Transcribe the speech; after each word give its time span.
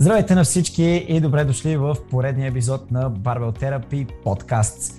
Здравейте 0.00 0.34
на 0.34 0.44
всички 0.44 0.84
и 1.08 1.20
добре 1.20 1.44
дошли 1.44 1.76
в 1.76 1.96
поредния 2.10 2.48
епизод 2.48 2.90
на 2.90 3.10
Barbell 3.10 3.60
Therapy 3.60 4.08
Podcast. 4.24 4.94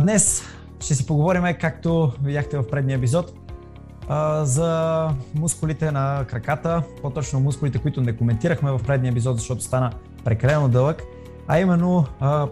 Днес 0.00 0.42
ще 0.80 0.94
си 0.94 1.06
поговорим, 1.06 1.42
както 1.60 2.12
видяхте 2.22 2.58
в 2.58 2.70
предния 2.70 2.96
епизод, 2.96 3.32
за 4.42 5.08
мускулите 5.34 5.92
на 5.92 6.24
краката, 6.28 6.82
по-точно 7.02 7.40
мускулите, 7.40 7.78
които 7.78 8.00
не 8.00 8.16
коментирахме 8.16 8.70
в 8.70 8.80
предния 8.86 9.10
епизод, 9.10 9.36
защото 9.36 9.62
стана 9.62 9.92
прекалено 10.24 10.68
дълъг, 10.68 11.02
а 11.48 11.58
именно 11.58 12.04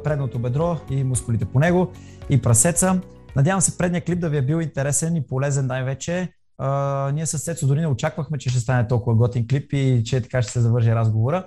предното 0.05 0.39
бедро 0.39 0.77
и 0.91 1.05
мускулите 1.05 1.45
по 1.45 1.59
него 1.59 1.93
и 2.30 2.43
прасеца. 2.43 3.00
Надявам 3.37 3.61
се 3.61 3.79
предния 3.79 4.05
клип 4.05 4.21
да 4.21 4.29
ви 4.29 4.37
е 4.37 4.43
бил 4.43 4.61
интересен 4.61 5.16
и 5.16 5.27
полезен 5.27 5.66
най-вече 5.66 6.29
а, 6.59 7.11
ние 7.14 7.27
с 7.27 7.39
Цецо 7.39 7.67
дори 7.67 7.81
не 7.81 7.86
очаквахме, 7.86 8.39
че 8.39 8.50
ще 8.50 8.61
стане 8.61 8.89
толкова 8.89 9.17
готин 9.17 9.49
клип 9.49 9.72
и 9.72 10.03
че 10.04 10.21
така 10.21 10.43
ще 10.43 10.53
се 10.53 10.61
завърши 10.61 10.94
разговора. 10.94 11.46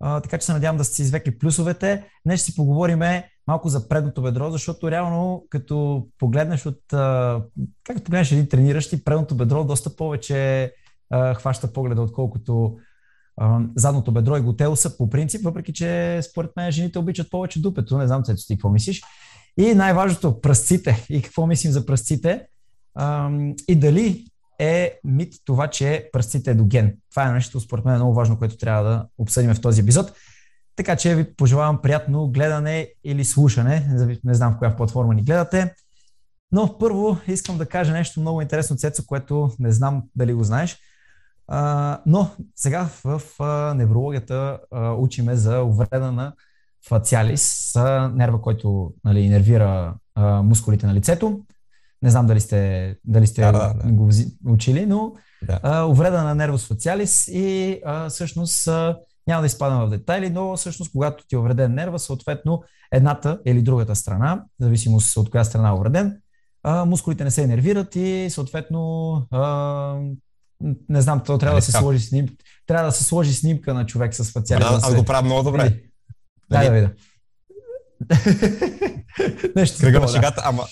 А, 0.00 0.20
така 0.20 0.38
че 0.38 0.46
се 0.46 0.52
надявам 0.52 0.76
да 0.76 0.84
сте 0.84 1.02
извекли 1.02 1.38
плюсовете. 1.38 2.04
Днес 2.26 2.40
ще 2.40 2.50
си 2.50 2.56
поговориме 2.56 3.28
малко 3.46 3.68
за 3.68 3.88
предното 3.88 4.22
бедро, 4.22 4.50
защото 4.50 4.90
реално 4.90 5.44
като 5.50 6.06
погледнеш 6.18 6.66
от... 6.66 6.92
А, 6.92 7.42
как 7.84 8.04
погледнеш 8.04 8.32
един 8.32 8.48
трениращ 8.48 9.04
предното 9.04 9.34
бедро 9.34 9.64
доста 9.64 9.96
повече 9.96 10.72
а, 11.10 11.34
хваща 11.34 11.72
погледа, 11.72 12.02
отколкото 12.02 12.76
задното 13.76 14.12
бедро 14.12 14.36
и 14.36 14.40
готелуса 14.40 14.96
по 14.96 15.10
принцип, 15.10 15.44
въпреки 15.44 15.72
че 15.72 16.20
според 16.22 16.50
мен 16.56 16.70
жените 16.70 16.98
обичат 16.98 17.30
повече 17.30 17.62
дупето. 17.62 17.98
Не 17.98 18.06
знам, 18.06 18.22
Цецо, 18.22 18.46
ти 18.46 18.54
какво 18.54 18.70
мислиш. 18.70 19.02
И 19.58 19.74
най-важното, 19.74 20.40
пръстците. 20.40 21.06
И 21.10 21.22
какво 21.22 21.46
мислим 21.46 21.72
за 21.72 21.86
пръстците. 21.86 22.46
И 23.68 23.76
дали 23.76 24.26
е 24.60 24.98
мит 25.04 25.34
това, 25.44 25.68
че 25.68 26.08
пръстците 26.12 26.50
е 26.50 26.54
до 26.54 26.64
ген. 26.64 26.96
Това 27.10 27.28
е 27.28 27.32
нещо, 27.32 27.60
според 27.60 27.84
мен, 27.84 27.94
е 27.94 27.98
много 27.98 28.14
важно, 28.14 28.38
което 28.38 28.56
трябва 28.56 28.90
да 28.90 29.06
обсъдим 29.18 29.54
в 29.54 29.60
този 29.60 29.80
епизод. 29.80 30.12
Така 30.76 30.96
че 30.96 31.14
ви 31.14 31.34
пожелавам 31.34 31.82
приятно 31.82 32.28
гледане 32.28 32.88
или 33.04 33.24
слушане. 33.24 33.88
Не 34.24 34.34
знам 34.34 34.54
в 34.54 34.58
коя 34.58 34.76
платформа 34.76 35.14
ни 35.14 35.22
гледате. 35.22 35.74
Но 36.52 36.78
първо 36.78 37.18
искам 37.28 37.58
да 37.58 37.66
кажа 37.66 37.92
нещо 37.92 38.20
много 38.20 38.42
интересно, 38.42 38.76
Цецо, 38.76 39.06
което 39.06 39.50
не 39.58 39.72
знам 39.72 40.02
дали 40.16 40.34
го 40.34 40.44
знаеш. 40.44 40.78
Но 42.06 42.30
сега 42.56 42.88
в 43.04 43.22
неврологията 43.74 44.58
учиме 44.98 45.36
за 45.36 45.62
увреда 45.62 46.12
на 46.12 46.32
фациалис, 46.88 47.74
нерва, 48.12 48.40
който 48.42 48.92
нали, 49.04 49.28
нервира 49.28 49.94
мускулите 50.42 50.86
на 50.86 50.94
лицето. 50.94 51.40
Не 52.02 52.10
знам 52.10 52.26
дали 52.26 52.40
сте, 52.40 52.96
дали 53.04 53.26
сте 53.26 53.42
да, 53.42 53.52
да, 53.52 53.74
да. 53.84 53.92
го 53.92 54.10
учили, 54.46 54.86
но 54.86 55.12
да. 55.42 55.60
а, 55.62 55.84
увреда 55.84 56.22
на 56.22 56.34
нервус 56.34 56.66
фациалис 56.66 57.28
и 57.28 57.80
а, 57.84 58.08
всъщност 58.08 58.68
а, 58.68 58.98
няма 59.26 59.42
да 59.42 59.46
изпадам 59.46 59.86
в 59.86 59.90
детайли, 59.90 60.30
но 60.30 60.56
всъщност 60.56 60.92
когато 60.92 61.26
ти 61.26 61.34
е 61.34 61.38
увреден 61.38 61.74
нерва, 61.74 61.98
съответно 61.98 62.62
едната 62.92 63.40
или 63.46 63.62
другата 63.62 63.96
страна, 63.96 64.44
в 64.60 64.64
зависимост 64.64 65.16
от 65.16 65.30
коя 65.30 65.44
страна 65.44 65.68
е 65.68 65.72
увреден, 65.72 66.20
а, 66.62 66.84
мускулите 66.84 67.24
не 67.24 67.30
се 67.30 67.46
нервират 67.46 67.96
и 67.96 68.28
съответно 68.30 69.12
а, 69.30 69.94
не 70.88 71.00
знам, 71.00 71.22
то 71.26 71.38
трябва 71.38 71.58
да 71.58 71.62
се 71.62 71.72
сложи 71.72 71.98
снимка. 72.00 72.34
Трябва 72.66 72.86
да 72.86 72.92
се 72.92 73.04
сложи 73.04 73.34
снимка 73.34 73.74
на 73.74 73.86
човек 73.86 74.14
с 74.14 74.32
фациалис. 74.32 74.68
Да, 74.68 74.74
аз 74.74 74.94
го 74.94 75.04
правя 75.04 75.22
много 75.22 75.42
добре. 75.42 75.58
Нали? 75.58 75.82
Да, 76.50 76.64
да 76.64 76.70
видя. 76.70 76.90
Нещо 79.56 79.78
Кръга 79.80 80.00
на 80.00 80.08
шегата, 80.08 80.42
ама 80.44 80.64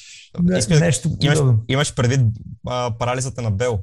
не, 0.42 0.58
Искаш, 0.58 0.80
нещо 0.80 1.08
имаш, 1.20 1.38
имаш 1.68 1.94
предвид 1.94 2.20
а, 2.66 2.94
парализата 2.98 3.42
на 3.42 3.50
Бел? 3.50 3.78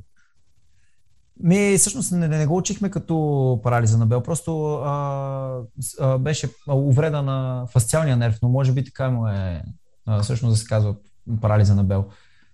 Ми, 1.43 1.77
всъщност 1.77 2.11
не, 2.11 2.27
не, 2.27 2.37
не 2.37 2.45
го 2.45 2.57
учихме 2.57 2.89
като 2.89 3.59
парализа 3.63 3.97
на 3.97 4.05
Бел, 4.05 4.21
просто 4.21 4.75
а, 4.75 5.61
а, 5.99 6.17
беше 6.17 6.49
увреда 6.67 7.21
на 7.21 7.67
фасциалния 7.71 8.17
нерв, 8.17 8.37
но 8.42 8.49
може 8.49 8.71
би 8.71 8.83
така 8.83 9.09
му 9.09 9.27
е, 9.27 9.64
а, 10.05 10.23
всъщност 10.23 10.53
да 10.53 10.58
се 10.58 10.65
казва 10.65 10.95
парализа 11.42 11.75
на 11.75 11.83
Бел. 11.83 12.05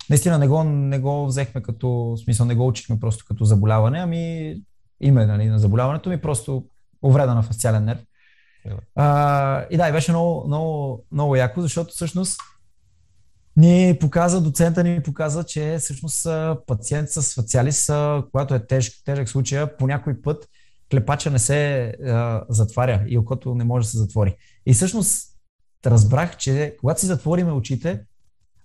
Наистина 0.10 0.38
не 0.38 0.48
го, 0.48 0.64
не 0.64 1.00
го 1.00 1.26
взехме 1.28 1.62
като, 1.62 2.18
смисъл 2.24 2.46
не 2.46 2.56
го 2.56 2.68
учихме 2.68 3.00
просто 3.00 3.26
като 3.28 3.46
заболяване, 3.46 4.00
ами 4.00 4.56
име 5.02 5.26
нали, 5.26 5.46
на 5.46 5.60
заболяването 5.60 6.10
ми, 6.10 6.22
просто 6.22 6.66
увреда 7.02 7.36
на 7.36 7.42
фасциален 7.44 7.86
нерв. 7.86 8.00
А, 8.96 9.66
и 9.70 9.78
да, 9.78 9.90
и 9.90 9.92
беше 9.92 10.12
много, 10.12 10.48
много, 10.48 11.04
много 11.12 11.36
яко, 11.36 11.62
защото 11.62 11.94
всъщност 11.94 12.42
ни 13.58 13.98
показа, 14.00 14.42
доцента 14.42 14.84
ни 14.84 15.04
показа, 15.04 15.44
че 15.44 15.78
всъщност 15.80 16.28
пациент 16.68 17.10
с 17.10 17.36
фациалис, 17.36 17.92
когато 18.32 18.56
е 18.56 18.68
тежък, 18.68 18.94
тежък 19.06 19.30
случай, 19.30 19.66
по 19.78 19.88
някой 19.88 20.22
път 20.22 20.50
клепача 20.92 21.32
не 21.32 21.40
се 21.40 21.84
а, 22.06 22.44
затваря 22.50 23.04
и 23.08 23.18
окото 23.18 23.56
не 23.56 23.64
може 23.64 23.86
да 23.86 23.90
се 23.90 23.98
затвори. 23.98 24.36
И 24.66 24.74
всъщност 24.74 25.28
разбрах, 25.86 26.38
че 26.38 26.76
когато 26.80 27.00
си 27.00 27.06
затвориме 27.06 27.52
очите, 27.52 28.04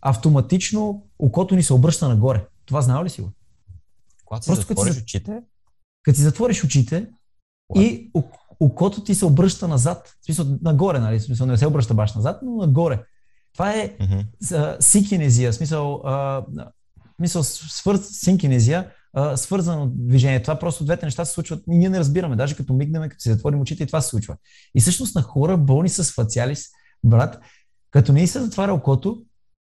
автоматично 0.00 1.06
окото 1.18 1.56
ни 1.56 1.62
се 1.62 1.72
обръща 1.72 2.08
нагоре. 2.08 2.46
Това 2.66 2.80
знал 2.80 3.04
ли 3.04 3.10
си 3.10 3.20
го? 3.20 3.32
Когато 4.24 4.44
си 4.44 4.48
Просто 4.48 4.66
затвориш 4.68 4.90
като 4.90 4.98
си, 4.98 5.02
очите? 5.02 5.42
Като 6.02 6.16
си 6.16 6.22
затвориш 6.22 6.64
очите 6.64 7.06
What? 7.72 7.82
и 7.82 8.10
окото 8.60 9.04
ти 9.04 9.14
се 9.14 9.26
обръща 9.26 9.68
назад. 9.68 10.16
В 10.20 10.24
смисъл, 10.24 10.46
нагоре, 10.62 10.98
нали? 10.98 11.18
В 11.18 11.22
смисъл, 11.22 11.46
не 11.46 11.56
се 11.56 11.66
обръща 11.66 11.94
баш 11.94 12.14
назад, 12.14 12.40
но 12.42 12.56
нагоре. 12.56 13.04
Това 13.56 13.72
е 13.72 13.96
mm-hmm. 13.96 14.80
синкинезия, 14.80 15.52
смисъл, 15.52 16.02
а, 16.04 16.44
смисъл 17.16 17.42
свър... 17.44 17.96
синкинезия, 17.96 18.90
а, 19.14 19.36
свързано 19.36 19.90
движение. 19.94 20.42
Това 20.42 20.58
просто 20.58 20.84
двете 20.84 21.06
неща 21.06 21.24
се 21.24 21.32
случват 21.32 21.64
ние 21.66 21.88
не 21.88 21.98
разбираме. 21.98 22.36
Даже 22.36 22.56
като 22.56 22.72
мигнем, 22.72 23.08
като 23.08 23.22
си 23.22 23.28
затворим 23.28 23.60
очите 23.60 23.82
и 23.82 23.86
това 23.86 24.00
се 24.00 24.08
случва. 24.08 24.36
И 24.74 24.80
всъщност 24.80 25.14
на 25.14 25.22
хора, 25.22 25.56
болни 25.56 25.88
с 25.88 26.12
фациалис, 26.12 26.66
брат, 27.04 27.40
като 27.90 28.12
не 28.12 28.26
се 28.26 28.40
затваря 28.40 28.74
окото, 28.74 29.22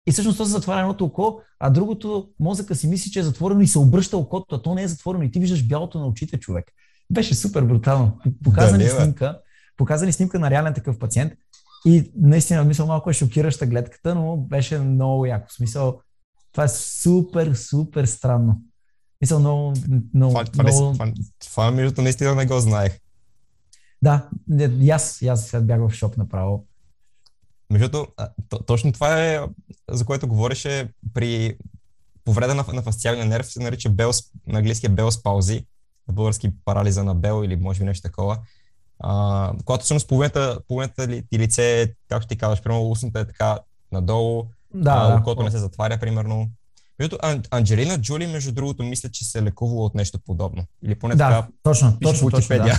и 0.07 0.11
всъщност 0.11 0.37
то 0.37 0.45
се 0.45 0.51
затваря 0.51 0.79
едното 0.79 1.05
око, 1.05 1.41
а 1.59 1.69
другото 1.69 2.29
мозъка 2.39 2.75
си 2.75 2.87
мисли, 2.87 3.11
че 3.11 3.19
е 3.19 3.23
затворено 3.23 3.61
и 3.61 3.67
се 3.67 3.79
обръща 3.79 4.17
окото, 4.17 4.55
а 4.55 4.61
то 4.61 4.75
не 4.75 4.83
е 4.83 4.87
затворено 4.87 5.23
и 5.23 5.31
ти 5.31 5.39
виждаш 5.39 5.67
бялото 5.67 5.99
на 5.99 6.07
очите 6.07 6.39
човек. 6.39 6.65
Беше 7.11 7.35
супер 7.35 7.63
брутално. 7.63 8.19
Показани 8.43 8.83
да, 8.83 8.89
снимка, 8.89 9.39
показали 9.77 10.11
снимка 10.11 10.39
на 10.39 10.49
реален 10.49 10.73
такъв 10.73 10.99
пациент 10.99 11.33
и 11.85 12.11
наистина, 12.15 12.63
мисля, 12.63 12.85
малко 12.85 13.09
е 13.09 13.13
шокираща 13.13 13.65
гледката, 13.65 14.15
но 14.15 14.37
беше 14.37 14.79
много 14.79 15.25
яко. 15.25 15.47
В 15.49 15.53
смисъл, 15.53 15.99
това 16.51 16.63
е 16.63 16.67
супер, 16.67 17.53
супер 17.53 18.05
странно. 18.05 18.61
Мисъл, 19.21 19.39
много, 19.39 19.73
много, 20.13 20.33
това, 20.33 20.45
това, 20.45 20.63
много... 20.63 20.93
това, 20.93 21.11
това, 21.39 21.71
между 21.71 22.01
наистина 22.01 22.35
не 22.35 22.45
го 22.45 22.59
знаех. 22.59 22.99
Да, 24.01 24.29
и 24.79 24.89
аз, 24.89 25.21
и 25.21 25.27
аз 25.27 25.55
бях 25.61 25.79
в 25.79 25.93
шок 25.93 26.17
направо. 26.17 26.65
Между 27.69 28.05
точно 28.65 28.91
това 28.91 29.23
е, 29.25 29.39
за 29.91 30.05
което 30.05 30.27
говореше 30.27 30.89
при 31.13 31.57
повреда 32.25 32.55
на, 32.55 32.65
на 32.73 32.81
фасциалния 32.81 33.25
нерв, 33.25 33.45
се 33.45 33.59
нарича 33.59 33.89
Белс, 33.89 34.21
на 34.47 34.59
английски 34.59 34.89
Белс 34.89 35.23
паузи, 35.23 35.65
на 36.07 36.13
български 36.13 36.51
парализа 36.65 37.03
на 37.03 37.15
Бел 37.15 37.43
или 37.45 37.55
може 37.55 37.79
би 37.79 37.85
нещо 37.85 38.09
такова. 38.09 38.37
А, 38.99 39.53
когато 39.65 39.83
всъщност 39.83 40.07
половината, 40.07 40.59
половината 40.67 41.07
ли, 41.07 41.23
ти 41.29 41.39
лице, 41.39 41.93
както 42.09 42.27
ти 42.27 42.37
казваш, 42.37 42.61
примерно 42.61 42.89
устната 42.89 43.19
е 43.19 43.25
така 43.25 43.59
надолу, 43.91 44.45
да, 44.73 45.17
окото 45.21 45.39
да. 45.39 45.43
не 45.43 45.51
се 45.51 45.57
затваря, 45.57 45.99
примерно. 45.99 46.49
Между 46.99 47.17
Анджелина 47.51 48.01
Джули, 48.01 48.27
между 48.27 48.51
другото, 48.51 48.83
мисля, 48.83 49.09
че 49.09 49.25
се 49.25 49.39
е 49.39 49.43
лекувала 49.43 49.85
от 49.85 49.95
нещо 49.95 50.19
подобно. 50.25 50.65
Или 50.83 50.95
поне 50.95 51.15
да, 51.15 51.29
така. 51.29 51.47
Точно, 51.63 51.97
точно, 52.01 52.29
точно. 52.29 52.57
Да. 52.57 52.77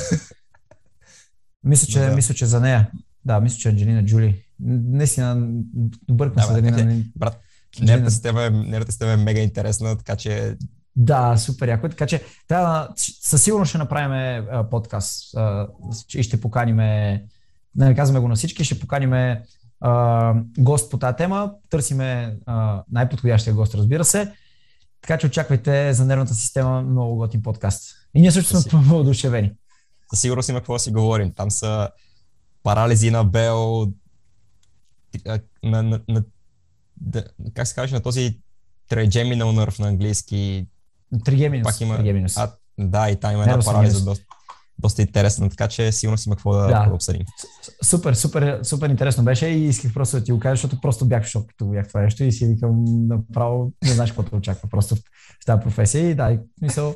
мисля, 1.65 1.87
че, 1.87 2.01
да. 2.01 2.15
мисля, 2.15 2.35
че 2.35 2.47
за 2.47 2.61
нея. 2.61 2.91
Да, 3.25 3.41
мисля, 3.41 3.59
че 3.59 3.69
Анджелина 3.69 4.05
Джули. 4.05 4.45
Наистина, 4.61 5.49
добъркна 6.09 6.43
да, 6.43 6.55
се 6.55 6.61
да 6.61 6.85
не... 6.85 7.05
Брат, 7.17 7.41
нервната 7.81 8.11
система, 8.11 8.43
е, 8.43 8.51
нервната 8.51 8.93
система 8.93 9.13
е 9.13 9.17
мега 9.17 9.41
интересна, 9.41 9.97
така 9.97 10.17
че 10.17 10.57
да, 10.97 11.37
супер 11.37 11.69
яко. 11.69 11.89
Така 11.89 12.07
че 12.07 12.25
трябва, 12.49 12.89
със 13.21 13.43
сигурност 13.43 13.69
ще 13.69 13.79
направим 13.79 14.45
подкаст 14.71 15.35
и 16.15 16.23
ще 16.23 16.41
поканим, 16.41 16.77
не 17.77 17.95
казваме 17.97 18.21
го 18.21 18.29
на 18.29 18.35
всички, 18.35 18.65
ще 18.65 18.81
поканим 18.81 19.37
гост 20.59 20.91
по 20.91 20.99
тази 20.99 21.17
тема. 21.17 21.53
Търсиме 21.71 22.37
най-подходящия 22.91 23.55
гост, 23.55 23.75
разбира 23.75 24.05
се. 24.05 24.33
Така 25.01 25.19
че 25.19 25.27
очаквайте 25.27 25.93
за 25.93 26.05
нервната 26.05 26.35
система 26.35 26.83
много 26.83 27.17
готин 27.17 27.43
подкаст. 27.43 27.95
И 28.15 28.21
ние 28.21 28.31
също 28.31 28.61
сме 28.61 28.81
въодушевени. 28.81 29.53
Със 30.11 30.21
сигурност 30.21 30.49
има 30.49 30.59
какво 30.59 30.73
да 30.73 30.79
си 30.79 30.93
говорим. 30.93 31.33
Там 31.33 31.51
са 31.51 31.89
парализи 32.63 33.11
на 33.11 33.25
Бел, 33.25 33.87
на, 35.63 35.83
на, 35.83 36.01
на, 36.09 36.25
на, 37.13 37.25
как 37.55 37.69
се 37.69 37.75
каже, 37.75 37.95
на 37.95 38.03
този 38.03 38.41
trigeminal 38.91 39.45
nerve 39.45 39.81
на 39.81 39.89
английски, 39.89 40.67
Тригеминус. 41.25 41.65
Пак 41.65 41.81
има... 41.81 41.97
Тригеминус. 41.97 42.37
А, 42.37 42.53
да, 42.79 43.11
и 43.11 43.17
там 43.17 43.33
има 43.33 43.43
една 43.43 43.59
парализа 43.59 44.05
доста, 44.05 44.25
доста 44.79 45.03
интересна, 45.03 45.51
така 45.51 45.69
че 45.69 45.93
сигурно 45.93 46.19
си 46.19 46.29
има 46.29 46.37
какво 46.37 46.53
да, 46.53 46.67
да. 46.67 46.91
обсъдим. 46.95 47.23
Супер, 47.83 48.15
супер, 48.15 48.61
супер 48.63 48.89
интересно 48.89 49.25
беше 49.25 49.47
и 49.47 49.65
исках 49.65 49.95
просто 49.95 50.19
да 50.19 50.25
ти 50.25 50.33
го 50.33 50.41
кажа, 50.41 50.57
защото 50.57 50.81
просто 50.81 51.07
бях 51.07 51.25
в 51.25 51.29
шок, 51.29 51.47
като 51.49 51.67
бях 51.67 51.89
това 51.89 52.01
нещо 52.01 52.25
и 52.25 52.33
си 52.33 52.47
викам 52.47 52.85
направо, 53.09 53.73
не 53.85 53.93
знаеш 53.93 54.11
какво 54.11 54.23
да 54.23 54.37
очаква 54.37 54.69
просто 54.69 54.97
в 54.97 55.01
тази 55.47 55.63
професия 55.63 56.11
и 56.11 56.15
да, 56.15 56.33
и 56.33 56.39
мисъл, 56.63 56.95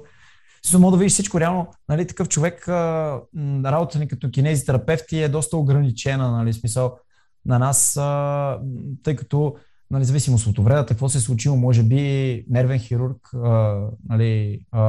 Също 0.65 0.79
мога 0.79 0.91
да 0.91 0.99
видиш 0.99 1.13
всичко 1.13 1.41
реално, 1.41 1.67
нали, 1.89 2.07
такъв 2.07 2.29
човек, 2.29 2.69
а, 2.69 3.21
работа 3.65 3.99
ни 3.99 4.09
като 4.09 4.31
кинезитерапевти 4.31 5.23
е 5.23 5.29
доста 5.29 5.57
ограничена, 5.57 6.31
нали, 6.31 6.53
смисъл 6.53 6.97
на 7.47 7.59
нас, 7.59 7.97
а, 7.97 8.59
тъй 9.03 9.17
като 9.17 9.57
нали, 9.91 10.05
зависимост 10.05 10.47
от 10.47 10.59
увредата, 10.59 10.95
какво 10.95 11.09
се 11.09 11.19
е 11.19 11.21
случило, 11.21 11.57
може 11.57 11.83
би 11.83 12.45
нервен 12.49 12.79
хирург 12.79 13.29
а, 13.35 13.81
нали, 14.09 14.61
а, 14.73 14.83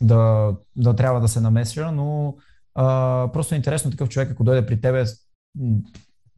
да, 0.00 0.52
да 0.76 0.96
трябва 0.96 1.20
да 1.20 1.28
се 1.28 1.40
намесва, 1.40 1.92
но 1.92 2.36
а, 2.74 3.28
просто 3.32 3.54
е 3.54 3.56
интересно 3.56 3.90
такъв 3.90 4.08
човек, 4.08 4.30
ако 4.30 4.44
дойде 4.44 4.66
при 4.66 4.80
тебе, 4.80 5.04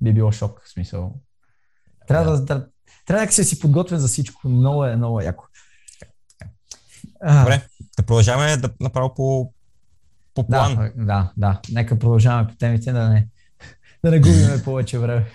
би 0.01 0.13
било 0.13 0.33
шок, 0.33 0.63
в 0.65 0.73
смисъл. 0.73 1.15
Трябва 2.09 2.33
да, 2.33 2.45
да, 2.45 2.67
трябва 3.07 3.27
да 3.27 3.33
се 3.33 3.45
си 3.45 3.59
подготвен 3.59 3.99
за 3.99 4.09
всичко. 4.09 4.49
Много 4.49 4.85
е, 4.85 4.97
много 4.97 5.21
е 5.21 5.25
яко. 5.25 5.45
Добре, 7.39 7.63
да 7.97 8.03
продължаваме 8.03 8.57
да 8.57 8.71
направо 8.81 9.15
по, 9.15 9.53
по 10.35 10.47
план. 10.47 10.75
Да, 10.77 10.93
да, 10.97 11.33
да. 11.37 11.61
Нека 11.73 11.99
продължаваме 11.99 12.49
по 12.49 12.57
темите, 12.57 12.93
да 12.93 13.09
не, 13.09 13.29
да 14.05 14.11
не 14.11 14.21
губиме 14.21 14.63
повече 14.65 14.99
време. 14.99 15.33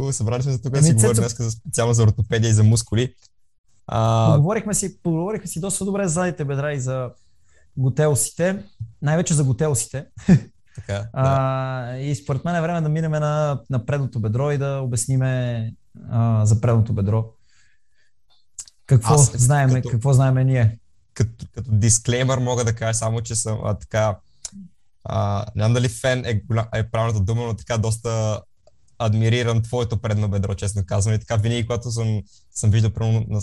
Хубаво, 0.00 0.12
събрали 0.12 0.42
сме 0.42 0.52
за 0.52 0.62
тук 0.62 0.72
да 0.72 0.82
си 0.82 0.92
говорим 0.92 1.14
днес 1.14 1.36
за 1.38 1.50
специално 1.50 1.94
за 1.94 2.02
ортопедия 2.02 2.50
и 2.50 2.52
за 2.52 2.64
мускули. 2.64 3.14
А... 3.86 4.32
Поговорихме, 4.34 4.74
си, 4.74 5.02
поговорихме 5.02 5.46
си 5.46 5.60
доста 5.60 5.84
добре 5.84 6.08
за 6.08 6.12
задните 6.14 6.44
бедра 6.44 6.72
и 6.72 6.80
за 6.80 7.10
готелсите, 7.76 8.64
най-вече 9.02 9.34
за 9.34 9.44
готелсите. 9.44 10.06
Така, 10.74 10.92
да. 10.92 11.08
а, 11.12 11.96
и 11.96 12.14
според 12.14 12.44
мен 12.44 12.54
е 12.54 12.60
време 12.60 12.80
да 12.80 12.88
минем 12.88 13.10
на, 13.10 13.60
на 13.70 13.86
предното 13.86 14.20
бедро 14.20 14.50
и 14.50 14.58
да 14.58 14.80
обясниме 14.84 15.74
а, 16.10 16.46
за 16.46 16.60
предното 16.60 16.92
бедро. 16.92 17.24
Какво 18.86 19.14
Аз, 19.14 19.32
знаеме, 19.36 19.74
като, 19.74 19.88
какво 19.90 20.12
знаеме 20.12 20.44
ние? 20.44 20.78
Като, 21.14 21.46
като 21.54 21.70
дисклеймер 21.72 22.38
мога 22.38 22.64
да 22.64 22.74
кажа 22.74 22.94
само, 22.94 23.20
че 23.20 23.34
съм 23.34 23.58
а, 23.64 23.74
така 23.74 24.16
а, 25.04 25.46
не 25.56 25.62
знам 25.62 25.72
дали 25.72 25.88
фен 25.88 26.24
е, 26.24 26.42
е 26.74 26.90
правилната 26.90 27.20
дума, 27.20 27.42
но 27.42 27.56
така 27.56 27.78
доста 27.78 28.40
адмирирам 29.00 29.62
твоето 29.62 29.98
предно 30.00 30.28
бедро, 30.28 30.54
честно 30.54 30.86
казвам. 30.86 31.14
И 31.14 31.18
така 31.18 31.36
винаги, 31.36 31.66
когато 31.66 31.90
съм, 31.90 32.22
съм 32.54 32.70
виждал, 32.70 32.90
примерно, 32.90 33.26
на, 33.28 33.40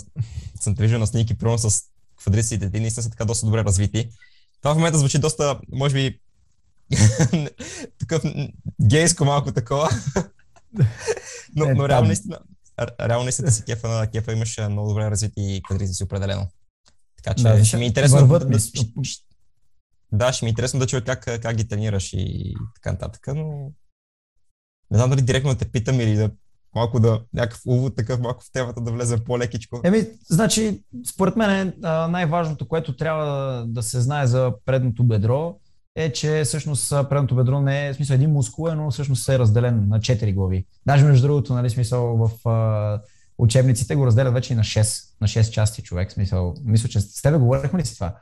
съм 0.60 0.74
виждал 0.74 1.00
на 1.00 1.06
снимки, 1.06 1.38
примерно 1.38 1.58
с 1.58 1.82
квадриците 2.16 2.70
ти, 2.70 2.80
наистина 2.80 3.04
са 3.04 3.10
така 3.10 3.24
доста 3.24 3.46
добре 3.46 3.64
развити. 3.64 4.08
Това 4.62 4.74
в 4.74 4.76
момента 4.76 4.98
звучи 4.98 5.18
доста, 5.18 5.60
може 5.72 5.94
би, 5.94 6.20
такъв 7.98 8.22
гейско 8.82 9.24
малко 9.24 9.52
такова. 9.52 9.90
но, 11.56 11.64
е, 11.64 11.74
но 11.74 11.88
реално 11.88 12.06
наистина, 12.06 12.38
реално 13.00 13.24
наистина 13.24 13.50
си 13.50 13.64
кефа 13.64 13.88
на 13.88 14.10
кефа 14.10 14.32
имаш 14.32 14.58
много 14.70 14.88
добре 14.88 15.10
развити 15.10 15.60
квадрици 15.64 16.04
определено. 16.04 16.48
Така 17.22 17.34
че 17.34 17.42
да, 17.42 17.64
ще 17.64 17.76
ми 17.76 17.84
е 17.84 17.86
интересно. 17.86 18.18
Върват, 18.18 18.50
да, 18.50 18.58
ще, 18.58 18.92
да, 20.12 20.32
ще 20.32 20.44
ми 20.44 20.48
е 20.48 20.50
интересно 20.50 20.80
да 20.80 20.86
чуя 20.86 21.04
как, 21.04 21.24
как 21.24 21.56
ги 21.56 21.68
тренираш 21.68 22.12
и 22.12 22.54
така 22.74 22.92
нататък, 22.92 23.26
но 23.26 23.72
не 24.90 24.98
знам 24.98 25.10
дали 25.10 25.22
директно 25.22 25.54
те 25.54 25.64
питам 25.64 26.00
или 26.00 26.14
да 26.14 26.30
малко 26.74 27.00
да, 27.00 27.20
някакъв 27.34 27.60
увод 27.66 27.96
такъв, 27.96 28.20
малко 28.20 28.44
в 28.44 28.52
темата 28.52 28.80
да 28.80 28.92
влезе 28.92 29.24
по-лекичко. 29.24 29.80
Еми, 29.84 30.06
значи, 30.30 30.82
според 31.10 31.36
мен 31.36 31.68
е, 31.68 31.72
най-важното, 32.08 32.68
което 32.68 32.96
трябва 32.96 33.64
да 33.68 33.82
се 33.82 34.00
знае 34.00 34.26
за 34.26 34.52
предното 34.64 35.04
бедро, 35.04 35.56
е, 35.96 36.12
че 36.12 36.42
всъщност 36.44 36.90
предното 36.90 37.34
бедро 37.34 37.60
не 37.60 37.88
е, 37.88 37.92
в 37.92 37.96
смисъл 37.96 38.14
един 38.14 38.30
мускул, 38.30 38.68
е, 38.68 38.74
но 38.74 38.90
всъщност 38.90 39.28
е 39.28 39.38
разделен 39.38 39.88
на 39.88 40.00
4 40.00 40.34
глави. 40.34 40.66
Даже 40.86 41.04
между 41.04 41.26
другото, 41.26 41.54
нали, 41.54 41.70
смисъл 41.70 42.16
в 42.16 42.48
а, 42.48 43.00
учебниците 43.38 43.94
го 43.94 44.06
разделят 44.06 44.34
вече 44.34 44.52
и 44.52 44.56
на 44.56 44.62
6, 44.62 45.04
на 45.20 45.28
6 45.28 45.50
части 45.50 45.82
човек. 45.82 46.12
Смисъл, 46.12 46.54
мисля, 46.64 46.88
че 46.88 47.00
с 47.00 47.22
тебе 47.22 47.38
говорихме 47.38 47.80
ли 47.80 47.86
си 47.86 47.94
това? 47.94 48.14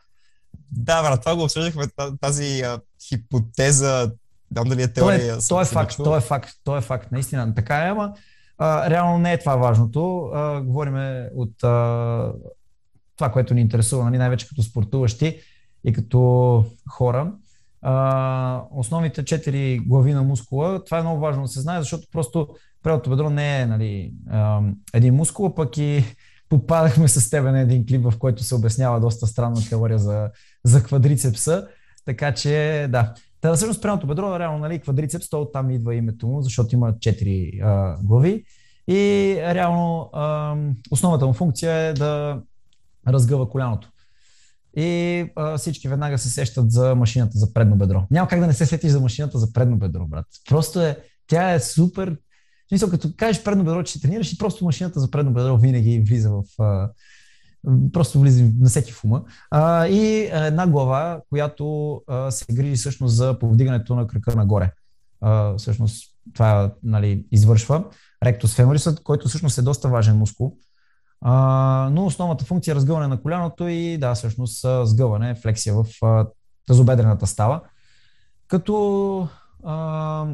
Да, 0.72 1.02
брат, 1.02 1.20
това 1.20 1.36
го 1.36 1.42
обсъждахме, 1.42 1.84
тази 2.20 2.60
а, 2.60 2.80
хипотеза 3.08 4.10
Дам 4.50 4.68
дали 4.68 4.82
е 4.82 4.88
теория. 4.88 5.34
То 5.34 5.36
е, 5.36 5.48
то 5.48 5.60
е 5.60 5.64
факт, 5.64 5.96
то 5.96 6.16
е 6.16 6.20
факт, 6.20 6.50
то 6.64 6.76
е 6.76 6.80
факт. 6.80 7.12
Наистина 7.12 7.54
така 7.54 7.86
е, 7.86 7.88
ама 7.88 8.12
а, 8.58 8.90
реално 8.90 9.18
не 9.18 9.32
е 9.32 9.38
това 9.38 9.56
важното. 9.56 10.30
А, 10.34 10.60
говориме 10.60 11.30
от 11.34 11.64
а, 11.64 12.32
това, 13.16 13.32
което 13.32 13.54
ни 13.54 13.60
интересува, 13.60 14.04
нали, 14.04 14.18
най-вече 14.18 14.48
като 14.48 14.62
спортуващи 14.62 15.40
и 15.84 15.92
като 15.92 16.64
хора. 16.90 17.32
А, 17.82 18.62
основните 18.70 19.24
четири 19.24 19.78
глави 19.78 20.12
на 20.12 20.22
мускула, 20.22 20.84
това 20.84 20.98
е 20.98 21.02
много 21.02 21.20
важно 21.20 21.42
да 21.42 21.48
се 21.48 21.60
знае, 21.60 21.80
защото 21.80 22.08
просто 22.12 22.48
предното 22.82 23.10
бедро 23.10 23.30
не 23.30 23.60
е 23.60 23.66
нали, 23.66 24.12
а, 24.30 24.60
един 24.94 25.14
мускул, 25.14 25.54
пък 25.54 25.76
и 25.76 26.04
попадахме 26.48 27.08
с 27.08 27.30
тебе 27.30 27.50
на 27.50 27.60
един 27.60 27.86
клип, 27.86 28.02
в 28.02 28.18
който 28.18 28.42
се 28.42 28.54
обяснява 28.54 29.00
доста 29.00 29.26
странна 29.26 29.60
теория 29.68 29.98
за, 29.98 30.30
за 30.64 30.82
квадрицепса. 30.82 31.66
Така 32.04 32.34
че, 32.34 32.86
да. 32.90 33.14
Та, 33.46 33.54
всъщност, 33.54 33.82
предното 33.82 34.06
бедро, 34.06 34.38
реално, 34.38 34.58
нали, 34.58 34.78
квадрицепс, 34.78 35.30
то 35.30 35.40
оттам 35.40 35.70
идва 35.70 35.94
името 35.94 36.26
му, 36.26 36.42
защото 36.42 36.74
има 36.74 36.94
четири 37.00 37.60
а, 37.62 37.96
глави. 38.02 38.44
И 38.88 39.36
реално 39.40 40.10
а, 40.12 40.56
основната 40.90 41.26
му 41.26 41.32
функция 41.32 41.72
е 41.72 41.92
да 41.92 42.40
разгъва 43.08 43.48
коляното. 43.48 43.90
И 44.76 45.24
а, 45.36 45.58
всички 45.58 45.88
веднага 45.88 46.18
се 46.18 46.30
сещат 46.30 46.70
за 46.70 46.94
машината 46.94 47.38
за 47.38 47.52
предно 47.52 47.76
бедро. 47.76 48.02
Няма 48.10 48.28
как 48.28 48.40
да 48.40 48.46
не 48.46 48.52
се 48.52 48.66
сетиш 48.66 48.90
за 48.90 49.00
машината 49.00 49.38
за 49.38 49.52
предно 49.52 49.76
бедро, 49.76 50.06
брат. 50.06 50.26
Просто 50.48 50.80
е, 50.80 50.98
тя 51.26 51.52
е 51.52 51.60
супер. 51.60 52.10
В 52.10 52.68
смисъл, 52.68 52.90
като 52.90 53.08
кажеш 53.16 53.44
предно 53.44 53.64
бедро, 53.64 53.82
че 53.82 54.00
тренираш 54.02 54.32
и 54.32 54.38
просто 54.38 54.64
машината 54.64 55.00
за 55.00 55.10
предно 55.10 55.32
бедро 55.32 55.56
винаги 55.56 56.04
влиза 56.08 56.30
в, 56.30 56.42
просто 57.92 58.20
влиза 58.20 58.50
на 58.60 58.68
всеки 58.68 58.92
в 58.92 59.04
ума. 59.04 59.22
А, 59.50 59.86
и 59.86 60.30
една 60.32 60.66
глава, 60.66 61.20
която 61.28 61.94
а, 62.06 62.30
се 62.30 62.44
грижи 62.52 62.76
всъщност 62.76 63.16
за 63.16 63.38
повдигането 63.38 63.94
на 63.94 64.06
крака 64.06 64.36
нагоре. 64.36 64.72
А, 65.20 65.56
всъщност 65.56 66.14
това 66.34 66.74
нали, 66.82 67.26
извършва 67.32 67.84
ректус 68.24 68.54
феморисът, 68.54 69.02
който 69.02 69.28
всъщност 69.28 69.58
е 69.58 69.62
доста 69.62 69.88
важен 69.88 70.16
мускул. 70.16 70.56
А, 71.20 71.88
но 71.92 72.06
основната 72.06 72.44
функция 72.44 72.72
е 72.72 72.74
разгъване 72.74 73.06
на 73.06 73.22
коляното 73.22 73.68
и 73.68 73.98
да, 73.98 74.14
всъщност 74.14 74.66
сгъване, 74.82 75.34
флексия 75.34 75.74
в 75.74 75.86
а, 76.02 76.26
тазобедрената 76.66 77.26
става. 77.26 77.60
Като 78.48 79.28
а, 79.64 80.26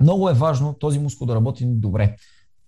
много 0.00 0.30
е 0.30 0.34
важно 0.34 0.72
този 0.72 0.98
мускул 0.98 1.26
да 1.26 1.34
работи 1.34 1.64
добре. 1.66 2.16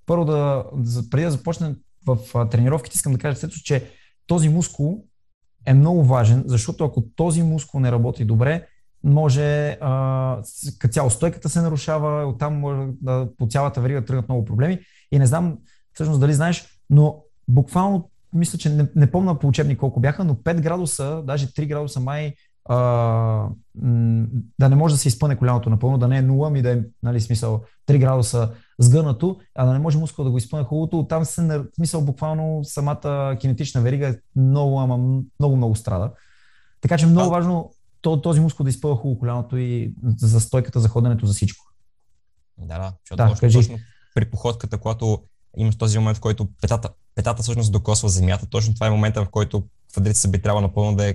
Първо 0.06 0.24
да, 0.24 0.64
преди 1.10 1.24
да 1.24 1.30
започнем 1.30 1.76
в 2.06 2.48
тренировките 2.50 2.94
искам 2.94 3.12
да 3.12 3.18
кажа 3.18 3.36
след 3.36 3.52
че 3.52 3.90
този 4.26 4.48
мускул 4.48 5.04
е 5.66 5.74
много 5.74 6.04
важен, 6.04 6.42
защото 6.46 6.84
ако 6.84 7.02
този 7.16 7.42
мускул 7.42 7.80
не 7.80 7.92
работи 7.92 8.24
добре, 8.24 8.66
може 9.04 9.78
а, 9.80 10.42
цяло 10.90 11.10
стойката 11.10 11.48
се 11.48 11.62
нарушава, 11.62 12.26
оттам 12.26 12.58
може 12.58 12.88
да, 13.02 13.28
по 13.38 13.46
цялата 13.46 13.80
верига 13.80 14.00
да 14.00 14.06
тръгнат 14.06 14.28
много 14.28 14.44
проблеми. 14.44 14.78
И 15.12 15.18
не 15.18 15.26
знам 15.26 15.58
всъщност 15.94 16.20
дали 16.20 16.32
знаеш, 16.32 16.66
но 16.90 17.22
буквално 17.48 18.10
мисля, 18.34 18.58
че 18.58 18.68
не, 18.68 18.86
не 18.96 19.10
помня 19.10 19.38
по 19.38 19.48
учебник 19.48 19.78
колко 19.78 20.00
бяха, 20.00 20.24
но 20.24 20.34
5 20.34 20.60
градуса, 20.60 21.22
даже 21.26 21.46
3 21.46 21.66
градуса 21.66 22.00
май 22.00 22.34
а, 22.64 22.76
да 24.58 24.68
не 24.68 24.76
може 24.76 24.94
да 24.94 24.98
се 24.98 25.08
изпъне 25.08 25.36
коляното 25.36 25.70
напълно, 25.70 25.98
да 25.98 26.08
не 26.08 26.18
е 26.18 26.22
0, 26.22 26.50
ми 26.50 26.62
да 26.62 26.72
е, 26.72 26.78
нали, 27.02 27.20
смисъл 27.20 27.62
3 27.88 27.98
градуса 27.98 28.50
сгънато, 28.78 29.40
а 29.54 29.64
да 29.64 29.72
не 29.72 29.78
може 29.78 29.98
мускул 29.98 30.24
да 30.24 30.30
го 30.30 30.38
изпъне 30.38 30.64
хубавото, 30.64 31.06
там 31.08 31.24
се, 31.24 31.62
смисъл 31.76 32.04
буквално 32.04 32.64
самата 32.64 33.36
кинетична 33.40 33.80
верига 33.80 34.08
е 34.08 34.16
много, 34.36 34.80
ама 34.80 34.96
много, 35.40 35.56
много 35.56 35.76
страда. 35.76 36.10
Така 36.80 36.98
че 36.98 37.06
много 37.06 37.34
а... 37.34 37.36
важно 37.36 37.70
този 38.02 38.40
мускул 38.40 38.64
да 38.64 38.70
изпъва 38.70 38.96
хубаво 38.96 39.18
коляното 39.18 39.56
и 39.56 39.94
за 40.16 40.40
стойката, 40.40 40.80
за 40.80 40.88
ходенето, 40.88 41.26
за 41.26 41.32
всичко. 41.32 41.64
Да, 42.58 42.78
да, 42.78 42.92
защото 43.04 43.16
да, 43.16 43.28
точно, 43.28 43.40
кажи. 43.40 43.58
точно 43.58 43.78
при 44.14 44.30
походката, 44.30 44.78
когато 44.78 45.22
имаш 45.56 45.76
този 45.76 45.98
момент, 45.98 46.16
в 46.16 46.20
който 46.20 46.48
петата, 46.60 46.88
петата 47.14 47.42
всъщност 47.42 47.72
докосва 47.72 48.08
земята, 48.08 48.46
точно 48.46 48.74
това 48.74 48.86
е 48.86 48.90
момента, 48.90 49.24
в 49.24 49.28
който 49.28 49.64
квадрица 49.92 50.28
би 50.28 50.42
трябвало 50.42 50.66
напълно 50.66 50.96
да 50.96 51.08
е 51.08 51.14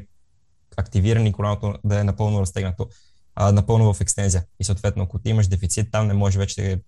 активиран 0.77 1.27
и 1.27 1.33
коляното 1.33 1.73
да 1.83 1.99
е 1.99 2.03
напълно 2.03 2.41
разтегнато, 2.41 2.89
а, 3.35 3.51
напълно 3.51 3.93
в 3.93 4.01
екстензия. 4.01 4.45
И 4.59 4.63
съответно, 4.63 5.03
ако 5.03 5.19
ти 5.19 5.29
имаш 5.29 5.47
дефицит, 5.47 5.91
там 5.91 6.07
не 6.07 6.13
може 6.13 6.39
вече 6.39 6.61
да 6.61 6.79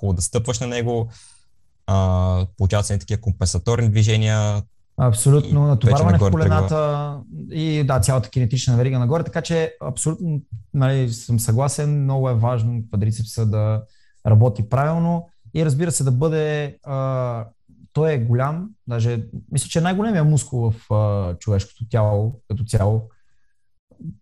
хубаво 0.00 0.16
да 0.16 0.22
стъпваш 0.22 0.60
на 0.60 0.66
него, 0.66 1.08
а, 1.86 2.46
получават 2.56 2.86
се 2.86 2.98
такива 2.98 3.20
компенсаторни 3.20 3.88
движения. 3.88 4.62
Абсолютно, 4.96 5.66
натоварване 5.66 6.18
в 6.18 6.30
колената 6.30 7.18
и 7.50 7.84
да, 7.84 8.00
цялата 8.00 8.30
кинетична 8.30 8.76
верига 8.76 8.98
нагоре, 8.98 9.24
така 9.24 9.42
че 9.42 9.74
абсолютно 9.82 10.40
нали, 10.74 11.12
съм 11.12 11.40
съгласен, 11.40 12.02
много 12.02 12.30
е 12.30 12.34
важно 12.34 12.82
квадрицепса 12.88 13.46
да 13.46 13.82
работи 14.26 14.68
правилно 14.68 15.28
и 15.54 15.64
разбира 15.64 15.92
се 15.92 16.04
да 16.04 16.10
бъде 16.10 16.76
а, 16.84 17.44
той 17.92 18.12
е 18.12 18.18
голям, 18.18 18.68
даже 18.86 19.24
мисля, 19.52 19.68
че 19.68 19.78
е 19.78 19.82
най-големия 19.82 20.24
мускул 20.24 20.70
в 20.70 20.94
а, 20.94 21.34
човешкото 21.38 21.88
тяло 21.88 22.40
като 22.48 22.64
цяло 22.64 23.02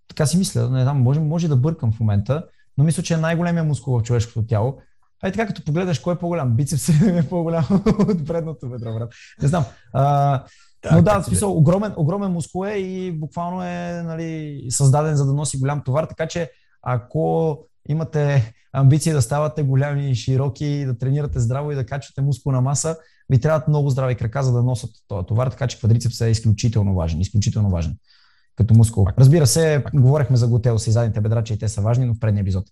така 0.08 0.26
си 0.26 0.38
мисля, 0.38 0.70
не 0.70 0.82
знам, 0.82 1.02
може, 1.02 1.20
може 1.20 1.49
да 1.49 1.56
бъркам 1.56 1.92
в 1.92 2.00
момента, 2.00 2.44
но 2.78 2.85
мисля, 2.85 3.02
че 3.02 3.14
е 3.14 3.16
най-големия 3.16 3.64
мускул 3.64 3.99
в 3.99 4.02
човешкото 4.02 4.47
тяло. 4.47 4.80
Ай 5.22 5.32
така, 5.32 5.46
като 5.46 5.64
погледаш 5.64 5.98
кой 5.98 6.14
е 6.14 6.18
по-голям, 6.18 6.56
бицепс 6.56 6.88
е 6.88 7.26
по-голям 7.30 7.66
от 7.98 8.26
предното 8.26 8.68
бедро, 8.68 8.94
брат. 8.94 9.12
Не 9.42 9.48
знам. 9.48 9.64
А, 9.92 10.44
Да, 10.82 10.96
Но 10.96 11.02
да, 11.02 11.20
в 11.20 11.25
смисъл, 11.25 11.56
огромен, 11.56 11.92
огромен 11.96 12.32
мускул 12.32 12.66
е 12.66 12.72
и 12.72 13.12
буквално 13.12 13.62
е 13.62 14.02
нали, 14.02 14.62
създаден 14.70 15.16
за 15.16 15.26
да 15.26 15.32
носи 15.32 15.58
голям 15.58 15.82
товар, 15.84 16.04
така 16.04 16.26
че 16.26 16.50
ако 16.82 17.58
имате 17.88 18.52
амбиции 18.72 19.12
да 19.12 19.22
ставате 19.22 19.62
голями 19.62 20.10
и 20.10 20.14
широки, 20.14 20.84
да 20.87 20.98
тренирате 20.98 21.40
здраво 21.40 21.72
и 21.72 21.75
да 21.75 21.87
качвате 21.87 22.22
мускулна 22.22 22.60
маса, 22.60 22.96
ви 23.30 23.40
трябват 23.40 23.68
много 23.68 23.90
здрави 23.90 24.14
крака, 24.14 24.42
за 24.42 24.52
да 24.52 24.62
носят 24.62 24.90
този 25.08 25.26
товар, 25.26 25.46
така 25.46 25.66
че 25.66 25.78
квадрицепс 25.78 26.20
е 26.20 26.30
изключително 26.30 26.94
важен, 26.94 27.20
изключително 27.20 27.70
важен 27.70 27.96
като 28.56 28.75
мускул. 28.75 29.06
Разбира 29.18 29.46
се, 29.46 29.84
говорихме 29.94 30.37
за 30.37 30.48
готел 30.48 30.76
и 30.87 30.90
задните 30.90 31.20
бедра, 31.20 31.44
че 31.44 31.54
и 31.54 31.58
те 31.58 31.68
са 31.68 31.80
важни, 31.80 32.06
но 32.06 32.14
в 32.14 32.18
предния 32.20 32.42
епизод. 32.42 32.64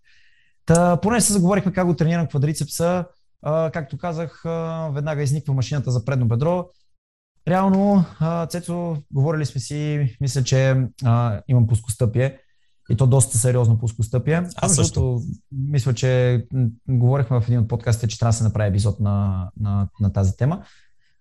Та, 0.66 1.00
поне 1.00 1.20
се 1.20 1.32
заговорихме 1.32 1.73
как 1.73 1.87
го 1.87 1.96
тренирам 1.96 2.26
квадрицепса. 2.26 3.04
А, 3.42 3.70
както 3.70 3.99
казах, 3.99 4.44
а, 4.44 4.90
веднага 4.94 5.23
изниква 5.23 5.54
машината 5.54 5.90
за 5.90 6.04
предно 6.04 6.28
бедро. 6.28 6.68
Реално, 7.49 8.04
а, 8.20 8.46
Цецо, 8.46 8.96
говорили 9.14 9.46
сме 9.46 9.61
си, 9.61 10.16
мисля, 10.20 10.44
че 10.44 10.87
а, 11.04 11.40
имам 11.49 11.66
пускостъпие 11.66 12.38
и 12.90 12.96
то 12.96 13.06
доста 13.06 13.38
сериозно 13.38 13.78
пускостъпие. 13.78 14.42
Аз 14.56 14.75
също. 14.75 15.20
Мисля, 15.52 15.94
че 15.94 16.42
говорихме 16.88 17.40
в 17.40 17.49
един 17.49 17.61
от 17.61 17.68
подкастите, 17.68 18.08
че 18.08 18.18
трябва 18.18 18.30
да 18.30 18.37
се 18.37 18.44
направи 18.44 18.68
епизод 18.68 19.00
на, 19.00 19.49
на, 19.61 19.88
на 20.00 20.12
тази 20.12 20.37
тема. 20.37 20.62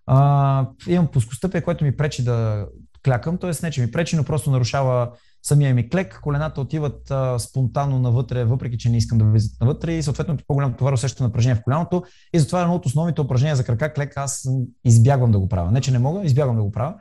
А, 0.06 0.68
имам 0.86 1.06
пускостъпие, 1.06 1.60
което 1.60 1.84
ми 1.84 1.96
пречи 1.96 2.24
да 2.24 2.66
клякам, 3.04 3.38
т.е. 3.38 3.50
не, 3.62 3.70
че 3.70 3.80
ми 3.80 3.90
пречи, 3.90 4.16
но 4.16 4.24
просто 4.24 4.50
нарушава 4.50 5.10
самия 5.46 5.74
ми 5.74 5.88
клек, 5.88 6.20
колената 6.22 6.60
отиват 6.60 7.10
а, 7.10 7.38
спонтанно 7.38 7.98
навътре, 7.98 8.44
въпреки 8.44 8.78
че 8.78 8.88
не 8.88 8.96
искам 8.96 9.18
да 9.18 9.24
влизат 9.24 9.60
навътре 9.60 9.92
и 9.92 10.02
съответно 10.02 10.36
по-голямо 10.46 10.76
товар 10.76 10.92
усеща 10.92 11.24
напрежение 11.24 11.54
в 11.54 11.62
коляното 11.62 12.04
и 12.32 12.38
затова 12.38 12.60
едно 12.60 12.74
от 12.74 12.86
основните 12.86 13.20
упражнения 13.20 13.56
за 13.56 13.64
крака 13.64 13.92
клек 13.92 14.16
аз 14.16 14.48
избягвам 14.84 15.32
да 15.32 15.38
го 15.38 15.48
правя. 15.48 15.70
Не, 15.70 15.80
че 15.80 15.90
не 15.90 15.98
мога, 15.98 16.24
избягвам 16.24 16.56
да 16.56 16.62
го 16.62 16.72
правя. 16.72 16.94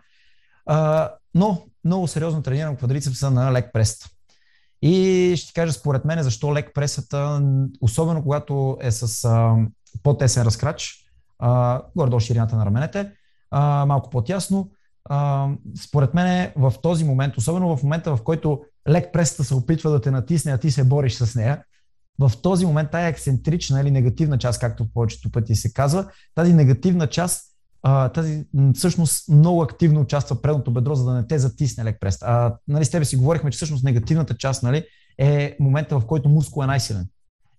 А, 0.66 1.12
но 1.34 1.62
много 1.86 2.08
сериозно 2.08 2.42
тренирам 2.42 2.76
квадрицепса 2.76 3.32
на 3.32 3.54
лек 3.54 3.70
прест. 3.74 4.10
И 4.82 5.34
ще 5.38 5.48
ти 5.48 5.54
кажа 5.54 5.74
според 5.74 6.06
мен 6.06 6.24
защо 6.24 6.54
лек 6.54 6.72
пресата, 6.74 7.42
особено 7.82 8.24
когато 8.24 8.78
е 8.82 8.92
с 8.92 9.26
а, 9.26 9.56
по-тесен 10.04 10.44
разкрач, 10.44 10.94
горе-долу 11.96 12.20
ширината 12.20 12.56
на 12.56 12.66
раменете, 12.66 13.12
а, 13.52 13.86
малко 13.86 14.10
по-тясно, 14.10 14.72
според 15.84 16.14
мен 16.14 16.52
в 16.56 16.74
този 16.84 17.04
момент, 17.04 17.38
особено 17.38 17.78
в 17.78 17.84
момента, 17.84 18.16
в 18.16 18.24
който 18.24 18.62
лек 18.90 19.14
пресата 19.14 19.44
се 19.44 19.56
опитва 19.56 19.92
да 19.92 20.02
те 20.02 20.12
натисне, 20.12 20.52
а 20.52 20.58
ти 20.58 20.72
се 20.72 20.84
бориш 20.84 21.14
с 21.14 21.36
нея, 21.36 21.64
в 22.20 22.32
този 22.42 22.66
момент 22.66 22.92
тая 22.92 23.08
ексцентрична 23.08 23.82
или 23.82 23.92
негативна 23.92 24.38
част, 24.38 24.60
както 24.60 24.88
повечето 24.94 25.32
пъти 25.32 25.56
се 25.56 25.74
казва, 25.74 26.08
тази 26.36 26.54
негативна 26.54 27.08
част, 27.08 27.46
а, 27.84 28.10
тази 28.10 28.46
всъщност 28.76 29.30
много 29.30 29.62
активно 29.62 30.02
участва 30.02 30.42
предното 30.42 30.72
бедро, 30.72 30.96
за 30.96 31.06
да 31.06 31.14
не 31.14 31.28
те 31.28 31.40
затисне 31.40 31.86
лек 31.86 31.98
прест. 32.00 32.24
А, 32.24 32.56
нали, 32.68 32.86
с 32.86 32.90
тебе 32.90 33.06
си 33.06 33.16
говорихме, 33.16 33.52
че 33.52 33.56
всъщност 33.56 33.84
негативната 33.84 34.38
част 34.38 34.64
нали, 34.64 34.84
е 35.18 35.58
момента, 35.60 36.00
в 36.00 36.06
който 36.06 36.30
мускул 36.30 36.64
е 36.64 36.68
най-силен. 36.68 37.08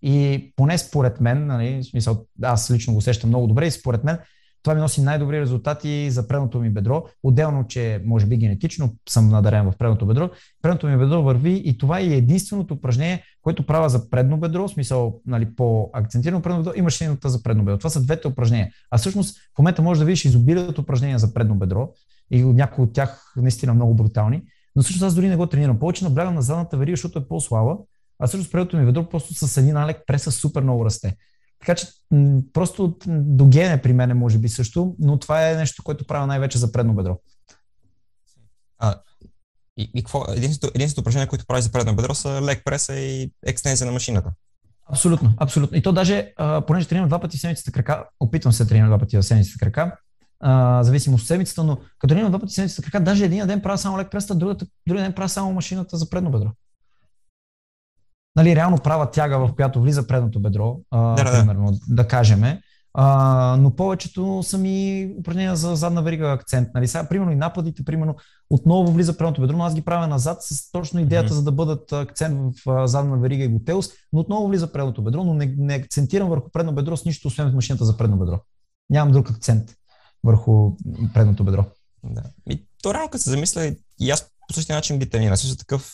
И 0.02 0.52
поне 0.56 0.78
според 0.78 1.20
мен, 1.20 1.46
нали, 1.46 1.84
смисъл, 1.84 2.24
аз 2.42 2.70
лично 2.70 2.92
го 2.92 2.98
усещам 2.98 3.30
много 3.30 3.46
добре 3.46 3.66
и 3.66 3.70
според 3.70 4.04
мен 4.04 4.18
това 4.66 4.74
ми 4.74 4.80
носи 4.80 5.02
най-добри 5.02 5.40
резултати 5.40 6.10
за 6.10 6.28
предното 6.28 6.60
ми 6.60 6.70
бедро. 6.70 7.04
Отделно, 7.22 7.66
че 7.66 8.02
може 8.04 8.26
би 8.26 8.36
генетично 8.36 8.94
съм 9.08 9.28
надарен 9.28 9.70
в 9.70 9.76
предното 9.78 10.06
бедро. 10.06 10.30
Предното 10.62 10.86
ми 10.86 10.96
бедро 10.96 11.22
върви 11.22 11.62
и 11.64 11.78
това 11.78 12.00
е 12.00 12.04
единственото 12.04 12.74
упражнение, 12.74 13.22
което 13.42 13.66
правя 13.66 13.88
за 13.88 14.10
предно 14.10 14.36
бедро, 14.38 14.68
в 14.68 14.70
смисъл 14.70 15.20
нали, 15.26 15.54
по-акцентирано 15.54 16.42
предно 16.42 16.58
бедро 16.58 16.72
и 16.76 16.82
машината 16.82 17.28
за 17.28 17.42
предно 17.42 17.64
бедро. 17.64 17.78
Това 17.78 17.90
са 17.90 18.02
двете 18.02 18.28
упражнения. 18.28 18.70
А 18.90 18.98
всъщност 18.98 19.36
в 19.54 19.58
момента 19.58 19.82
може 19.82 20.00
да 20.00 20.06
видиш 20.06 20.24
изобилието 20.24 20.80
упражнения 20.80 21.18
за 21.18 21.34
предно 21.34 21.54
бедро 21.54 21.88
и 22.30 22.44
някои 22.44 22.84
от 22.84 22.92
тях 22.92 23.32
наистина 23.36 23.74
много 23.74 23.94
брутални. 23.94 24.42
Но 24.76 24.82
всъщност 24.82 25.02
аз 25.02 25.14
дори 25.14 25.28
не 25.28 25.36
го 25.36 25.46
тренирам. 25.46 25.78
Повече 25.78 26.04
наблягам 26.04 26.34
на 26.34 26.42
задната 26.42 26.76
верига, 26.76 26.96
защото 26.96 27.18
е 27.18 27.28
по-слаба, 27.28 27.76
а 28.18 28.26
всъщност 28.26 28.52
предното 28.52 28.76
ми 28.76 28.86
бедро 28.86 29.08
просто 29.08 29.34
с 29.34 29.56
един 29.56 29.76
алек 29.76 30.02
преса 30.06 30.32
супер 30.32 30.62
много 30.62 30.84
расте. 30.84 31.16
Така 31.60 31.74
че 31.74 31.86
просто 32.52 32.96
до 33.08 33.46
гене 33.46 33.82
при 33.82 33.92
мен 33.92 34.18
може 34.18 34.38
би 34.38 34.48
също, 34.48 34.96
но 34.98 35.18
това 35.18 35.50
е 35.50 35.56
нещо, 35.56 35.82
което 35.82 36.06
правя 36.06 36.26
най-вече 36.26 36.58
за 36.58 36.72
предно 36.72 36.94
бедро. 36.94 37.18
А, 38.78 38.94
и, 39.76 39.90
и 39.94 40.02
какво? 40.02 40.24
Единственото, 40.28 40.72
единственото 40.74 41.00
упражнение, 41.00 41.28
което 41.28 41.46
прави 41.46 41.62
за 41.62 41.72
предно 41.72 41.96
бедро 41.96 42.14
са 42.14 42.42
лек 42.42 42.64
преса 42.64 42.94
и 42.94 43.32
екстензия 43.46 43.86
на 43.86 43.92
машината. 43.92 44.30
Абсолютно, 44.90 45.34
абсолютно. 45.38 45.78
И 45.78 45.82
то 45.82 45.92
даже, 45.92 46.32
а, 46.36 46.60
понеже 46.60 46.88
тренирам 46.88 47.08
два 47.08 47.18
пъти 47.18 47.36
в 47.36 47.40
седмицата 47.40 47.72
крака, 47.72 48.04
опитвам 48.20 48.52
се 48.52 48.62
да 48.64 48.68
тренирам 48.68 48.88
два 48.88 48.98
пъти 48.98 49.16
в 49.16 49.22
седмицата 49.22 49.58
крака, 49.58 49.96
а, 50.40 50.82
зависимо 50.82 51.16
от 51.16 51.22
седмицата, 51.22 51.64
но 51.64 51.76
като 51.76 52.08
тренирам 52.08 52.30
два 52.30 52.40
пъти 52.40 52.50
в 52.50 52.54
седмицата 52.54 52.82
крака, 52.82 53.04
даже 53.04 53.24
един 53.24 53.46
ден 53.46 53.62
правя 53.62 53.78
само 53.78 53.98
лек 53.98 54.10
преса, 54.10 54.34
другия, 54.34 54.56
другия 54.86 55.04
ден 55.04 55.12
правя 55.12 55.28
само 55.28 55.52
машината 55.52 55.96
за 55.96 56.10
предно 56.10 56.30
бедро 56.30 56.50
нали, 58.36 58.56
реално 58.56 58.78
права 58.78 59.10
тяга, 59.10 59.38
в 59.38 59.54
която 59.54 59.80
влиза 59.80 60.06
предното 60.06 60.40
бедро, 60.40 60.76
а, 60.90 61.14
да, 61.14 61.24
примерно, 61.24 61.72
да, 61.72 61.78
да 61.88 62.08
кажем. 62.08 62.42
А, 62.98 63.56
но 63.60 63.76
повечето 63.76 64.42
са 64.42 64.58
ми 64.58 65.08
упражнения 65.18 65.56
за 65.56 65.76
задна 65.76 66.02
верига 66.02 66.32
акцент. 66.32 66.68
Нали? 66.74 66.88
Сега, 66.88 67.08
примерно 67.08 67.32
и 67.32 67.36
нападите, 67.36 67.84
примерно, 67.84 68.14
отново 68.50 68.92
влиза 68.92 69.18
предното 69.18 69.40
бедро, 69.40 69.56
но 69.56 69.64
аз 69.64 69.74
ги 69.74 69.82
правя 69.82 70.06
назад 70.06 70.38
с 70.40 70.70
точно 70.70 71.00
идеята, 71.00 71.28
mm-hmm. 71.28 71.36
за 71.36 71.42
да 71.42 71.52
бъдат 71.52 71.92
акцент 71.92 72.58
в 72.66 72.70
а, 72.70 72.86
задна 72.86 73.16
верига 73.16 73.44
и 73.44 73.48
готелс, 73.48 73.88
но 74.12 74.20
отново 74.20 74.48
влиза 74.48 74.72
предното 74.72 75.02
бедро, 75.02 75.24
но 75.24 75.34
не, 75.34 75.54
не 75.58 75.74
акцентирам 75.74 76.28
върху 76.28 76.50
предно 76.50 76.72
бедро 76.72 76.96
с 76.96 77.04
нищо, 77.04 77.28
освен 77.28 77.50
в 77.50 77.54
машината 77.54 77.84
за 77.84 77.96
предно 77.96 78.16
бедро. 78.16 78.40
Нямам 78.90 79.12
друг 79.12 79.30
акцент 79.30 79.74
върху 80.24 80.72
предното 81.14 81.44
бедро. 81.44 81.64
Да. 82.04 82.22
И 82.50 82.66
то 82.82 82.94
реално, 82.94 83.10
като 83.10 83.24
се 83.24 83.30
замисля, 83.30 83.74
и 84.00 84.10
аз 84.10 84.30
по 84.48 84.54
същия 84.54 84.76
начин 84.76 84.98
ги 84.98 85.10
тренирам. 85.10 85.36
Също 85.36 85.56
такъв 85.56 85.92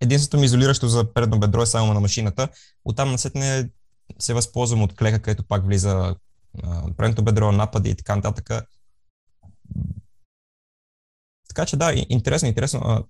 единственото 0.00 0.40
ми 0.40 0.46
изолиращо 0.46 0.88
за 0.88 1.12
предно 1.12 1.40
бедро 1.40 1.62
е 1.62 1.66
само 1.66 1.94
на 1.94 2.00
машината. 2.00 2.48
Оттам 2.84 3.10
насетне 3.10 3.70
се 4.18 4.34
възползвам 4.34 4.82
от 4.82 4.96
клека, 4.96 5.22
където 5.22 5.44
пак 5.44 5.66
влиза 5.66 6.16
а, 6.62 6.94
предното 6.96 7.24
бедро, 7.24 7.52
напади 7.52 7.90
и 7.90 7.94
така 7.94 8.16
нататък. 8.16 8.66
Така 11.48 11.66
че 11.66 11.76
да, 11.76 11.92
интересно, 12.08 12.48
интересно. 12.48 12.80
А, 12.84 13.04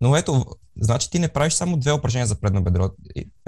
но 0.00 0.16
ето, 0.16 0.46
значи 0.80 1.10
ти 1.10 1.18
не 1.18 1.28
правиш 1.28 1.52
само 1.52 1.76
две 1.76 1.92
упражнения 1.92 2.26
за 2.26 2.40
предно 2.40 2.62
бедро. 2.62 2.90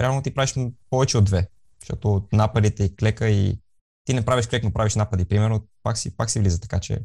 Реално 0.01 0.21
ти 0.21 0.33
правиш 0.33 0.55
повече 0.89 1.17
от 1.17 1.25
две. 1.25 1.47
Защото 1.81 2.27
нападите 2.33 2.83
и 2.83 2.95
клека 2.95 3.29
и 3.29 3.59
ти 4.05 4.13
не 4.13 4.25
правиш 4.25 4.47
клек, 4.47 4.63
но 4.63 4.73
правиш 4.73 4.95
напади, 4.95 5.25
примерно, 5.25 5.67
пак 5.83 5.97
си, 5.97 6.17
пак 6.17 6.29
си 6.29 6.39
влиза, 6.39 6.59
така 6.59 6.79
че 6.79 7.01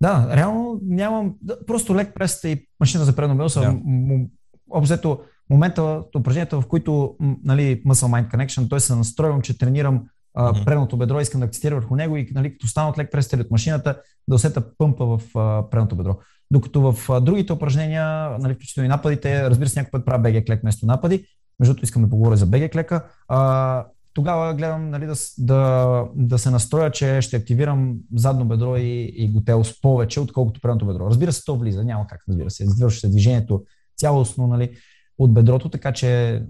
да, 0.00 0.36
реално 0.36 0.80
нямам. 0.82 1.34
Просто 1.66 1.96
лек 1.96 2.14
пресата 2.14 2.48
и 2.48 2.66
машина 2.80 3.04
за 3.04 3.16
предно 3.16 3.34
бедро 3.34 3.48
са 3.48 3.60
yeah. 3.60 4.28
обзето 4.70 5.20
момента, 5.50 6.02
упражненията, 6.16 6.60
в 6.60 6.66
които 6.66 7.16
нали, 7.44 7.82
Muscle 7.86 8.22
Mind 8.22 8.34
Connection, 8.34 8.70
той 8.70 8.80
се 8.80 8.94
настройвам, 8.94 9.42
че 9.42 9.58
тренирам 9.58 10.04
mm-hmm. 10.38 10.64
предното 10.64 10.96
бедро, 10.96 11.20
искам 11.20 11.40
да 11.40 11.46
акцентирам 11.46 11.78
върху 11.78 11.96
него 11.96 12.16
и 12.16 12.28
нали, 12.34 12.52
като 12.52 12.66
стана 12.66 12.88
от 12.88 12.98
лек 12.98 13.12
пресата 13.12 13.42
от 13.42 13.50
машината, 13.50 14.00
да 14.28 14.34
усета 14.34 14.76
пъмпа 14.78 15.06
в 15.06 15.20
а, 15.38 15.70
предното 15.70 15.96
бедро. 15.96 16.16
Докато 16.50 16.92
в 16.92 17.10
а, 17.10 17.20
другите 17.20 17.52
упражнения, 17.52 18.38
нали, 18.38 18.54
включително 18.54 18.84
и 18.84 18.88
нападите, 18.88 19.50
разбира 19.50 19.68
се, 19.68 19.80
някой 19.80 19.90
път 19.90 20.06
правя 20.06 20.44
клек 20.44 20.60
вместо 20.60 20.86
напади, 20.86 21.26
между 21.60 21.72
другото 21.72 21.84
искам 21.84 22.02
да 22.02 22.10
поговоря 22.10 22.36
за 22.36 22.70
клека. 22.70 23.04
А, 23.28 23.84
тогава 24.16 24.54
гледам 24.54 24.90
нали, 24.90 25.06
да, 25.06 25.14
да, 25.38 26.04
да 26.14 26.38
се 26.38 26.50
настроя, 26.50 26.90
че 26.90 27.22
ще 27.22 27.36
активирам 27.36 27.96
задно 28.14 28.44
бедро 28.44 28.76
и, 28.76 29.14
и 29.16 29.32
готелс 29.32 29.80
повече, 29.80 30.20
отколкото 30.20 30.60
предното 30.60 30.86
бедро. 30.86 31.06
Разбира 31.06 31.32
се, 31.32 31.44
то 31.44 31.56
влиза, 31.56 31.84
няма 31.84 32.06
как, 32.06 32.24
разбира 32.28 32.50
се. 32.50 32.64
Извършва 32.64 33.00
се 33.00 33.08
движението 33.08 33.64
цялостно 33.96 34.46
нали, 34.46 34.76
от 35.18 35.34
бедрото, 35.34 35.68
така 35.68 35.92
че 35.92 36.42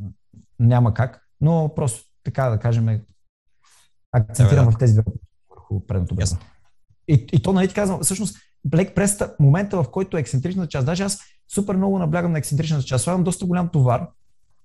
няма 0.61 0.94
как. 0.94 1.20
Но 1.40 1.73
просто 1.76 2.04
така 2.25 2.50
да 2.50 2.58
кажем, 2.58 3.00
акцентирам 4.12 4.64
да, 4.64 4.70
да. 4.70 4.76
в 4.76 4.78
тези 4.78 4.92
две 4.92 5.02
върху 5.50 5.87
предното 5.87 6.14
бедро. 6.14 6.26
Yes. 6.26 6.38
И, 7.08 7.26
и 7.32 7.42
то, 7.42 7.52
нали 7.52 7.68
ти 7.68 7.75
казвам, 7.75 8.00
всъщност, 8.00 8.37
Black 8.68 8.96
Press, 8.96 9.35
момента 9.40 9.82
в 9.82 9.90
който 9.90 10.16
е 10.16 10.20
ексцентричната 10.20 10.68
част, 10.68 10.87
даже 10.87 11.02
аз 11.02 11.18
супер 11.54 11.76
много 11.76 11.99
наблягам 11.99 12.32
на 12.32 12.38
ексцентричната 12.38 12.85
част, 12.85 13.04
слагам 13.04 13.25
доста 13.25 13.46
голям 13.46 13.68
товар 13.68 14.08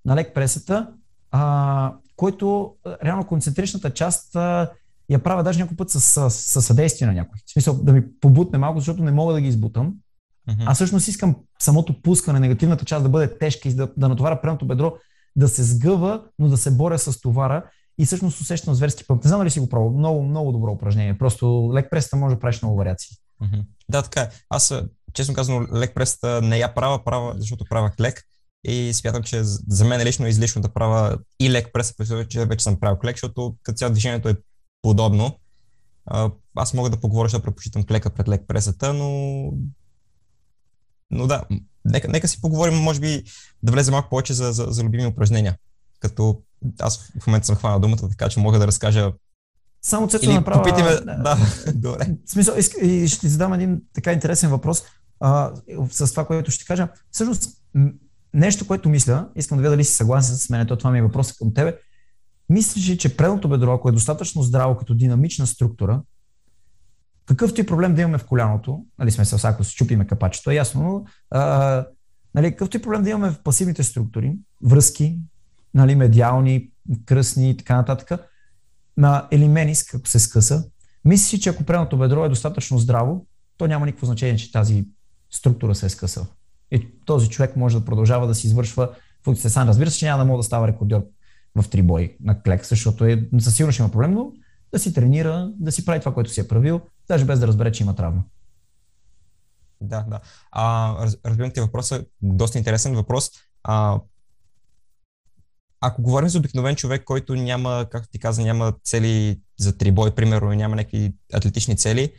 на 0.05 0.15
лек 0.15 0.33
пресата, 0.33 0.93
а, 1.31 1.93
който 2.21 2.75
реално 3.03 3.27
концентричната 3.27 3.89
част 3.93 4.35
а, 4.35 4.71
я 5.09 5.23
правя 5.23 5.43
даже 5.43 5.59
някой 5.59 5.77
път 5.77 5.89
с, 5.89 6.01
с, 6.01 6.29
с 6.29 6.61
съдействие 6.61 7.07
на 7.07 7.13
някой. 7.13 7.39
В 7.47 7.51
смисъл 7.51 7.83
да 7.83 7.93
ми 7.93 8.03
побутне 8.21 8.59
малко, 8.59 8.79
защото 8.79 9.03
не 9.03 9.11
мога 9.11 9.33
да 9.33 9.41
ги 9.41 9.47
избутам. 9.47 9.93
Mm-hmm. 10.49 10.63
Аз 10.65 10.77
всъщност 10.77 11.07
искам 11.07 11.35
самото 11.61 12.01
пускане, 12.01 12.39
негативната 12.39 12.85
част 12.85 13.03
да 13.03 13.09
бъде 13.09 13.37
тежка 13.37 13.69
и 13.69 13.73
да, 13.73 13.89
да 13.97 14.09
натоваря 14.09 14.41
предното 14.41 14.67
бедро, 14.67 14.93
да 15.35 15.47
се 15.47 15.63
сгъва, 15.63 16.23
но 16.39 16.47
да 16.47 16.57
се 16.57 16.71
боря 16.71 16.99
с 16.99 17.21
товара 17.21 17.63
и 17.97 18.05
всъщност 18.05 18.41
усещам 18.41 18.73
зверски 18.73 19.03
пъмп. 19.07 19.23
Не 19.23 19.27
знам 19.27 19.39
дали 19.39 19.49
си 19.49 19.59
го 19.59 19.69
пробвал. 19.69 19.91
Много, 19.97 20.23
много 20.23 20.51
добро 20.51 20.71
упражнение. 20.71 21.17
Просто 21.17 21.71
лек 21.73 21.87
преста 21.91 22.17
може 22.17 22.35
да 22.35 22.39
правиш 22.39 22.61
много 22.61 22.77
вариации. 22.77 23.17
Mm-hmm. 23.43 23.63
Да, 23.89 24.01
така 24.01 24.21
е. 24.21 24.29
Аз, 24.49 24.73
честно 25.13 25.33
казано, 25.33 25.67
лек 25.75 25.95
преста 25.95 26.41
не 26.41 26.57
я 26.57 26.73
правя, 26.73 27.03
правя, 27.03 27.33
защото 27.37 27.65
правях 27.69 27.99
лек 27.99 28.23
и 28.63 28.93
смятам, 28.93 29.23
че 29.23 29.43
за 29.43 29.85
мен 29.85 30.03
лично 30.03 30.25
е 30.25 30.29
излишно 30.29 30.61
да 30.61 30.69
правя 30.69 31.17
и 31.39 31.51
лек 31.51 31.69
прес, 31.73 31.93
че 32.29 32.45
вече 32.45 32.63
съм 32.63 32.79
правил 32.79 32.97
лек, 33.05 33.15
защото 33.15 33.55
като 33.63 33.77
цяло 33.77 33.91
движението 33.91 34.29
е 34.29 34.35
подобно 34.81 35.37
аз 36.55 36.73
мога 36.73 36.89
да 36.89 36.99
поговоря, 36.99 37.25
защото 37.25 37.43
предпочитам 37.43 37.83
клека 37.83 38.09
пред 38.09 38.27
лек 38.27 38.41
пресата, 38.47 38.93
но 38.93 39.41
но 41.11 41.27
да, 41.27 41.43
нека, 41.85 42.07
нека 42.07 42.27
си 42.27 42.41
поговорим, 42.41 42.75
може 42.75 42.99
би 42.99 43.23
да 43.63 43.71
влезе 43.71 43.91
малко 43.91 44.09
повече 44.09 44.33
за, 44.33 44.51
за, 44.51 44.65
за 44.69 44.83
любими 44.83 45.05
упражнения. 45.05 45.57
Като 45.99 46.41
аз 46.79 47.11
в 47.19 47.27
момента 47.27 47.45
съм 47.45 47.55
хванал 47.55 47.79
думата, 47.79 48.09
така 48.09 48.29
че 48.29 48.39
мога 48.39 48.59
да 48.59 48.67
разкажа 48.67 49.11
само 49.81 50.07
Цецо 50.07 50.25
Или 50.25 50.33
направя... 50.33 50.63
Попитаме... 50.63 50.95
Да, 50.95 51.37
добре. 51.75 52.15
В 52.25 52.31
смисъл, 52.31 52.55
и 52.81 53.07
ще 53.07 53.19
ти 53.19 53.29
задам 53.29 53.53
един 53.53 53.81
така 53.93 54.11
интересен 54.11 54.49
въпрос 54.49 54.83
а, 55.19 55.51
с 55.89 56.11
това, 56.11 56.25
което 56.25 56.51
ще 56.51 56.65
кажа. 56.65 56.87
Всъщност, 57.11 57.49
нещо, 58.33 58.67
което 58.67 58.89
мисля, 58.89 59.29
искам 59.35 59.57
да 59.57 59.61
видя 59.61 59.71
дали 59.71 59.83
си 59.83 59.93
съгласен 59.93 60.35
с 60.35 60.49
мен, 60.49 60.67
то 60.67 60.75
това 60.75 60.91
ми 60.91 60.99
е 60.99 61.01
въпрос 61.01 61.33
към 61.33 61.53
тебе. 61.53 61.77
Мислиш 62.49 62.89
ли, 62.89 62.97
че 62.97 63.17
предното 63.17 63.49
бедро, 63.49 63.73
ако 63.73 63.89
е 63.89 63.91
достатъчно 63.91 64.43
здраво 64.43 64.77
като 64.77 64.93
динамична 64.93 65.47
структура, 65.47 66.01
какъвто 67.25 67.61
и 67.61 67.65
проблем 67.65 67.95
да 67.95 68.01
имаме 68.01 68.17
в 68.17 68.25
коляното, 68.25 68.85
нали 68.99 69.11
сме 69.11 69.25
с 69.25 69.43
ако 69.43 69.63
се 69.63 69.75
чупиме 69.75 70.07
капачето, 70.07 70.51
е 70.51 70.55
ясно, 70.55 70.81
но 70.81 71.05
а, 71.39 71.85
нали, 72.35 72.51
какъвто 72.51 72.77
и 72.77 72.81
проблем 72.81 73.03
да 73.03 73.09
имаме 73.09 73.31
в 73.31 73.43
пасивните 73.43 73.83
структури, 73.83 74.37
връзки, 74.63 75.19
нали, 75.73 75.95
медиални, 75.95 76.71
кръсни 77.05 77.49
и 77.49 77.57
така 77.57 77.75
нататък, 77.75 78.21
на 78.97 79.27
елименис, 79.31 79.93
ако 79.93 80.07
се 80.07 80.19
скъса, 80.19 80.65
мислиш, 81.05 81.41
че 81.41 81.49
ако 81.49 81.63
предното 81.63 81.97
бедро 81.97 82.25
е 82.25 82.29
достатъчно 82.29 82.77
здраво, 82.77 83.27
то 83.57 83.67
няма 83.67 83.85
никакво 83.85 84.05
значение, 84.05 84.37
че 84.37 84.51
тази 84.51 84.85
структура 85.29 85.75
се 85.75 85.85
е 85.85 85.89
скъсала. 85.89 86.27
И 86.71 86.87
този 87.05 87.29
човек 87.29 87.55
може 87.55 87.79
да 87.79 87.85
продължава 87.85 88.27
да 88.27 88.35
си 88.35 88.47
извършва 88.47 88.95
функциите 89.23 89.49
сам. 89.49 89.67
Разбира 89.67 89.91
се, 89.91 89.97
че 89.97 90.05
няма 90.05 90.23
да 90.23 90.25
мога 90.25 90.39
да 90.39 90.43
става 90.43 90.67
рекордьор 90.67 91.05
в 91.55 91.69
трибой 91.69 92.17
на 92.21 92.41
клек, 92.41 92.65
защото 92.65 93.05
е, 93.05 93.29
със 93.39 93.55
сигурност 93.55 93.79
има 93.79 93.91
проблем, 93.91 94.13
но 94.13 94.31
да 94.71 94.79
си 94.79 94.93
тренира, 94.93 95.51
да 95.59 95.71
си 95.71 95.85
прави 95.85 95.99
това, 95.99 96.13
което 96.13 96.31
си 96.31 96.39
е 96.39 96.47
правил, 96.47 96.81
даже 97.07 97.25
без 97.25 97.39
да 97.39 97.47
разбере, 97.47 97.71
че 97.71 97.83
има 97.83 97.95
травма. 97.95 98.23
Да, 99.81 100.05
да. 100.09 100.19
А, 100.51 100.95
раз, 101.05 101.17
разбирам 101.25 101.51
ти 101.51 101.59
въпроса, 101.59 102.05
доста 102.21 102.57
интересен 102.57 102.95
въпрос. 102.95 103.31
А, 103.63 103.99
ако 105.81 106.01
говорим 106.01 106.29
за 106.29 106.37
обикновен 106.37 106.75
човек, 106.75 107.03
който 107.03 107.35
няма, 107.35 107.85
както 107.91 108.09
ти 108.09 108.19
каза, 108.19 108.41
няма 108.41 108.73
цели 108.83 109.41
за 109.59 109.77
трибой, 109.77 110.15
примерно, 110.15 110.53
и 110.53 110.57
няма 110.57 110.75
някакви 110.75 111.13
атлетични 111.33 111.77
цели, 111.77 112.13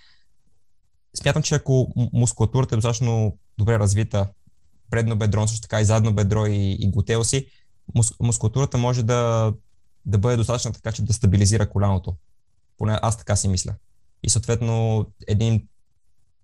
смятам, 1.17 1.43
че 1.43 1.55
ако 1.55 1.93
мускулатурата 2.13 2.75
е 2.75 2.77
достатъчно 2.77 3.39
добре 3.59 3.79
развита, 3.79 4.29
предно 4.93 5.17
бедро, 5.17 5.49
също 5.49 5.63
така 5.63 5.81
и 5.81 5.85
задно 5.85 6.13
бедро 6.15 6.47
и, 6.47 6.77
и 6.81 6.91
готел 6.91 7.25
си, 7.25 7.47
мус, 7.95 8.13
мускулатурата 8.21 8.79
може 8.79 9.03
да, 9.03 9.53
да 10.07 10.19
бъде 10.19 10.37
достатъчно 10.37 10.73
така, 10.73 10.93
че 10.93 11.03
да 11.03 11.13
стабилизира 11.13 11.71
коляното. 11.71 12.17
Поне 12.79 12.99
аз 13.03 13.19
така 13.19 13.37
си 13.37 13.49
мисля. 13.49 13.75
И 14.23 14.31
съответно 14.31 15.07
един 15.27 15.69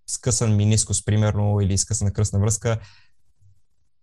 скъсан 0.07 0.57
минискус, 0.57 1.05
примерно, 1.05 1.61
или 1.61 1.79
скъсана 1.79 2.13
кръсна 2.13 2.39
връзка, 2.39 2.81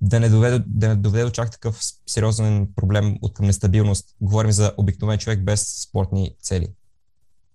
да 0.02 0.20
не, 0.20 0.30
доведе, 0.30 0.64
да 0.68 0.88
не 0.88 0.96
доведе 0.96 1.24
до 1.24 1.32
чак 1.32 1.52
такъв 1.52 1.80
сериозен 2.08 2.70
проблем 2.75 3.18
от 3.22 3.34
към 3.34 3.46
нестабилност. 3.46 4.16
Говорим 4.22 4.52
за 4.52 4.74
обикновен 4.78 5.20
човек 5.20 5.44
без 5.44 5.84
спортни 5.84 6.36
цели. 6.42 6.68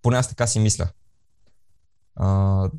Поне 0.02 0.16
аз 0.16 0.28
така 0.28 0.46
си 0.46 0.58
мисля. 0.58 0.88
А... 2.16 2.70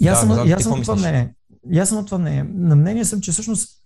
И 0.00 0.08
аз 0.08 0.20
съм, 0.20 0.28
да, 0.28 0.44
я 0.44 0.60
съм 0.60 0.82
това 0.82 0.96
мнение. 0.96 1.34
И 1.70 1.78
аз 1.78 1.88
това 2.06 2.18
мнение. 2.18 2.44
На 2.44 2.76
мнение 2.76 3.04
съм, 3.04 3.20
че 3.20 3.32
всъщност 3.32 3.82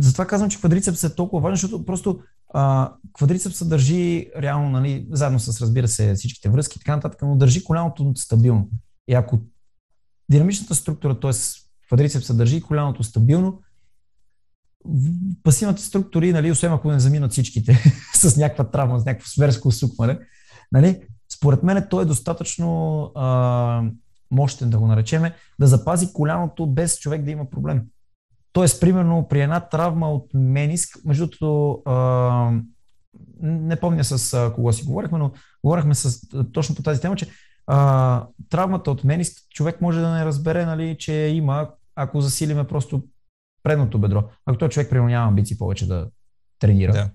затова 0.00 0.26
казвам, 0.26 0.50
че 0.50 0.58
квадрицепс 0.58 1.04
е 1.04 1.14
толкова 1.14 1.42
важен, 1.42 1.56
защото 1.56 1.84
просто 1.84 2.20
а, 2.54 2.92
квадрицепс 3.12 3.68
държи 3.68 4.30
реално, 4.36 4.70
нали, 4.70 5.06
заедно 5.10 5.40
с, 5.40 5.60
разбира 5.60 5.88
се, 5.88 6.14
всичките 6.14 6.48
връзки 6.48 6.78
и 6.78 6.80
така 6.80 6.96
нататък, 6.96 7.22
но 7.22 7.36
държи 7.36 7.64
коляното 7.64 8.12
стабилно. 8.16 8.68
И 9.08 9.14
ако 9.14 9.38
динамичната 10.30 10.74
структура, 10.74 11.20
т.е. 11.20 11.30
квадрицепса 11.86 12.34
държи 12.34 12.60
коляното 12.60 13.02
стабилно, 13.02 13.60
пасивните 15.42 15.82
структури, 15.82 16.32
нали, 16.32 16.50
освен 16.50 16.72
ако 16.72 16.92
не 16.92 17.00
заминат 17.00 17.32
всичките 17.32 17.78
с 18.14 18.36
някаква 18.36 18.70
травма, 18.70 19.00
с 19.00 19.04
някакво 19.04 19.28
сверско 19.28 19.68
усукване, 19.68 20.18
нали, 20.72 21.00
според 21.34 21.62
мен 21.62 21.86
той 21.90 22.02
е 22.02 22.06
достатъчно 22.06 23.02
а, 23.14 23.82
мощен, 24.32 24.70
да 24.70 24.78
го 24.78 24.86
наречеме, 24.86 25.34
да 25.60 25.66
запази 25.66 26.12
коляното 26.12 26.66
без 26.66 26.98
човек 26.98 27.22
да 27.22 27.30
има 27.30 27.50
проблем. 27.50 27.82
Тоест, 28.52 28.80
примерно, 28.80 29.28
при 29.28 29.40
една 29.40 29.60
травма 29.60 30.12
от 30.12 30.30
мениск, 30.34 30.98
между 31.04 31.26
другото, 31.26 31.82
не 33.42 33.76
помня 33.80 34.04
с 34.04 34.52
кого 34.54 34.72
си 34.72 34.84
говорихме, 34.84 35.18
но 35.18 35.32
говорихме 35.64 35.94
с, 35.94 36.20
точно 36.52 36.74
по 36.74 36.82
тази 36.82 37.00
тема, 37.00 37.16
че 37.16 37.28
а, 37.66 38.26
травмата 38.48 38.90
от 38.90 39.04
мениск 39.04 39.48
човек 39.50 39.80
може 39.80 40.00
да 40.00 40.10
не 40.10 40.24
разбере, 40.24 40.66
нали, 40.66 40.96
че 40.98 41.12
има, 41.12 41.70
ако 41.96 42.20
засилиме 42.20 42.66
просто 42.66 43.02
предното 43.62 43.98
бедро. 43.98 44.24
Ако 44.46 44.58
той 44.58 44.68
човек, 44.68 44.90
примерно, 44.90 45.08
няма 45.08 45.28
амбиции 45.28 45.58
повече 45.58 45.88
да 45.88 46.08
тренира. 46.58 46.92
Да. 46.92 47.10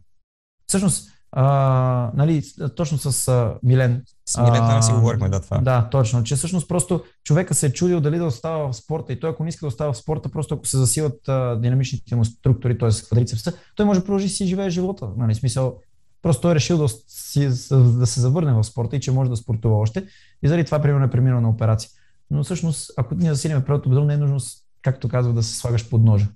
Всъщност, 0.68 1.12
а, 1.40 2.12
нали, 2.16 2.44
точно 2.76 2.98
с 2.98 3.28
а, 3.28 3.54
Милен. 3.64 4.04
С 4.26 4.38
Милен 4.38 4.60
там 4.60 4.84
си 4.84 4.92
говорихме, 4.92 5.30
да, 5.30 5.40
това. 5.40 5.58
Да, 5.58 5.90
точно. 5.92 6.24
Че 6.24 6.36
всъщност 6.36 6.68
просто 6.68 7.04
човека 7.24 7.54
се 7.54 7.66
е 7.66 7.74
чудил 7.74 8.02
дали 8.02 8.18
да 8.18 8.26
остава 8.26 8.72
в 8.72 8.76
спорта 8.76 9.14
и 9.14 9.20
той 9.20 9.30
ако 9.30 9.44
не 9.44 9.50
иска 9.50 9.60
да 9.60 9.68
остава 9.68 9.94
в 9.94 9.98
спорта, 9.98 10.30
просто 10.30 10.56
ако 10.56 10.68
се 10.68 10.78
засилат 10.78 11.28
а, 11.28 11.56
динамичните 11.56 12.16
му 12.16 12.26
структури, 12.26 12.78
т.е. 12.78 12.90
квадрицепса, 12.90 13.54
той 13.76 13.86
може 13.86 14.00
да 14.00 14.06
продължи 14.06 14.30
си 14.30 14.48
живее 14.48 14.70
живота. 14.70 15.10
Нали, 15.18 15.36
смисъл, 15.36 15.80
просто 16.22 16.42
той 16.42 16.52
е 16.52 16.56
решил 16.56 16.78
да, 16.78 16.88
си, 17.08 17.48
да 17.72 18.06
се 18.06 18.22
завърне 18.22 18.54
в 18.54 18.64
спорта 18.64 18.96
и 18.96 19.00
че 19.00 19.12
може 19.12 19.30
да 19.30 19.38
спортува 19.38 19.78
още. 19.78 20.06
И 20.44 20.48
заради 20.48 20.66
това, 20.66 20.82
примерно, 20.82 21.06
е 21.06 21.10
преминал 21.10 21.42
на 21.42 21.50
операция. 21.50 21.90
Но 22.32 22.44
всъщност, 22.44 22.92
ако 22.98 23.16
ние 23.16 23.34
засилиме 23.34 23.66
предното 23.66 23.90
бедро, 23.90 24.04
не 24.04 24.14
е 24.14 24.18
нужно, 24.18 24.38
както 24.82 25.10
казва, 25.10 25.34
да 25.34 25.44
се 25.44 25.56
слагаш 25.58 25.90
под 25.90 26.04
ножа. 26.04 26.28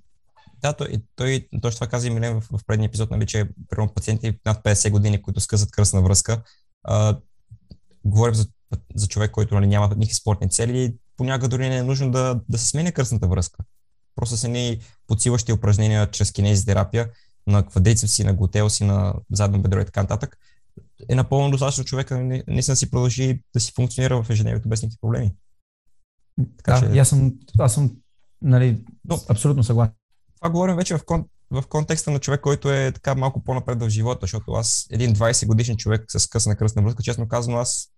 Да, 0.62 0.72
той, 0.72 1.02
той 1.16 1.48
точно 1.62 1.76
това 1.76 1.86
каза 1.86 2.06
и 2.06 2.10
Милен 2.10 2.40
в, 2.40 2.58
в 2.58 2.60
предния 2.66 2.88
епизод, 2.88 3.10
нали, 3.10 3.26
че 3.26 3.48
примерно 3.68 3.94
пациенти 3.94 4.38
над 4.46 4.64
50 4.64 4.90
години, 4.90 5.22
които 5.22 5.40
скъсат 5.40 5.70
кръсна 5.70 6.02
връзка, 6.02 6.42
а, 6.84 7.18
говорим 8.04 8.34
за, 8.34 8.46
за 8.94 9.06
човек, 9.06 9.30
който 9.30 9.54
нали, 9.54 9.66
няма 9.66 9.88
никакви 9.88 10.14
спортни 10.14 10.50
цели, 10.50 10.94
понякога 11.16 11.48
дори 11.48 11.68
не 11.68 11.76
е 11.76 11.82
нужно 11.82 12.10
да, 12.10 12.40
да 12.48 12.58
се 12.58 12.66
сменя 12.66 12.92
кръсната 12.92 13.26
връзка. 13.28 13.58
Просто 14.16 14.36
са 14.36 14.48
ни 14.48 14.80
подсилващи 15.06 15.52
упражнения 15.52 16.10
чрез 16.10 16.32
кинезитерапия 16.32 17.10
на 17.46 17.66
квадрицепси, 17.66 18.24
на 18.24 18.34
глутеоси, 18.34 18.84
на 18.84 19.14
задно 19.32 19.62
бедро 19.62 19.80
и 19.80 19.84
така 19.84 20.02
нататък. 20.02 20.38
Е 21.08 21.14
напълно 21.14 21.50
достатъчно 21.50 21.84
човека 21.84 22.42
наистина 22.48 22.76
си 22.76 22.90
продължи 22.90 23.42
да 23.54 23.60
си 23.60 23.72
функционира 23.74 24.22
в 24.22 24.30
ежедневието 24.30 24.68
без 24.68 24.82
никакви 24.82 24.98
проблеми. 25.00 25.34
Така, 26.56 26.80
да, 26.80 26.92
че... 26.92 26.98
аз 26.98 27.08
съм, 27.08 27.32
аз 27.58 27.74
съм 27.74 27.96
нали, 28.42 28.84
Но, 29.04 29.20
абсолютно 29.28 29.64
съгласен 29.64 29.94
това 30.42 30.50
говорим 30.50 30.76
вече 30.76 30.98
в, 30.98 31.04
кон, 31.04 31.24
в 31.50 31.64
контекста 31.68 32.10
на 32.10 32.18
човек, 32.18 32.40
който 32.40 32.72
е 32.72 32.92
така 32.92 33.14
малко 33.14 33.44
по-напред 33.44 33.82
в 33.82 33.88
живота, 33.88 34.18
защото 34.20 34.52
аз, 34.52 34.86
един 34.90 35.14
20 35.14 35.46
годишен 35.46 35.76
човек 35.76 36.04
с 36.08 36.26
късна 36.26 36.56
кръстна 36.56 36.82
връзка, 36.82 37.02
честно 37.02 37.28
казано, 37.28 37.56
аз 37.56 37.88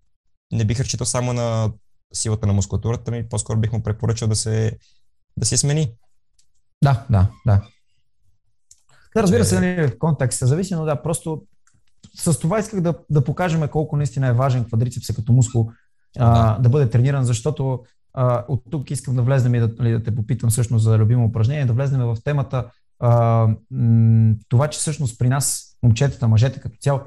не 0.52 0.64
бих 0.64 0.80
разчитал 0.80 1.06
само 1.06 1.32
на 1.32 1.72
силата 2.14 2.46
на 2.46 2.52
мускулатурата 2.52 3.10
ми, 3.10 3.28
по-скоро 3.28 3.60
бих 3.60 3.72
му 3.72 3.82
препоръчал 3.82 4.28
да 4.28 4.36
се, 4.36 4.78
да 5.36 5.46
се 5.46 5.56
смени. 5.56 5.92
Да, 6.84 7.06
да, 7.10 7.30
да. 7.46 7.62
Да, 9.16 9.22
разбира 9.22 9.44
се, 9.44 9.60
нали, 9.60 9.88
в 9.88 9.98
контекста 9.98 10.46
зависи, 10.46 10.74
но 10.74 10.84
да, 10.84 11.02
просто 11.02 11.42
с 12.16 12.38
това 12.38 12.58
исках 12.58 12.80
да, 12.80 12.94
да 13.10 13.24
покажем 13.24 13.68
колко 13.68 13.96
наистина 13.96 14.26
е 14.26 14.32
важен 14.32 14.64
квадрицепса 14.64 15.14
като 15.14 15.32
мускул 15.32 15.70
а, 16.18 16.54
да. 16.54 16.62
да 16.62 16.68
бъде 16.68 16.90
трениран, 16.90 17.24
защото 17.24 17.84
а, 18.14 18.44
от 18.48 18.62
тук 18.70 18.90
искам 18.90 19.14
да 19.14 19.22
влезнем 19.22 19.54
и 19.54 19.60
да, 19.60 19.70
нали, 19.78 19.92
да 19.92 20.02
те 20.02 20.14
попитам 20.14 20.50
всъщност 20.50 20.84
за 20.84 20.98
любимо 20.98 21.24
упражнение, 21.24 21.66
да 21.66 21.72
влезнем 21.72 22.00
в 22.00 22.16
темата 22.24 22.70
а, 23.00 23.48
м- 23.70 24.34
това, 24.48 24.68
че 24.68 24.78
всъщност 24.78 25.18
при 25.18 25.28
нас, 25.28 25.76
момчетата, 25.82 26.28
мъжете 26.28 26.60
като 26.60 26.76
цяло, 26.80 27.00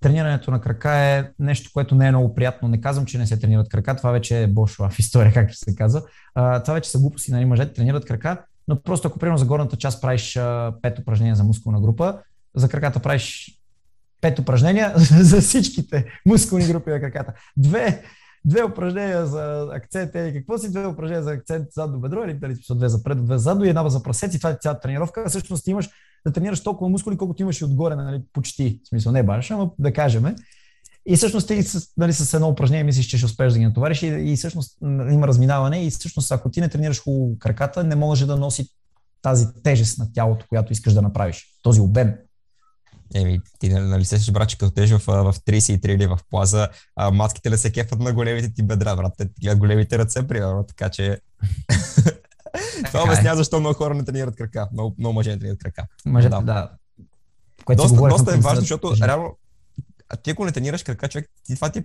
тренирането 0.00 0.50
на 0.50 0.60
крака 0.60 0.90
е 0.92 1.24
нещо, 1.38 1.70
което 1.72 1.94
не 1.94 2.06
е 2.06 2.10
много 2.10 2.34
приятно. 2.34 2.68
Не 2.68 2.80
казвам, 2.80 3.06
че 3.06 3.18
не 3.18 3.26
се 3.26 3.38
тренират 3.38 3.68
крака, 3.68 3.96
това 3.96 4.10
вече 4.10 4.42
е 4.42 4.46
бошва 4.46 4.90
в 4.90 4.98
история, 4.98 5.32
както 5.34 5.56
се 5.56 5.74
казва. 5.74 6.02
А, 6.34 6.62
това 6.62 6.74
вече 6.74 6.90
са 6.90 6.98
глупости, 6.98 7.32
нали, 7.32 7.44
мъжете 7.44 7.72
тренират 7.72 8.04
крака, 8.04 8.44
но 8.68 8.82
просто 8.82 9.08
ако 9.08 9.18
примерно 9.18 9.38
за 9.38 9.46
горната 9.46 9.76
част 9.76 10.02
правиш 10.02 10.36
а, 10.36 10.74
пет 10.82 10.98
упражнения 10.98 11.36
за 11.36 11.44
мускулна 11.44 11.80
група, 11.80 12.18
за 12.54 12.68
краката 12.68 13.00
правиш 13.00 13.58
пет 14.20 14.38
упражнения 14.38 14.92
за 14.96 15.40
всичките 15.40 16.06
мускулни 16.26 16.66
групи 16.66 16.90
на 16.90 17.00
краката. 17.00 17.32
Две 17.56 18.02
две 18.44 18.64
упражнения 18.64 19.26
за 19.26 19.68
акцент 19.72 20.10
или 20.14 20.32
какво 20.32 20.58
си, 20.58 20.70
две 20.70 20.86
упражнения 20.86 21.22
за 21.22 21.30
акцент 21.30 21.66
задно 21.72 22.00
бедро 22.00 22.24
или 22.24 22.34
дали 22.34 22.56
две 22.70 22.88
за 22.88 23.02
пред, 23.02 23.24
две 23.24 23.38
задно 23.38 23.64
и 23.64 23.68
една 23.68 23.88
за 23.88 24.02
прасец 24.02 24.34
и 24.34 24.38
това 24.38 24.50
е 24.50 24.58
цялата 24.60 24.80
тренировка. 24.80 25.24
Всъщност 25.28 25.66
имаш 25.66 25.90
да 26.26 26.32
тренираш 26.32 26.62
толкова 26.62 26.90
мускули, 26.90 27.16
колкото 27.16 27.42
имаш 27.42 27.60
и 27.60 27.64
отгоре, 27.64 27.96
нали, 27.96 28.22
почти. 28.32 28.80
В 28.84 28.88
смисъл, 28.88 29.12
не 29.12 29.22
баш, 29.22 29.50
ама 29.50 29.70
да 29.78 29.92
кажем. 29.92 30.34
И 31.06 31.16
всъщност 31.16 31.48
ти 31.48 31.64
нали, 31.96 32.12
с 32.12 32.34
едно 32.34 32.48
упражнение 32.48 32.84
мислиш, 32.84 33.06
че 33.06 33.16
ще 33.16 33.26
успееш 33.26 33.52
да 33.52 33.58
ги 33.58 33.64
натовариш 33.64 34.02
и, 34.02 34.06
и 34.06 34.36
всъщност 34.36 34.78
има 34.82 35.28
разминаване 35.28 35.86
и 35.86 35.90
всъщност 35.90 36.32
ако 36.32 36.50
ти 36.50 36.60
не 36.60 36.68
тренираш 36.68 37.02
хубаво 37.02 37.38
краката, 37.38 37.84
не 37.84 37.94
може 37.94 38.26
да 38.26 38.36
носи 38.36 38.68
тази 39.22 39.46
тежест 39.62 39.98
на 39.98 40.12
тялото, 40.12 40.46
която 40.48 40.72
искаш 40.72 40.92
да 40.92 41.02
направиш, 41.02 41.46
този 41.62 41.80
обем. 41.80 42.14
Еми, 43.14 43.40
ти 43.58 43.68
нали, 43.68 43.84
нали 43.84 44.04
се 44.04 44.32
брат, 44.32 44.48
че 44.48 44.58
като 44.58 44.80
в, 44.80 44.98
в 44.98 45.34
33 45.40 45.88
или 45.88 46.06
в 46.06 46.18
плаза, 46.30 46.68
а, 46.96 47.10
матките 47.10 47.50
ли 47.50 47.58
се 47.58 47.72
кефат 47.72 47.98
на 47.98 48.12
големите 48.12 48.54
ти 48.54 48.62
бедра, 48.62 48.96
брат? 48.96 49.12
Те 49.18 49.28
гледат 49.42 49.58
големите 49.58 49.98
ръце, 49.98 50.26
примерно, 50.26 50.64
така 50.66 50.88
че... 50.88 51.20
Това 52.86 53.00
е. 53.00 53.02
обяснява 53.02 53.36
защо 53.36 53.60
много 53.60 53.74
хора 53.74 53.94
не 53.94 54.04
тренират 54.04 54.36
крака. 54.36 54.68
Много, 54.72 54.94
много 54.98 55.14
мъже 55.14 55.30
не 55.30 55.38
тренират 55.38 55.58
крака. 55.62 55.86
Мъжете, 56.06 56.30
да. 56.30 56.40
да. 56.40 56.70
Което 57.64 57.82
доста, 57.82 58.08
доста 58.08 58.34
е 58.34 58.36
важно, 58.36 58.60
защото 58.60 58.96
реално, 59.02 59.36
ти 60.22 60.30
ако 60.30 60.44
не 60.44 60.52
тренираш 60.52 60.82
крака, 60.82 61.08
човек, 61.08 61.30
ти, 61.44 61.54
това 61.54 61.70
ти 61.70 61.78
е 61.78 61.84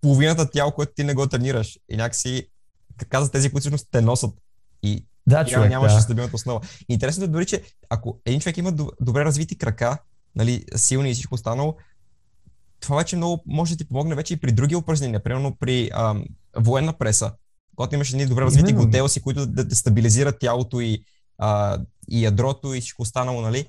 половината 0.00 0.50
тяло, 0.50 0.72
което 0.72 0.92
ти 0.96 1.04
не 1.04 1.14
го 1.14 1.26
тренираш. 1.26 1.78
И 1.88 1.96
някакси, 1.96 2.48
каза 3.08 3.30
тези, 3.30 3.50
които 3.50 3.60
всъщност 3.60 3.88
те 3.90 4.00
носят. 4.00 4.30
И 4.82 5.06
да, 5.26 5.44
човек, 5.44 5.70
нямаш 5.70 5.92
да. 5.92 6.00
стабилната 6.00 6.36
основа. 6.36 6.60
Интересното 6.88 7.24
е 7.24 7.32
дори, 7.32 7.46
че 7.46 7.62
ако 7.90 8.20
един 8.24 8.40
човек 8.40 8.56
има 8.56 8.72
добре 9.00 9.24
развити 9.24 9.58
крака, 9.58 9.98
нали, 10.36 10.64
силни 10.76 11.10
и 11.10 11.14
всичко 11.14 11.34
останало, 11.34 11.76
това 12.80 12.96
вече 12.96 13.16
много 13.16 13.42
може 13.46 13.74
да 13.74 13.78
ти 13.78 13.88
помогне 13.88 14.14
вече 14.14 14.34
и 14.34 14.36
при 14.36 14.52
други 14.52 14.76
упражнения, 14.76 15.22
примерно 15.22 15.56
при 15.60 15.90
ам, 15.94 16.24
военна 16.56 16.92
преса, 16.92 17.32
когато 17.76 17.94
имаш 17.94 18.12
едни 18.12 18.26
добре 18.26 18.42
развити 18.42 18.72
готелси, 18.72 19.22
които 19.22 19.46
да, 19.46 19.64
да 19.64 19.76
стабилизират 19.76 20.38
тялото 20.40 20.80
и, 20.80 21.04
а, 21.38 21.78
и 22.08 22.24
ядрото 22.24 22.74
и 22.74 22.80
всичко 22.80 23.02
останало, 23.02 23.40
нали, 23.40 23.66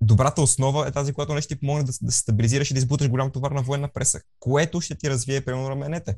добрата 0.00 0.42
основа 0.42 0.88
е 0.88 0.90
тази, 0.90 1.12
която 1.12 1.34
нещо 1.34 1.54
ти 1.54 1.60
помогне 1.60 1.84
да, 1.84 1.92
да 2.02 2.12
се 2.12 2.18
стабилизираш 2.18 2.70
и 2.70 2.74
да 2.74 2.78
избуташ 2.78 3.08
голям 3.08 3.30
товар 3.30 3.50
на 3.50 3.62
военна 3.62 3.88
преса, 3.88 4.20
което 4.40 4.80
ще 4.80 4.94
ти 4.94 5.10
развие, 5.10 5.44
примерно, 5.44 5.70
раменете. 5.70 6.16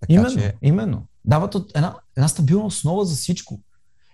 Така, 0.00 0.12
именно, 0.12 0.34
че... 0.34 0.54
именно. 0.62 1.06
Дават 1.24 1.54
една, 1.74 1.96
една 2.16 2.28
стабилна 2.28 2.66
основа 2.66 3.04
за 3.04 3.16
всичко. 3.16 3.60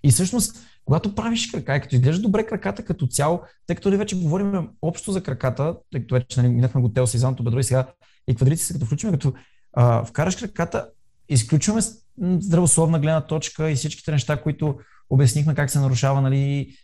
И 0.03 0.11
всъщност, 0.11 0.57
когато 0.89 1.15
правиш 1.15 1.51
крака 1.51 1.77
и 1.77 1.81
като 1.81 1.95
изглежда 1.95 2.23
добре 2.23 2.47
краката 2.47 2.85
като 2.85 3.07
цяло, 3.07 3.41
тъй 3.67 3.77
като 3.77 3.91
ли 3.91 3.97
вече 3.97 4.21
говорим 4.21 4.69
общо 4.83 5.13
за 5.13 5.23
краката, 5.23 5.77
тъй 5.93 6.01
като 6.01 6.15
вече 6.15 6.41
нали, 6.41 6.53
минахме 6.53 6.81
го 6.81 6.93
тело 6.93 7.07
с 7.07 7.33
бедро 7.43 7.59
и 7.59 7.65
сега 7.65 7.87
и 8.29 8.35
квадрици, 8.35 8.73
като 8.73 8.87
включваме, 8.87 9.19
като 9.19 9.33
а, 9.73 10.05
вкараш 10.05 10.37
краката, 10.37 10.89
изключваме 11.29 11.81
здравословна 12.21 12.99
гледна 12.99 13.21
точка 13.21 13.71
и 13.71 13.75
всичките 13.75 14.11
неща, 14.11 14.43
които 14.43 14.79
обяснихме 15.11 15.55
как 15.55 15.71
се 15.71 15.81
нарушава 15.81 16.21
нали, 16.21 16.75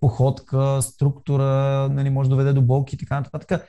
походка, 0.00 0.82
структура, 0.82 1.88
нали, 1.92 2.10
може 2.10 2.28
да 2.28 2.34
доведе 2.36 2.52
до 2.52 2.62
болки 2.62 2.94
и 2.94 2.98
така 2.98 3.20
нататък. 3.20 3.68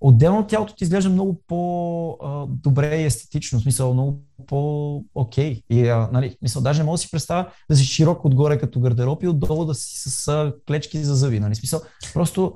Отделно 0.00 0.46
тялото 0.46 0.74
ти 0.74 0.84
изглежда 0.84 1.10
много 1.10 1.40
по-добре 1.46 2.96
и 2.96 3.04
естетично, 3.04 3.58
в 3.58 3.62
смисъл 3.62 3.92
много 3.92 4.20
по-окей. 4.46 5.62
И, 5.70 5.88
а, 5.88 6.08
нали, 6.12 6.36
мисъл, 6.42 6.62
даже 6.62 6.80
не 6.80 6.84
мога 6.84 6.94
да 6.94 6.98
си 6.98 7.10
представя 7.10 7.50
да 7.70 7.76
си 7.76 7.84
широк 7.84 8.24
отгоре 8.24 8.58
като 8.58 8.80
гардероб 8.80 9.22
и 9.22 9.28
отдолу 9.28 9.64
да 9.64 9.74
си 9.74 10.10
с 10.10 10.52
клечки 10.66 11.04
за 11.04 11.14
зъби. 11.14 11.40
Нали? 11.40 11.54
Смисъл, 11.54 11.80
просто 12.14 12.54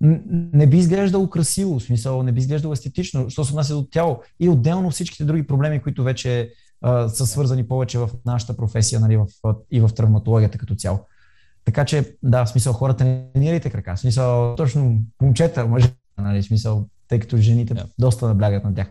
не 0.00 0.66
би 0.66 0.76
изглеждало 0.76 1.30
красиво, 1.30 1.78
в 1.78 1.82
смисъл 1.82 2.22
не 2.22 2.32
би 2.32 2.40
изглеждало 2.40 2.72
естетично, 2.72 3.30
що 3.30 3.44
се 3.44 3.52
отнася 3.52 3.74
до 3.74 3.82
тяло. 3.82 4.20
И 4.40 4.48
отделно 4.48 4.90
всичките 4.90 5.24
други 5.24 5.46
проблеми, 5.46 5.82
които 5.82 6.02
вече 6.04 6.50
а, 6.80 7.08
са 7.08 7.26
свързани 7.26 7.68
повече 7.68 7.98
в 7.98 8.10
нашата 8.26 8.56
професия 8.56 9.00
нали, 9.00 9.16
в, 9.16 9.26
и 9.70 9.80
в 9.80 9.88
травматологията 9.88 10.58
като 10.58 10.74
цяло. 10.74 10.98
Така 11.64 11.84
че, 11.84 12.16
да, 12.22 12.44
в 12.44 12.48
смисъл 12.48 12.72
хората 12.72 13.28
тренирайте 13.34 13.70
крака. 13.70 13.96
В 13.96 14.00
смисъл, 14.00 14.54
точно 14.56 14.98
момчета, 15.22 15.66
мъже, 15.66 15.92
нали, 16.18 16.42
смисъл, 16.42 16.88
тъй 17.08 17.20
като 17.20 17.36
жените 17.36 17.74
yeah. 17.74 17.86
доста 17.98 18.28
наблягат 18.28 18.64
на 18.64 18.74
тях. 18.74 18.88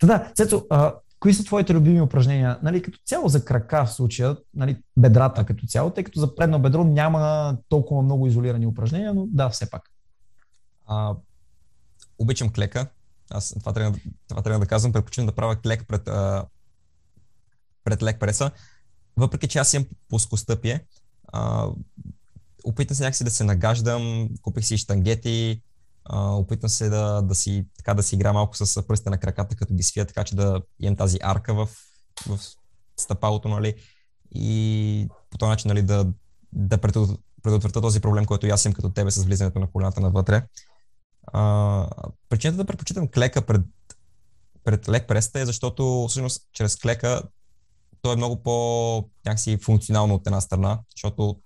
Та 0.00 0.06
да, 0.06 0.32
Цецо, 0.34 0.66
а, 0.70 0.94
кои 1.20 1.34
са 1.34 1.44
твоите 1.44 1.74
любими 1.74 2.00
упражнения? 2.00 2.58
Нали, 2.62 2.82
като 2.82 2.98
цяло 3.06 3.28
за 3.28 3.44
крака 3.44 3.84
в 3.86 3.92
случая, 3.92 4.36
нали, 4.54 4.82
бедрата 4.96 5.44
като 5.44 5.66
цяло, 5.66 5.90
тъй 5.90 6.04
като 6.04 6.20
за 6.20 6.34
предно 6.34 6.58
бедро 6.58 6.84
няма 6.84 7.56
толкова 7.68 8.02
много 8.02 8.26
изолирани 8.26 8.66
упражнения, 8.66 9.14
но 9.14 9.26
да, 9.26 9.48
все 9.48 9.70
пак. 9.70 9.82
А, 10.86 11.14
обичам 12.18 12.52
клека. 12.52 12.86
Аз 13.30 13.54
това 13.60 13.72
трябва, 13.72 13.98
това 14.28 14.42
трябва 14.42 14.60
да 14.60 14.66
казвам. 14.66 14.92
Предпочитам 14.92 15.26
да 15.26 15.34
правя 15.34 15.56
клек 15.56 15.84
пред, 15.88 16.08
а, 16.08 16.44
пред 17.84 18.02
лек 18.02 18.20
преса. 18.20 18.50
Въпреки, 19.16 19.48
че 19.48 19.58
аз 19.58 19.74
имам 19.74 19.86
плоскостъпие, 20.08 20.84
а, 21.32 21.68
опитам 22.64 22.96
се 22.96 23.02
някакси 23.02 23.24
да 23.24 23.30
се 23.30 23.44
нагаждам, 23.44 24.28
купих 24.42 24.64
си 24.64 24.78
штангети, 24.78 25.62
а, 26.08 26.30
опитам 26.30 26.70
се 26.70 26.88
да, 26.88 27.22
да, 27.22 27.34
си, 27.34 27.66
така, 27.76 27.94
да 27.94 28.02
си 28.02 28.14
игра 28.14 28.32
малко 28.32 28.56
с 28.56 28.82
пръстите 28.86 29.10
на 29.10 29.18
краката, 29.18 29.56
като 29.56 29.74
ги 29.74 29.82
свия, 29.82 30.06
така 30.06 30.24
че 30.24 30.36
да 30.36 30.62
имам 30.80 30.96
тази 30.96 31.18
арка 31.22 31.54
в, 31.54 31.68
в 32.26 32.38
стъпалото, 32.96 33.48
нали, 33.48 33.74
и 34.34 35.08
по 35.30 35.38
този 35.38 35.48
начин, 35.48 35.68
нали, 35.68 35.82
да, 35.82 36.06
да 36.52 36.78
предотвратя 36.78 37.80
този 37.80 38.00
проблем, 38.00 38.24
който 38.24 38.46
аз 38.46 38.64
имам 38.64 38.74
като 38.74 38.90
тебе 38.90 39.10
с 39.10 39.24
влизането 39.24 39.58
на 39.58 39.70
колената 39.70 40.00
навътре. 40.00 40.46
А, 41.26 41.88
причината 42.28 42.56
да 42.56 42.64
предпочитам 42.64 43.08
клека 43.08 43.46
пред, 43.46 43.62
пред 44.64 44.88
лек 44.88 45.08
преста 45.08 45.40
е, 45.40 45.46
защото 45.46 46.06
всъщност 46.08 46.42
чрез 46.52 46.76
клека 46.76 47.22
то 48.02 48.12
е 48.12 48.16
много 48.16 48.42
по 48.42 49.04
някакси 49.26 49.58
функционално 49.62 50.14
от 50.14 50.26
една 50.26 50.40
страна, 50.40 50.80
защото 50.96 51.40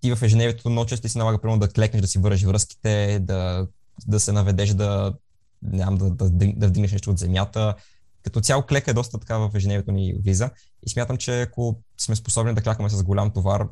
ти 0.00 0.14
в 0.14 0.22
ежедневието 0.22 0.70
много 0.70 0.86
често 0.86 1.08
си 1.08 1.18
налага 1.18 1.40
примерно 1.40 1.60
да 1.60 1.68
клекнеш, 1.68 2.02
да 2.02 2.08
си 2.08 2.18
вържиш 2.18 2.44
връзките, 2.44 3.18
да, 3.22 3.66
да 4.06 4.20
се 4.20 4.32
наведеш 4.32 4.70
да, 4.70 5.14
нямам, 5.62 5.98
да, 5.98 6.10
да, 6.10 6.30
да 6.56 6.68
вдигнеш 6.68 6.92
нещо 6.92 7.10
от 7.10 7.18
земята. 7.18 7.74
Като 8.22 8.40
цяло 8.40 8.62
клека 8.62 8.90
е 8.90 8.94
доста 8.94 9.18
така 9.18 9.38
в 9.38 9.50
ежедневието 9.54 9.92
ни 9.92 10.14
влиза 10.24 10.50
и 10.86 10.90
смятам, 10.90 11.16
че 11.16 11.42
ако 11.42 11.82
сме 12.00 12.16
способни 12.16 12.54
да 12.54 12.62
клякаме 12.62 12.88
с 12.88 13.02
голям 13.02 13.30
товар, 13.30 13.68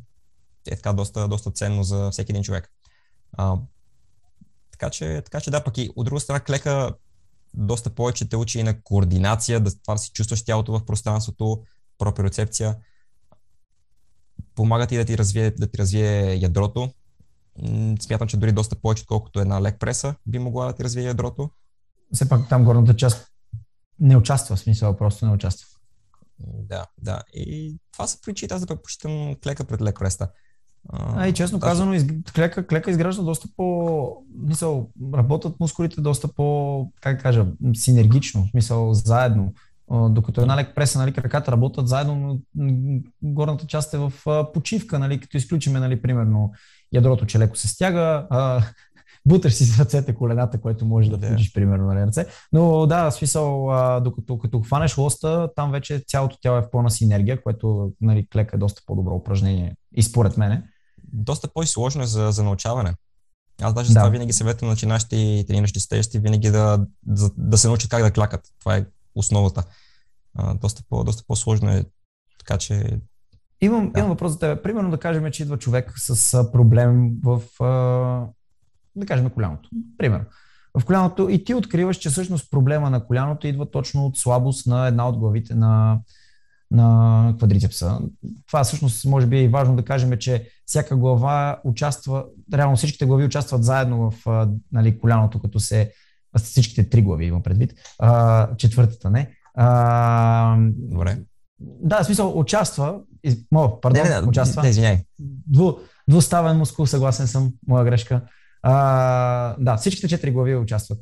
е 0.67 0.77
така 0.77 0.93
доста, 0.93 1.29
доста 1.29 1.51
ценно 1.51 1.83
за 1.83 2.11
всеки 2.11 2.33
един 2.33 2.43
човек. 2.43 2.71
А, 3.33 3.57
така, 4.73 4.91
че, 4.91 5.23
така 5.25 5.41
че 5.41 5.51
да, 5.51 5.65
пък 5.65 5.79
и 5.79 5.91
от 5.97 6.05
друга 6.05 6.21
страна 6.21 6.41
клека 6.41 6.95
доста 7.55 7.91
повече 7.91 8.29
те 8.29 8.37
учи 8.37 8.59
и 8.59 8.63
на 8.63 8.83
координация, 8.83 9.61
да 9.61 9.71
това 9.83 9.95
да 9.95 9.99
си 9.99 10.11
чувстваш 10.13 10.45
тялото 10.45 10.73
в 10.73 10.85
пространството, 10.85 11.63
проприоцепция. 11.99 12.77
Помага 14.55 14.87
ти 14.87 14.97
да 14.97 15.05
ти 15.05 15.19
развие, 15.19 15.51
да 15.51 15.71
ти 15.71 15.79
развие 15.79 16.35
ядрото. 16.35 16.91
Смятам, 18.01 18.29
че 18.29 18.37
дори 18.37 18.53
доста 18.53 18.77
повече, 18.77 19.03
отколкото 19.03 19.41
една 19.41 19.63
лек 19.63 19.81
преса 19.81 20.15
би 20.27 20.39
могла 20.39 20.67
да 20.67 20.73
ти 20.73 20.85
развие 20.85 21.05
ядрото. 21.05 21.51
Все 22.13 22.29
пак 22.29 22.49
там 22.49 22.65
горната 22.65 22.97
част 22.97 23.31
не 24.01 24.17
участва, 24.17 24.57
в 24.57 24.61
смисъл 24.61 24.97
просто 24.97 25.27
не 25.27 25.33
участва. 25.33 25.69
Да, 26.39 26.87
да. 27.03 27.23
И 27.35 27.77
това 27.93 28.07
са 28.07 28.19
причините, 28.25 28.55
аз 28.55 28.61
да 28.61 28.67
предпочитам 28.67 29.35
клека 29.43 29.65
пред 29.65 29.81
лек 29.81 29.99
преса. 29.99 30.29
А, 30.89 31.27
и 31.27 31.35
честно 31.35 31.59
да. 31.59 31.67
казано, 31.67 31.95
из... 31.95 32.07
клека, 32.35 32.67
клека 32.67 32.91
изгражда 32.91 33.23
доста 33.23 33.49
по... 33.57 34.17
Мисъл, 34.39 34.91
работят 35.15 35.61
мускулите 35.61 36.01
доста 36.01 36.29
по, 36.29 36.91
как 37.01 37.17
да 37.17 37.23
кажа, 37.23 37.47
синергично, 37.75 38.49
смисъл, 38.51 38.95
заедно. 38.95 39.53
Докато 39.91 40.41
една 40.41 40.57
лек 40.57 40.75
преса, 40.75 40.99
нали, 40.99 41.13
краката 41.13 41.53
работят 41.53 41.89
заедно, 41.89 42.41
но 42.55 43.01
горната 43.23 43.67
част 43.67 43.95
е 43.95 43.99
в 43.99 44.13
почивка, 44.55 44.99
нали, 44.99 45.21
като 45.21 45.37
изключиме, 45.37 45.81
нали, 45.81 46.03
примерно, 46.03 46.53
ядрото, 46.93 47.27
че 47.27 47.39
леко 47.39 47.57
се 47.57 47.69
стяга, 47.69 48.27
а, 48.31 48.63
буташ 49.27 49.55
си 49.55 49.65
с 49.65 49.81
ръцете 49.81 50.15
колената, 50.15 50.61
което 50.61 50.85
може 50.85 51.11
да 51.11 51.27
включиш, 51.27 51.53
примерно, 51.53 51.87
нали, 51.87 52.07
ръце. 52.07 52.27
Но 52.53 52.87
да, 52.87 53.11
смисъл, 53.11 53.71
а, 53.71 54.01
докато 54.01 54.39
като 54.39 54.61
хванеш 54.61 54.99
лоста, 54.99 55.49
там 55.57 55.73
вече 55.73 56.03
цялото 56.07 56.37
тяло 56.43 56.59
е 56.59 56.63
в 56.63 56.71
пълна 56.71 56.91
синергия, 56.91 57.43
което 57.43 57.93
нали, 58.01 58.29
клека 58.33 58.57
е 58.57 58.59
доста 58.59 58.83
по-добро 58.87 59.15
упражнение 59.15 59.77
и 59.97 60.03
според 60.03 60.37
мене 60.37 60.63
доста 61.15 61.49
по-сложно 61.49 62.03
е 62.03 62.07
за, 62.07 62.31
за 62.31 62.45
научаване. 62.45 62.95
Аз 63.63 63.75
даже 63.75 63.93
да. 63.93 64.01
това 64.01 64.09
винаги 64.09 64.33
съветвам 64.33 64.71
начинащи 64.71 65.17
и 65.17 65.47
трениращи 65.47 65.81
стежи 65.81 66.09
винаги 66.15 66.51
да, 66.51 66.87
да, 67.03 67.31
да 67.37 67.59
се 67.59 67.69
научат 67.69 67.91
как 67.91 68.03
да 68.03 68.11
клякат. 68.13 68.41
Това 68.61 68.77
е 68.77 68.85
основата. 69.15 69.65
А, 70.35 70.55
доста, 70.55 70.83
по, 70.89 71.05
доста 71.05 71.25
по-сложно 71.27 71.71
е. 71.71 71.85
Така 72.39 72.59
че. 72.59 73.01
Имам, 73.61 73.93
да. 73.93 74.01
имам 74.01 74.11
въпрос 74.11 74.33
за 74.33 74.39
теб. 74.39 74.63
Примерно 74.63 74.91
да 74.91 74.99
кажем, 74.99 75.31
че 75.33 75.43
идва 75.43 75.59
човек 75.59 75.93
с 75.97 76.53
проблем 76.53 77.11
в, 77.23 77.43
да 78.97 79.07
кажем, 79.07 79.31
коляното. 79.31 79.69
Примерно. 79.99 80.25
В 80.79 80.85
коляното 80.85 81.29
и 81.29 81.45
ти 81.45 81.55
откриваш, 81.55 81.97
че 81.97 82.11
всъщност 82.11 82.51
проблема 82.51 82.91
на 82.91 83.07
коляното 83.07 83.47
идва 83.47 83.71
точно 83.71 84.07
от 84.07 84.19
слабост 84.19 84.67
на 84.67 84.87
една 84.87 85.09
от 85.09 85.19
главите 85.19 85.55
на, 85.55 86.01
на 86.71 87.35
квадрицепса. 87.39 88.01
Това 88.47 88.65
всъщност 88.65 89.05
може 89.05 89.27
би 89.27 89.37
е 89.37 89.43
и 89.43 89.49
важно 89.49 89.77
да 89.77 89.85
кажем, 89.85 90.19
че 90.19 90.49
всяка 90.67 90.97
глава 90.97 91.61
участва, 91.65 92.25
реално 92.55 92.77
всичките 92.77 93.07
глави 93.07 93.25
участват 93.25 93.65
заедно 93.65 94.11
в 94.11 94.49
нали, 94.73 94.99
коляното, 94.99 95.41
като 95.41 95.61
се 95.61 95.93
всичките 96.39 96.89
три 96.91 97.03
глави 97.03 97.25
имам 97.25 97.43
предвид, 97.43 97.75
а, 97.99 98.49
четвъртата 98.57 99.11
не. 99.11 99.31
А, 99.55 100.57
Добре. 100.71 101.19
Да, 101.61 102.03
в 102.03 102.07
смисъл 102.07 102.39
участва, 102.39 103.01
из, 103.25 103.37
пардон, 103.83 104.03
не, 104.03 104.21
не, 104.21 104.29
участва. 104.29 104.63
Не, 104.63 104.69
извиняй. 104.69 105.05
Дву, 105.47 105.73
двуставен 106.09 106.57
мускул, 106.57 106.87
съгласен 106.87 107.27
съм, 107.27 107.53
моя 107.69 107.85
грешка. 107.85 108.23
А, 108.63 109.57
да, 109.59 109.77
всичките 109.77 110.09
четири 110.09 110.31
глави 110.31 110.57
участват. 110.57 110.99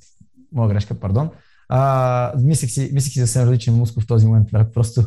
Моя 0.52 0.68
грешка, 0.68 1.00
пардон. 1.00 1.30
А, 1.68 2.32
мислех 2.38 2.70
си, 2.70 2.90
мислех 2.92 3.12
си 3.12 3.20
за 3.20 3.26
съвсем 3.26 3.42
различен 3.42 3.74
мускул 3.74 4.02
в 4.02 4.06
този 4.06 4.26
момент, 4.26 4.48
просто 4.74 5.02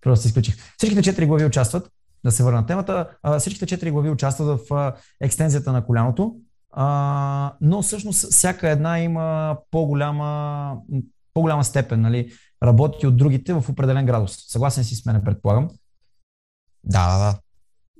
Просто 0.00 0.28
изключих. 0.28 0.56
Всичките 0.76 1.02
четири 1.02 1.26
глави 1.26 1.44
участват, 1.44 1.90
да 2.24 2.30
се 2.30 2.42
върна 2.42 2.66
темата, 2.66 3.08
всичките 3.38 3.66
четири 3.66 3.90
глави 3.90 4.10
участват 4.10 4.60
в 4.60 4.92
екстензията 5.20 5.72
на 5.72 5.86
коляното 5.86 6.36
а, 6.72 7.52
но 7.60 7.82
всъщност 7.82 8.32
всяка 8.32 8.70
една 8.70 9.00
има 9.00 9.56
по-голяма, 9.70 10.76
по-голяма 11.34 11.64
степен, 11.64 12.00
нали, 12.00 12.32
работи 12.62 13.06
от 13.06 13.16
другите 13.16 13.52
в 13.52 13.64
определен 13.68 14.06
градус. 14.06 14.36
Съгласен 14.48 14.84
си 14.84 14.94
с 14.96 15.06
мен, 15.06 15.22
предполагам. 15.24 15.68
Да, 16.84 17.18
да, 17.18 17.24
да. 17.24 17.38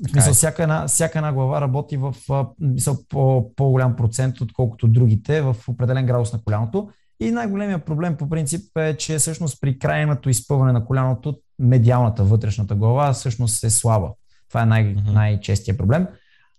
В 0.09 0.11
смисъл, 0.11 0.30
е. 0.30 0.35
всяка 0.35 0.62
една, 0.62 0.88
всяка 0.88 1.18
една 1.18 1.33
глава 1.33 1.61
работи 1.61 1.96
в 1.96 2.14
мисъл, 2.61 2.96
по, 3.09 3.52
по-голям 3.54 3.96
процент, 3.96 4.40
отколкото 4.40 4.88
другите 4.88 5.42
в 5.42 5.56
определен 5.68 6.06
градус 6.06 6.33
на 6.33 6.42
коляното. 6.44 6.90
И 7.20 7.30
най-големият 7.30 7.85
проблем 7.85 8.16
по 8.16 8.28
принцип 8.28 8.76
е, 8.76 8.96
че 8.96 9.18
всъщност 9.18 9.61
при 9.61 9.78
крайното 9.78 10.30
изпълване 10.30 10.72
на 10.72 10.85
коляното, 10.85 11.38
медиалната, 11.59 12.24
вътрешната 12.24 12.74
глава 12.74 13.12
всъщност 13.12 13.64
е 13.64 13.70
слаба. 13.70 14.09
Това 14.48 14.62
е 14.62 14.66
най- 14.66 14.94
най-честия 14.94 15.76
проблем. 15.76 16.06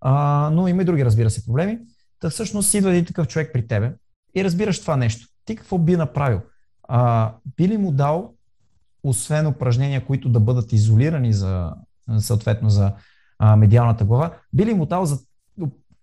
А, 0.01 0.49
но 0.53 0.67
има 0.67 0.81
и 0.81 0.85
други, 0.85 1.05
разбира 1.05 1.29
се, 1.29 1.45
проблеми. 1.45 1.79
Та 2.21 2.29
всъщност 2.29 2.73
идва 2.73 2.91
един 2.91 3.05
такъв 3.05 3.27
човек 3.27 3.49
при 3.53 3.67
тебе 3.67 3.93
и 4.35 4.43
разбираш 4.43 4.81
това 4.81 4.97
нещо. 4.97 5.27
Ти 5.45 5.55
какво 5.55 5.77
би 5.77 5.95
направил? 5.95 6.41
А, 6.83 7.33
би 7.57 7.67
ли 7.67 7.77
му 7.77 7.91
дал, 7.91 8.33
освен 9.03 9.47
упражнения, 9.47 10.05
които 10.05 10.29
да 10.29 10.39
бъдат 10.39 10.73
изолирани 10.73 11.33
за, 11.33 11.73
съответно 12.17 12.69
за 12.69 12.93
а, 13.39 13.55
медиалната 13.55 14.05
глава, 14.05 14.37
би 14.53 14.65
ли 14.65 14.73
му 14.73 14.85
дал 14.85 15.05
за 15.05 15.19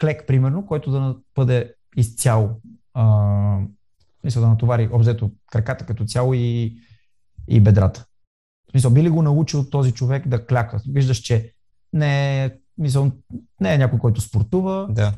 клек, 0.01 0.27
примерно, 0.27 0.67
който 0.67 0.91
да 0.91 1.17
бъде 1.35 1.75
изцяло, 1.97 2.51
а, 2.95 3.59
мисля 4.25 4.41
да 4.41 4.49
натовари 4.49 4.89
обзето 4.93 5.31
краката 5.53 5.87
като 5.87 6.05
цяло 6.05 6.35
и, 6.35 6.79
и 7.49 7.61
бедрата. 7.61 8.05
Смисъл, 8.71 8.91
би 8.91 9.03
ли 9.03 9.11
го 9.11 9.23
научил 9.23 9.71
този 9.71 9.93
човек 9.93 10.29
да 10.29 10.47
кляка? 10.47 10.81
Виждаш, 10.89 11.19
че 11.19 11.53
не 11.93 12.45
е, 12.45 12.51
мисъл, 12.79 13.13
не 13.61 13.75
е 13.75 13.79
някой, 13.79 13.99
който 13.99 14.21
спортува, 14.21 14.87
да. 14.91 15.13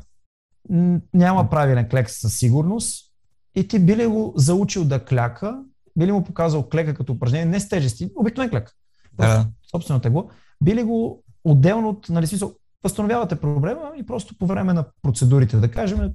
Няма 1.13 1.49
правилен 1.49 1.89
клек 1.89 2.09
със 2.09 2.37
сигурност 2.37 3.11
и 3.55 3.67
ти 3.67 3.79
би 3.79 3.97
ли 3.97 4.07
го 4.07 4.33
заучил 4.37 4.85
да 4.85 5.05
кляка, 5.05 5.59
би 5.95 6.07
ли 6.07 6.11
му 6.11 6.23
показал 6.23 6.69
клека 6.69 6.93
като 6.93 7.13
упражнение, 7.13 7.45
не 7.45 7.59
с 7.59 7.69
тежести, 7.69 8.11
обикновен 8.15 8.49
клек, 8.49 8.71
да. 9.13 9.47
собствено 9.71 9.99
тегло, 9.99 10.29
би 10.63 10.75
ли 10.75 10.83
го 10.83 11.23
отделно 11.43 11.89
от, 11.89 12.09
нали, 12.09 12.27
смисъл, 12.27 12.53
възстановявате 12.83 13.35
проблема 13.35 13.91
и 13.97 14.05
просто 14.05 14.37
по 14.37 14.45
време 14.45 14.73
на 14.73 14.85
процедурите, 15.01 15.57
да 15.57 15.71
кажем, 15.71 16.11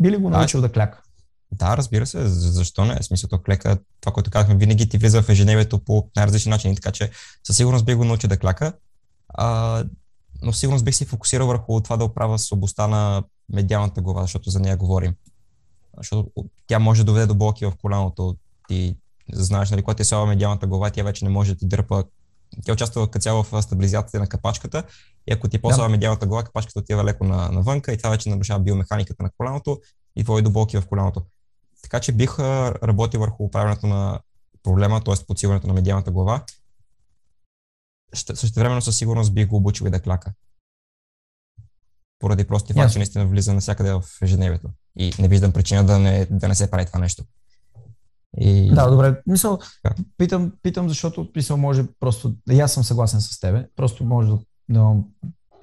би 0.00 0.10
ли 0.10 0.16
го 0.16 0.30
научил 0.30 0.60
да, 0.60 0.66
да 0.66 0.72
кляка? 0.72 1.02
Да, 1.52 1.76
разбира 1.76 2.06
се, 2.06 2.26
защо 2.26 2.84
не? 2.84 2.96
В 3.00 3.04
смисъл, 3.04 3.28
то 3.30 3.42
клека, 3.42 3.78
това, 4.00 4.12
което 4.12 4.30
казахме, 4.30 4.56
винаги 4.56 4.88
ти 4.88 4.98
влиза 4.98 5.22
в 5.22 5.28
ежедневието 5.28 5.84
по 5.84 6.08
най-различни 6.16 6.50
начини, 6.50 6.74
така 6.74 6.92
че 6.92 7.10
със 7.46 7.56
сигурност 7.56 7.84
би 7.84 7.94
го 7.94 8.04
научил 8.04 8.30
да 8.30 8.38
кляка. 8.38 8.72
А, 9.28 9.84
но 10.42 10.52
сигурност 10.52 10.84
бих 10.84 10.94
се 10.94 11.04
фокусирал 11.04 11.46
върху 11.46 11.80
това 11.80 11.96
да 11.96 12.04
оправя 12.04 12.38
слабостта 12.38 12.86
на 12.86 13.22
медиалната 13.52 14.00
глава, 14.00 14.22
защото 14.22 14.50
за 14.50 14.60
нея 14.60 14.76
говорим. 14.76 15.14
Защото 15.96 16.30
тя 16.66 16.78
може 16.78 17.00
да 17.00 17.04
доведе 17.04 17.26
до 17.26 17.34
болки 17.34 17.66
в 17.66 17.72
коляното. 17.82 18.36
Ти 18.68 18.96
знаеш, 19.32 19.70
нали, 19.70 19.82
когато 19.82 20.02
е 20.02 20.04
слаба 20.04 20.26
медиалната 20.26 20.66
глава, 20.66 20.90
тя 20.90 21.02
вече 21.02 21.24
не 21.24 21.30
може 21.30 21.52
да 21.52 21.58
ти 21.58 21.66
дърпа. 21.66 22.04
Тя 22.64 22.72
участва 22.72 23.10
като 23.10 23.22
цяло 23.22 23.42
в 23.42 23.62
стабилизацията 23.62 24.18
на 24.18 24.26
капачката 24.26 24.84
и 25.26 25.32
ако 25.32 25.48
ти 25.48 25.56
е 25.56 25.60
по-слаба 25.60 25.82
да. 25.82 25.88
медиалната 25.88 26.26
глава, 26.26 26.44
капачката 26.44 26.78
отива 26.78 27.04
леко 27.04 27.24
на, 27.24 27.50
навънка 27.50 27.92
и 27.92 27.98
това 27.98 28.10
вече 28.10 28.28
нарушава 28.28 28.60
биомеханиката 28.60 29.22
на 29.22 29.30
коляното 29.36 29.80
и 30.16 30.22
води 30.22 30.42
до 30.42 30.50
болки 30.50 30.80
в 30.80 30.86
коляното. 30.86 31.22
Така 31.82 32.00
че 32.00 32.12
бих 32.12 32.38
работил 32.38 33.20
върху 33.20 33.44
управянето 33.44 33.86
на 33.86 34.20
проблема, 34.62 35.00
т.е. 35.04 35.14
подсилването 35.26 35.66
на 35.66 35.74
медиалната 35.74 36.10
глава. 36.10 36.44
Също 38.14 38.60
времено 38.60 38.80
със 38.80 38.96
сигурност 38.98 39.34
бих 39.34 39.46
го 39.46 39.56
обучил 39.56 39.86
и 39.86 39.90
да 39.90 40.00
кляка. 40.00 40.32
Поради 42.20 42.44
прости 42.44 42.72
факт, 42.72 42.92
че 42.92 42.98
наистина 42.98 43.26
влиза 43.26 43.54
навсякъде 43.54 43.92
в 43.92 44.02
ежедневието. 44.22 44.68
И 44.98 45.12
не 45.18 45.28
виждам 45.28 45.52
причина 45.52 45.84
да 45.84 45.98
не, 45.98 46.26
да 46.30 46.48
не 46.48 46.54
се 46.54 46.70
прави 46.70 46.86
това 46.86 47.00
нещо. 47.00 47.24
И... 48.38 48.74
Да, 48.74 48.90
добре. 48.90 49.20
Мисъл, 49.26 49.58
да. 49.84 49.94
питам, 50.18 50.52
питам, 50.62 50.88
защото 50.88 51.28
мисъл 51.36 51.56
може 51.56 51.84
просто, 52.00 52.34
и 52.50 52.60
аз 52.60 52.72
съм 52.72 52.84
съгласен 52.84 53.20
с 53.20 53.40
тебе, 53.40 53.66
просто 53.76 54.04
може 54.04 54.28
да, 54.28 54.38
да, 54.68 54.94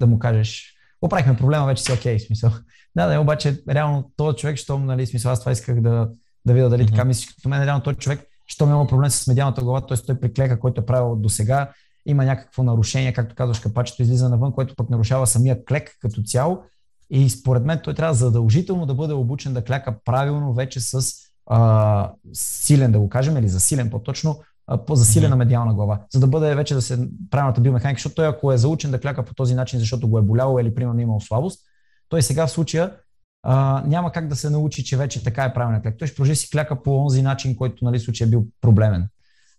да 0.00 0.06
му 0.06 0.18
кажеш, 0.18 0.74
оправихме 1.02 1.36
проблема, 1.36 1.66
вече 1.66 1.82
си 1.82 1.92
окей, 1.92 2.16
okay, 2.16 2.26
смисъл. 2.26 2.50
Да, 2.96 3.06
да, 3.06 3.20
обаче 3.20 3.62
реално 3.70 4.10
този 4.16 4.36
човек, 4.36 4.56
щом, 4.56 4.86
нали, 4.86 5.06
смисъл, 5.06 5.32
аз 5.32 5.40
това 5.40 5.52
исках 5.52 5.80
да, 5.80 6.10
да 6.46 6.54
видя 6.54 6.68
дали 6.68 6.82
mm-hmm. 6.82 6.90
така 6.90 7.04
мислиш 7.04 7.34
като 7.34 7.48
мен, 7.48 7.64
реално 7.64 7.82
този 7.82 7.96
човек, 7.96 8.20
щом 8.46 8.70
има 8.70 8.86
проблем 8.86 9.10
с 9.10 9.26
медиалната 9.26 9.62
глава, 9.62 9.86
т.е. 9.86 9.96
той 9.96 10.20
приклека, 10.20 10.60
който 10.60 10.80
е 10.80 10.86
правил 10.86 11.16
до 11.16 11.28
сега, 11.28 11.72
има 12.08 12.24
някакво 12.24 12.62
нарушение, 12.62 13.12
както 13.12 13.34
казваш, 13.34 13.58
капачето 13.58 14.02
излиза 14.02 14.28
навън, 14.28 14.52
което 14.52 14.74
пък 14.76 14.90
нарушава 14.90 15.26
самия 15.26 15.64
клек 15.64 15.96
като 16.00 16.22
цяло. 16.22 16.62
И 17.10 17.30
според 17.30 17.64
мен 17.64 17.80
той 17.84 17.94
трябва 17.94 18.14
задължително 18.14 18.86
да 18.86 18.94
бъде 18.94 19.14
обучен 19.14 19.54
да 19.54 19.64
кляка 19.64 19.96
правилно 20.04 20.54
вече 20.54 20.80
с 20.80 21.12
а, 21.46 22.12
силен, 22.32 22.92
да 22.92 22.98
го 22.98 23.08
кажем, 23.08 23.36
или 23.36 23.48
засилен 23.48 23.90
по-точно, 23.90 24.40
по-засилена 24.86 25.34
mm-hmm. 25.34 25.38
медиална 25.38 25.74
глава, 25.74 26.00
за 26.12 26.20
да 26.20 26.26
бъде 26.26 26.54
вече 26.54 26.74
да 26.74 26.82
се 26.82 27.08
правилната 27.30 27.60
биомеханика, 27.60 27.98
защото 27.98 28.14
той 28.14 28.26
ако 28.26 28.52
е 28.52 28.58
заучен 28.58 28.90
да 28.90 29.00
кляка 29.00 29.24
по 29.24 29.34
този 29.34 29.54
начин, 29.54 29.78
защото 29.78 30.08
го 30.08 30.18
е 30.18 30.22
боляло 30.22 30.58
или 30.58 30.74
примерно 30.74 31.00
имал 31.00 31.20
слабост, 31.20 31.60
той 32.08 32.22
сега 32.22 32.46
в 32.46 32.50
случая 32.50 32.96
а, 33.42 33.82
няма 33.86 34.12
как 34.12 34.28
да 34.28 34.36
се 34.36 34.50
научи, 34.50 34.84
че 34.84 34.96
вече 34.96 35.24
така 35.24 35.44
е 35.44 35.54
правилен 35.54 35.82
клек. 35.82 35.94
Той 35.98 36.08
ще 36.08 36.16
продължи 36.16 36.36
си 36.36 36.50
кляка 36.50 36.82
по 36.82 36.98
онзи 36.98 37.22
начин, 37.22 37.56
който 37.56 37.84
нали, 37.84 38.00
случай 38.00 38.26
е 38.26 38.30
бил 38.30 38.44
проблемен 38.60 39.08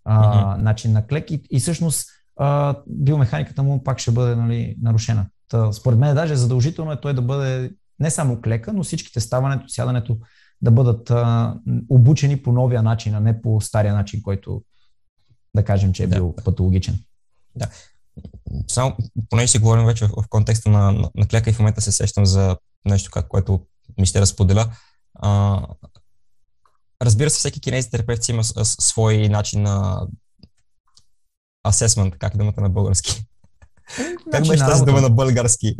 а, 0.04 0.34
mm-hmm. 0.34 0.62
начин 0.62 0.92
на 0.92 1.06
клек 1.06 1.30
и, 1.30 1.42
и 1.50 1.60
всъщност 1.60 2.08
а, 2.42 2.76
биомеханиката 2.86 3.62
му 3.62 3.84
пак 3.84 3.98
ще 3.98 4.10
бъде 4.10 4.36
нали, 4.36 4.76
нарушена. 4.82 5.26
Та, 5.48 5.72
според 5.72 5.98
мен 5.98 6.14
даже 6.14 6.36
задължително 6.36 6.92
е 6.92 7.00
той 7.00 7.14
да 7.14 7.22
бъде 7.22 7.72
не 8.00 8.10
само 8.10 8.40
клека, 8.40 8.72
но 8.72 8.82
всичките 8.82 9.20
ставането, 9.20 9.68
сядането 9.68 10.18
да 10.62 10.70
бъдат 10.70 11.10
а, 11.10 11.54
обучени 11.88 12.42
по 12.42 12.52
новия 12.52 12.82
начин, 12.82 13.14
а 13.14 13.20
не 13.20 13.42
по 13.42 13.60
стария 13.60 13.94
начин, 13.94 14.22
който 14.22 14.62
да 15.54 15.64
кажем, 15.64 15.92
че 15.92 16.04
е 16.04 16.06
бил 16.06 16.34
да. 16.36 16.44
патологичен. 16.44 16.98
Да. 17.56 17.68
Само, 18.68 18.96
понеже 19.30 19.48
си 19.48 19.58
говорим 19.58 19.86
вече 19.86 20.06
в, 20.06 20.08
в 20.08 20.28
контекста 20.28 20.70
на, 20.70 20.92
на, 20.92 21.10
на 21.14 21.26
клека 21.28 21.50
и 21.50 21.52
в 21.52 21.58
момента 21.58 21.80
се 21.80 21.92
сещам 21.92 22.26
за 22.26 22.56
нещо, 22.84 23.10
което 23.28 23.60
ми 23.98 24.06
ще 24.06 24.20
разподеля. 24.20 24.72
А, 25.14 25.62
разбира 27.02 27.30
се, 27.30 27.38
всеки 27.38 27.60
кинезитерапевт 27.60 28.28
има 28.28 28.44
с, 28.44 28.64
с, 28.64 28.76
свой 28.78 29.28
начин 29.28 29.62
на 29.62 30.06
асесмент, 31.68 32.18
как 32.18 32.34
е 32.34 32.38
думата 32.38 32.60
на 32.60 32.70
български. 32.70 33.24
как 34.32 34.48
беше 34.48 34.64
тази 34.64 34.84
дума 34.84 35.00
на 35.00 35.10
български? 35.10 35.76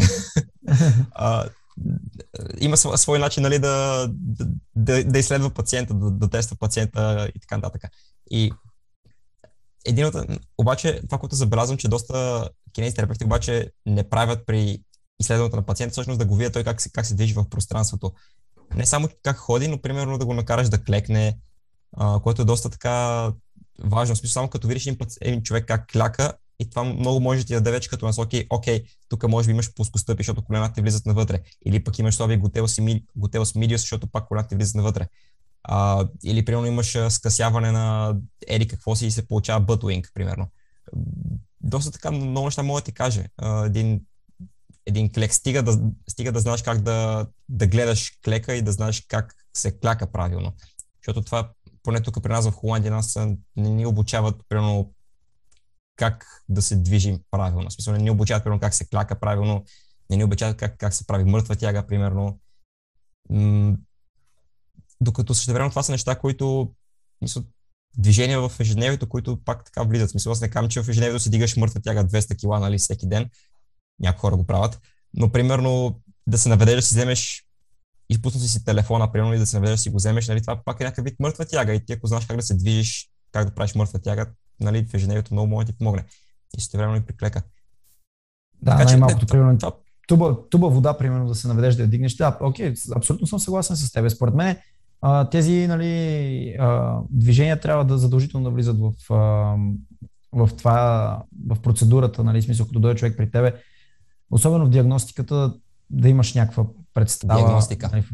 а, 1.13 1.49
има 2.61 2.77
свой 2.77 3.19
начин 3.19 3.43
нали, 3.43 3.59
да, 3.59 4.07
да, 4.77 5.05
да 5.05 5.19
изследва 5.19 5.51
пациента, 5.51 5.95
да, 5.95 6.11
да 6.11 6.31
тества 6.31 6.57
пациента 6.57 7.31
и 7.37 7.41
така 7.41 7.57
нататък. 7.57 7.83
И 8.31 8.53
един 9.87 10.07
от... 10.07 10.15
Обаче, 10.59 11.01
това, 11.07 11.19
което 11.19 11.37
забелязвам, 11.37 11.79
че 11.79 11.89
доста 11.89 12.49
кинезитерапевти 12.73 13.25
обаче 13.25 13.71
не 13.87 14.09
правят 14.09 14.47
при 14.47 14.79
изследването 15.21 15.57
на 15.57 15.63
пациента, 15.63 15.93
всъщност 15.93 16.19
да 16.19 16.25
го 16.25 16.37
видят 16.37 16.53
той 16.53 16.65
как 16.65 16.81
се, 16.81 16.91
как 16.93 17.07
се 17.07 17.15
движи 17.15 17.35
в 17.35 17.49
пространството. 17.51 18.13
Не 18.75 18.87
само 18.87 19.09
как 19.23 19.37
ходи, 19.37 19.69
но 19.69 19.83
примерно 19.83 20.19
да 20.19 20.27
го 20.27 20.35
накараш 20.35 20.69
да 20.69 20.83
клекне, 20.83 21.39
а, 21.97 22.21
което 22.21 22.43
е 22.43 22.45
доста 22.45 22.71
така 22.71 23.33
важно. 23.85 24.15
В 24.15 24.19
смисъл, 24.19 24.33
само 24.33 24.49
като 24.49 24.69
видиш 24.69 24.87
един, 24.87 24.99
един 25.21 25.43
човек 25.43 25.65
как 25.67 25.87
кляка, 25.87 26.33
и 26.61 26.71
това 26.71 26.85
много 26.85 27.21
може 27.21 27.41
да 27.41 27.47
ти 27.47 27.55
даде 27.55 27.71
вече 27.71 27.89
като 27.89 28.07
насоки, 28.07 28.47
окей, 28.51 28.85
тук 29.09 29.29
може 29.29 29.47
би 29.47 29.53
имаш 29.53 29.75
плоскостъпи, 29.75 30.21
защото 30.21 30.45
колената 30.45 30.75
ти 30.75 30.81
влизат 30.81 31.07
навътре. 31.07 31.41
Или 31.67 31.85
пък 31.85 31.99
имаш 31.99 32.15
слабия 32.15 32.39
готелс 33.17 33.55
мидиус, 33.55 33.81
защото 33.81 34.07
пак 34.07 34.29
колената 34.29 34.49
ти 34.49 34.55
влизат 34.55 34.75
навътре. 34.75 35.09
А, 35.63 36.09
или, 36.25 36.45
примерно, 36.45 36.67
имаш 36.67 36.99
скъсяване 37.09 37.73
на 37.73 38.17
ери 38.49 38.69
какво 38.69 38.97
си 38.97 39.07
и 39.07 39.11
се 39.11 39.29
получава 39.29 39.61
бътуинг, 39.61 40.11
примерно. 40.15 40.49
Доста 41.61 41.91
така 41.91 42.11
много 42.11 42.47
неща 42.47 42.63
мога 42.63 42.81
да 42.81 42.85
ти 42.85 42.93
каже. 42.93 43.27
А, 43.37 43.67
един, 43.67 44.01
един 44.87 45.13
клек. 45.13 45.35
Стига 45.35 45.63
да, 45.63 45.81
стига 46.09 46.33
да 46.33 46.41
знаеш 46.41 46.63
как 46.63 46.81
да, 46.81 47.27
да 47.49 47.67
гледаш 47.67 48.19
клека 48.25 48.55
и 48.55 48.63
да 48.63 48.73
знаеш 48.73 49.05
как 49.09 49.35
се 49.57 49.79
кляка 49.79 50.13
правилно. 50.13 50.53
Защото 51.03 51.23
това, 51.23 51.51
поне 51.91 52.03
тук 52.03 52.23
при 52.23 52.33
нас 52.33 52.49
в 52.49 52.53
Холандия, 52.53 52.93
нас 52.93 53.19
не 53.57 53.71
ни 53.71 53.87
обучават, 53.87 54.43
примерно, 54.49 54.93
как 55.97 56.27
да 56.49 56.63
се 56.63 56.77
движим 56.77 57.21
правилно. 57.31 57.71
В 57.71 57.73
смисъл, 57.73 57.93
не 57.93 58.03
ни 58.03 58.11
обучават, 58.11 58.45
примерно, 58.45 58.61
как 58.61 58.75
се 58.75 58.87
кляка 58.87 59.21
правилно, 59.21 59.65
не 60.11 60.17
ни 60.17 60.25
обучават 60.25 60.57
как, 60.57 60.79
как 60.79 60.95
се 60.95 61.07
прави 61.07 61.25
мъртва 61.25 61.57
тяга, 61.57 61.87
примерно. 61.87 62.39
М- 63.31 63.77
докато 65.01 65.35
същевременно 65.35 65.71
това 65.71 65.83
са 65.83 65.93
неща, 65.93 66.19
които 66.19 66.73
мисля, 67.23 67.43
движения 67.99 68.49
в 68.49 68.61
ежедневието, 68.61 69.09
които 69.09 69.45
пак 69.45 69.65
така 69.65 69.83
влизат. 69.83 70.11
Смисъл, 70.11 70.33
аз 70.33 70.41
не 70.41 70.51
казвам, 70.51 70.71
че 70.71 70.83
в 70.83 70.89
ежедневието 70.89 71.23
си 71.23 71.31
дигаш 71.31 71.57
мъртва 71.57 71.81
тяга 71.81 72.05
200 72.05 72.41
кила, 72.41 72.61
нали, 72.61 72.79
всеки 72.79 73.09
ден. 73.09 73.31
Някои 74.01 74.21
хора 74.21 74.37
го 74.37 74.47
правят. 74.47 74.81
Но, 75.15 75.33
примерно, 75.33 76.01
да 76.27 76.39
се 76.39 76.49
наведеш 76.49 76.77
да 76.77 76.83
си 76.83 76.95
вземеш 76.95 77.45
изпуснати 78.11 78.49
си 78.49 78.65
телефона, 78.65 79.13
примерно, 79.13 79.35
и 79.35 79.39
да 79.39 79.47
се 79.47 79.57
наведеш 79.57 79.77
да 79.77 79.83
си 79.83 79.91
го 79.91 79.97
вземеш, 79.97 80.29
нали, 80.29 80.41
това 80.41 80.61
пак 80.65 80.81
е 80.81 80.85
някакъв 80.85 81.05
вид 81.05 81.21
мъртва 81.21 81.45
тяга. 81.45 81.75
И 81.75 81.85
ти, 81.85 81.93
ако 81.93 82.07
знаеш 82.07 82.27
как 82.27 82.37
да 82.37 82.43
се 82.43 82.55
движиш, 82.55 83.09
как 83.33 83.45
да 83.45 83.55
правиш 83.55 83.75
мъртва 83.75 83.99
тяга, 83.99 84.27
нали, 84.61 84.87
в 84.87 84.95
ежедневието 84.95 85.35
много 85.35 85.49
може 85.49 85.67
да 85.67 85.73
ти 85.73 85.79
помогне. 85.79 86.05
И 86.59 86.61
ще 86.61 86.79
време 86.79 86.97
и 86.97 87.01
приклека. 87.01 87.43
Да, 88.63 88.71
така, 88.71 88.85
най-малкото, 88.85 89.27
примерно, 89.27 89.59
това, 89.59 89.73
туба, 90.09 90.37
туба 90.51 90.69
вода, 90.69 90.99
примерно, 90.99 91.29
да 91.29 91.35
се 91.35 91.49
наведеш 91.49 91.75
да 91.75 91.83
я 91.83 91.89
дигнеш. 91.89 92.15
Да, 92.15 92.39
окей, 92.41 92.75
абсолютно 92.97 93.27
съм 93.27 93.39
съгласен 93.39 93.77
с 93.77 93.93
теб. 93.93 94.11
Според 94.11 94.35
мен 94.35 94.57
тези 95.31 95.67
нали, 95.67 96.57
движения 97.11 97.61
трябва 97.61 97.85
да 97.85 97.99
задължително 97.99 98.45
да 98.45 98.51
влизат 98.51 98.79
в, 98.79 98.93
в 100.33 100.51
това, 100.59 101.23
в 101.47 101.63
процедурата, 101.63 102.25
нали, 102.25 102.43
смисъл, 102.43 102.67
като 102.67 102.81
дойде 102.81 102.99
човек 102.99 103.17
при 103.17 103.31
тебе, 103.31 103.55
особено 104.31 104.67
в 104.67 104.71
диагностиката, 104.71 105.55
да 105.91 106.09
имаш 106.09 106.35
някаква 106.35 106.65
представа. 106.95 107.37
Диагностика. 107.37 107.89
Нали, 107.93 108.05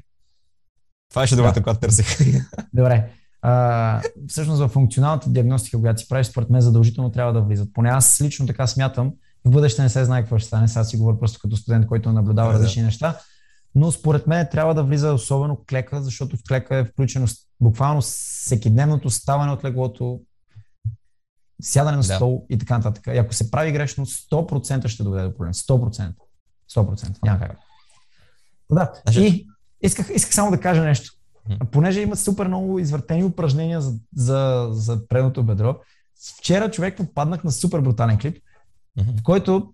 това 1.10 1.22
беше 1.22 1.36
думата, 1.36 1.52
да. 1.52 1.62
която 1.62 1.80
търсих. 1.80 2.18
Добре. 2.72 3.10
А, 3.42 4.02
всъщност 4.28 4.60
в 4.60 4.68
функционалната 4.68 5.30
диагностика, 5.30 5.80
която 5.80 6.00
си 6.00 6.08
правиш, 6.08 6.26
според 6.26 6.50
мен 6.50 6.60
задължително 6.60 7.10
трябва 7.10 7.32
да 7.32 7.40
влизат. 7.40 7.68
Поне 7.72 7.88
аз 7.88 8.20
лично 8.20 8.46
така 8.46 8.66
смятам. 8.66 9.12
В 9.44 9.50
бъдеще 9.50 9.82
не 9.82 9.88
се 9.88 10.04
знае 10.04 10.20
какво 10.20 10.38
ще 10.38 10.46
стане. 10.46 10.68
Сега 10.68 10.84
си 10.84 10.96
говоря 10.96 11.18
просто 11.18 11.38
като 11.42 11.56
студент, 11.56 11.86
който 11.86 12.12
наблюдава 12.12 12.52
да, 12.52 12.58
различни 12.58 12.82
да. 12.82 12.86
неща. 12.86 13.18
Но 13.74 13.92
според 13.92 14.26
мен 14.26 14.48
трябва 14.50 14.74
да 14.74 14.82
влиза 14.82 15.12
особено 15.12 15.64
клека, 15.68 16.02
защото 16.02 16.36
в 16.36 16.40
клека 16.48 16.76
е 16.76 16.84
включено 16.84 17.26
буквално 17.60 18.00
всекидневното 18.00 19.10
ставане 19.10 19.52
от 19.52 19.64
леглото, 19.64 20.20
сядане 21.62 21.96
на 21.96 22.02
да. 22.02 22.14
стол 22.14 22.46
и 22.50 22.58
така 22.58 22.76
нататък. 22.76 23.06
И 23.14 23.18
ако 23.18 23.34
се 23.34 23.50
прави 23.50 23.72
грешно, 23.72 24.06
100% 24.06 24.88
ще 24.88 25.02
доведе 25.02 25.28
до 25.28 25.34
проблем. 25.34 25.52
100%. 25.52 26.12
100%. 26.74 27.16
Няма 27.24 27.40
как. 27.40 27.58
Да. 28.70 28.92
И 29.12 29.46
исках, 29.82 30.10
исках 30.14 30.34
само 30.34 30.50
да 30.50 30.60
кажа 30.60 30.82
нещо. 30.82 31.12
Понеже 31.70 32.00
има 32.00 32.16
супер 32.16 32.46
много 32.46 32.78
извъртени 32.78 33.24
упражнения 33.24 33.80
за, 33.80 33.94
за, 34.16 34.68
за 34.70 35.08
предното 35.08 35.42
бедро, 35.42 35.76
вчера 36.38 36.70
човек 36.70 36.96
попаднах 36.96 37.44
на 37.44 37.52
супер 37.52 37.80
брутален 37.80 38.18
клип, 38.18 38.38
в 38.96 39.22
който 39.22 39.72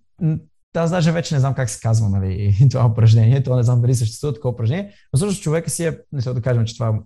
аз 0.75 0.91
даже 0.91 1.11
вече 1.11 1.35
не 1.35 1.39
знам 1.39 1.53
как 1.53 1.69
се 1.69 1.79
казва 1.79 2.09
нали, 2.09 2.57
това 2.71 2.85
упражнение, 2.85 3.43
то 3.43 3.55
не 3.55 3.63
знам 3.63 3.81
дали 3.81 3.95
съществува 3.95 4.33
такова 4.33 4.53
упражнение, 4.53 4.93
но 5.13 5.17
всъщност 5.17 5.43
човека 5.43 5.69
си 5.69 5.85
е, 5.85 5.99
не 6.11 6.21
се 6.21 6.33
да 6.33 6.41
кажем, 6.41 6.65
че 6.65 6.73
това 6.73 6.99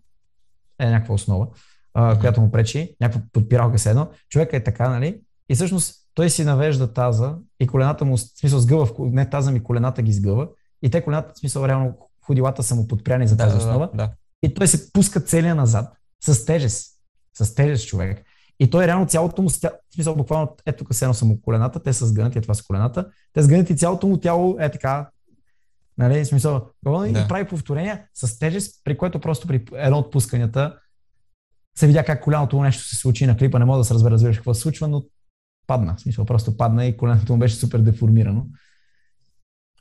е 0.79 0.89
някаква 0.89 1.15
основа, 1.15 1.47
а, 1.93 2.19
която 2.19 2.41
му 2.41 2.51
пречи, 2.51 2.95
някаква 3.01 3.21
подпиралка 3.33 3.79
се 3.79 3.89
едно. 3.89 4.09
Човека 4.29 4.57
е 4.57 4.63
така, 4.63 4.89
нали? 4.89 5.21
И 5.49 5.55
всъщност 5.55 5.95
той 6.13 6.29
си 6.29 6.43
навежда 6.43 6.93
таза 6.93 7.35
и 7.59 7.67
колената 7.67 8.05
му, 8.05 8.17
в 8.17 8.21
смисъл 8.21 8.59
сгъва, 8.59 8.89
не 8.99 9.29
таза 9.29 9.51
ми, 9.51 9.63
колената 9.63 10.01
ги 10.01 10.13
сгъва 10.13 10.47
и 10.81 10.89
те 10.89 11.03
колената, 11.03 11.33
в 11.35 11.39
смисъл 11.39 11.65
реално 11.65 11.97
ходилата 12.25 12.63
са 12.63 12.75
му 12.75 12.87
подпряни 12.87 13.27
за 13.27 13.37
тази 13.37 13.51
да, 13.51 13.57
основа. 13.57 13.89
Да, 13.93 13.97
да. 13.97 14.11
И 14.43 14.53
той 14.53 14.67
се 14.67 14.93
пуска 14.93 15.19
целия 15.19 15.55
назад 15.55 15.93
с 16.23 16.45
тежест. 16.45 16.93
С 17.37 17.55
тежест 17.55 17.87
човек. 17.87 18.23
И 18.59 18.69
той 18.69 18.87
реално 18.87 19.07
цялото 19.07 19.41
му, 19.41 19.49
в 19.49 19.53
смисъл 19.93 20.15
буквално, 20.15 20.55
ето 20.65 20.83
тук 20.83 20.95
са 20.95 21.25
му 21.25 21.41
колената, 21.41 21.83
те 21.83 21.93
са 21.93 22.05
сгънати, 22.05 22.37
е 22.37 22.41
това 22.41 22.53
са 22.53 22.63
колената, 22.63 23.05
те 23.33 23.43
сгънати 23.43 23.77
цялото 23.77 24.07
му 24.07 24.17
тяло 24.17 24.57
е 24.59 24.71
така, 24.71 25.09
нали, 25.97 26.25
смисъл, 26.25 26.69
да. 26.85 27.07
и 27.09 27.13
прави 27.27 27.47
повторения 27.47 28.03
с 28.13 28.39
тежест, 28.39 28.81
при 28.83 28.97
което 28.97 29.19
просто 29.19 29.47
при 29.47 29.65
едно 29.73 29.97
от 29.97 30.11
пусканията 30.11 30.79
се 31.77 31.87
видя 31.87 32.03
как 32.03 32.23
коляното 32.23 32.55
му 32.55 32.63
нещо 32.63 32.83
се 32.83 32.95
случи 32.95 33.25
на 33.25 33.37
клипа, 33.37 33.59
не 33.59 33.65
мога 33.65 33.77
да 33.77 33.83
се 33.83 33.93
разбера, 33.93 34.11
разбираш 34.11 34.35
какво 34.35 34.53
се 34.53 34.61
случва, 34.61 34.87
но 34.87 35.03
падна, 35.67 35.95
в 35.97 36.01
смисъл 36.01 36.25
просто 36.25 36.57
падна 36.57 36.85
и 36.85 36.97
коленото 36.97 37.33
му 37.33 37.39
беше 37.39 37.55
супер 37.55 37.79
деформирано. 37.79 38.45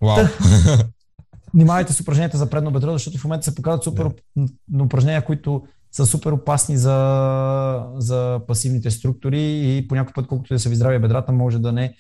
Вау. 0.03 0.17
Внимавайте 1.55 1.93
с 1.93 2.01
упражненията 2.01 2.39
за 2.39 2.51
предно 2.51 2.71
бедро, 2.71 2.93
защото 2.93 3.19
в 3.19 3.25
момента 3.25 3.45
се 3.45 3.55
показват 3.55 3.85
супер 3.85 4.11
yeah. 4.39 4.85
упражнения, 4.85 5.25
които 5.25 5.63
са 5.93 6.07
супер 6.07 6.33
опасни 6.33 6.77
за, 6.77 7.87
за 7.97 8.41
пасивните 8.47 8.91
структури 8.91 9.43
и 9.43 9.89
по 9.89 9.95
някой 9.95 10.13
път, 10.13 10.27
колкото 10.27 10.55
да 10.55 10.61
са 10.61 10.69
ви 10.69 10.77
здрави 10.77 10.99
бедрата, 10.99 11.33
може 11.33 11.59
да 11.59 11.73
не 11.73 11.95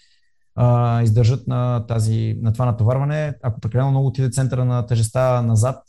а, 0.54 1.02
издържат 1.02 1.46
на, 1.46 1.86
тази, 1.86 2.38
на 2.42 2.52
това 2.52 2.66
натоварване. 2.66 3.34
Ако 3.42 3.60
прекалено 3.60 3.90
много 3.90 4.06
отиде 4.06 4.30
центъра 4.30 4.64
на 4.64 4.86
тежеста 4.86 5.42
назад, 5.42 5.82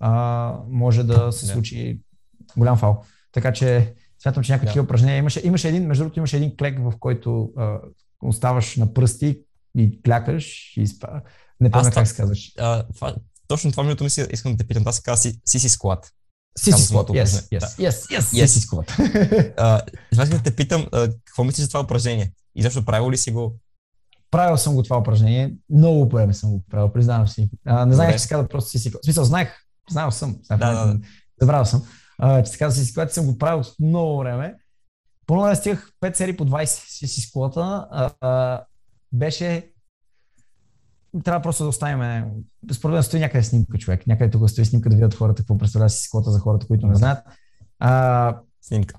а, 0.00 0.52
може 0.70 1.04
да 1.04 1.32
се 1.32 1.46
случи 1.46 2.00
голям 2.56 2.76
фал. 2.76 3.02
Така 3.32 3.52
че 3.52 3.94
смятам, 4.22 4.42
че 4.42 4.52
някакви 4.52 4.78
yeah. 4.80 4.84
упражнения. 4.84 5.18
Имаше, 5.18 5.40
имаше 5.44 5.68
един, 5.68 5.86
между 5.86 6.04
другото, 6.04 6.18
имаше 6.18 6.36
един 6.36 6.56
клек, 6.56 6.78
в 6.78 6.92
който 7.00 7.52
а, 7.56 7.78
оставаш 8.22 8.76
на 8.76 8.94
пръсти 8.94 9.40
и 9.76 10.02
клякаш 10.02 10.74
и 10.76 10.86
спа. 10.86 11.22
Не 11.60 11.70
помня 11.70 11.90
как 11.90 12.08
се 12.08 12.16
казваш. 12.16 12.52
точно 13.48 13.70
това 13.70 13.82
минуто 13.82 14.04
мисля, 14.04 14.26
искам 14.32 14.52
да 14.52 14.58
те 14.58 14.66
питам. 14.66 14.82
Това 14.82 14.92
се 14.92 15.02
казва 15.02 15.32
Сиси 15.44 15.68
склад. 15.68 16.12
Сиси 16.58 16.82
склад, 16.82 17.08
yes, 17.08 17.24
yes, 17.24 17.58
yes, 17.58 17.90
yes, 17.90 18.20
yes, 18.20 18.46
Сиси 18.46 18.60
склад. 18.60 18.86
Това 20.10 20.22
искам 20.22 20.38
да 20.38 20.42
те 20.42 20.56
питам, 20.56 20.86
какво 21.24 21.44
мислиш 21.44 21.64
за 21.64 21.68
това 21.68 21.80
упражнение? 21.80 22.32
И 22.54 22.62
защо 22.62 22.84
правил 22.84 23.10
ли 23.10 23.16
си 23.16 23.30
го? 23.30 23.58
Правил 24.30 24.56
съм 24.56 24.74
го 24.74 24.82
това 24.82 24.98
упражнение. 24.98 25.54
Много 25.70 26.08
време 26.08 26.34
съм 26.34 26.50
го 26.50 26.64
правил, 26.70 26.92
признавам 26.92 27.28
си. 27.28 27.50
А, 27.66 27.86
не 27.86 27.94
знаех, 27.94 28.12
че 28.12 28.18
се 28.18 28.28
казва 28.28 28.48
просто 28.48 28.70
Сиси 28.70 28.88
склад. 28.88 29.02
В 29.02 29.06
смисъл, 29.06 29.24
знаех, 29.24 29.48
знаел 29.90 30.10
съм. 30.10 30.36
Да, 30.50 30.56
да, 30.56 30.86
да. 30.86 30.98
Забравил 31.40 31.64
съм. 31.64 31.82
А, 32.18 32.42
че 32.42 32.52
се 32.52 32.58
казва 32.58 32.80
Сиси 32.80 32.92
склад, 32.92 33.12
съм 33.12 33.26
го 33.26 33.38
правил 33.38 33.64
много 33.80 34.18
време. 34.18 34.54
По 35.26 35.44
да 35.44 35.56
стигах 35.56 35.92
5 36.00 36.16
серии 36.16 36.36
по 36.36 36.46
20 36.46 36.64
Сиси 36.64 37.20
склата. 37.20 37.88
Беше 39.12 39.72
трябва 41.24 41.42
просто 41.42 41.62
да 41.62 41.68
оставим. 41.68 42.24
Според 42.72 42.94
мен 42.94 43.02
стои 43.02 43.20
някъде 43.20 43.44
снимка 43.44 43.78
човек. 43.78 44.06
Някъде 44.06 44.30
тук 44.30 44.50
стои 44.50 44.64
снимка 44.64 44.88
да 44.88 44.96
видят 44.96 45.14
хората 45.14 45.42
какво 45.42 45.58
представлява 45.58 45.90
си 45.90 46.02
склота 46.02 46.30
за 46.30 46.38
хората, 46.38 46.66
които 46.66 46.86
не 46.86 46.94
знаят. 46.94 47.18
А, 47.78 48.36
снимка. 48.62 48.96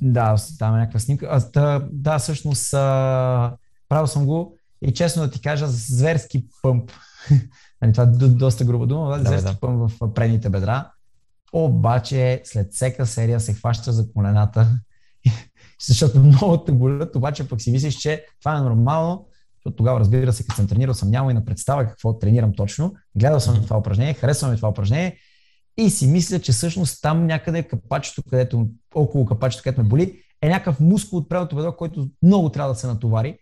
Да, 0.00 0.36
там 0.58 0.74
е 0.74 0.78
някаква 0.78 1.00
снимка. 1.00 1.28
А, 1.30 1.40
да, 1.50 1.88
да, 1.92 2.18
всъщност 2.18 2.74
а, 2.74 3.56
правил 3.88 4.06
съм 4.06 4.26
го 4.26 4.56
и 4.82 4.92
честно 4.94 5.22
да 5.22 5.30
ти 5.30 5.40
кажа, 5.40 5.66
зверски 5.68 6.46
пъмп. 6.62 6.90
нали, 7.82 7.92
това 7.92 8.04
е 8.04 8.28
доста 8.28 8.64
груба 8.64 8.86
дума, 8.86 9.18
да, 9.18 9.24
зверски 9.24 9.52
да. 9.52 9.60
пъмп 9.60 9.90
в 9.90 10.14
предните 10.14 10.50
бедра. 10.50 10.90
Обаче 11.52 12.42
след 12.44 12.72
всека 12.72 13.06
серия 13.06 13.40
се 13.40 13.54
хваща 13.54 13.92
за 13.92 14.12
колената, 14.12 14.78
защото 15.86 16.18
много 16.18 16.64
те 16.64 16.72
болят, 16.72 17.16
обаче 17.16 17.48
пък 17.48 17.60
си 17.60 17.70
мислиш, 17.70 17.94
че 17.94 18.24
това 18.40 18.56
е 18.56 18.60
нормално, 18.60 19.28
защото 19.56 19.76
тогава, 19.76 20.00
разбира 20.00 20.32
се, 20.32 20.42
като 20.44 20.56
съм 20.56 20.68
тренирал, 20.68 20.94
съм 20.94 21.10
нямал 21.10 21.30
и 21.30 21.34
на 21.34 21.44
представа 21.44 21.86
какво 21.86 22.18
тренирам 22.18 22.52
точно. 22.52 22.94
Гледал 23.14 23.40
съм 23.40 23.62
това 23.62 23.78
упражнение, 23.78 24.14
харесвам 24.14 24.56
това 24.56 24.68
упражнение 24.68 25.16
и 25.76 25.90
си 25.90 26.06
мисля, 26.06 26.38
че 26.38 26.52
всъщност 26.52 27.02
там 27.02 27.26
някъде 27.26 27.62
капачето, 27.62 28.22
където, 28.30 28.68
около 28.94 29.26
капачето, 29.26 29.62
където 29.62 29.82
ме 29.82 29.88
боли, 29.88 30.22
е 30.42 30.48
някакъв 30.48 30.80
мускул 30.80 31.18
от 31.18 31.28
предното 31.28 31.56
бедро, 31.56 31.76
който 31.76 32.08
много 32.22 32.48
трябва 32.48 32.72
да 32.72 32.78
се 32.78 32.86
натовари. 32.86 33.38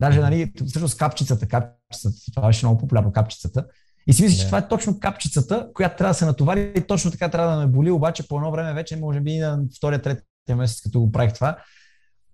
Даже, 0.00 0.20
нали, 0.20 0.52
всъщност 0.66 0.98
капчицата, 0.98 1.48
капчицата, 1.48 2.16
това 2.34 2.46
беше 2.46 2.66
много 2.66 2.80
популярно, 2.80 3.12
капчицата. 3.12 3.66
И 4.06 4.12
си 4.12 4.22
мисля, 4.22 4.36
yeah. 4.36 4.40
че 4.40 4.46
това 4.46 4.58
е 4.58 4.68
точно 4.68 5.00
капчицата, 5.00 5.68
която 5.74 5.96
трябва 5.96 6.10
да 6.10 6.18
се 6.18 6.26
натовари 6.26 6.72
и 6.76 6.80
точно 6.80 7.10
така 7.10 7.28
трябва 7.28 7.56
да 7.56 7.60
ме 7.60 7.66
боли, 7.66 7.90
обаче 7.90 8.28
по 8.28 8.36
едно 8.36 8.50
време 8.50 8.74
вече, 8.74 8.96
може 8.96 9.20
би 9.20 9.38
на 9.38 9.60
втория, 9.76 10.02
третия 10.02 10.56
месец, 10.56 10.80
като 10.80 11.00
го 11.00 11.12
правих 11.12 11.32
това, 11.32 11.56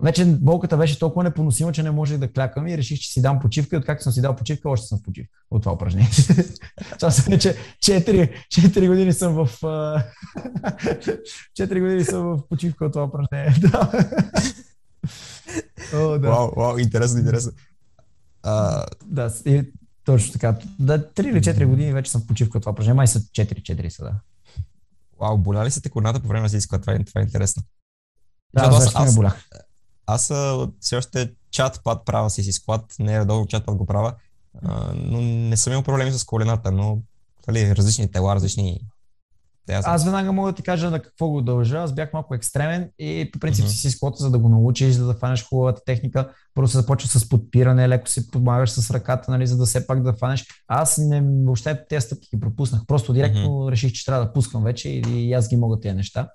вече 0.04 0.24
болката 0.24 0.76
беше 0.76 0.98
толкова 0.98 1.24
непоносима, 1.24 1.72
че 1.72 1.82
не 1.82 1.90
можех 1.90 2.18
да 2.18 2.32
клякам 2.32 2.66
и 2.66 2.78
реших, 2.78 3.00
че 3.00 3.12
си 3.12 3.22
дам 3.22 3.40
почивка 3.40 3.76
и 3.76 3.78
откакто 3.78 4.04
съм 4.04 4.12
си 4.12 4.20
дал 4.20 4.36
почивка, 4.36 4.70
още 4.70 4.86
съм 4.86 4.98
в 4.98 5.02
почивка 5.02 5.38
от 5.50 5.62
това 5.62 5.74
упражнение. 5.74 6.10
Това 6.98 7.10
са 7.10 7.30
вече 7.30 7.56
4, 7.84 8.32
4 8.48 8.88
години 8.88 9.12
съм 9.12 9.34
в 9.34 9.48
4 11.58 11.80
години 11.80 12.04
съм 12.04 12.22
в 12.22 12.48
почивка 12.48 12.84
от 12.84 12.92
това 12.92 13.04
упражнение. 13.04 13.54
О, 15.94 16.18
да. 16.18 16.28
Вау, 16.28 16.50
вау, 16.56 16.78
интересно, 16.78 17.18
интересно. 17.18 17.52
А... 18.42 18.84
Да, 19.04 19.34
и, 19.46 19.72
точно 20.04 20.32
така. 20.32 20.58
Да, 20.78 20.98
3 20.98 21.28
или 21.28 21.40
4 21.40 21.66
години 21.66 21.92
вече 21.92 22.10
съм 22.10 22.20
в 22.20 22.26
почивка 22.26 22.58
от 22.58 22.62
това 22.62 22.72
упражнение. 22.72 22.96
Май 22.96 23.06
са 23.06 23.20
4-4 23.20 23.88
са, 23.88 24.04
да. 24.04 24.12
Вау, 25.20 25.38
боля 25.38 25.64
ли 25.64 25.70
се 25.70 25.80
те 25.80 25.90
колената 25.90 26.20
по 26.20 26.28
време 26.28 26.42
на 26.42 26.48
зиска? 26.48 26.80
Това, 26.80 26.92
е, 26.92 27.04
това 27.04 27.20
е 27.20 27.24
интересно. 27.24 27.62
Да, 28.54 28.62
аз, 28.62 28.86
аз, 28.86 28.94
аз, 28.94 29.18
аз 30.06 30.32
все 30.80 30.96
още 30.96 31.32
чат 31.50 31.80
пад 31.84 32.04
правя 32.04 32.30
си 32.30 32.42
си 32.42 32.52
склад, 32.52 32.94
не 32.98 33.14
е 33.14 33.20
редовно 33.20 33.46
чат 33.46 33.66
пад 33.66 33.76
го 33.76 33.86
правя, 33.86 34.14
а, 34.62 34.92
но 34.94 35.20
не 35.20 35.56
съм 35.56 35.72
имал 35.72 35.82
проблеми 35.82 36.12
с 36.12 36.24
колената, 36.24 36.72
но 36.72 36.98
дали, 37.46 37.76
различни 37.76 38.10
тела, 38.10 38.34
различни 38.34 38.80
аз 39.68 40.04
веднага 40.04 40.32
мога 40.32 40.52
да 40.52 40.56
ти 40.56 40.62
кажа 40.62 40.90
на 40.90 41.02
какво 41.02 41.28
го 41.28 41.42
дължа. 41.42 41.78
Аз 41.78 41.92
бях 41.92 42.12
малко 42.12 42.34
екстремен 42.34 42.90
и 42.98 43.30
по 43.32 43.38
принцип 43.38 43.64
mm-hmm. 43.64 43.80
си 43.80 43.90
склота, 43.90 44.16
за 44.22 44.30
да 44.30 44.38
го 44.38 44.48
научиш, 44.48 44.94
за 44.94 45.06
да 45.06 45.14
фанеш 45.14 45.44
хубавата 45.44 45.82
техника. 45.86 46.30
Първо 46.54 46.68
се 46.68 46.78
започва 46.78 47.08
с 47.08 47.28
подпиране, 47.28 47.88
леко 47.88 48.08
си 48.08 48.30
помагаш 48.30 48.70
с 48.70 48.90
ръката, 48.90 49.30
нали, 49.30 49.46
за 49.46 49.56
да 49.56 49.66
все 49.66 49.86
пак 49.86 50.02
да 50.02 50.12
фанеш. 50.12 50.46
Аз 50.68 50.98
не, 50.98 51.22
въобще 51.44 51.84
тези 51.88 52.06
стъпки 52.06 52.28
ги 52.34 52.40
пропуснах. 52.40 52.82
Просто 52.86 53.12
директно 53.12 53.48
mm-hmm. 53.48 53.70
реших, 53.70 53.92
че 53.92 54.04
трябва 54.04 54.24
да 54.24 54.32
пускам 54.32 54.64
вече 54.64 54.88
и, 54.88 55.28
и 55.28 55.32
аз 55.32 55.48
ги 55.48 55.56
мога 55.56 55.80
тези 55.80 55.94
неща. 55.94 56.28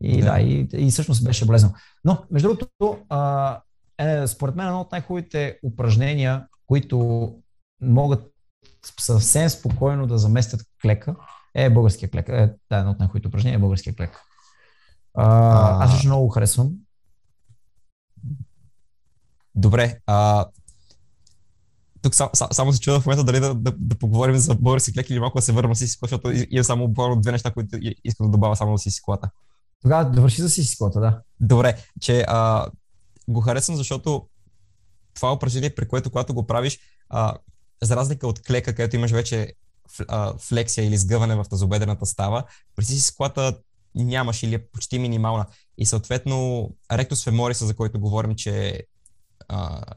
И 0.00 0.20
да, 0.20 0.32
да 0.32 0.40
и, 0.40 0.68
и 0.72 0.90
всъщност 0.90 1.24
беше 1.24 1.46
болезнено. 1.46 1.74
Но, 2.04 2.24
между 2.30 2.48
другото, 2.48 3.04
а, 3.08 3.60
е, 3.98 4.26
според 4.26 4.54
мен 4.54 4.66
едно 4.66 4.80
от 4.80 4.92
най-хубавите 4.92 5.58
упражнения, 5.62 6.46
които 6.66 7.34
могат 7.82 8.32
съвсем 9.00 9.48
спокойно 9.48 10.06
да 10.06 10.18
заместят 10.18 10.60
клека, 10.82 11.16
е 11.54 11.70
българския 11.70 12.10
клек. 12.10 12.28
Е, 12.28 12.54
да, 12.70 12.76
едно 12.76 12.90
от 12.90 12.98
най-хубавите 12.98 13.28
упражнения 13.28 13.56
е 13.56 13.60
българския 13.60 13.96
клек. 13.96 14.20
А, 15.14 15.84
аз 15.84 15.94
лично 15.94 16.08
много 16.08 16.28
харесвам. 16.28 16.72
Добре. 19.54 19.98
А, 20.06 20.46
тук 22.02 22.14
сам, 22.14 22.28
сам, 22.34 22.48
само 22.52 22.72
се 22.72 22.80
чуда 22.80 23.00
в 23.00 23.06
момента 23.06 23.24
дали 23.24 23.40
да, 23.40 23.54
да, 23.54 23.72
да 23.78 23.98
поговорим 23.98 24.36
за 24.36 24.54
български 24.54 24.92
клек 24.92 25.10
или 25.10 25.20
малко 25.20 25.38
да 25.38 25.42
се 25.42 25.52
върнем 25.52 25.74
си 25.74 25.88
си 25.88 25.98
защото 26.02 26.32
имам 26.50 26.64
само 26.64 26.88
буквално 26.88 27.20
две 27.20 27.32
неща, 27.32 27.50
които 27.50 27.78
искам 28.04 28.26
да 28.26 28.30
добавя 28.30 28.56
само 28.56 28.78
си 28.78 28.90
си 28.90 29.02
колата. 29.02 29.30
Тогава 29.82 30.10
да 30.10 30.20
върши 30.20 30.42
за 30.42 30.50
си 30.50 30.64
си 30.64 30.78
колата, 30.78 31.00
да. 31.00 31.20
Добре, 31.40 31.76
че 32.00 32.24
а, 32.28 32.66
го 33.28 33.40
харесвам, 33.40 33.76
защото 33.76 34.28
това 35.14 35.32
упражнение, 35.32 35.74
при 35.74 35.88
което 35.88 36.10
когато 36.10 36.34
го 36.34 36.46
правиш, 36.46 36.78
а, 37.08 37.36
за 37.82 37.96
разлика 37.96 38.28
от 38.28 38.42
клека, 38.42 38.74
където 38.74 38.96
имаш 38.96 39.10
вече 39.10 39.52
флексия 40.38 40.86
или 40.86 40.96
сгъване 40.96 41.36
в 41.36 41.44
тазобедрената 41.50 42.06
става, 42.06 42.44
при 42.76 42.84
си 42.84 43.00
си 43.00 43.16
колата 43.16 43.58
нямаш 43.94 44.42
или 44.42 44.54
е 44.54 44.66
почти 44.66 44.98
минимална. 44.98 45.46
И 45.78 45.86
съответно, 45.86 46.68
ректус 46.92 47.24
фемориса, 47.24 47.66
за 47.66 47.74
който 47.74 48.00
говорим, 48.00 48.34
че 48.34 48.68
е 48.68 48.82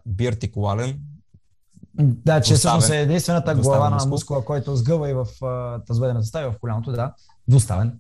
биартикулален, 0.05 0.99
да, 1.93 2.41
че 2.41 2.55
всъщност 2.55 2.89
е 2.89 3.01
единствената 3.01 3.55
глава 3.55 3.89
на 3.89 4.05
мускула, 4.05 4.45
който 4.45 4.75
сгъва 4.75 5.09
и 5.09 5.13
в 5.13 5.27
тазбедената 5.87 6.25
става 6.25 6.47
и 6.47 6.49
в 6.49 6.59
коляното, 6.59 6.91
да. 6.91 7.13
Двуставен. 7.47 7.97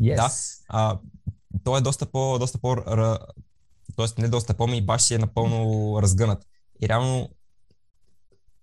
Yes. 0.00 0.16
Да. 0.16 0.30
А, 0.68 0.98
той 1.64 1.78
е 1.78 1.82
доста 1.82 2.06
по, 2.06 2.38
доста 2.38 2.58
по, 2.58 2.76
т.е. 3.96 4.20
не 4.22 4.28
доста 4.28 4.54
по, 4.54 4.66
ми 4.66 4.86
баш 4.86 5.02
си 5.02 5.14
е 5.14 5.18
напълно 5.18 6.02
разгънат. 6.02 6.46
И 6.82 6.88
реално 6.88 7.28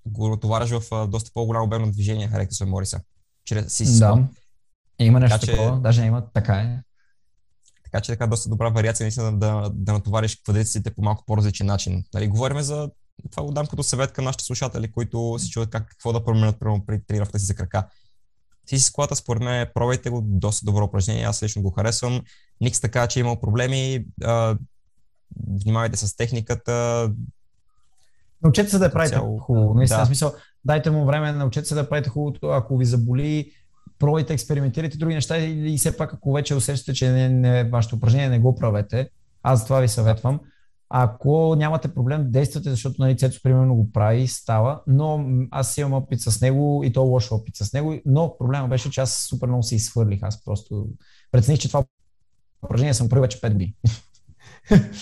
го 0.05 0.29
натоваряш 0.29 0.69
в 0.69 1.07
доста 1.07 1.31
по-голямо 1.33 1.65
обемно 1.65 1.91
движение, 1.91 2.31
Ректус 2.33 2.61
Мориса. 2.61 3.01
Чрез 3.45 3.73
си 3.73 3.99
Да. 3.99 4.27
Има 4.99 5.19
нещо 5.19 5.39
така, 5.39 5.51
такова, 5.51 5.77
че... 5.77 5.81
даже 5.81 6.03
има, 6.03 6.27
така 6.33 6.55
е. 6.55 6.79
Така 7.83 8.01
че 8.01 8.11
така 8.11 8.27
доста 8.27 8.49
добра 8.49 8.69
вариация 8.69 9.03
наистина 9.03 9.39
да, 9.39 9.69
да 9.73 9.93
натовариш 9.93 10.35
квадриците 10.35 10.93
по 10.93 11.01
малко 11.01 11.23
по-различен 11.25 11.67
начин. 11.67 12.03
Нали, 12.13 12.27
говорим 12.27 12.61
за 12.61 12.89
това 13.31 13.43
го 13.43 13.51
дам 13.51 13.67
като 13.67 13.83
съвет 13.83 14.11
към 14.11 14.25
нашите 14.25 14.43
слушатели, 14.43 14.91
които 14.91 15.35
си 15.39 15.49
чуват 15.49 15.69
как, 15.69 15.89
какво 15.89 16.13
да 16.13 16.23
променят 16.23 16.59
прямо 16.59 16.85
при 16.85 17.05
тренировката 17.05 17.39
си 17.39 17.45
за 17.45 17.55
крака. 17.55 17.87
Си 18.69 18.79
си 18.79 18.83
склата, 18.83 19.15
според 19.15 19.43
мен, 19.43 19.67
пробвайте 19.73 20.09
го, 20.09 20.21
доста 20.23 20.65
добро 20.65 20.83
упражнение, 20.83 21.23
аз 21.23 21.43
лично 21.43 21.61
го 21.61 21.71
харесвам. 21.71 22.21
Никс 22.61 22.81
така, 22.81 23.07
че 23.07 23.19
е 23.19 23.21
имал 23.21 23.41
проблеми, 23.41 24.05
а, 24.23 24.57
внимавайте 25.47 25.97
с 25.97 26.15
техниката. 26.15 27.09
Научете 28.43 28.69
се 28.69 28.77
да 28.77 28.85
я 28.85 28.91
правите 28.91 29.15
цяло... 29.15 29.37
хубаво. 29.37 29.73
Наистина, 29.73 29.99
да. 29.99 30.05
смисъл, 30.05 30.33
дайте 30.65 30.91
му 30.91 31.05
време, 31.05 31.31
научете 31.31 31.67
се 31.67 31.75
да 31.75 31.89
правите 31.89 32.09
хубавото, 32.09 32.47
ако 32.47 32.77
ви 32.77 32.85
заболи, 32.85 33.51
пробвайте, 33.99 34.33
експериментирайте 34.33 34.97
други 34.97 35.15
неща 35.15 35.37
и, 35.37 35.73
и 35.73 35.77
все 35.77 35.97
пак, 35.97 36.13
ако 36.13 36.33
вече 36.33 36.55
усещате, 36.55 36.93
че 36.93 37.09
не, 37.09 37.29
не, 37.29 37.63
вашето 37.63 37.95
упражнение 37.95 38.29
не 38.29 38.39
го 38.39 38.55
правете, 38.55 39.09
аз 39.43 39.63
това 39.63 39.79
ви 39.79 39.87
съветвам. 39.87 40.39
Ако 40.93 41.55
нямате 41.55 41.93
проблем, 41.93 42.31
действате, 42.31 42.69
защото 42.69 42.95
нали, 42.99 43.17
Цецо 43.17 43.39
примерно 43.43 43.75
го 43.75 43.91
прави, 43.91 44.27
става, 44.27 44.81
но 44.87 45.25
аз 45.51 45.77
имам 45.77 45.93
опит 45.93 46.21
с 46.21 46.41
него 46.41 46.81
и 46.85 46.93
то 46.93 47.03
лош 47.03 47.31
опит 47.31 47.55
с 47.55 47.73
него, 47.73 47.95
но 48.05 48.37
проблема 48.37 48.67
беше, 48.67 48.91
че 48.91 49.01
аз 49.01 49.13
супер 49.13 49.47
много 49.47 49.63
се 49.63 49.75
изхвърлих. 49.75 50.19
Аз 50.23 50.43
просто 50.43 50.87
прецених, 51.31 51.59
че 51.59 51.67
това 51.67 51.83
упражнение 52.65 52.93
съм 52.93 53.09
правил 53.09 53.21
вече 53.21 53.41
5 53.41 53.51
години. 53.51 53.75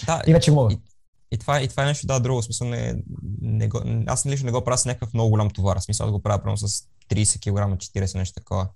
Да, 0.06 0.22
и 0.28 0.34
вече 0.34 0.52
мога. 0.52 0.74
И, 0.74 0.80
и, 1.32 1.38
това, 1.38 1.62
и 1.62 1.68
това 1.68 1.84
е 1.84 1.86
нещо, 1.86 2.08
да, 2.08 2.20
друго. 2.20 2.42
Смисъл, 2.42 2.68
не, 2.68 3.04
не 3.42 3.68
го, 3.68 3.82
аз 4.08 4.26
лично 4.26 4.46
не 4.46 4.52
го 4.52 4.64
правя 4.64 4.78
с 4.78 4.86
някакъв 4.86 5.14
много 5.14 5.30
голям 5.30 5.50
товар. 5.50 5.78
Смисъл, 5.78 6.06
аз 6.06 6.12
го 6.12 6.22
правя 6.22 6.40
примерно 6.40 6.58
с 6.58 6.84
30 7.10 7.40
кг, 7.40 7.78
40 7.78 8.18
нещо 8.18 8.34
такова. 8.34 8.68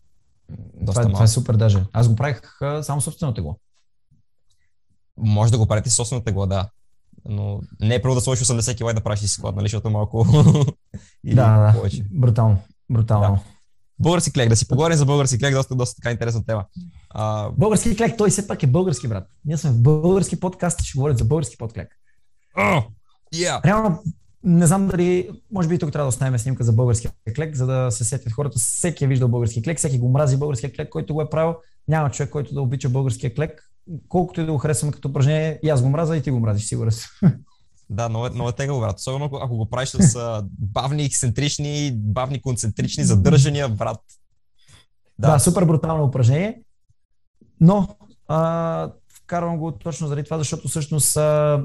Доста 0.73 1.01
това, 1.01 1.13
това 1.13 1.23
е 1.23 1.27
супер 1.27 1.53
даже. 1.55 1.85
Аз 1.93 2.09
го 2.09 2.15
правих 2.15 2.41
само 2.81 3.01
собственото 3.01 3.35
тегло. 3.35 3.57
Може 5.17 5.51
да 5.51 5.57
го 5.57 5.67
правите 5.67 5.89
с 5.89 5.95
собственото 5.95 6.25
тегло, 6.25 6.45
да 6.45 6.69
но 7.25 7.61
не 7.81 7.95
е 7.95 8.01
първо 8.01 8.15
да 8.15 8.21
сложиш 8.21 8.47
80 8.47 8.75
кг 8.75 8.91
и 8.91 8.93
да 8.93 9.03
правиш 9.03 9.19
си 9.19 9.27
склад, 9.27 9.55
нали, 9.55 9.65
защото 9.65 9.89
малко 9.89 10.25
Или 11.25 11.35
да, 11.35 11.57
да, 11.57 11.73
повече. 11.73 12.03
брутално, 12.11 12.57
брутално. 12.89 13.35
Да. 13.35 13.41
Български 13.99 14.33
клек, 14.33 14.49
да 14.49 14.55
си 14.55 14.67
поговорим 14.67 14.97
за 14.97 15.05
български 15.05 15.39
клек, 15.39 15.53
доста, 15.53 15.75
доста 15.75 15.95
така 15.95 16.11
интересна 16.11 16.45
тема. 16.45 16.65
А... 17.09 17.49
Български 17.49 17.95
клек, 17.95 18.17
той 18.17 18.29
все 18.29 18.47
пак 18.47 18.63
е 18.63 18.67
български, 18.67 19.07
брат. 19.07 19.27
Ние 19.45 19.57
сме 19.57 19.71
в 19.71 19.81
български 19.81 20.39
подкаст 20.39 20.81
и 20.81 20.85
ще 20.85 20.97
говорим 20.97 21.17
за 21.17 21.25
български 21.25 21.57
подклек. 21.57 21.89
Oh, 22.57 22.85
yeah. 23.35 23.65
Реално, 23.65 24.03
не 24.43 24.67
знам 24.67 24.87
дали, 24.87 25.29
може 25.51 25.67
би 25.67 25.79
тук 25.79 25.91
трябва 25.91 26.05
да 26.05 26.09
оставим 26.09 26.39
снимка 26.39 26.63
за 26.63 26.73
българския 26.73 27.11
клек, 27.35 27.55
за 27.55 27.65
да 27.65 27.91
се 27.91 28.03
сетят 28.03 28.33
хората. 28.33 28.59
Всеки 28.59 29.03
е 29.03 29.07
виждал 29.07 29.27
български 29.27 29.63
клек, 29.63 29.77
всеки 29.77 29.99
го 29.99 30.09
мрази 30.09 30.37
българския 30.37 30.73
клек, 30.73 30.89
който 30.89 31.13
го 31.13 31.21
е 31.21 31.29
правил. 31.29 31.55
Няма 31.87 32.11
човек, 32.11 32.29
който 32.29 32.53
да 32.53 32.61
обича 32.61 32.89
българския 32.89 33.33
клек 33.33 33.72
колкото 34.07 34.41
и 34.41 34.45
да 34.45 34.51
го 34.51 34.57
харесвам 34.57 34.91
като 34.91 35.07
упражнение, 35.07 35.59
и 35.63 35.69
аз 35.69 35.81
го 35.81 35.89
мразя 35.89 36.17
и 36.17 36.21
ти 36.21 36.31
го 36.31 36.39
мразиш, 36.39 36.65
сигурен 36.65 36.91
съм. 36.91 37.09
Да, 37.89 38.09
много, 38.09 38.29
много 38.33 38.49
е 38.49 38.53
тегаво, 38.53 38.79
брат. 38.79 38.99
Особено 38.99 39.25
ако 39.25 39.57
го 39.57 39.69
правиш 39.69 39.89
с 39.89 40.43
бавни, 40.59 41.03
ексцентрични, 41.05 41.91
бавни, 41.95 42.41
концентрични 42.41 43.03
задържания, 43.03 43.69
брат. 43.69 43.99
Да, 45.19 45.33
да 45.33 45.39
супер 45.39 45.65
брутално 45.65 46.03
упражнение. 46.03 46.61
Но 47.61 47.87
а, 48.27 48.91
вкарвам 49.13 49.57
го 49.57 49.71
точно 49.71 50.07
заради 50.07 50.23
това, 50.23 50.37
защото 50.37 50.67
всъщност 50.67 51.17
а, 51.17 51.63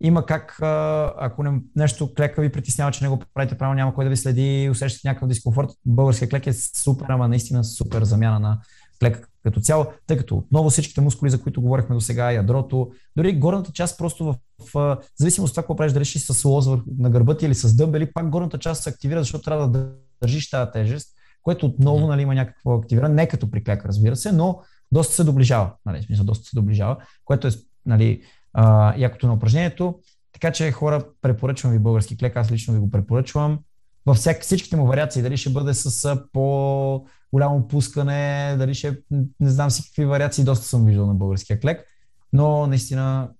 има 0.00 0.26
как, 0.26 0.62
а, 0.62 1.12
ако 1.18 1.42
не, 1.42 1.60
нещо 1.76 2.14
клека 2.14 2.42
ви 2.42 2.52
притеснява, 2.52 2.92
че 2.92 3.04
не 3.04 3.10
го 3.10 3.22
правите 3.34 3.58
правилно, 3.58 3.76
няма 3.76 3.94
кой 3.94 4.04
да 4.04 4.10
ви 4.10 4.16
следи, 4.16 4.68
усещате 4.70 5.08
някакъв 5.08 5.28
дискомфорт. 5.28 5.70
Българския 5.86 6.28
клек 6.28 6.46
е 6.46 6.52
супер, 6.52 7.06
ама 7.08 7.28
наистина 7.28 7.64
супер 7.64 8.04
замяна 8.04 8.40
на 8.40 8.60
клека 9.00 9.30
като 9.42 9.60
цяло, 9.60 9.86
тъй 10.06 10.16
като 10.16 10.36
отново 10.36 10.70
всичките 10.70 11.00
мускули, 11.00 11.30
за 11.30 11.42
които 11.42 11.62
говорихме 11.62 11.94
до 11.94 12.00
сега, 12.00 12.32
ядрото, 12.32 12.90
дори 13.16 13.38
горната 13.38 13.72
част 13.72 13.98
просто 13.98 14.24
в, 14.24 14.36
в, 14.58 14.72
в 14.72 14.98
зависимост 15.18 15.50
от 15.50 15.54
това, 15.54 15.62
какво 15.62 15.76
правиш, 15.76 15.92
дали 15.92 16.04
ще 16.04 16.18
с 16.18 16.44
лоз 16.44 16.66
на 16.98 17.10
гърба 17.10 17.36
ти 17.36 17.46
или 17.46 17.54
с 17.54 17.76
дъмбели, 17.76 18.12
пак 18.12 18.28
горната 18.28 18.58
част 18.58 18.82
се 18.82 18.90
активира, 18.90 19.20
защото 19.20 19.44
трябва 19.44 19.68
да 19.68 19.92
държиш 20.22 20.50
тази 20.50 20.70
тежест, 20.72 21.08
което 21.42 21.66
отново 21.66 22.06
нали, 22.06 22.22
има 22.22 22.34
някакво 22.34 22.74
активиране, 22.74 23.14
не 23.14 23.28
като 23.28 23.50
при 23.50 23.64
клека, 23.64 23.88
разбира 23.88 24.16
се, 24.16 24.32
но 24.32 24.60
доста 24.92 25.14
се 25.14 25.24
доближава, 25.24 25.72
нали, 25.86 26.02
смисъл, 26.02 26.24
доста 26.24 26.44
се 26.44 26.56
доближава, 26.56 26.96
което 27.24 27.46
е 27.46 27.50
нали, 27.86 28.22
а, 28.52 28.94
якото 28.96 29.26
на 29.26 29.34
упражнението. 29.34 30.00
Така 30.32 30.52
че 30.52 30.72
хора, 30.72 31.04
препоръчвам 31.22 31.72
ви 31.72 31.78
български 31.78 32.16
клек, 32.16 32.36
аз 32.36 32.52
лично 32.52 32.74
ви 32.74 32.80
го 32.80 32.90
препоръчвам. 32.90 33.58
Във 34.06 34.16
всяк, 34.16 34.42
всичките 34.42 34.76
му 34.76 34.86
вариации, 34.86 35.22
дали 35.22 35.36
ще 35.36 35.50
бъде 35.50 35.74
с 35.74 36.16
по 36.32 37.06
голямо 37.32 37.68
пускане, 37.68 38.54
дали 38.58 38.74
ще, 38.74 38.98
не 39.40 39.50
знам 39.50 39.70
си 39.70 39.82
какви 39.82 40.04
вариации, 40.04 40.44
доста 40.44 40.66
съм 40.66 40.84
виждал 40.84 41.06
на 41.06 41.14
българския 41.14 41.60
клек, 41.60 41.86
но 42.32 42.66
наистина 42.66 43.30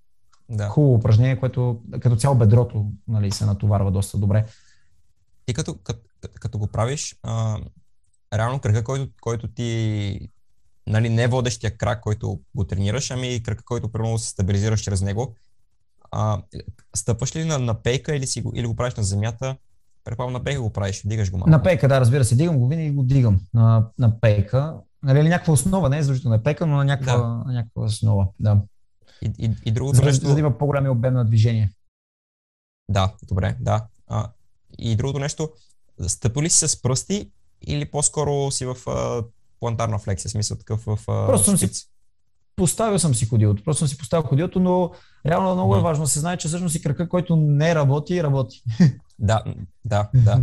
да. 0.49 0.67
хубаво 0.67 0.93
упражнение, 0.93 1.39
което 1.39 1.81
като 1.99 2.15
цяло 2.15 2.35
бедрото 2.35 2.91
нали, 3.07 3.31
се 3.31 3.45
натоварва 3.45 3.91
доста 3.91 4.17
добре. 4.17 4.45
И 5.47 5.53
като, 5.53 5.75
като, 5.83 5.99
като 6.39 6.57
го 6.57 6.67
правиш, 6.67 7.15
а, 7.23 7.59
реално 8.33 8.59
кръга, 8.59 8.83
който, 8.83 9.11
който 9.21 9.47
ти 9.47 10.29
нали, 10.87 11.09
не 11.09 11.27
водещия 11.27 11.77
крак, 11.77 12.01
който 12.01 12.39
го 12.55 12.63
тренираш, 12.63 13.11
ами 13.11 13.43
кръга, 13.43 13.63
който 13.63 13.91
примерно 13.91 14.17
се 14.17 14.29
стабилизираш 14.29 14.81
чрез 14.81 15.01
него, 15.01 15.35
а, 16.11 16.41
стъпваш 16.95 17.35
ли 17.35 17.45
на, 17.45 17.59
на 17.59 17.81
пейка 17.81 18.15
или, 18.15 18.27
си, 18.27 18.43
или 18.55 18.67
го 18.67 18.75
правиш 18.75 18.95
на 18.95 19.03
земята? 19.03 19.57
Предполагам 20.03 20.33
на 20.33 20.43
пейка 20.43 20.61
го 20.61 20.69
правиш, 20.69 21.01
дигаш 21.05 21.31
го 21.31 21.37
малко. 21.37 21.49
На 21.49 21.63
пейка, 21.63 21.87
да, 21.87 21.99
разбира 21.99 22.25
се, 22.25 22.35
дигам 22.35 22.59
го, 22.59 22.67
винаги 22.67 22.91
го 22.91 23.03
дигам 23.03 23.39
на, 23.53 23.87
на 23.97 24.19
пейка. 24.19 24.75
Нали, 25.03 25.29
някаква 25.29 25.53
основа, 25.53 25.89
не 25.89 25.97
е 25.97 26.01
задължително 26.01 26.37
на 26.37 26.43
пейка, 26.43 26.65
но 26.65 26.77
на 26.77 26.85
някаква, 26.85 27.17
да. 27.17 27.27
на 27.27 27.53
някаква 27.53 27.83
основа, 27.83 28.27
да. 28.39 28.61
И, 29.21 29.31
и, 29.39 29.51
и 29.65 29.71
другото 29.71 29.95
за, 29.95 30.03
нещо... 30.03 30.27
За 30.27 30.33
да 30.33 30.39
има 30.39 30.57
по-голям 30.57 30.89
обем 30.89 31.13
на 31.13 31.25
движение. 31.25 31.71
Да, 32.89 33.13
добре, 33.27 33.55
да. 33.59 33.87
А, 34.07 34.29
и 34.79 34.95
другото 34.95 35.19
нещо, 35.19 35.49
стъпи 36.07 36.41
ли 36.41 36.49
си 36.49 36.67
с 36.67 36.81
пръсти 36.81 37.31
или 37.61 37.91
по-скоро 37.91 38.51
си 38.51 38.65
в 38.65 38.75
а, 38.87 39.23
плантарна 39.59 39.99
флексия, 39.99 40.31
смисъл 40.31 40.57
такъв 40.57 40.83
в 40.85 40.99
а, 41.07 41.27
Просто 41.27 41.45
съм 41.45 41.57
си 41.57 41.87
поставил 42.61 42.99
съм 42.99 43.15
си 43.15 43.25
ходилото. 43.25 43.63
Просто 43.63 43.79
съм 43.79 43.87
си 43.87 43.97
поставил 43.97 44.23
ходилото, 44.23 44.59
но 44.59 44.91
реално 45.27 45.53
много 45.53 45.75
е 45.75 45.81
важно 45.81 46.03
да 46.03 46.09
се 46.09 46.19
знае, 46.19 46.37
че 46.37 46.47
всъщност 46.47 46.75
и 46.75 46.81
крака, 46.81 47.09
който 47.09 47.35
не 47.35 47.75
работи, 47.75 48.23
работи. 48.23 48.63
Да, 49.19 49.43
да, 49.85 50.09
да. 50.13 50.41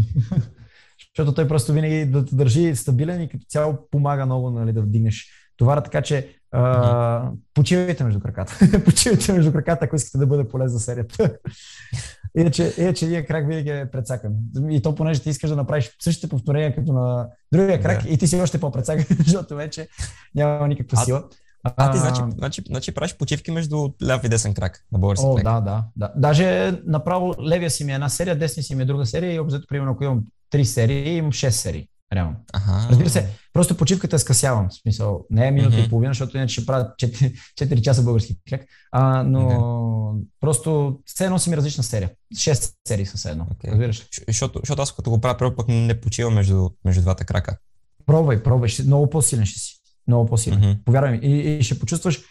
Защото 1.16 1.34
той 1.34 1.48
просто 1.48 1.72
винаги 1.72 2.04
да 2.04 2.24
те 2.24 2.34
държи 2.34 2.76
стабилен 2.76 3.22
и 3.22 3.28
като 3.28 3.44
цяло 3.48 3.78
помага 3.90 4.26
много 4.26 4.50
нали, 4.50 4.72
да 4.72 4.82
вдигнеш 4.82 5.26
товара, 5.56 5.82
така 5.82 6.02
че 6.02 6.28
а, 6.52 7.30
почивайте 7.54 8.04
между 8.04 8.20
краката. 8.20 8.58
почивайте 8.84 9.32
между 9.32 9.52
краката, 9.52 9.84
ако 9.84 9.96
искате 9.96 10.18
да 10.18 10.26
бъде 10.26 10.48
полез 10.48 10.72
за 10.72 10.80
серията. 10.80 11.36
иначе, 12.38 12.74
иначе 12.78 13.06
ние 13.06 13.26
крак 13.26 13.48
винаги 13.48 13.70
е 13.70 13.90
прецакан. 13.90 14.32
И 14.70 14.82
то 14.82 14.94
понеже 14.94 15.22
ти 15.22 15.30
искаш 15.30 15.50
да 15.50 15.56
направиш 15.56 15.96
същите 16.00 16.28
повторения 16.28 16.74
като 16.74 16.92
на 16.92 17.28
другия 17.52 17.82
крак 17.82 18.02
да. 18.02 18.08
и 18.08 18.18
ти 18.18 18.26
си 18.26 18.40
още 18.40 18.60
по-прецакан, 18.60 19.16
защото 19.26 19.56
вече 19.56 19.88
няма 20.34 20.68
никаква 20.68 20.98
а, 21.00 21.22
сила. 21.66 21.74
А, 21.76 21.92
ти 21.92 21.98
значи, 21.98 22.20
значи, 22.38 22.62
значи 22.68 22.94
правиш 22.94 23.16
почивки 23.16 23.50
между 23.50 23.88
ляв 24.06 24.24
и 24.24 24.28
десен 24.28 24.54
крак 24.54 24.84
на 24.92 24.98
български 24.98 25.26
О, 25.26 25.34
да, 25.34 25.60
да, 25.60 25.84
да. 25.96 26.12
Даже 26.16 26.72
направо 26.86 27.34
левия 27.48 27.70
си 27.70 27.84
ми 27.84 27.92
е 27.92 27.94
една 27.94 28.08
серия, 28.08 28.38
десния 28.38 28.64
си 28.64 28.74
ми 28.74 28.82
е 28.82 28.86
друга 28.86 29.06
серия 29.06 29.34
и 29.34 29.40
обзето, 29.40 29.66
примерно, 29.68 29.92
ако 29.92 30.04
имам 30.04 30.24
три 30.50 30.64
серии, 30.64 31.16
имам 31.16 31.32
шест 31.32 31.60
серии. 31.60 31.88
Реално. 32.14 32.36
Ага. 32.52 32.86
Разбира 32.90 33.10
се, 33.10 33.28
просто 33.52 33.76
почивката 33.76 34.18
скъсявам. 34.18 34.68
В 34.68 34.74
смисъл, 34.74 35.26
не 35.30 35.48
е 35.48 35.50
минута 35.50 35.76
mm-hmm. 35.76 35.86
и 35.86 35.88
половина, 35.88 36.10
защото 36.10 36.36
иначе 36.36 36.52
ще 36.52 36.66
правя 36.66 36.90
4, 37.02 37.34
4 37.60 37.80
часа 37.80 38.02
български 38.02 38.36
крак. 38.50 38.64
А, 38.92 39.22
но 39.22 39.40
okay. 39.40 40.24
просто 40.40 40.98
все 41.04 41.24
едно 41.24 41.38
си 41.38 41.50
ми 41.50 41.56
различна 41.56 41.84
серия. 41.84 42.10
6 42.34 42.72
серии 42.88 43.06
са 43.06 43.30
едно. 43.30 43.44
Okay. 43.44 43.70
Разбираш? 43.70 44.06
Защото, 44.28 44.60
защото 44.62 44.82
аз 44.82 44.92
като 44.92 45.10
го 45.10 45.20
правя, 45.20 45.38
първо 45.38 45.56
пък 45.56 45.68
не 45.68 46.00
почивам 46.00 46.34
между, 46.34 46.70
между 46.84 47.02
двата 47.02 47.24
крака. 47.24 47.58
Пробвай, 48.06 48.42
пробвай. 48.42 48.68
Ще, 48.68 48.82
много 48.82 49.10
по-силен 49.10 49.46
ще 49.46 49.58
си. 49.58 49.77
Много 50.08 50.26
по-силен. 50.26 50.60
Mm-hmm. 50.60 50.84
Повярвай 50.84 51.10
ми. 51.10 51.18
И, 51.22 51.58
и 51.58 51.62
ще 51.62 51.78
почувстваш, 51.78 52.22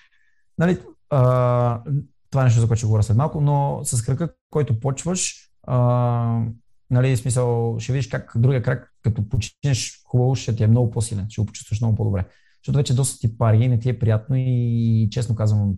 нали, 0.58 0.80
а, 1.10 1.82
това 2.30 2.42
е 2.42 2.46
нещо, 2.46 2.60
за 2.60 2.68
което 2.68 2.78
ще 2.78 2.86
говоря 2.86 3.04
след 3.04 3.18
малко, 3.18 3.42
но 3.42 3.80
с 3.84 4.02
кръка, 4.02 4.30
който 4.50 4.80
почваш, 4.80 5.52
а, 5.64 6.42
нали, 6.90 7.18
смисъл, 7.18 7.76
ще 7.80 7.94
видиш 7.94 8.08
как 8.08 8.32
другия 8.36 8.62
крак, 8.62 8.94
като 9.04 9.30
починеш 9.30 10.02
хубаво, 10.06 10.36
ще 10.36 10.56
ти 10.56 10.64
е 10.64 10.68
много 10.68 10.92
по-силен, 10.92 11.26
ще 11.30 11.42
го 11.42 11.46
почувстваш 11.46 11.82
много 11.82 11.96
по-добре. 11.96 12.26
Защото 12.62 12.78
вече 12.78 12.96
доста 12.96 13.20
ти 13.20 13.38
пари 13.38 13.64
и 13.64 13.68
не 13.68 13.80
ти 13.80 13.90
е 13.90 14.00
приятно 14.00 14.36
и 14.40 15.08
честно 15.12 15.36
казвам, 15.36 15.74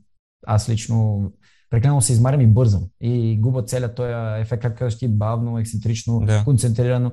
аз 0.47 0.69
лично 0.69 1.23
прекалено 1.69 2.01
се 2.01 2.13
измарям 2.13 2.41
и 2.41 2.47
бързам. 2.47 2.83
И 3.01 3.37
губа 3.41 3.65
целият 3.65 3.95
този 3.95 4.41
ефект, 4.41 4.61
как 4.61 4.77
казваш 4.77 4.97
ти, 4.97 5.07
бавно, 5.07 5.59
ексцентрично, 5.59 6.19
да. 6.19 6.43
концентрирано. 6.43 7.11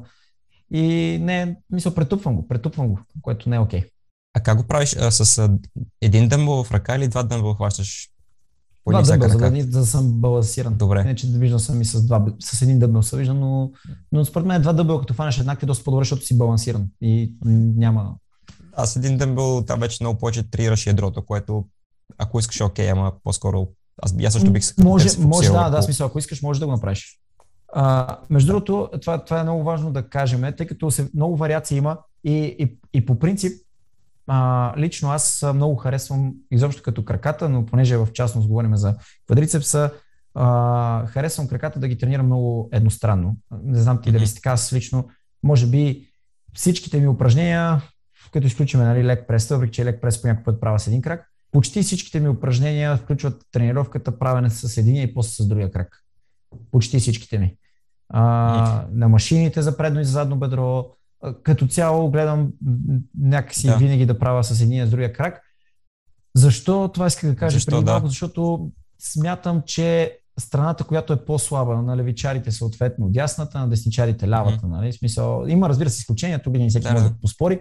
И 0.71 1.19
не, 1.23 1.57
мисля, 1.71 1.95
претупвам 1.95 2.37
го, 2.37 2.49
претупвам 2.49 2.89
го, 2.89 3.01
което 3.23 3.51
не 3.51 3.57
е 3.57 3.59
окей. 3.61 3.81
Okay. 3.81 3.91
А 4.37 4.41
как 4.41 4.59
го 4.59 4.65
правиш? 4.65 4.97
А, 4.97 5.11
с 5.11 5.39
а, 5.39 5.51
един 6.01 6.29
дъмбъл 6.29 6.65
в 6.65 6.73
ръка 6.73 6.97
или 6.97 7.09
два 7.09 7.23
дъмбъл 7.23 7.55
хващаш 7.55 8.11
по 8.85 8.91
два 8.91 9.03
дъмбъл, 9.03 9.29
за 9.29 9.51
да, 9.51 9.67
да 9.67 9.87
съм 9.87 10.13
балансиран. 10.13 10.75
Добре. 10.75 11.05
Не, 11.05 11.15
че 11.15 11.33
да 11.33 11.39
виждам 11.39 11.59
съм 11.59 11.83
и 11.83 11.85
с, 11.85 12.07
два, 12.07 12.25
с 12.41 12.63
един 12.63 12.79
дъмбъл 12.79 13.03
се 13.03 13.17
виждам, 13.17 13.41
но, 13.41 13.71
но 14.13 14.25
според 14.25 14.47
мен 14.47 14.63
два 14.63 14.73
дъмбъл, 14.73 15.01
като 15.01 15.15
фанеш 15.15 15.39
еднакви, 15.39 15.65
е 15.65 15.67
доста 15.67 15.85
по-добре, 15.85 16.05
защото 16.05 16.27
си 16.27 16.39
балансиран 16.39 16.87
и 17.01 17.33
няма... 17.77 18.15
Аз 18.73 18.97
един 18.97 19.17
дъмбъл, 19.17 19.65
там 19.65 19.81
вече 19.81 19.97
много 20.01 20.19
повече 20.19 20.51
трираш 20.51 20.87
ядрото, 20.87 21.25
което 21.25 21.65
ако 22.19 22.39
искаш, 22.39 22.61
окей, 22.61 22.91
ама 22.91 23.13
по-скоро 23.25 23.69
аз, 24.03 24.15
аз 24.25 24.33
също 24.33 24.53
бих 24.53 24.65
се 24.65 24.75
Може, 24.83 25.09
може 25.19 25.49
да, 25.49 25.71
да, 25.71 25.83
смисъл, 25.83 26.07
ако 26.07 26.19
искаш, 26.19 26.43
може 26.43 26.61
да 26.61 26.67
го 26.67 26.73
направиш. 26.73 27.21
А, 27.73 28.19
между 28.31 28.47
другото, 28.47 28.91
това, 29.01 29.25
това 29.25 29.41
е 29.41 29.43
много 29.43 29.65
важно 29.65 29.93
да 29.93 30.09
кажем, 30.09 30.53
тъй 30.57 30.67
като 30.67 30.91
се, 30.91 31.11
много 31.15 31.37
вариации 31.37 31.79
има 31.79 31.99
и, 32.25 32.33
и, 32.33 32.79
и 32.95 33.07
по 33.07 33.19
принцип 33.19 33.66
а, 34.27 34.75
лично 34.79 35.11
аз 35.11 35.47
много 35.55 35.77
харесвам 35.77 36.35
изобщо 36.51 36.83
като 36.83 37.05
краката, 37.05 37.49
но 37.49 37.67
понеже 37.67 37.97
в 37.97 38.09
частност 38.13 38.49
говорим 38.49 38.77
за 38.77 38.97
квадрицепса, 39.27 39.91
а, 40.35 41.07
харесвам 41.07 41.49
краката 41.49 41.81
да 41.81 41.89
ги 41.89 41.99
тренирам 41.99 42.27
много 42.27 42.69
едностранно. 42.73 43.37
Не 43.63 43.79
знам 43.79 44.03
ти 44.03 44.09
mm-hmm. 44.09 44.13
дали 44.13 44.27
си 44.27 44.35
така, 44.35 44.51
аз 44.51 44.73
лично, 44.73 45.09
може 45.43 45.67
би 45.67 46.09
всичките 46.55 47.01
ми 47.01 47.09
упражнения, 47.09 47.83
като 48.33 48.47
изключим 48.47 48.81
нали, 48.81 49.05
лек 49.05 49.29
прес, 49.29 49.49
въпреки 49.49 49.73
че 49.73 49.85
лек 49.85 50.01
прес 50.01 50.23
по 50.23 50.29
някакъв 50.29 50.45
път 50.45 50.61
правя 50.61 50.79
с 50.79 50.87
един 50.87 51.03
крак, 51.03 51.31
почти 51.53 51.83
всичките 51.83 52.21
ми 52.21 52.29
упражнения 52.29 52.97
включват 52.97 53.43
тренировката, 53.53 54.19
правене 54.19 54.51
с 54.51 54.77
единия 54.77 55.03
и 55.03 55.15
после 55.15 55.45
с 55.45 55.49
другия 55.49 55.71
крак. 55.71 56.03
Почти 56.71 56.99
всичките 56.99 57.39
ми. 57.39 57.57
А, 58.09 58.87
на 58.93 59.09
машините 59.09 59.63
за 59.63 59.77
предно 59.77 60.01
и 60.01 60.05
за 60.05 60.13
задно 60.13 60.37
бедро, 60.37 60.87
като 61.43 61.67
цяло 61.67 62.11
гледам 62.11 62.53
някакси 63.19 63.67
да. 63.67 63.77
винаги 63.77 64.07
да 64.07 64.19
правя 64.19 64.45
с 64.45 64.61
единия 64.61 64.87
с 64.87 64.91
другия 64.91 65.13
крак. 65.13 65.43
Защо 66.37 66.91
това 66.95 67.07
иска 67.07 67.27
да 67.27 67.37
кажа 67.37 67.57
Защо, 67.57 67.71
преди 67.71 67.85
малко? 67.85 68.03
Да. 68.03 68.09
Защото 68.09 68.71
смятам, 68.99 69.63
че 69.67 70.19
страната, 70.39 70.85
която 70.85 71.13
е 71.13 71.25
по-слаба 71.25 71.83
на 71.83 71.97
левичарите 71.97 72.53
съответно 72.53 73.09
дясната, 73.09 73.59
на 73.59 73.69
десничарите 73.69 74.29
лявата. 74.29 74.67
Нали? 74.67 74.93
Смисъл, 74.93 75.45
има 75.49 75.69
разбира 75.69 75.91
се 75.91 75.99
изключения, 76.01 76.43
тук 76.43 76.53
не 76.53 76.69
всеки 76.69 76.87
да, 76.87 76.93
може 76.93 77.05
да 77.05 77.15
поспори, 77.21 77.61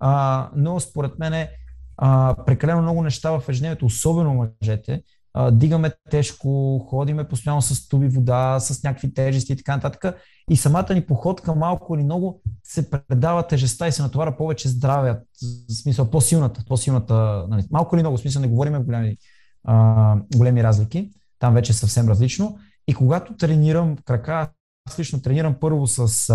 а, 0.00 0.50
но 0.56 0.80
според 0.80 1.18
мен 1.18 1.48
а, 1.96 2.36
прекалено 2.46 2.82
много 2.82 3.02
неща 3.02 3.30
в 3.30 3.48
ежедневието, 3.48 3.86
особено 3.86 4.50
мъжете, 4.62 5.02
а, 5.34 5.50
дигаме 5.50 5.92
тежко, 6.10 6.78
ходиме 6.78 7.28
постоянно 7.28 7.62
с 7.62 7.88
туби 7.88 8.08
вода, 8.08 8.60
с 8.60 8.82
някакви 8.82 9.14
тежести 9.14 9.52
и 9.52 9.56
така 9.56 9.76
нататък. 9.76 10.16
И 10.50 10.56
самата 10.56 10.94
ни 10.94 11.06
походка 11.06 11.54
малко 11.54 11.94
или 11.94 12.04
много 12.04 12.42
се 12.64 12.90
предава 12.90 13.46
тежестта 13.46 13.88
и 13.88 13.92
се 13.92 14.02
натовара 14.02 14.36
повече 14.36 14.68
здраве, 14.68 15.20
в 15.68 15.72
смисъл 15.72 16.10
по-силната, 16.10 16.64
по-силната, 16.68 17.46
нали, 17.48 17.64
малко 17.70 17.96
или 17.96 18.02
много, 18.02 18.16
в 18.16 18.20
смисъл 18.20 18.42
не 18.42 18.48
говорим 18.48 18.82
големи, 18.82 19.16
а, 19.64 20.16
големи 20.36 20.62
разлики, 20.62 21.10
там 21.38 21.54
вече 21.54 21.72
е 21.72 21.74
съвсем 21.74 22.08
различно. 22.08 22.58
И 22.88 22.94
когато 22.94 23.36
тренирам 23.36 23.96
крака, 24.04 24.50
аз 24.88 24.98
лично 24.98 25.22
тренирам 25.22 25.54
първо 25.60 25.86
с 25.86 26.30
а, 26.30 26.34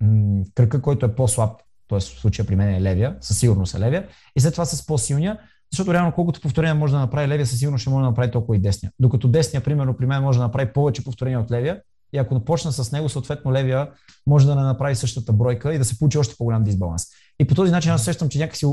м- 0.00 0.44
кръка, 0.54 0.82
който 0.82 1.06
е 1.06 1.14
по-слаб, 1.14 1.60
т.е. 1.88 2.00
в 2.00 2.02
случая 2.02 2.46
при 2.46 2.56
мен 2.56 2.74
е 2.74 2.82
левия, 2.82 3.16
със 3.20 3.38
сигурност 3.38 3.74
е 3.74 3.80
левия, 3.80 4.08
и 4.36 4.40
след 4.40 4.52
това 4.52 4.64
с 4.64 4.86
по-силния, 4.86 5.38
защото 5.72 5.94
реално 5.94 6.12
колкото 6.12 6.40
повторения 6.40 6.74
може 6.74 6.92
да 6.92 6.98
направи 6.98 7.28
левия, 7.28 7.46
със 7.46 7.58
сигурност 7.58 7.82
ще 7.82 7.90
може 7.90 8.02
да 8.02 8.08
направи 8.08 8.30
толкова 8.30 8.56
и 8.56 8.60
десния. 8.60 8.92
Докато 9.00 9.28
десния, 9.28 9.60
примерно, 9.64 9.96
при 9.96 10.06
мен 10.06 10.22
може 10.22 10.38
да 10.38 10.44
направи 10.44 10.72
повече 10.72 11.04
повторения 11.04 11.40
от 11.40 11.50
левия, 11.50 11.80
и 12.12 12.18
ако 12.18 12.44
почна 12.44 12.72
с 12.72 12.92
него, 12.92 13.08
съответно 13.08 13.52
левия 13.52 13.90
може 14.26 14.46
да 14.46 14.54
не 14.54 14.62
направи 14.62 14.94
същата 14.94 15.32
бройка 15.32 15.74
и 15.74 15.78
да 15.78 15.84
се 15.84 15.98
получи 15.98 16.18
още 16.18 16.34
по-голям 16.38 16.64
дисбаланс. 16.64 17.02
И 17.40 17.46
по 17.46 17.54
този 17.54 17.72
начин 17.72 17.92
аз 17.92 18.04
сещам, 18.04 18.28
че 18.28 18.38
някакси 18.38 18.66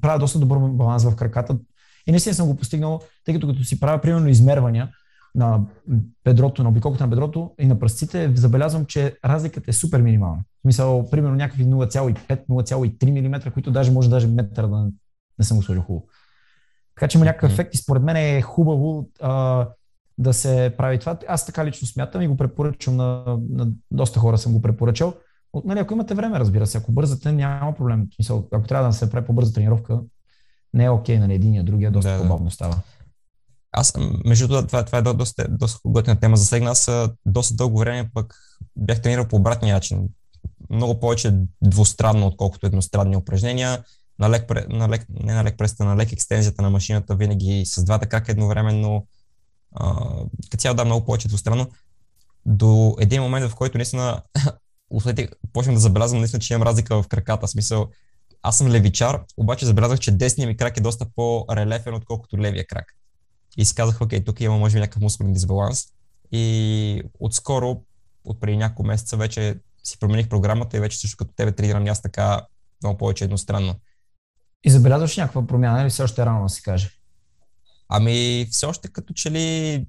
правя 0.00 0.18
доста 0.18 0.38
добър 0.38 0.58
баланс 0.58 1.04
в 1.04 1.16
краката. 1.16 1.58
И 2.06 2.10
наистина 2.10 2.34
съм 2.34 2.48
го 2.48 2.56
постигнал, 2.56 3.00
тъй 3.24 3.34
като 3.34 3.46
като 3.46 3.64
си 3.64 3.80
правя 3.80 4.00
примерно 4.00 4.28
измервания 4.28 4.90
на 5.34 5.60
бедрото, 6.24 6.62
на 6.62 6.68
обиколката 6.68 7.04
на 7.04 7.08
бедрото 7.08 7.50
и 7.60 7.66
на 7.66 7.78
пръстците, 7.78 8.32
забелязвам, 8.34 8.84
че 8.84 9.16
разликата 9.24 9.70
е 9.70 9.72
супер 9.72 10.02
минимална. 10.02 10.38
В 10.38 10.62
смисъл, 10.62 11.10
примерно 11.10 11.36
някакви 11.36 11.64
0,5-0,3 11.66 13.28
мм, 13.28 13.50
които 13.52 13.70
даже 13.70 13.92
може 13.92 14.10
даже 14.10 14.26
метър 14.26 14.66
да 14.66 14.88
не 15.38 15.44
съм 15.44 15.56
го 15.56 15.62
сложил 15.62 15.82
хубаво. 15.82 16.06
Така 16.94 17.08
че 17.08 17.18
има 17.18 17.24
някакъв 17.24 17.52
ефект 17.52 17.74
и 17.74 17.78
според 17.78 18.02
мен 18.02 18.16
е 18.16 18.42
хубаво 18.42 19.08
а, 19.20 19.66
да 20.18 20.32
се 20.32 20.74
прави 20.78 20.98
това. 20.98 21.18
Аз 21.28 21.46
така 21.46 21.64
лично 21.64 21.88
смятам 21.88 22.22
и 22.22 22.28
го 22.28 22.36
препоръчвам 22.36 22.96
на, 22.96 23.38
на 23.50 23.68
доста 23.90 24.20
хора 24.20 24.38
съм 24.38 24.52
го 24.52 24.62
препоръчал. 24.62 25.14
От, 25.52 25.64
нали, 25.64 25.78
ако 25.78 25.94
имате 25.94 26.14
време, 26.14 26.38
разбира 26.38 26.66
се, 26.66 26.78
ако 26.78 26.92
бързате, 26.92 27.32
няма 27.32 27.74
проблем. 27.74 28.06
Мисъл, 28.18 28.48
ако 28.52 28.66
трябва 28.66 28.86
да 28.86 28.92
се 28.92 29.10
прави 29.10 29.26
по-бърза 29.26 29.52
тренировка, 29.52 30.00
не 30.74 30.84
е 30.84 30.90
окей, 30.90 31.18
нали, 31.18 31.34
единия, 31.34 31.64
другия 31.64 31.90
доста 31.90 32.10
да, 32.10 32.22
по-бавно 32.22 32.50
става. 32.50 32.76
Аз, 33.72 33.94
между 34.24 34.48
другото, 34.48 34.66
това, 34.66 34.84
това 34.84 34.98
е 34.98 35.02
доста, 35.02 35.46
доста 35.48 35.80
готина 35.84 36.16
тема. 36.16 36.36
Засегна 36.36 36.70
аз 36.70 36.90
доста 37.26 37.54
дълго 37.54 37.78
време 37.78 38.10
пък 38.14 38.34
бях 38.76 39.02
тренирал 39.02 39.28
по 39.28 39.36
обратния 39.36 39.74
начин. 39.74 40.08
Много 40.70 41.00
повече 41.00 41.38
двустранно, 41.62 42.26
отколкото 42.26 42.66
едностранни 42.66 43.16
упражнения 43.16 43.84
на 44.18 44.30
лек, 44.30 44.68
на 44.68 44.88
лек, 44.88 45.06
не 45.08 45.34
на 45.34 45.44
лек 45.44 45.58
преста, 45.58 45.84
на 45.84 45.96
лек 45.96 46.12
екстензията 46.12 46.62
на 46.62 46.70
машината 46.70 47.16
винаги 47.16 47.62
с 47.66 47.84
двата 47.84 48.06
крака 48.06 48.32
едновременно. 48.32 49.06
като 50.50 50.56
цяло 50.56 50.76
да, 50.76 50.84
много 50.84 51.06
повече 51.06 51.28
двустранно. 51.28 51.70
До 52.46 52.96
един 53.00 53.22
момент, 53.22 53.50
в 53.50 53.54
който 53.54 53.78
наистина 53.78 54.22
усетих, 54.90 55.28
почнах 55.52 55.74
да 55.74 55.80
забелязвам 55.80 56.20
наистина, 56.20 56.40
че 56.40 56.54
имам 56.54 56.68
разлика 56.68 57.02
в 57.02 57.08
краката. 57.08 57.46
В 57.46 57.50
смисъл, 57.50 57.88
аз 58.42 58.58
съм 58.58 58.68
левичар, 58.68 59.24
обаче 59.36 59.66
забелязах, 59.66 59.98
че 59.98 60.10
десният 60.10 60.48
ми 60.48 60.56
крак 60.56 60.76
е 60.76 60.80
доста 60.80 61.06
по-релефен, 61.16 61.94
отколкото 61.94 62.38
левия 62.38 62.66
крак. 62.66 62.94
И 63.56 63.64
си 63.64 63.74
казах, 63.74 64.00
окей, 64.00 64.24
тук 64.24 64.40
има 64.40 64.58
може 64.58 64.74
би 64.74 64.80
някакъв 64.80 65.02
мускулен 65.02 65.32
дисбаланс. 65.32 65.84
И 66.32 67.02
отскоро, 67.20 67.82
от 68.24 68.40
преди 68.40 68.56
няколко 68.56 68.82
месеца, 68.82 69.16
вече 69.16 69.54
си 69.84 69.98
промених 69.98 70.28
програмата 70.28 70.76
и 70.76 70.80
вече 70.80 70.98
също 70.98 71.16
като 71.16 71.32
тебе 71.36 71.52
тренирам 71.52 71.86
аз 71.86 72.02
така 72.02 72.46
много 72.82 72.98
повече 72.98 73.24
едностранно. 73.24 73.74
И 74.64 74.70
забелязваш 74.70 75.16
някаква 75.16 75.46
промяна 75.46 75.82
или 75.82 75.90
все 75.90 76.02
още 76.02 76.22
е 76.22 76.26
рано 76.26 76.42
да 76.42 76.48
се 76.48 76.62
каже? 76.62 76.90
Ами, 77.88 78.46
все 78.50 78.66
още 78.66 78.88
като 78.88 79.14
че 79.14 79.30
ли 79.30 79.86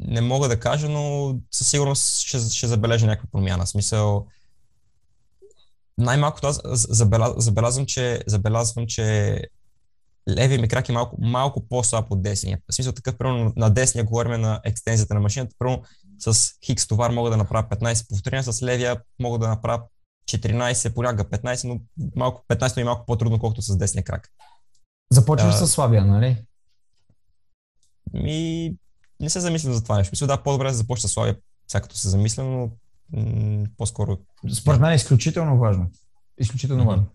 не 0.00 0.20
мога 0.20 0.48
да 0.48 0.60
кажа, 0.60 0.88
но 0.88 1.34
със 1.50 1.68
сигурност 1.68 2.18
ще, 2.18 2.38
ще 2.38 2.66
забележа 2.66 3.06
някаква 3.06 3.28
промяна. 3.32 3.64
В 3.64 3.68
смисъл, 3.68 4.26
най-малкото 5.98 6.46
аз 6.46 6.60
забелязвам, 7.38 7.86
че, 7.86 8.20
забелязвам, 8.26 8.86
че 8.86 9.40
левия 10.28 10.60
ми 10.60 10.68
крак 10.68 10.88
е 10.88 10.92
малко, 10.92 11.16
малко 11.20 11.68
по-слаб 11.68 12.10
от 12.10 12.22
десния. 12.22 12.58
В 12.70 12.74
смисъл 12.74 12.92
такъв, 12.92 13.16
примерно 13.16 13.52
на 13.56 13.70
десния 13.70 14.04
говорим 14.04 14.40
на 14.40 14.60
екстензията 14.64 15.14
на 15.14 15.20
машината, 15.20 15.54
примерно 15.58 15.82
с 16.18 16.50
хикс 16.64 16.86
товар 16.86 17.10
мога 17.10 17.30
да 17.30 17.36
направя 17.36 17.68
15 17.68 18.08
повторения, 18.08 18.44
с 18.44 18.62
левия 18.62 18.96
мога 19.20 19.38
да 19.38 19.48
направя 19.48 19.82
14, 20.28 20.94
понякога 20.94 21.24
15, 21.24 21.68
но 21.68 21.80
малко, 22.16 22.44
15 22.48 22.80
е 22.80 22.84
малко 22.84 23.06
по-трудно, 23.06 23.38
колкото 23.38 23.62
с 23.62 23.76
десния 23.76 24.04
крак. 24.04 24.28
Започваш 25.12 25.54
с 25.54 25.66
слабия, 25.66 26.04
нали? 26.04 26.44
Ми, 28.12 28.76
не 29.20 29.30
се 29.30 29.40
замислям 29.40 29.72
за 29.72 29.82
това 29.82 29.98
нещо. 29.98 30.12
Мисля, 30.12 30.26
да, 30.26 30.42
по-добре 30.42 30.68
да 30.68 30.74
започна 30.74 31.08
с 31.08 31.12
слабия, 31.12 31.36
всякато 31.66 31.96
се 31.96 32.08
замисля, 32.08 32.44
но 32.44 32.70
м- 33.12 33.66
по-скоро... 33.76 34.18
Според 34.54 34.80
мен 34.80 34.90
е 34.90 34.94
изключително 34.94 35.58
важно. 35.58 35.90
Изключително 36.38 36.82
mm-hmm. 36.82 36.86
важно. 36.86 37.06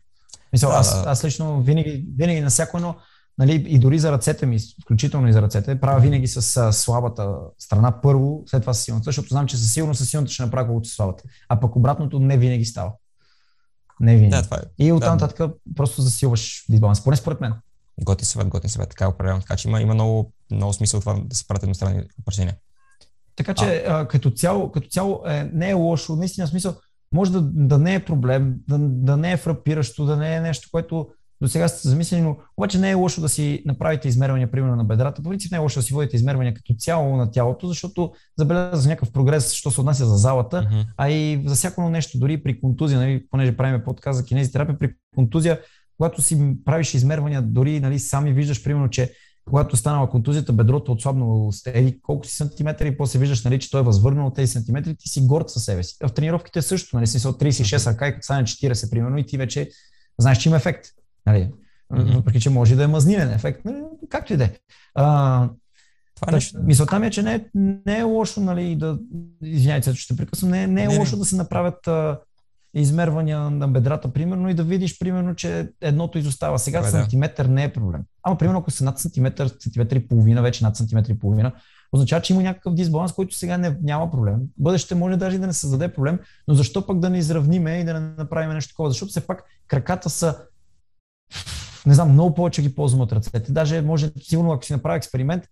Мисля, 0.54 0.68
да, 0.68 0.76
аз, 0.76 0.94
аз 1.06 1.24
лично 1.24 1.62
винаги, 1.62 2.06
винаги 2.18 2.42
на 2.42 2.50
всяко 2.50 2.78
едно, 2.78 2.96
нали, 3.40 3.66
и 3.68 3.80
дори 3.80 4.00
за 4.00 4.12
ръцете 4.12 4.46
ми, 4.46 4.60
включително 4.82 5.28
и 5.28 5.34
за 5.34 5.42
ръцете, 5.42 5.80
правя 5.80 6.00
винаги 6.00 6.28
с 6.28 6.58
а, 6.58 6.72
слабата 6.72 7.36
страна 7.60 8.02
първо, 8.02 8.44
след 8.46 8.62
това 8.62 8.74
с 8.74 8.84
силната, 8.84 9.04
защото 9.04 9.28
знам, 9.28 9.48
че 9.48 9.58
със 9.58 9.74
сигурност 9.74 9.98
със 9.98 10.10
силната 10.10 10.32
ще 10.32 10.44
направя 10.44 10.68
колкото 10.68 10.90
слабата. 10.90 11.24
А 11.50 11.60
пък 11.60 11.76
обратното 11.76 12.20
не 12.20 12.38
винаги 12.38 12.66
става. 12.66 12.92
Не 14.00 14.16
винаги. 14.16 14.30
Да, 14.30 14.44
това 14.44 14.58
е. 14.58 14.86
И 14.86 14.92
оттам 14.92 15.14
нататък 15.14 15.38
да. 15.38 15.54
просто 15.76 16.02
засилваш 16.02 16.66
дисбаланс. 16.70 17.04
Поне 17.04 17.16
според 17.16 17.42
мен. 17.42 17.54
Готи 18.02 18.26
съвет, 18.26 18.48
готи 18.48 18.70
съвет, 18.70 18.90
така 18.90 19.10
определено. 19.10 19.42
Така 19.42 19.56
че 19.56 19.68
има, 19.68 19.82
има 19.82 19.94
много, 19.94 20.34
много 20.52 20.74
смисъл 20.74 21.00
това 21.00 21.22
да 21.26 21.36
се 21.36 21.48
правят 21.48 21.64
едностранни 21.64 22.04
упражнения. 22.22 22.56
Така 23.36 23.54
че 23.54 23.84
а. 23.88 24.00
А, 24.00 24.08
като 24.08 24.32
цяло, 24.32 24.72
като 24.72 24.90
цяло 24.90 25.22
е, 25.28 25.50
не 25.54 25.70
е 25.70 25.74
лошо, 25.74 26.16
наистина 26.16 26.48
смисъл, 26.48 26.76
може 27.14 27.32
да, 27.32 27.42
да 27.42 27.78
не 27.78 27.96
е 27.96 28.06
проблем, 28.06 28.56
да, 28.68 28.78
да 28.80 29.18
не 29.18 29.32
е 29.32 29.38
фрапиращо, 29.38 30.06
да 30.06 30.18
не 30.18 30.36
е 30.36 30.42
нещо, 30.42 30.68
което 30.72 31.10
до 31.42 31.48
сега 31.48 31.68
сте 31.68 31.90
замислени, 31.90 32.24
но 32.24 32.38
обаче 32.58 32.80
не 32.80 32.90
е 32.90 32.94
лошо 32.94 33.22
да 33.22 33.30
си 33.30 33.64
направите 33.66 34.08
измервания, 34.08 34.52
примерно 34.52 34.76
на 34.76 34.84
бедрата. 34.84 35.24
По 35.24 35.30
принцип 35.30 35.52
не 35.52 35.58
е 35.58 35.62
лошо 35.62 35.80
да 35.80 35.84
си 35.84 35.94
водите 35.94 36.16
измервания 36.16 36.54
като 36.54 36.74
цяло 36.74 37.18
на 37.18 37.32
тялото, 37.32 37.68
защото 37.68 38.14
забелязва 38.38 38.90
някакъв 38.90 39.12
прогрес, 39.12 39.52
що 39.52 39.72
се 39.72 39.82
отнася 39.82 40.06
за 40.06 40.16
залата, 40.16 40.58
mm-hmm. 40.58 40.86
а 40.98 41.10
и 41.10 41.44
за 41.46 41.56
всяко 41.56 41.90
нещо, 41.90 42.20
дори 42.20 42.44
при 42.44 42.60
контузия, 42.62 43.00
нали, 43.00 43.28
понеже 43.32 43.58
правим 43.58 43.82
подкаст 43.86 44.18
за 44.18 44.26
кинезитерапия, 44.26 44.78
при 44.78 44.94
контузия, 45.16 45.60
когато 45.98 46.22
си 46.22 46.56
правиш 46.66 46.94
измервания, 46.94 47.42
дори 47.42 47.80
нали, 47.80 48.00
сами 48.00 48.34
виждаш, 48.34 48.64
примерно, 48.64 48.90
че 48.90 49.14
когато 49.50 49.78
станала 49.78 50.10
контузията, 50.10 50.54
бедрото 50.54 50.92
отслабнало 50.92 51.52
еди 51.66 52.02
колко 52.02 52.26
си 52.26 52.36
сантиметри 52.36 52.88
и 52.88 52.98
после 52.98 53.20
виждаш, 53.20 53.44
нали, 53.44 53.60
че 53.60 53.72
той 53.72 53.82
е 53.82 53.84
възвърнал 53.84 54.34
тези 54.34 54.52
сантиметри, 54.52 54.96
ти 54.96 55.10
си 55.10 55.22
горд 55.22 55.50
със 55.50 55.66
себе 55.66 55.84
си. 55.84 55.96
В 56.08 56.14
тренировките 56.14 56.62
също, 56.62 56.96
нали, 56.96 57.08
си 57.08 57.28
от 57.28 57.42
36 57.42 57.92
ръка 57.92 58.08
и 58.08 58.14
като 58.14 58.24
стане 58.24 58.44
40, 58.44 58.92
примерно, 58.92 59.18
и 59.18 59.26
ти 59.26 59.38
вече 59.38 59.70
знаеш, 60.20 60.38
че 60.38 60.50
има 60.50 60.58
ефект. 60.58 60.86
Нали? 61.32 61.52
Mm-hmm. 61.94 62.16
Въпреки, 62.16 62.40
че 62.40 62.50
може 62.50 62.76
да 62.76 62.84
е 62.84 62.88
мазнилен 62.88 63.32
ефект, 63.32 63.66
нали? 63.66 63.84
както 64.10 64.34
и 64.34 64.38
да 64.38 64.44
е. 64.44 64.52
Това 66.16 66.32
нещо... 66.32 66.60
Мисълта 66.64 67.00
ми 67.00 67.08
е, 67.08 67.12
че 67.12 67.24
не 67.24 67.36
е, 67.36 67.46
не 67.86 67.98
е 67.98 68.04
лошо, 68.04 68.42
нали, 68.42 68.76
да, 68.76 69.00
извиняйте, 69.44 69.94
че 69.94 70.02
ще 70.02 70.16
прекъсвам, 70.16 70.52
не, 70.52 70.68
не 70.68 70.84
е 70.84 70.88
не, 70.88 70.98
лошо 70.98 71.16
не. 71.16 71.20
да 71.20 71.26
се 71.26 71.36
направят 71.36 71.88
а, 71.88 72.20
измервания 72.74 73.40
на 73.40 73.68
бедрата, 73.68 74.14
примерно, 74.14 74.50
и 74.50 74.54
да 74.54 74.64
видиш, 74.64 75.00
примерно, 75.00 75.36
че 75.36 75.70
едното 75.82 76.18
изостава. 76.18 76.60
Сега 76.60 76.80
Добре, 76.80 76.92
сантиметър 76.92 77.46
не 77.46 77.64
е 77.64 77.74
проблем. 77.74 78.02
Ама, 78.24 78.38
примерно, 78.38 78.60
ако 78.60 78.72
са 78.72 78.84
над 78.84 79.00
сантиметър, 79.00 79.52
сантиметър 79.60 79.96
и 79.96 80.08
половина, 80.08 80.42
вече 80.42 80.64
над 80.64 80.76
сантиметър 80.76 81.12
и 81.12 81.20
половина, 81.20 81.52
означава, 81.92 82.22
че 82.22 82.34
има 82.34 82.44
някакъв 82.44 82.74
дисбаланс, 82.74 83.12
който 83.12 83.36
сега 83.36 83.58
не, 83.58 83.78
няма 83.82 84.12
проблем. 84.12 84.36
Бъдеще 84.58 84.96
може 84.96 85.18
даже 85.18 85.38
да 85.38 85.48
не 85.48 85.54
създаде 85.54 85.94
проблем, 85.94 86.20
но 86.48 86.54
защо 86.54 86.86
пък 86.86 87.00
да 87.00 87.10
не 87.10 87.18
изравниме 87.18 87.80
и 87.80 87.84
да 87.84 87.94
не 87.94 88.00
направим 88.00 88.54
нещо 88.54 88.74
такова? 88.74 88.90
Защото 88.90 89.10
все 89.10 89.28
пак 89.28 89.44
краката 89.68 90.10
са 90.10 90.38
не 91.86 91.94
знам, 91.94 92.12
много 92.12 92.36
повече 92.36 92.62
ги 92.62 92.76
ползвам 92.76 93.02
от 93.02 93.12
ръцете. 93.12 93.52
Даже 93.52 93.82
може, 93.82 94.12
сигурно, 94.22 94.52
ако 94.52 94.66
си 94.66 94.74
направя 94.74 94.98
експеримент, 94.98 95.44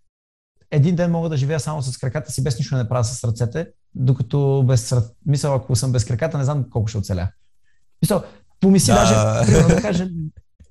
един 0.71 0.95
ден 0.95 1.11
мога 1.11 1.29
да 1.29 1.37
живея 1.37 1.59
само 1.59 1.81
с 1.81 1.97
краката 1.97 2.31
си, 2.31 2.43
без 2.43 2.59
нищо 2.59 2.75
да 2.75 2.83
не 2.83 2.89
правя 2.89 3.03
с 3.03 3.23
ръцете, 3.23 3.67
докато 3.95 4.63
без 4.67 4.95
мисъл, 5.25 5.55
ако 5.55 5.75
съм 5.75 5.91
без 5.91 6.05
краката, 6.05 6.37
не 6.37 6.43
знам 6.43 6.69
колко 6.69 6.87
ще 6.87 6.97
оцеля. 6.97 7.27
Мисъл, 8.01 8.23
помисли 8.59 8.93
да. 8.93 8.99
даже, 8.99 9.47
примерно, 9.47 9.75
да 9.75 9.81
кажем, 9.81 10.09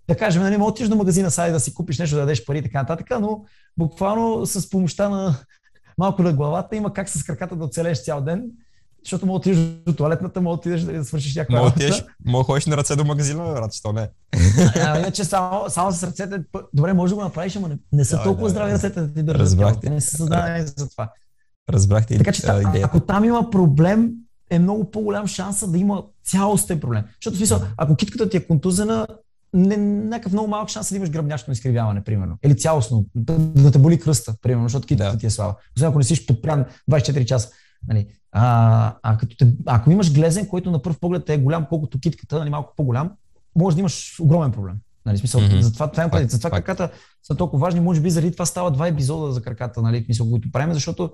да 0.09 0.17
кажем, 0.17 0.43
нали, 0.43 0.57
мога 0.57 0.71
отиш 0.71 0.89
до 0.89 0.97
магазина 0.97 1.31
сега 1.31 1.51
да 1.51 1.61
си 1.61 1.75
купиш 1.75 1.99
нещо, 1.99 2.17
да 2.17 2.21
дадеш 2.21 2.45
пари 2.45 2.59
и 2.59 2.63
така 2.63 2.81
нататък, 2.81 3.07
но 3.21 3.45
буквално 3.77 4.47
с 4.47 4.71
помощта 4.71 5.09
на 5.09 5.35
малко 5.99 6.23
на 6.23 6.33
главата 6.33 6.77
има 6.77 6.93
как 6.93 7.09
с 7.09 7.25
краката 7.25 7.57
да 7.57 7.65
оцелеш 7.65 8.05
цял 8.05 8.21
ден 8.21 8.51
защото 9.07 9.27
мога 9.27 9.39
да 9.39 9.39
отидеш 9.39 9.59
до 9.87 9.93
туалетната, 9.93 10.41
мога 10.41 10.57
да 10.57 10.59
отидеш 10.59 10.81
да 10.81 11.05
свършиш 11.05 11.37
някаква 11.37 11.59
мога 11.59 11.69
отидеш, 11.69 12.05
мога 12.25 12.43
да 12.43 12.47
ходиш 12.47 12.67
на 12.67 12.77
ръце 12.77 12.97
до 12.97 13.05
магазина, 13.05 13.45
брат, 13.45 13.75
що 13.75 13.93
не? 13.93 14.09
а, 14.77 14.99
иначе 14.99 15.25
само, 15.25 15.65
само 15.69 15.93
с 15.93 16.03
ръцете, 16.03 16.45
добре, 16.75 16.93
може 16.93 17.11
да 17.11 17.17
го 17.17 17.23
направиш, 17.23 17.57
ама 17.57 17.69
не, 17.69 17.79
не 17.93 18.05
са 18.05 18.17
да, 18.17 18.23
толкова 18.23 18.47
да, 18.47 18.51
здрави 18.51 18.73
ръцете 18.73 19.01
да 19.01 19.15
ти 19.15 19.23
държат. 19.23 19.41
Разбрахте. 19.41 19.91
Не 19.91 20.01
са 20.01 20.17
създадени 20.17 20.67
за 20.77 20.89
това. 20.89 21.11
Разбрахте 21.71 22.19
Така 22.19 22.33
че, 22.33 22.43
идеята. 22.43 22.81
ако 22.83 23.01
там 23.01 23.25
има 23.25 23.51
проблем, 23.51 24.11
е 24.51 24.59
много 24.59 24.91
по-голям 24.91 25.27
шанса 25.27 25.69
да 25.69 25.79
има 25.79 26.03
цялостен 26.25 26.81
проблем. 26.81 27.05
Защото, 27.21 27.37
смисъл, 27.37 27.61
ако 27.77 27.97
китката 27.97 28.29
ти 28.29 28.37
е 28.37 28.47
контузена, 28.47 29.07
не, 29.55 29.77
някакъв 29.77 30.33
много 30.33 30.49
малък 30.49 30.69
шанс 30.69 30.91
да 30.91 30.97
имаш 30.97 31.11
гръбначно 31.11 31.53
изкривяване, 31.53 32.05
примерно. 32.05 32.39
Или 32.45 32.57
цялостно, 32.57 33.05
да, 33.15 33.39
да 33.39 33.71
те 33.71 33.79
боли 33.79 34.01
кръста, 34.01 34.35
примерно, 34.43 34.65
защото 34.65 34.87
китката 34.87 35.13
да. 35.13 35.19
ти 35.19 35.27
е 35.27 35.31
слаба. 35.31 35.55
Освен 35.77 35.89
ако 35.89 35.99
не 35.99 36.05
си 36.05 36.27
подпрян 36.27 36.65
24 36.91 37.25
часа. 37.25 37.51
Нали. 37.89 38.07
А, 38.32 38.95
а 39.03 39.16
като 39.16 39.37
те, 39.37 39.53
ако 39.66 39.91
имаш 39.91 40.12
глезен, 40.14 40.49
който 40.49 40.70
на 40.70 40.82
първ 40.82 40.97
поглед 41.01 41.30
е 41.30 41.39
голям, 41.39 41.66
колкото 41.68 42.01
китката, 42.01 42.39
нали, 42.39 42.51
малко 42.51 42.72
по-голям, 42.76 43.11
може 43.57 43.76
да 43.76 43.80
имаш 43.80 44.20
огромен 44.20 44.53
проблем. 44.53 44.74
Нали, 45.07 45.18
смисъл, 45.18 45.41
mm-hmm. 45.41 45.61
затова, 45.61 45.91
това, 45.91 46.09
това, 46.09 46.24
затова 46.28 46.51
краката 46.51 46.91
са 47.22 47.37
толкова 47.37 47.66
важни. 47.66 47.80
Може 47.80 48.01
би 48.01 48.11
заради 48.11 48.32
това 48.32 48.47
става 48.47 48.70
два 48.70 48.89
епизода 48.89 49.32
за 49.32 49.43
краката, 49.43 49.82
нали, 49.82 50.05
смисъл, 50.05 50.30
които 50.30 50.53
правим, 50.53 50.74
защото 50.74 51.11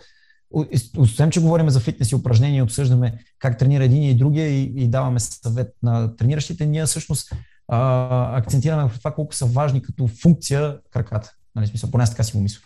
освен, 0.97 1.31
че 1.31 1.41
говорим 1.41 1.71
за 1.71 1.81
фитнес 1.81 2.11
и 2.11 2.15
упражнения 2.15 2.65
обсъждаме 2.65 3.19
как 3.39 3.59
тренира 3.59 3.85
един 3.85 4.03
и 4.03 4.15
другия 4.15 4.49
и, 4.49 4.63
и 4.77 4.89
даваме 4.89 5.21
съвет 5.21 5.69
на 5.83 6.17
трениращите, 6.17 6.67
ние 6.67 6.87
всъщност 6.87 7.33
а, 7.69 8.39
акцентираме 8.39 8.89
в 8.89 8.99
това 8.99 9.15
колко 9.15 9.35
са 9.35 9.47
важни 9.47 9.83
като 9.83 10.09
функция 10.09 10.79
краката. 10.91 11.33
Нали, 11.55 11.67
смисъл, 11.67 11.91
поне 11.91 12.03
аз 12.03 12.11
така 12.11 12.23
си 12.23 12.33
го 12.33 12.43
мисля. 12.43 12.61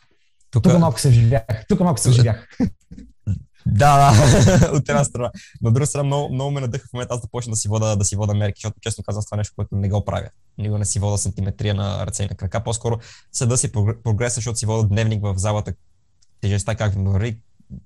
Тук, 0.50 0.62
тук 0.62 0.78
малко 0.78 1.00
се 1.00 1.08
вживях. 1.08 1.66
Тук 1.68 1.80
малко 1.80 2.00
се 2.00 2.10
вживях. 2.10 2.48
Да, 3.66 3.96
да, 3.96 4.72
от 4.76 4.88
една 4.88 5.04
страна. 5.04 5.30
Но 5.62 5.68
от 5.68 5.74
друга 5.74 5.86
страна, 5.86 6.04
много, 6.04 6.34
много 6.34 6.50
ме 6.50 6.60
надъха 6.60 6.88
в 6.88 6.92
момента 6.92 7.14
аз 7.14 7.20
да 7.20 7.28
почна 7.28 7.50
да 7.50 7.56
си 7.56 7.68
вода, 7.68 7.96
да 7.96 8.04
си 8.04 8.16
вода 8.16 8.34
мерки, 8.34 8.60
защото 8.60 8.80
честно 8.80 9.04
казвам 9.04 9.24
това 9.24 9.36
нещо, 9.36 9.52
което 9.56 9.76
не 9.76 9.88
го 9.88 10.04
правя. 10.04 10.28
Никога 10.58 10.78
не 10.78 10.84
си 10.84 10.98
вода 10.98 11.18
сантиметрия 11.18 11.74
на 11.74 12.06
ръце 12.06 12.22
и 12.22 12.26
на 12.26 12.34
крака. 12.34 12.64
По-скоро 12.64 12.98
съда 13.32 13.56
си 13.56 13.72
прогреса, 14.04 14.34
защото 14.34 14.58
си 14.58 14.66
вода 14.66 14.88
дневник 14.88 15.22
в 15.22 15.34
залата, 15.36 15.72
тежестта 16.40 16.74
как 16.74 16.94
върви, 16.96 17.38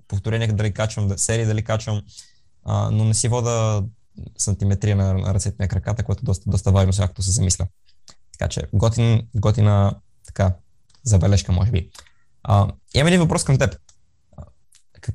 повторения 0.07 0.53
дали 0.53 0.73
качвам, 0.73 1.17
серии 1.17 1.45
дали 1.45 1.63
качвам, 1.63 2.01
а, 2.65 2.91
но 2.91 3.03
не 3.05 3.13
си 3.13 3.27
вода 3.27 3.83
сантиметрия 4.37 4.95
на, 4.95 5.13
на 5.13 5.33
ръцете 5.33 5.55
на 5.59 5.67
краката, 5.67 6.03
което 6.03 6.21
е 6.21 6.25
доста, 6.25 6.49
доста 6.49 6.71
важно, 6.71 6.93
сега 6.93 7.07
като 7.07 7.21
се 7.21 7.31
замисля. 7.31 7.67
Така 8.31 8.49
че, 8.49 8.61
готин, 8.73 9.27
готина 9.35 9.95
така, 10.25 10.53
забележка, 11.03 11.51
може 11.51 11.71
би. 11.71 11.89
А, 12.43 12.67
имам 12.93 13.07
един 13.07 13.19
въпрос 13.19 13.43
към 13.43 13.57
теб 13.57 13.75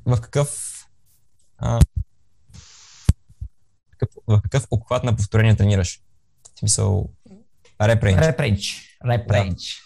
в 0.06 0.20
какъв, 0.20 0.82
а, 1.58 1.80
в 4.26 4.40
какъв 4.42 4.66
обхват 4.70 5.04
на 5.04 5.16
повторение 5.16 5.56
тренираш? 5.56 6.00
В 6.54 6.58
смисъл, 6.58 7.08
репрейндж. 7.82 8.20
Репрейндж. 8.20 8.98
Репрейндж. 9.04 9.82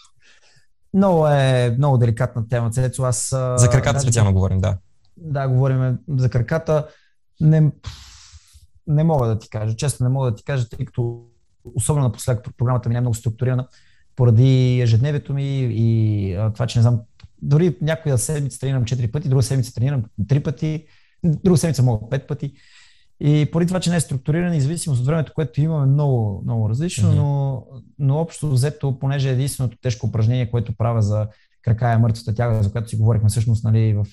Да. 0.95 0.99
Много 0.99 1.29
е 1.29 1.75
много 1.79 1.99
деликатна 1.99 2.49
тема, 2.49 2.71
Цецо. 2.71 3.05
Аз, 3.05 3.29
за 3.31 3.69
краката 3.71 3.93
даже, 3.93 4.03
специално 4.03 4.33
говорим, 4.33 4.59
да. 4.59 4.79
Да, 5.17 5.49
говорим 5.49 5.99
за 6.09 6.31
краката. 6.31 6.89
Не, 7.41 7.73
не 8.87 9.05
мога 9.05 9.27
да 9.27 9.39
ти 9.39 9.51
кажа, 9.51 9.77
често 9.77 10.05
не 10.05 10.09
мога 10.09 10.31
да 10.31 10.37
ти 10.37 10.45
кажа, 10.45 10.69
тъй 10.69 10.85
като 10.85 11.27
особено 11.75 12.07
напоследък 12.07 12.47
програмата 12.57 12.89
ми 12.89 12.93
не 12.93 12.99
е 12.99 13.01
много 13.01 13.15
структурирана, 13.15 13.69
поради 14.17 14.81
ежедневието 14.81 15.35
ми 15.35 15.59
и 15.73 16.35
а, 16.35 16.53
това, 16.53 16.67
че 16.67 16.79
не 16.79 16.83
знам 16.83 17.01
дори 17.43 17.77
някоя 17.81 18.19
седмица 18.19 18.61
тренирам 18.61 18.85
4 18.85 19.11
пъти, 19.11 19.29
друга 19.29 19.43
седмица 19.43 19.75
тренирам 19.75 20.05
3 20.21 20.43
пъти, 20.43 20.85
друга 21.25 21.59
седмица 21.59 21.83
мога 21.83 22.07
5 22.07 22.27
пъти. 22.27 22.53
И 23.21 23.49
поради 23.53 23.69
това, 23.69 23.81
че 23.81 23.91
не 23.91 23.97
е 23.97 24.01
структуриран, 24.01 24.51
независимо 24.51 24.95
от 24.95 25.07
времето, 25.07 25.33
което 25.35 25.61
имаме, 25.61 25.87
много, 25.87 26.43
много 26.45 26.69
различно, 26.69 27.09
mm-hmm. 27.09 27.17
но, 27.17 27.67
но 27.99 28.17
общо 28.17 28.51
взето, 28.51 28.99
понеже 28.99 29.29
е 29.29 29.33
единственото 29.33 29.79
тежко 29.83 30.07
упражнение, 30.07 30.51
което 30.51 30.77
правя 30.77 31.03
за 31.03 31.29
крака 31.63 31.89
е 31.89 31.99
мъртвата 31.99 32.35
тяга, 32.35 32.63
за 32.63 32.73
която 32.73 32.89
си 32.89 32.97
говорихме 32.97 33.29
всъщност 33.29 33.65
нали, 33.65 33.95
в, 33.95 34.07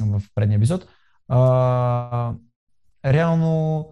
в 0.00 0.22
предния 0.34 0.56
епизод, 0.56 0.86
а, 1.28 2.32
реално 3.04 3.86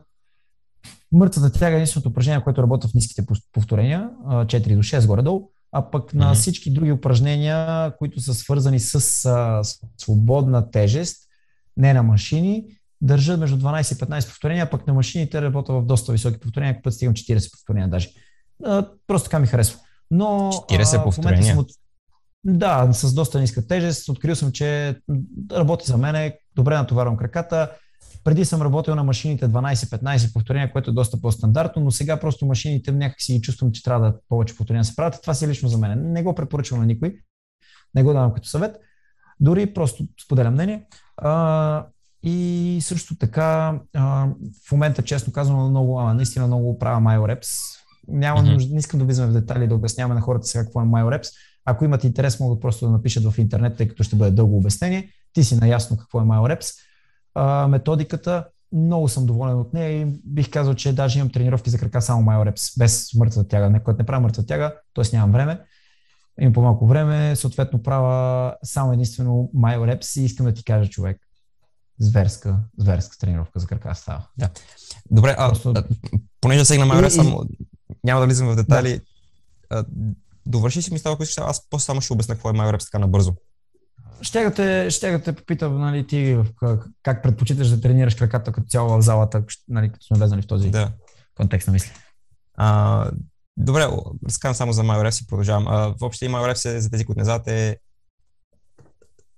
мъртвата 1.13 1.59
тяга 1.59 1.77
е 1.77 1.79
единственото 1.79 2.09
упражнение, 2.09 2.45
което 2.45 2.63
работя 2.63 2.89
в 2.89 2.95
ниските 2.95 3.27
повторения, 3.53 4.11
4 4.27 4.77
до 4.77 4.83
6 4.83 5.07
горе-долу 5.07 5.51
а 5.73 5.91
пък 5.91 6.15
на 6.15 6.35
всички 6.35 6.73
други 6.73 6.93
упражнения, 6.93 7.93
които 7.97 8.21
са 8.21 8.35
свързани 8.35 8.81
с 8.81 9.25
а, 9.25 9.63
свободна 9.99 10.71
тежест, 10.71 11.29
не 11.77 11.95
на 11.95 12.03
машини, 12.03 12.65
държа 13.01 13.37
между 13.37 13.57
12 13.57 13.95
и 13.95 13.99
15 13.99 14.29
повторения, 14.29 14.71
пък 14.71 14.87
на 14.87 14.95
машините 14.95 15.43
работя 15.43 15.73
в 15.73 15.87
доста 15.87 16.13
високи 16.13 16.41
повторения, 16.41 16.83
път 16.83 16.95
стигам 16.95 17.15
40 17.15 17.51
повторения 17.51 17.89
даже. 17.89 18.09
А, 18.65 18.89
просто 19.07 19.27
така 19.27 19.39
ми 19.39 19.47
харесва. 19.47 19.81
Но 20.11 20.27
40 20.53 21.05
повторения? 21.05 21.45
Съм 21.45 21.59
от... 21.59 21.71
Да, 22.45 22.93
с 22.93 23.15
доста 23.15 23.41
ниска 23.41 23.67
тежест. 23.67 24.09
Открил 24.09 24.37
съм, 24.37 24.53
че 24.53 24.97
работи 25.53 25.87
за 25.87 25.97
мен, 25.97 26.33
добре 26.57 26.75
натоварвам 26.75 27.17
краката, 27.17 27.71
преди 28.25 28.45
съм 28.45 28.63
работил 28.63 28.95
на 28.95 29.05
машините 29.05 29.49
12-15 29.49 30.33
повторения, 30.33 30.73
което 30.73 30.91
е 30.91 30.95
доста 30.95 31.21
по-стандартно, 31.21 31.83
но 31.83 31.91
сега 31.91 32.21
просто 32.21 32.47
машините 32.47 32.93
някак 32.93 33.23
си 33.23 33.41
чувствам, 33.41 33.73
че 33.73 33.83
трябва 33.83 34.07
да 34.07 34.19
повече 34.29 34.57
повторения 34.57 34.85
се 34.85 34.97
правят. 34.97 35.19
Това 35.21 35.35
си 35.35 35.45
е 35.45 35.49
лично 35.49 35.69
за 35.69 35.79
мен. 35.79 36.13
Не 36.13 36.23
го 36.23 36.35
препоръчвам 36.35 36.81
на 36.81 36.87
никой. 36.87 37.17
Не 37.95 38.03
го 38.03 38.13
давам 38.13 38.35
като 38.35 38.49
съвет. 38.49 38.77
Дори 39.41 39.75
просто 39.75 40.05
споделям 40.25 40.55
мнение. 40.55 40.87
А, 41.17 41.87
и 42.23 42.79
също 42.83 43.17
така, 43.17 43.81
а, 43.95 44.29
в 44.67 44.73
момента, 44.73 45.03
честно 45.03 45.33
казвам, 45.33 45.71
много, 45.71 46.01
а, 46.01 46.15
наистина 46.15 46.47
много 46.47 46.79
правя 46.79 47.01
MyoReps. 47.01 47.49
Няма 48.09 48.41
mm-hmm. 48.41 48.53
нужда, 48.53 48.73
не 48.73 48.79
искам 48.79 48.99
да 48.99 49.07
влизаме 49.07 49.29
в 49.29 49.41
детали 49.41 49.69
да 49.69 49.75
обясняваме 49.75 50.15
на 50.15 50.21
хората 50.21 50.47
сега 50.47 50.65
какво 50.65 50.81
е 50.81 50.85
MyoReps. 50.85 51.29
Ако 51.65 51.85
имат 51.85 52.05
интерес, 52.05 52.41
могат 52.41 52.61
просто 52.61 52.87
да 52.87 52.93
напишат 52.93 53.25
в 53.25 53.39
интернет, 53.39 53.77
тъй 53.77 53.89
като 53.89 54.03
ще 54.03 54.17
бъде 54.17 54.31
дълго 54.31 54.57
обяснение. 54.57 55.11
Ти 55.33 55.45
си 55.45 55.57
наясно 55.57 55.97
какво 55.97 56.21
е 56.21 56.25
MyoReps 56.25 56.88
а, 57.39 57.69
методиката 57.69 58.45
много 58.73 59.09
съм 59.09 59.27
доволен 59.27 59.59
от 59.59 59.75
нея 59.75 60.01
и 60.01 60.07
бих 60.25 60.51
казал, 60.51 60.75
че 60.75 60.93
даже 60.93 61.19
имам 61.19 61.31
тренировки 61.31 61.71
за 61.71 61.79
крака 61.79 62.03
само 62.03 62.23
майорепс, 62.23 62.79
без 62.79 63.15
мъртва 63.15 63.49
тяга. 63.49 63.71
Не, 63.71 63.81
не 63.99 64.07
правя 64.07 64.21
мъртва 64.21 64.47
тяга, 64.47 64.75
т.е. 64.95 65.17
нямам 65.17 65.33
време. 65.33 65.61
Имам 66.41 66.53
по-малко 66.53 66.87
време, 66.87 67.37
съответно 67.37 67.83
правя 67.83 68.55
само 68.63 68.93
единствено 68.93 69.51
майорепс 69.55 70.17
и 70.17 70.25
искам 70.25 70.47
да 70.47 70.55
ти 70.55 70.65
кажа, 70.65 70.91
човек, 70.91 71.17
зверска, 71.99 72.57
зверска 72.79 73.19
тренировка 73.19 73.61
за 73.61 73.67
крака 73.67 73.95
става. 73.95 74.27
Да. 74.39 74.51
Добре, 75.11 75.35
а, 75.39 75.49
Просто... 75.49 75.73
а, 75.77 75.85
понеже 76.41 76.65
сегна 76.65 76.87
майорепс, 76.87 77.15
и... 77.15 77.17
само 77.17 77.45
няма 78.05 78.21
да 78.21 78.27
влизам 78.27 78.49
в 78.49 78.57
детайли. 78.57 79.01
Да. 79.71 79.85
довърши 80.47 80.83
си 80.83 80.93
мисля, 80.93 81.13
ако 81.13 81.23
искаш, 81.23 81.39
аз 81.39 81.69
после 81.71 81.85
само 81.85 82.01
ще 82.01 82.13
обясня 82.13 82.35
какво 82.35 82.51
е 82.51 82.53
майорепс 82.53 82.85
така 82.85 82.99
набързо. 82.99 83.35
Ще 84.23 84.45
да 84.45 84.55
те, 84.55 84.91
ще 84.91 85.11
да 85.11 85.23
те 85.23 85.33
попитам, 85.33 85.81
нали, 85.81 86.07
ти 86.07 86.39
как, 86.57 86.87
как 87.03 87.23
предпочиташ 87.23 87.69
да 87.69 87.81
тренираш 87.81 88.15
краката 88.15 88.53
като 88.53 88.67
цяло 88.67 88.99
в 88.99 89.03
залата, 89.03 89.45
нали, 89.69 89.93
като 89.93 90.07
сме 90.07 90.19
влезнали 90.19 90.43
в 90.43 90.47
този 90.47 90.71
да. 90.71 90.93
контекст 91.35 91.67
на 91.67 91.73
мисли. 91.73 91.91
А, 92.55 93.11
добре, 93.57 93.87
разказвам 94.27 94.55
само 94.55 94.73
за 94.73 94.83
MyRef 94.83 95.25
и 95.25 95.27
продължавам. 95.27 95.69
А, 95.69 95.95
въобще 96.01 96.29
MyRef 96.29 96.75
е, 96.77 96.81
за 96.81 96.91
тези, 96.91 97.05
които 97.05 97.19
не 97.19 97.25
знаят, 97.25 97.49
е 97.49 97.77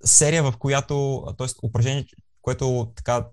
серия, 0.05 0.43
в 0.43 0.55
която, 0.59 1.25
т.е. 1.39 1.47
упражнение, 1.63 2.07
което 2.43 2.93
така 2.97 3.27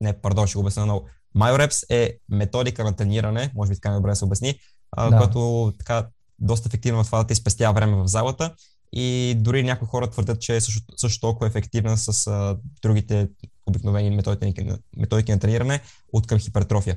не, 0.00 0.20
пардон, 0.20 0.46
ще 0.46 0.56
го 0.56 0.60
обясня 0.60 0.84
много. 0.84 1.08
MyReps 1.36 1.86
е 1.90 2.18
методика 2.28 2.84
на 2.84 2.96
трениране, 2.96 3.52
може 3.54 3.70
би 3.70 3.74
така 3.74 3.90
добре 3.90 4.10
да 4.10 4.16
се 4.16 4.24
обясни, 4.24 4.58
да. 4.98 5.08
която 5.08 5.72
така 5.78 6.08
доста 6.38 6.68
ефективно 6.68 7.04
в 7.04 7.06
това 7.06 7.18
да 7.18 7.26
ти 7.26 7.34
спестява 7.34 7.74
време 7.74 7.96
в 7.96 8.06
залата 8.06 8.54
и 8.98 9.34
дори 9.38 9.62
някои 9.62 9.88
хора 9.88 10.10
твърдят, 10.10 10.40
че 10.40 10.56
е 10.56 10.60
също, 10.60 10.92
също 10.96 11.20
толкова 11.20 11.46
ефективна 11.46 11.96
с 11.96 12.26
а, 12.26 12.56
другите 12.82 13.28
обикновени 13.66 14.10
методики, 14.10 14.66
методики 14.96 15.32
на 15.32 15.38
трениране 15.38 15.80
от 16.12 16.26
към 16.26 16.38
хипертрофия. 16.38 16.96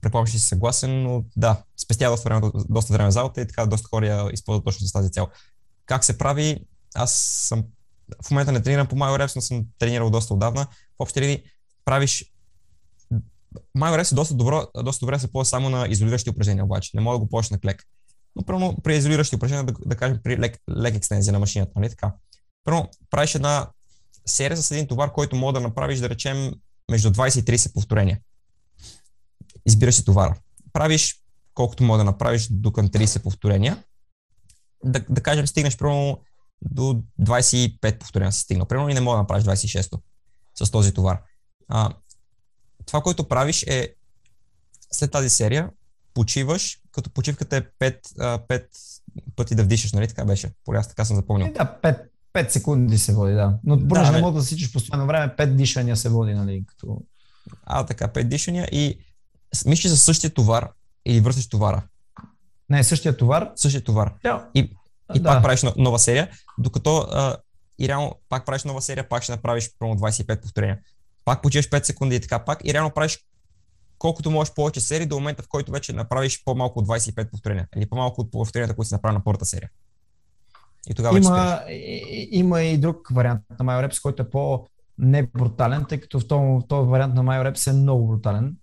предполагам, 0.00 0.26
че 0.26 0.32
си 0.32 0.48
съгласен, 0.48 1.02
но 1.02 1.24
да, 1.36 1.62
спестява 1.76 2.16
доста 2.16 2.28
време, 2.28 2.50
доста 2.68 2.92
време 2.92 3.10
залата 3.10 3.40
и 3.40 3.46
така 3.46 3.66
доста 3.66 3.88
хора 3.88 4.06
я 4.06 4.30
използват 4.32 4.64
точно 4.64 4.86
с 4.86 4.92
тази 4.92 5.10
цел. 5.10 5.28
Как 5.86 6.04
се 6.04 6.18
прави? 6.18 6.60
Аз 6.94 7.12
съм 7.48 7.64
в 8.24 8.30
момента 8.30 8.52
не 8.52 8.62
тренирам 8.62 8.86
по 8.86 8.96
MyoReps, 8.96 9.36
но 9.36 9.42
съм 9.42 9.64
тренирал 9.78 10.10
доста 10.10 10.34
отдавна. 10.34 10.66
В 10.66 10.70
общи 10.98 11.20
линии 11.20 11.42
правиш 11.84 12.24
MyoReps 13.78 14.12
е 14.12 14.14
доста, 14.14 14.34
добро, 14.34 14.66
доста 14.84 15.06
добре 15.06 15.18
се 15.18 15.32
ползва 15.32 15.44
само 15.44 15.70
на 15.70 15.86
изолиращи 15.88 16.30
упражнения, 16.30 16.64
обаче. 16.64 16.90
Не 16.94 17.00
мога 17.00 17.14
да 17.14 17.18
го 17.18 17.28
ползваш 17.28 17.50
на 17.50 17.60
клек 17.60 17.84
но 18.36 18.42
първо 18.42 18.76
при 18.82 18.96
изолиращи 18.96 19.36
упражнения, 19.36 19.64
да, 19.64 19.74
да 19.86 19.96
кажем 19.96 20.20
при 20.24 20.38
лек, 20.38 20.58
лек 20.76 20.94
екстензия 20.94 21.32
на 21.32 21.38
машината, 21.38 21.72
нали 21.76 21.90
така? 21.90 22.12
Първо, 22.64 22.88
правиш 23.10 23.34
една 23.34 23.70
серия 24.26 24.56
с 24.56 24.70
един 24.70 24.86
товар, 24.86 25.12
който 25.12 25.36
мога 25.36 25.52
да 25.52 25.60
направиш, 25.60 25.98
да 25.98 26.08
речем, 26.08 26.52
между 26.90 27.10
20 27.10 27.40
и 27.40 27.58
30 27.58 27.72
повторения. 27.74 28.20
Избираш 29.66 29.94
си 29.94 30.04
товара. 30.04 30.38
Правиш 30.72 31.22
колкото 31.54 31.84
мога 31.84 31.98
да 31.98 32.04
направиш 32.04 32.48
до 32.50 32.72
към 32.72 32.88
30 32.88 33.22
повторения. 33.22 33.84
Да, 34.84 35.04
да 35.08 35.20
кажем, 35.20 35.46
стигнеш 35.46 35.76
примерно 35.76 36.20
до 36.62 37.02
25 37.20 37.98
повторения 37.98 38.32
си 38.32 38.40
стигнал. 38.40 38.66
Примерно 38.66 38.88
и 38.88 38.94
не 38.94 39.00
мога 39.00 39.16
да 39.16 39.22
направиш 39.22 39.44
26 39.44 40.00
с 40.54 40.70
този 40.70 40.94
товар. 40.94 41.20
А, 41.68 41.94
това, 42.86 43.00
което 43.00 43.28
правиш 43.28 43.62
е 43.62 43.94
след 44.92 45.10
тази 45.10 45.30
серия 45.30 45.70
почиваш, 46.14 46.80
като 46.98 47.10
почивката 47.10 47.56
е 47.56 47.62
5, 47.62 47.98
5 48.48 48.64
пъти 49.36 49.54
да 49.54 49.64
вдишаш, 49.64 49.92
нали 49.92 50.08
така 50.08 50.24
беше? 50.24 50.50
Поне 50.64 50.78
аз 50.78 50.88
така 50.88 51.04
съм 51.04 51.16
запомнил. 51.16 51.46
Е, 51.46 51.50
да, 51.50 51.78
5, 51.82 52.02
5 52.34 52.48
секунди 52.48 52.98
се 52.98 53.14
води, 53.14 53.34
да. 53.34 53.58
Но 53.64 53.88
понеже 53.88 54.10
да, 54.10 54.16
не 54.16 54.22
мога 54.22 54.38
да 54.38 54.44
сичаш 54.44 54.72
постоянно 54.72 55.06
време, 55.06 55.34
5 55.38 55.54
дишания 55.54 55.96
се 55.96 56.08
води, 56.08 56.34
нали? 56.34 56.64
Като... 56.66 57.02
А, 57.64 57.86
така, 57.86 58.08
5 58.08 58.24
дишания 58.24 58.68
и 58.72 58.98
мислиш 59.66 59.90
за 59.90 59.96
същия 59.96 60.30
товар 60.30 60.70
или 61.06 61.20
вършиш 61.20 61.48
товара? 61.48 61.82
Не, 62.70 62.84
същия 62.84 63.16
товар. 63.16 63.50
Същия 63.56 63.84
товар. 63.84 64.14
Да. 64.22 64.48
И, 64.54 64.76
и 65.14 65.20
да. 65.20 65.28
пак 65.28 65.42
правиш 65.42 65.62
нова 65.76 65.98
серия, 65.98 66.30
докато 66.58 66.96
а, 66.96 67.36
и 67.78 67.88
реално 67.88 68.14
пак 68.28 68.46
правиш 68.46 68.64
нова 68.64 68.82
серия, 68.82 69.08
пак 69.08 69.22
ще 69.22 69.32
направиш 69.32 69.70
промо 69.78 69.94
25 69.94 70.42
повторения. 70.42 70.78
Пак 71.24 71.42
почиваш 71.42 71.68
5 71.68 71.84
секунди 71.84 72.16
и 72.16 72.20
така 72.20 72.38
пак 72.38 72.60
и 72.64 72.74
реално 72.74 72.90
правиш 72.90 73.18
колкото 73.98 74.30
можеш 74.30 74.54
повече 74.54 74.80
серии 74.80 75.06
до 75.06 75.14
момента, 75.14 75.42
в 75.42 75.48
който 75.48 75.72
вече 75.72 75.92
направиш 75.92 76.44
по-малко 76.44 76.78
от 76.78 76.86
25 76.86 77.30
повторения 77.30 77.68
или 77.76 77.86
по-малко 77.86 78.20
от 78.20 78.30
повторенията, 78.30 78.74
които 78.74 78.88
си 78.88 78.94
направи 78.94 79.14
на 79.14 79.24
първата 79.24 79.44
серия. 79.44 79.70
И 80.90 80.94
тогава 80.94 81.18
има, 81.18 81.60
и, 81.70 82.28
има 82.30 82.62
и 82.62 82.78
друг 82.78 83.08
вариант 83.12 83.40
на 83.50 83.66
MyoReps, 83.66 84.02
който 84.02 84.22
е 84.22 84.30
по-небрутален, 84.30 85.84
тъй 85.88 86.00
като 86.00 86.20
в 86.20 86.28
този, 86.28 86.66
този 86.68 86.90
вариант 86.90 87.14
на 87.14 87.22
MyoReps 87.22 87.70
е 87.70 87.72
много 87.72 88.08
брутален. 88.08 88.56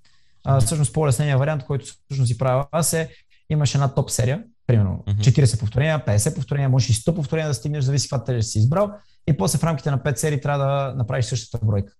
А, 0.44 0.60
всъщност 0.60 0.94
по-леснения 0.94 1.38
вариант, 1.38 1.64
който 1.64 1.86
всъщност 1.86 2.28
си 2.28 2.38
правя 2.38 2.68
аз 2.72 2.94
е, 2.94 3.10
имаш 3.50 3.76
една 3.76 3.94
топ 3.94 4.12
серия, 4.12 4.44
примерно 4.68 5.04
mm-hmm. 5.08 5.44
40 5.44 5.60
повторения, 5.60 6.06
50 6.06 6.36
повторения, 6.36 6.70
може 6.70 6.92
и 6.92 6.96
100 6.96 7.16
повторения 7.16 7.48
да 7.48 7.54
стигнеш, 7.54 7.84
зависи 7.84 8.10
каква 8.10 8.24
тежест 8.24 8.52
си 8.52 8.60
избрал. 8.60 8.92
И 9.28 9.38
после 9.38 9.60
в 9.60 9.64
рамките 9.64 9.92
на 9.92 10.00
5 10.00 10.16
серии 10.16 10.42
трябва 10.42 10.66
да 10.66 10.94
направиш 10.96 11.26
същата 11.26 11.66
бройка. 11.66 11.94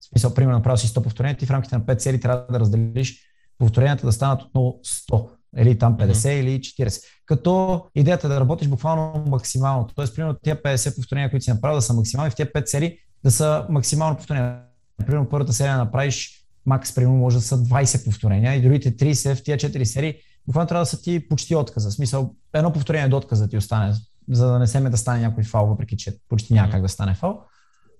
В 0.00 0.08
смисъл, 0.08 0.34
примерно, 0.34 0.58
направил 0.58 0.76
си 0.76 0.88
100 0.88 1.02
повторения, 1.02 1.36
ти 1.36 1.46
в 1.46 1.50
рамките 1.50 1.76
на 1.76 1.82
5 1.82 1.98
серии 1.98 2.20
трябва 2.20 2.46
да 2.52 2.60
разделиш 2.60 3.20
повторенията 3.58 4.06
да 4.06 4.12
станат 4.12 4.42
отново 4.42 4.80
100 5.12 5.28
или 5.58 5.78
там 5.78 5.98
50 5.98 6.12
mm-hmm. 6.12 6.30
или 6.30 6.60
40. 6.60 7.02
Като 7.26 7.84
идеята 7.94 8.26
е 8.26 8.30
да 8.30 8.40
работиш 8.40 8.68
буквално 8.68 9.24
максимално. 9.26 9.88
Тоест, 9.94 10.16
примерно, 10.16 10.36
тия 10.42 10.62
50 10.62 10.96
повторения, 10.96 11.30
които 11.30 11.44
си 11.44 11.50
направил 11.50 11.76
да 11.76 11.82
са 11.82 11.94
максимални, 11.94 12.30
в 12.30 12.34
тези 12.34 12.48
5 12.48 12.66
серии 12.66 12.96
да 13.24 13.30
са 13.30 13.66
максимално 13.70 14.16
повторения. 14.16 14.60
Примерно, 15.06 15.28
първата 15.28 15.52
серия 15.52 15.76
направиш 15.76 16.44
макс, 16.66 16.94
примерно, 16.94 17.16
може 17.16 17.36
да 17.36 17.42
са 17.42 17.58
20 17.58 18.04
повторения 18.04 18.54
и 18.54 18.62
другите 18.62 18.96
30 18.96 19.34
в 19.34 19.42
тия 19.42 19.58
4 19.58 19.84
серии, 19.84 20.14
буквално 20.46 20.68
трябва 20.68 20.82
да 20.82 20.86
са 20.86 21.02
ти 21.02 21.28
почти 21.28 21.54
отказа. 21.54 21.90
В 21.90 21.94
смисъл, 21.94 22.34
едно 22.54 22.72
повторение 22.72 23.08
до 23.08 23.16
отказа 23.16 23.48
ти 23.48 23.56
остане, 23.56 23.94
за 24.30 24.46
да 24.46 24.58
не 24.58 24.66
семе 24.66 24.90
да 24.90 24.96
стане 24.96 25.20
някой 25.20 25.44
фал, 25.44 25.66
въпреки 25.66 25.96
че 25.96 26.16
почти 26.28 26.54
няма 26.54 26.70
как 26.70 26.82
да 26.82 26.88
стане 26.88 27.14
фал 27.14 27.44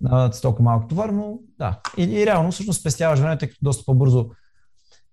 на 0.00 0.30
толкова 0.30 0.64
малко 0.64 0.88
товар, 0.88 1.08
но 1.08 1.38
да. 1.58 1.80
И, 1.96 2.02
и 2.02 2.26
реално 2.26 2.52
всъщност 2.52 2.80
спестяваш 2.80 3.20
време, 3.20 3.38
тъй 3.38 3.48
като 3.48 3.58
доста 3.62 3.84
по-бързо 3.84 4.30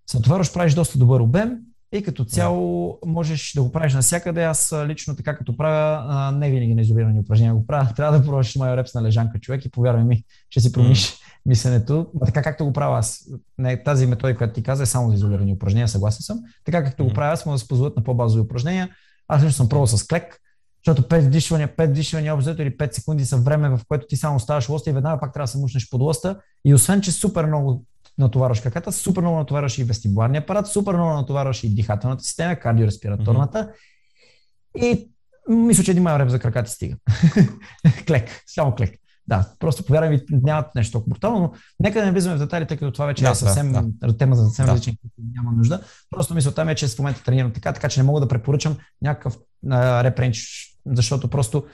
се 0.09 0.17
натоварваш, 0.17 0.53
правиш 0.53 0.73
доста 0.73 0.97
добър 0.97 1.19
обем 1.19 1.57
и 1.91 2.03
като 2.03 2.25
цяло 2.25 2.99
можеш 3.05 3.53
да 3.53 3.63
го 3.63 3.71
правиш 3.71 3.93
навсякъде. 3.93 4.43
Аз 4.43 4.75
лично 4.85 5.15
така 5.15 5.37
като 5.37 5.57
правя, 5.57 6.31
не 6.31 6.49
винаги 6.49 6.75
на 6.75 6.81
изолирани 6.81 7.19
упражнения 7.19 7.55
го 7.55 7.67
правя. 7.67 7.89
Трябва 7.95 8.17
да 8.17 8.25
пробваш 8.25 8.55
майор 8.55 8.77
репс 8.77 8.93
на 8.93 9.03
лежанка 9.03 9.39
човек 9.39 9.65
и 9.65 9.71
повярвай 9.71 10.03
ми, 10.03 10.23
ще 10.49 10.59
си 10.59 10.71
промениш 10.71 11.13
mm. 11.13 11.21
мисленето. 11.45 12.07
А 12.21 12.25
така 12.25 12.43
както 12.43 12.65
го 12.65 12.73
правя 12.73 12.97
аз, 12.97 13.29
не, 13.57 13.83
тази 13.83 14.05
методика, 14.05 14.37
която 14.37 14.53
ти 14.53 14.63
каза, 14.63 14.83
е 14.83 14.85
само 14.85 15.09
за 15.09 15.15
изолирани 15.15 15.53
упражнения, 15.53 15.87
съгласен 15.87 16.21
съм. 16.21 16.39
Така 16.65 16.83
както 16.83 17.03
mm. 17.03 17.07
го 17.07 17.13
правя 17.13 17.33
аз, 17.33 17.45
може 17.45 17.55
да 17.55 17.59
се 17.59 17.67
позволят 17.67 17.95
на 17.97 18.03
по-базови 18.03 18.41
упражнения. 18.41 18.89
Аз 19.27 19.41
лично 19.41 19.53
съм 19.53 19.69
пробвал 19.69 19.87
с 19.87 20.07
клек, 20.07 20.39
защото 20.87 21.09
5 21.09 21.29
дишвания, 21.29 21.67
5 21.67 21.91
дишвания 21.91 22.35
общо 22.35 22.61
или 22.61 22.77
5 22.77 22.93
секунди 22.93 23.25
са 23.25 23.37
време, 23.37 23.69
в 23.69 23.79
което 23.87 24.07
ти 24.07 24.17
само 24.17 24.35
оставаш 24.35 24.69
лоста 24.69 24.89
и 24.89 24.93
веднага 24.93 25.19
пак 25.19 25.33
трябва 25.33 25.43
да 25.43 25.51
се 25.51 25.57
мушнеш 25.57 25.89
под 25.89 26.01
лоста. 26.01 26.39
И 26.65 26.73
освен, 26.73 27.01
че 27.01 27.11
супер 27.11 27.45
много 27.45 27.85
натоварваш 28.17 28.61
краката, 28.61 28.91
супер 28.91 29.21
много 29.21 29.37
натоварваш 29.37 29.77
и 29.77 29.83
вестибуларния 29.83 30.41
апарат, 30.41 30.67
супер 30.67 30.93
много 30.93 31.13
натоварваш 31.13 31.63
и 31.63 31.75
дихателната 31.75 32.23
система, 32.23 32.55
кардиореспираторната. 32.55 33.71
Mm-hmm. 34.77 34.85
И 34.85 35.09
мисля, 35.49 35.83
че 35.83 35.91
един 35.91 36.03
майор 36.03 36.29
за 36.29 36.39
краката 36.39 36.71
стига. 36.71 36.95
клек, 38.07 38.43
само 38.45 38.75
клек. 38.75 38.95
Да, 39.27 39.45
просто 39.59 39.85
повярвай 39.85 40.09
ми, 40.09 40.21
нямат 40.31 40.75
нещо 40.75 40.91
толкова 40.91 41.09
брутално, 41.09 41.39
но 41.39 41.53
нека 41.79 41.99
да 41.99 42.05
не 42.05 42.11
влизаме 42.11 42.35
в 42.35 42.39
детайли, 42.39 42.67
тъй 42.67 42.77
като 42.77 42.91
това 42.91 43.05
вече 43.05 43.23
да, 43.23 43.29
е 43.29 43.35
съвсем 43.35 43.93
да. 43.99 44.17
тема 44.17 44.35
за 44.35 44.45
съвсем 44.45 44.65
да. 44.65 44.71
различен, 44.71 44.95
няма 45.35 45.51
нужда. 45.51 45.81
Просто 46.09 46.35
мисълта 46.35 46.65
ми 46.65 46.71
е, 46.71 46.75
че 46.75 46.87
в 46.87 46.99
момента 46.99 47.23
тренирам 47.23 47.53
така, 47.53 47.73
така 47.73 47.89
че 47.89 47.99
не 47.99 48.03
мога 48.03 48.21
да 48.21 48.27
препоръчам 48.27 48.77
някакъв 49.01 49.37
репренч 50.03 50.67
защото 50.91 51.27
просто 51.27 51.65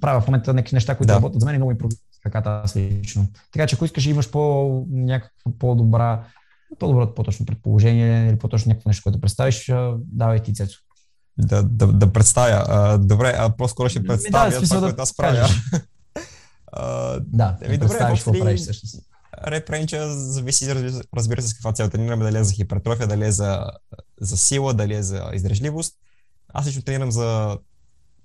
правя 0.00 0.20
в 0.20 0.26
момента 0.26 0.54
някакви 0.54 0.74
неща, 0.74 0.96
които 0.96 1.08
да. 1.08 1.14
работят 1.14 1.40
за 1.40 1.46
мен 1.46 1.54
и 1.54 1.58
много 1.58 1.72
ми 1.72 1.78
с 2.10 2.20
краката 2.20 2.60
аз 2.64 2.76
лично. 2.76 3.26
Така 3.52 3.66
че 3.66 3.74
ако 3.74 3.84
искаш 3.84 4.06
имаш 4.06 4.30
по 4.30 4.86
някаква 4.90 5.52
по-добра, 5.58 6.24
по-добро 6.78 7.14
по-точно 7.14 7.46
предположение 7.46 8.28
или 8.28 8.38
по-точно 8.38 8.70
някакво 8.70 8.88
нещо, 8.88 9.02
което 9.02 9.20
представиш, 9.20 9.72
давай 9.96 10.40
ти 10.40 10.54
Цецо. 10.54 10.80
Да, 11.38 11.62
да, 11.62 11.86
да 11.86 12.12
представя. 12.12 12.64
А, 12.68 12.98
добре, 12.98 13.34
а 13.38 13.56
по-скоро 13.56 13.88
ще 13.88 14.02
представя 14.02 14.50
да, 14.50 14.60
това, 14.60 14.80
да 14.80 14.86
което 14.86 15.02
аз 15.02 15.16
правя. 15.16 15.48
Да, 16.76 17.20
да 17.22 17.78
добре, 17.78 17.98
какво 17.98 18.32
правиш 18.32 18.60
всъщност. 18.60 19.00
Репренча 19.46 20.12
зависи, 20.12 20.74
разбира 21.16 21.42
се, 21.42 21.48
с 21.48 21.54
каква 21.54 21.72
цел 21.72 21.90
тренираме, 21.90 22.24
дали 22.24 22.38
е 22.38 22.44
за 22.44 22.52
хипертрофия, 22.52 23.06
дали 23.06 23.24
е 23.24 23.32
за, 23.32 23.70
за 24.20 24.36
сила, 24.36 24.74
дали 24.74 24.94
е 24.94 25.02
за 25.02 25.30
издръжливост. 25.34 25.94
Аз 26.48 26.66
лично 26.66 26.82
тренирам 26.82 27.10
за 27.10 27.58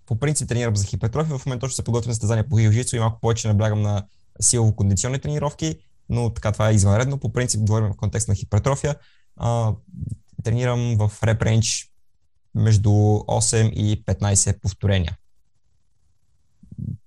по 0.09 0.19
принцип 0.19 0.49
тренирам 0.49 0.75
за 0.75 0.85
хипертрофия, 0.85 1.37
в 1.37 1.45
момента 1.45 1.67
ще 1.67 1.75
се 1.75 1.83
подготвям 1.83 2.09
на 2.09 2.13
състезание 2.13 2.47
по 2.49 2.57
хиджицу 2.57 2.95
и 2.95 2.99
малко 2.99 3.19
повече 3.21 3.47
наблягам 3.47 3.81
на 3.81 4.05
силово-кондиционни 4.41 5.21
тренировки, 5.21 5.75
но 6.09 6.33
така 6.33 6.51
това 6.51 6.69
е 6.69 6.73
извънредно. 6.73 7.17
По 7.17 7.33
принцип 7.33 7.61
говорим 7.61 7.87
в 7.93 7.97
контекст 7.97 8.27
на 8.27 8.35
хипертрофия. 8.35 8.95
А, 9.37 9.73
тренирам 10.43 10.97
в 10.97 11.11
реп 11.23 11.43
между 12.55 12.89
8 12.89 13.69
и 13.69 14.05
15 14.05 14.61
повторения. 14.61 15.17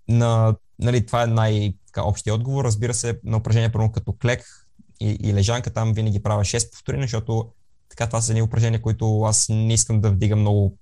на, 0.08 0.54
нали, 0.78 1.06
това 1.06 1.22
е 1.22 1.26
най-общия 1.26 2.34
отговор. 2.34 2.64
Разбира 2.64 2.94
се, 2.94 3.20
на 3.24 3.36
упражнения, 3.36 3.72
първо 3.72 3.92
като 3.92 4.12
клек 4.12 4.66
и, 5.00 5.18
и 5.20 5.34
лежанка, 5.34 5.70
там 5.70 5.92
винаги 5.92 6.22
правя 6.22 6.44
6 6.44 6.72
повторения, 6.72 7.04
защото 7.04 7.52
така 7.88 8.06
това 8.06 8.20
са 8.20 8.32
едни 8.32 8.42
упражнения, 8.42 8.82
които 8.82 9.22
аз 9.22 9.46
не 9.48 9.74
искам 9.74 10.00
да 10.00 10.10
вдигам 10.10 10.40
много 10.40 10.78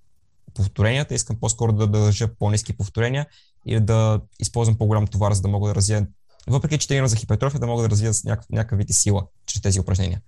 повторенията, 0.54 1.14
искам 1.14 1.36
по-скоро 1.40 1.72
да, 1.72 1.86
държа 1.86 2.28
по-низки 2.34 2.72
повторения 2.72 3.26
или 3.66 3.80
да 3.80 4.20
използвам 4.40 4.78
по-голям 4.78 5.06
товар, 5.06 5.32
за 5.32 5.42
да 5.42 5.48
мога 5.48 5.68
да 5.68 5.74
развия, 5.74 6.06
въпреки 6.46 6.78
че 6.78 6.88
тренирам 6.88 7.08
за 7.08 7.16
хипертрофия, 7.16 7.60
да 7.60 7.66
мога 7.66 7.82
да 7.82 7.90
развия 7.90 8.12
някакъв, 8.24 8.50
някакъв 8.50 8.78
вид 8.78 8.90
и 8.90 8.92
сила 8.92 9.26
чрез 9.46 9.62
тези 9.62 9.80
упражнения. 9.80 10.20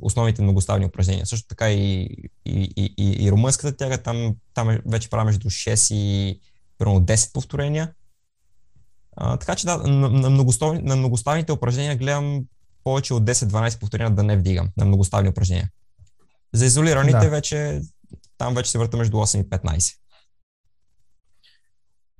Основните 0.00 0.42
многоставни 0.42 0.86
упражнения. 0.86 1.26
Също 1.26 1.48
така 1.48 1.70
и, 1.70 2.02
и, 2.46 2.72
и, 2.76 2.94
и, 2.98 3.24
и 3.24 3.30
румънската 3.30 3.76
тяга, 3.76 3.98
там, 3.98 4.36
там 4.54 4.70
е 4.70 4.80
вече 4.86 5.10
правя 5.10 5.24
между 5.24 5.50
6 5.50 5.94
и 5.94 6.40
примерно 6.78 7.00
10 7.00 7.32
повторения. 7.32 7.92
А, 9.16 9.36
така 9.36 9.54
че 9.54 9.66
да, 9.66 9.76
на, 9.78 10.08
на 10.68 10.96
многоставните 10.96 11.52
упражнения 11.52 11.96
гледам 11.96 12.44
повече 12.84 13.14
от 13.14 13.24
10-12 13.24 13.80
повторения 13.80 14.10
да 14.10 14.22
не 14.22 14.36
вдигам 14.36 14.68
на 14.76 14.84
многоставни 14.84 15.28
упражнения. 15.28 15.70
За 16.52 16.66
изолираните 16.66 17.18
да. 17.18 17.30
вече, 17.30 17.80
там 18.42 18.54
вече 18.54 18.70
се 18.70 18.78
върта 18.78 18.96
между 18.96 19.16
8 19.16 19.40
и 19.40 19.50
15. 19.50 19.94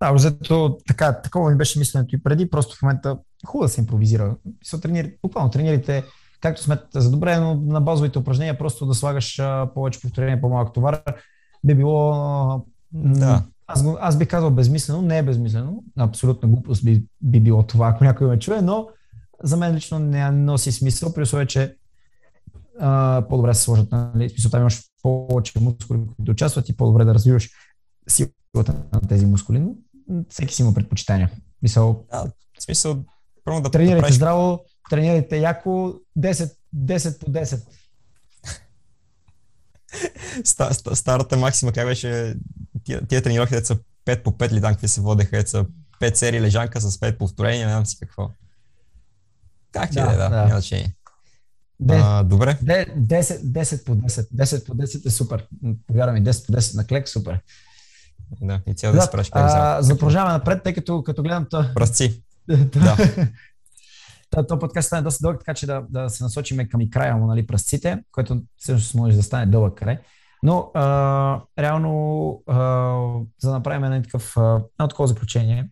Да, 0.00 0.12
взето 0.12 0.78
така, 0.86 1.20
такова 1.20 1.50
ми 1.50 1.56
беше 1.56 1.78
мисленето 1.78 2.16
и 2.16 2.22
преди, 2.22 2.50
просто 2.50 2.76
в 2.76 2.82
момента 2.82 3.18
хубаво 3.46 3.66
да 3.66 3.68
се 3.68 3.80
импровизира. 3.80 4.36
Се 4.64 4.80
тренир, 4.80 5.12
буквално 5.22 5.50
тренирайте 5.50 6.04
както 6.40 6.62
сметате 6.62 7.00
за 7.00 7.10
добре, 7.10 7.38
но 7.38 7.54
на 7.54 7.80
базовите 7.80 8.18
упражнения 8.18 8.58
просто 8.58 8.86
да 8.86 8.94
слагаш 8.94 9.38
а, 9.38 9.70
повече 9.74 10.00
повторения, 10.00 10.40
по-малък 10.40 10.72
товар, 10.72 11.02
би 11.64 11.74
било 11.74 12.66
да. 12.92 13.42
Аз, 13.66 13.84
аз 14.00 14.18
бих 14.18 14.28
казал 14.28 14.50
безмислено, 14.50 15.02
не 15.02 15.18
е 15.18 15.22
безмислено, 15.22 15.84
абсолютно 15.98 16.48
глупост 16.48 16.84
би, 16.84 17.04
би 17.20 17.40
било 17.40 17.62
това, 17.62 17.88
ако 17.88 18.04
някой 18.04 18.26
ме 18.26 18.38
чуе, 18.38 18.62
но 18.62 18.88
за 19.42 19.56
мен 19.56 19.74
лично 19.74 19.98
не 19.98 20.30
носи 20.30 20.72
смисъл, 20.72 21.14
при 21.14 21.22
условие, 21.22 21.46
че 21.46 21.76
а, 22.84 23.24
по-добре 23.28 23.54
се 23.54 23.62
сложат, 23.62 23.88
нали, 23.92 24.30
смисъл, 24.30 24.50
там 24.50 24.60
имаш 24.60 24.82
повече 25.02 25.60
мускули, 25.60 26.00
които 26.16 26.32
участват 26.32 26.68
и 26.68 26.76
по-добре 26.76 27.04
да 27.04 27.14
развиваш 27.14 27.50
силата 28.08 28.74
на 28.92 29.00
тези 29.08 29.26
мускули, 29.26 29.58
но 29.58 29.74
всеки 30.28 30.54
си 30.54 30.62
има 30.62 30.74
предпочитания. 30.74 31.30
Мисъл, 31.62 32.04
да, 32.10 32.30
в 32.58 32.62
смисъл, 32.62 33.04
първо 33.44 33.60
да 33.60 33.70
тренирайте 33.70 33.96
да 33.96 34.00
правиш... 34.00 34.16
здраво, 34.16 34.64
тренирайте 34.90 35.38
яко, 35.38 35.94
10, 36.18 36.52
10 36.76 37.18
по 37.18 37.30
10. 37.30 37.60
Старата 40.94 41.36
максима, 41.36 41.72
как 41.72 41.86
беше, 41.86 42.36
тия, 42.84 43.06
тия 43.06 43.22
тренировки, 43.22 43.54
са 43.54 43.78
5 44.06 44.22
по 44.22 44.32
5 44.32 44.52
ли 44.52 44.60
там, 44.60 44.72
какви 44.72 44.88
се 44.88 45.00
водеха, 45.00 45.46
са 45.46 45.66
5 46.00 46.14
серии 46.14 46.40
лежанка 46.40 46.80
с 46.80 46.98
5 46.98 47.18
повторения, 47.18 47.66
не 47.66 47.72
знам 47.72 47.86
си 47.86 47.98
какво. 47.98 48.30
Как 49.72 49.90
ти 49.90 49.96
да, 49.96 50.02
е, 50.12 50.16
да, 50.16 50.28
да. 50.28 50.36
няма 50.36 50.48
значение. 50.48 50.94
А, 51.90 52.22
добре. 52.22 52.58
10, 52.62 53.42
10 53.42 53.84
по 53.84 53.96
10. 53.96 54.28
10 54.34 54.66
по 54.66 54.74
10 54.74 55.06
е 55.06 55.10
супер. 55.10 55.46
Повярвам 55.86 56.16
10 56.16 56.46
по 56.46 56.52
10 56.52 56.76
на 56.76 56.86
клек, 56.86 57.08
супер. 57.08 57.40
Да, 58.40 58.60
и 58.66 58.74
цял 58.74 58.92
да, 58.92 58.98
да 58.98 59.02
спраш 59.02 59.30
как 59.30 59.50
За 59.84 59.94
продължаваме 59.94 60.32
напред, 60.32 60.62
тъй 60.62 60.74
като 60.74 61.02
като 61.02 61.22
гледам 61.22 61.46
то... 61.50 61.64
Пръсци. 61.74 62.22
да. 62.48 62.96
То 64.48 64.58
подкаст 64.58 64.86
стане 64.86 65.02
доста 65.02 65.22
дълъг, 65.22 65.38
така 65.38 65.54
че 65.54 65.66
да, 65.66 65.82
да 65.90 66.10
се 66.10 66.24
насочим 66.24 66.68
към 66.68 66.80
и 66.80 66.90
края 66.90 67.16
му, 67.16 67.26
нали, 67.26 67.46
пръстците, 67.46 68.02
което 68.12 68.42
всъщност 68.56 68.94
може 68.94 69.16
да 69.16 69.22
стане 69.22 69.46
дълъг 69.46 69.78
край. 69.78 69.98
Но 70.42 70.70
а, 70.74 71.40
реално, 71.58 72.42
а, 72.46 72.56
за 73.38 73.48
да 73.48 73.54
направим 73.54 73.84
един 73.84 74.02
такъв, 74.02 74.36
едно 74.36 74.88
такова 74.88 75.06
заключение, 75.06 75.68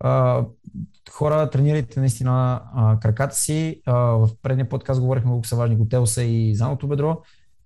а, 0.00 0.44
хора, 1.12 1.50
тренирайте 1.50 2.00
наистина 2.00 2.62
а, 2.74 3.00
краката 3.00 3.36
си. 3.36 3.82
А, 3.86 3.94
в 3.94 4.28
предния 4.42 4.68
подкаст 4.68 5.00
говорихме 5.00 5.30
колко 5.30 5.46
са 5.46 5.56
важни 5.56 5.76
готелса 5.76 6.22
и 6.22 6.54
задното 6.54 6.88
бедро. 6.88 7.18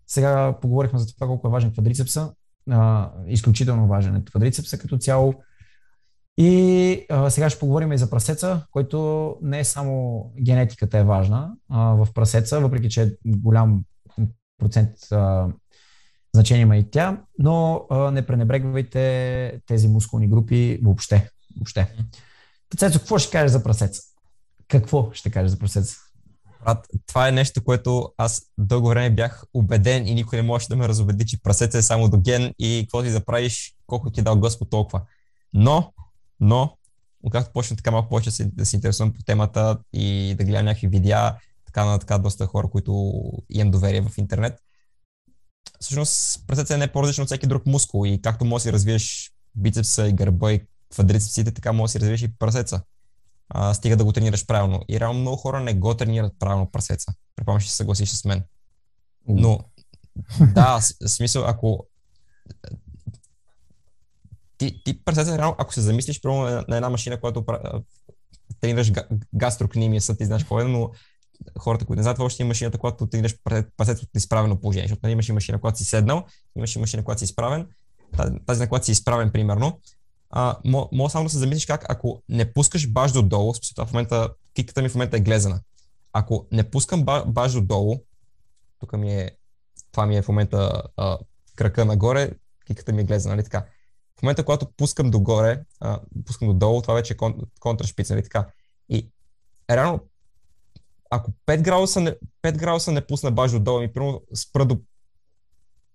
Сега 0.06 0.58
поговорихме 0.60 0.98
за 0.98 1.14
това 1.14 1.26
колко 1.26 1.48
е 1.48 1.50
важен 1.50 1.72
квадрицепса. 1.72 2.32
А, 2.70 3.10
изключително 3.26 3.86
важен 3.86 4.16
е 4.16 4.24
квадрицепса 4.24 4.78
като 4.78 4.98
цяло. 4.98 5.34
И 6.36 7.06
а, 7.10 7.30
сега 7.30 7.50
ще 7.50 7.60
поговорим 7.60 7.92
и 7.92 7.98
за 7.98 8.10
прасеца, 8.10 8.66
който 8.70 9.36
не 9.42 9.58
е 9.58 9.64
само 9.64 10.24
генетиката 10.40 10.98
е 10.98 11.04
важна 11.04 11.52
а, 11.68 11.80
в 11.80 12.08
прасеца, 12.14 12.60
въпреки 12.60 12.88
че 12.88 13.02
е 13.02 13.10
голям 13.26 13.84
процент 14.58 14.90
а, 15.12 15.48
значение 16.34 16.62
има 16.62 16.76
и 16.76 16.90
тя, 16.90 17.22
но 17.38 17.86
а, 17.90 18.10
не 18.10 18.26
пренебрегвайте 18.26 19.60
тези 19.66 19.88
мускулни 19.88 20.28
групи 20.28 20.80
въобще. 20.82 21.30
въобще. 21.56 21.94
Цецо, 22.78 22.98
какво 22.98 23.18
ще 23.18 23.30
кажеш 23.30 23.50
за 23.50 23.62
прасеца? 23.62 24.02
Какво 24.68 25.10
ще 25.12 25.30
кажеш 25.30 25.50
за 25.50 25.58
прасеца? 25.58 25.96
Брат, 26.64 26.86
това 27.06 27.28
е 27.28 27.32
нещо, 27.32 27.64
което 27.64 28.12
аз 28.16 28.42
дълго 28.58 28.88
време 28.88 29.10
бях 29.10 29.44
убеден 29.54 30.06
и 30.06 30.14
никой 30.14 30.38
не 30.38 30.42
може 30.42 30.68
да 30.68 30.76
ме 30.76 30.88
разобеди, 30.88 31.26
че 31.26 31.42
прасеца 31.42 31.78
е 31.78 31.82
само 31.82 32.08
до 32.08 32.18
ген 32.18 32.54
и 32.58 32.80
какво 32.82 33.02
ти 33.02 33.10
да 33.10 33.24
правиш, 33.24 33.74
колко 33.86 34.10
ти 34.10 34.20
е 34.20 34.22
дал 34.22 34.38
Господ 34.38 34.70
толкова. 34.70 35.02
Но, 35.52 35.92
но, 36.40 36.76
както 37.32 37.52
почна 37.52 37.76
така 37.76 37.90
малко 37.90 38.08
повече 38.08 38.30
да 38.44 38.66
се 38.66 38.76
интересувам 38.76 39.12
по 39.12 39.22
темата 39.22 39.78
и 39.92 40.34
да 40.38 40.44
гледам 40.44 40.64
някакви 40.64 40.88
видеа, 40.88 41.36
така 41.66 41.84
на 41.84 41.98
така 41.98 42.18
доста 42.18 42.46
хора, 42.46 42.68
които 42.70 43.22
имам 43.50 43.70
доверие 43.70 44.02
в 44.02 44.18
интернет, 44.18 44.58
всъщност 45.80 46.46
прасеца 46.46 46.74
е 46.74 46.78
не 46.78 46.92
по-различно 46.92 47.22
от 47.22 47.28
всеки 47.28 47.46
друг 47.46 47.66
мускул 47.66 48.06
и 48.06 48.22
както 48.22 48.44
можеш 48.44 48.62
да 48.62 48.68
си 48.68 48.72
развиеш 48.72 49.32
бицепса 49.54 50.08
и 50.08 50.12
гърба 50.12 50.52
и 50.52 50.60
квадрицепсите, 50.94 51.52
така 51.52 51.72
може 51.72 51.88
да 51.88 51.92
си 51.92 52.00
развиеш 52.00 52.22
и 52.22 52.38
прасеца. 52.38 52.82
А, 53.48 53.74
стига 53.74 53.96
да 53.96 54.04
го 54.04 54.12
тренираш 54.12 54.46
правилно. 54.46 54.80
И 54.88 55.00
реално 55.00 55.20
много 55.20 55.36
хора 55.36 55.60
не 55.60 55.74
го 55.74 55.94
тренират 55.94 56.32
правилно 56.38 56.70
прасеца. 56.70 57.12
Предполагам, 57.36 57.60
ще 57.60 57.70
се 57.70 57.76
съгласиш 57.76 58.08
с 58.08 58.24
мен. 58.24 58.42
Но, 59.28 59.60
да, 60.40 60.80
в 60.80 61.08
смисъл, 61.08 61.44
ако 61.46 61.86
ти, 64.58 64.82
ти 64.84 65.04
прасеца, 65.04 65.38
реално, 65.38 65.56
ако 65.58 65.74
се 65.74 65.80
замислиш 65.80 66.20
прямо 66.20 66.42
на, 66.42 66.64
на 66.68 66.76
една 66.76 66.90
машина, 66.90 67.20
която 67.20 67.44
тренираш 68.60 68.92
гастрокнимия, 69.34 70.00
са 70.00 70.16
ти 70.16 70.24
знаеш 70.24 70.42
какво 70.42 70.60
е, 70.60 70.64
но 70.64 70.90
хората, 71.58 71.84
които 71.84 71.98
не 71.98 72.02
знаят, 72.02 72.18
въобще 72.18 72.42
има 72.42 72.48
машината, 72.48 72.78
която 72.78 73.06
тренираш 73.06 73.36
прасеца 73.76 74.02
от 74.02 74.10
изправено 74.16 74.60
положение, 74.60 74.84
защото 74.88 75.00
нали, 75.02 75.12
имаш 75.12 75.28
и 75.28 75.32
машина, 75.32 75.60
когато 75.60 75.78
си 75.78 75.84
седнал, 75.84 76.24
имаш 76.56 76.76
и 76.76 76.78
машина, 76.78 77.04
когато 77.04 77.18
си 77.18 77.24
изправен, 77.24 77.68
тази 78.46 78.60
на 78.60 78.68
която 78.68 78.86
си 78.86 78.92
изправен, 78.92 79.30
примерно, 79.32 79.80
а, 80.36 80.56
мога 80.92 81.10
само 81.10 81.24
да 81.24 81.30
се 81.30 81.38
замислиш 81.38 81.66
как, 81.66 81.84
ако 81.88 82.22
не 82.28 82.52
пускаш 82.52 82.92
баш 82.92 83.12
до 83.12 83.52
в 83.78 83.92
момента, 83.92 84.34
киката 84.54 84.82
ми 84.82 84.88
в 84.88 84.94
момента 84.94 85.16
е 85.16 85.20
глезена. 85.20 85.60
Ако 86.12 86.46
не 86.52 86.70
пускам 86.70 87.04
баш 87.26 87.52
до 87.52 87.60
долу, 87.60 87.96
тук 88.78 88.92
ми 88.92 89.14
е, 89.14 89.30
това 89.92 90.06
ми 90.06 90.16
е 90.16 90.22
в 90.22 90.28
момента 90.28 90.82
а, 90.96 91.18
крака 91.56 91.84
нагоре, 91.84 92.30
киката 92.66 92.92
ми 92.92 93.02
е 93.02 93.04
глезена, 93.04 93.34
нали 93.34 93.44
така. 93.44 93.66
В 94.18 94.22
момента, 94.22 94.44
когато 94.44 94.66
пускам 94.76 95.10
догоре, 95.10 95.62
а, 95.80 96.00
пускам 96.26 96.48
до 96.48 96.54
долу, 96.54 96.82
това 96.82 96.94
вече 96.94 97.12
е 97.12 97.16
кон, 97.16 97.34
контрашпиц, 97.60 98.10
нали 98.10 98.22
така. 98.22 98.46
И 98.88 99.10
реално, 99.70 100.00
ако 101.10 101.32
5 101.46 101.62
градуса 101.62 102.00
не, 102.00 102.14
5 102.42 102.56
градуса 102.56 102.92
не 102.92 103.06
пусна 103.06 103.30
баш 103.30 103.50
до 103.50 103.58
долу, 103.58 103.80
ми 103.80 103.92
примерно 103.92 104.22
спра 104.34 104.64
до 104.64 104.80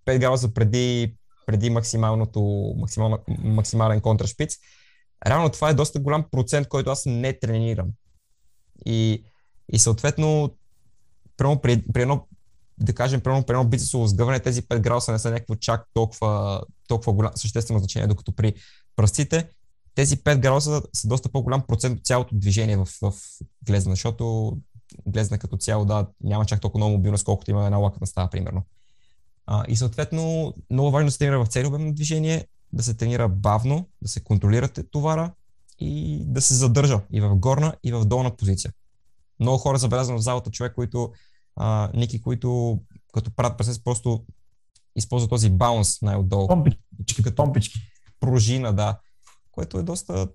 5 0.05 0.19
градуса 0.19 0.53
преди 0.53 1.15
преди 1.49 1.69
максималното, 1.69 2.73
максимал, 2.77 3.17
максимален 3.39 4.01
контрашпиц. 4.01 4.57
Реално 5.27 5.49
това 5.49 5.69
е 5.69 5.73
доста 5.73 5.99
голям 5.99 6.25
процент, 6.31 6.67
който 6.67 6.89
аз 6.89 7.05
не 7.05 7.39
тренирам. 7.39 7.87
И, 8.85 9.23
и 9.71 9.79
съответно, 9.79 10.55
прямо 11.37 11.61
при, 11.61 11.83
при 11.93 12.01
едно, 12.01 12.27
да 12.77 12.93
кажем, 12.93 13.21
прямо 13.21 13.43
при 13.43 13.53
едно 13.53 13.65
бицепсово 13.65 14.07
сгъване, 14.07 14.39
тези 14.39 14.61
5 14.61 14.79
градуса 14.79 15.11
не 15.11 15.19
са 15.19 15.31
някакво 15.31 15.55
чак 15.55 15.85
толкова, 15.93 16.61
толкова 16.87 17.13
голям, 17.13 17.31
съществено 17.35 17.79
значение, 17.79 18.07
докато 18.07 18.31
при 18.31 18.53
пръстите 18.95 19.49
тези 19.95 20.17
5 20.17 20.39
градуса 20.39 20.81
са 20.93 21.07
доста 21.07 21.29
по-голям 21.29 21.61
процент 21.61 21.99
от 21.99 22.05
цялото 22.05 22.35
движение 22.35 22.77
в, 22.77 22.87
в 23.01 23.13
глезна, 23.65 23.91
защото 23.91 24.57
глезна 25.07 25.37
като 25.37 25.57
цяло, 25.57 25.85
да, 25.85 26.07
няма 26.23 26.45
чак 26.45 26.61
толкова 26.61 26.79
много 26.79 26.97
мобилност, 26.97 27.25
колкото 27.25 27.51
има 27.51 27.65
една 27.65 27.77
лакътна 27.77 28.07
става, 28.07 28.29
примерно. 28.29 28.63
А, 29.51 29.63
и 29.67 29.75
съответно, 29.75 30.53
много 30.69 30.91
важно 30.91 31.07
да 31.07 31.11
се 31.11 31.17
тренира 31.17 31.45
в 31.45 31.47
цели 31.47 31.67
обем 31.67 31.85
на 31.85 31.93
движение, 31.93 32.47
да 32.73 32.83
се 32.83 32.93
тренира 32.93 33.29
бавно, 33.29 33.89
да 34.01 34.09
се 34.09 34.23
контролира 34.23 34.67
товара 34.67 35.33
и 35.79 36.23
да 36.25 36.41
се 36.41 36.53
задържа 36.53 37.01
и 37.11 37.21
в 37.21 37.35
горна, 37.35 37.73
и 37.83 37.91
в 37.91 38.05
долна 38.05 38.35
позиция. 38.35 38.73
Много 39.39 39.57
хора 39.57 39.77
забелязвам 39.77 40.17
в 40.17 40.21
залата 40.21 40.51
човек, 40.51 40.73
които, 40.73 41.11
а, 41.55 41.89
Ники, 41.93 42.21
които 42.21 42.79
като 43.13 43.31
правят 43.31 43.57
пресес, 43.57 43.83
просто 43.83 44.25
използват 44.95 45.29
този 45.29 45.49
баунс 45.49 46.01
най-отдолу. 46.01 46.47
Помпички, 46.47 47.23
като 47.23 47.35
помпички. 47.35 47.79
Пружина, 48.19 48.73
да. 48.73 48.99
Което 49.51 49.79
е 49.79 49.83
доста 49.83 50.27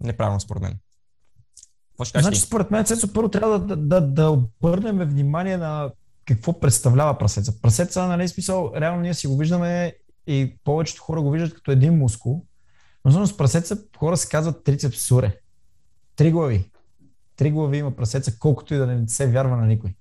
неправилно 0.00 0.40
според 0.40 0.62
мен. 0.62 0.78
Значи, 2.14 2.40
според 2.40 2.70
мен, 2.70 2.84
Цецо, 2.84 3.12
първо 3.12 3.28
трябва 3.28 3.58
да, 3.58 3.76
да, 3.76 4.00
да 4.00 4.30
обърнем 4.30 4.98
внимание 4.98 5.56
на 5.56 5.90
какво 6.26 6.60
представлява 6.60 7.18
прасеца. 7.18 7.60
Прасеца, 7.62 8.06
нали, 8.06 8.28
смисъл, 8.28 8.72
реално 8.76 9.00
ние 9.00 9.14
си 9.14 9.26
го 9.26 9.36
виждаме 9.36 9.94
и 10.26 10.56
повечето 10.64 11.02
хора 11.02 11.22
го 11.22 11.30
виждат 11.30 11.54
като 11.54 11.70
един 11.70 11.98
мускул, 11.98 12.44
Но 13.04 13.10
всъщност 13.10 13.38
прасеца 13.38 13.78
хора 13.98 14.16
се 14.16 14.28
казват 14.28 14.64
трицепс 14.64 14.98
суре. 14.98 15.38
Три 16.16 16.30
глави. 16.30 16.70
Три 17.36 17.50
глави 17.50 17.78
има 17.78 17.96
прасеца, 17.96 18.38
колкото 18.38 18.74
и 18.74 18.76
да 18.76 18.86
не 18.86 19.08
се 19.08 19.26
вярва 19.26 19.56
на 19.56 19.66
никой. 19.66 19.94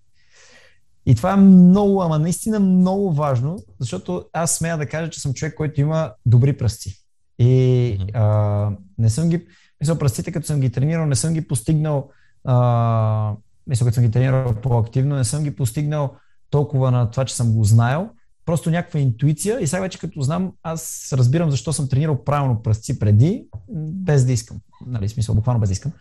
И 1.06 1.16
това 1.16 1.34
е 1.34 1.38
много, 1.38 2.02
ама 2.02 2.20
наистина 2.20 2.60
много 2.60 3.14
важно, 3.14 3.58
защото 3.80 4.26
аз 4.34 4.56
смея 4.56 4.78
да 4.78 4.86
кажа, 4.86 5.10
че 5.10 5.22
съм 5.22 5.34
човек, 5.34 5.56
който 5.56 5.82
има 5.82 6.14
добри 6.26 6.58
пръсти. 6.58 6.94
И 7.40 7.98
а, 8.14 8.72
не 8.98 9.10
съм 9.10 9.30
ги, 9.30 9.48
мисля, 9.82 10.00
пръстите, 10.00 10.32
като 10.32 10.46
съм 10.46 10.60
ги 10.60 10.72
тренирал, 10.72 11.06
не 11.06 11.16
съм 11.16 11.34
ги 11.34 11.48
постигнал, 11.48 12.12
а, 12.44 13.36
мисля, 13.68 13.86
като 13.86 13.95
съм 13.95 14.03
ги 14.03 14.11
тренирал 14.11 14.55
по-активно, 14.55 15.16
не 15.16 15.24
съм 15.24 15.43
ги 15.43 15.55
постигнал 15.55 16.16
толкова 16.49 16.91
на 16.91 17.11
това, 17.11 17.26
че 17.26 17.36
съм 17.36 17.53
го 17.53 17.63
знаел, 17.63 18.09
просто 18.45 18.72
някаква 18.72 18.99
интуиция 18.99 19.59
и 19.59 19.68
сега 19.68 19.82
вече 19.82 19.99
като 19.99 20.22
знам, 20.22 20.51
аз 20.63 21.13
разбирам 21.13 21.51
защо 21.51 21.74
съм 21.74 21.89
тренирал 21.89 22.24
правилно 22.24 22.61
пръсти 22.63 22.99
преди, 22.99 23.47
без 23.91 24.26
да 24.26 24.32
искам. 24.32 24.57
Нали, 24.88 25.09
смисъл, 25.09 25.36
буквално 25.36 25.59
без 25.59 25.70
да 25.70 25.74
искам. 25.74 25.91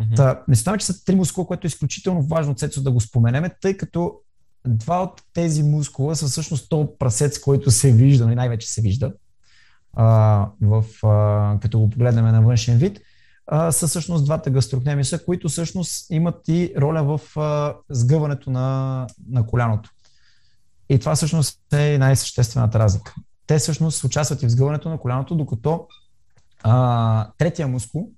Mm-hmm. 0.00 0.16
Та, 0.16 0.42
не 0.48 0.78
че 0.78 0.86
са 0.86 1.04
три 1.04 1.14
мускула, 1.14 1.46
което 1.46 1.66
е 1.66 1.68
изключително 1.68 2.22
важно, 2.22 2.54
Цецо, 2.54 2.82
да 2.82 2.90
го 2.90 3.00
споменеме, 3.00 3.50
тъй 3.60 3.76
като 3.76 4.14
два 4.66 5.02
от 5.02 5.22
тези 5.32 5.62
мускула 5.62 6.16
са 6.16 6.26
всъщност 6.26 6.68
то 6.68 6.98
прасец, 6.98 7.38
който 7.38 7.70
се 7.70 7.92
вижда, 7.92 8.24
и 8.24 8.26
нали, 8.26 8.36
най-вече 8.36 8.72
се 8.72 8.80
вижда, 8.80 9.12
а, 9.92 10.48
в, 10.62 10.84
а, 11.02 11.58
като 11.60 11.78
го 11.78 11.90
погледнем 11.90 12.24
на 12.24 12.42
външен 12.42 12.78
вид, 12.78 13.00
а, 13.46 13.72
са 13.72 13.88
всъщност 13.88 14.24
двата 14.24 14.50
гастрокнемиса, 14.50 15.24
които 15.24 15.48
всъщност 15.48 16.10
имат 16.10 16.48
и 16.48 16.72
роля 16.78 17.02
в 17.02 17.20
сгъването 17.90 18.50
на, 18.50 19.06
на 19.28 19.46
коляното. 19.46 19.90
И 20.88 20.98
това 20.98 21.14
всъщност 21.14 21.72
е 21.72 21.98
най-съществената 21.98 22.78
разлика. 22.78 23.14
Те 23.46 23.58
всъщност 23.58 24.04
участват 24.04 24.42
и 24.42 24.46
в 24.46 24.50
сгъването 24.50 24.88
на 24.88 24.98
коляното, 24.98 25.34
докато 25.34 25.86
а, 26.62 27.30
третия 27.38 27.68
мускул, 27.68 28.10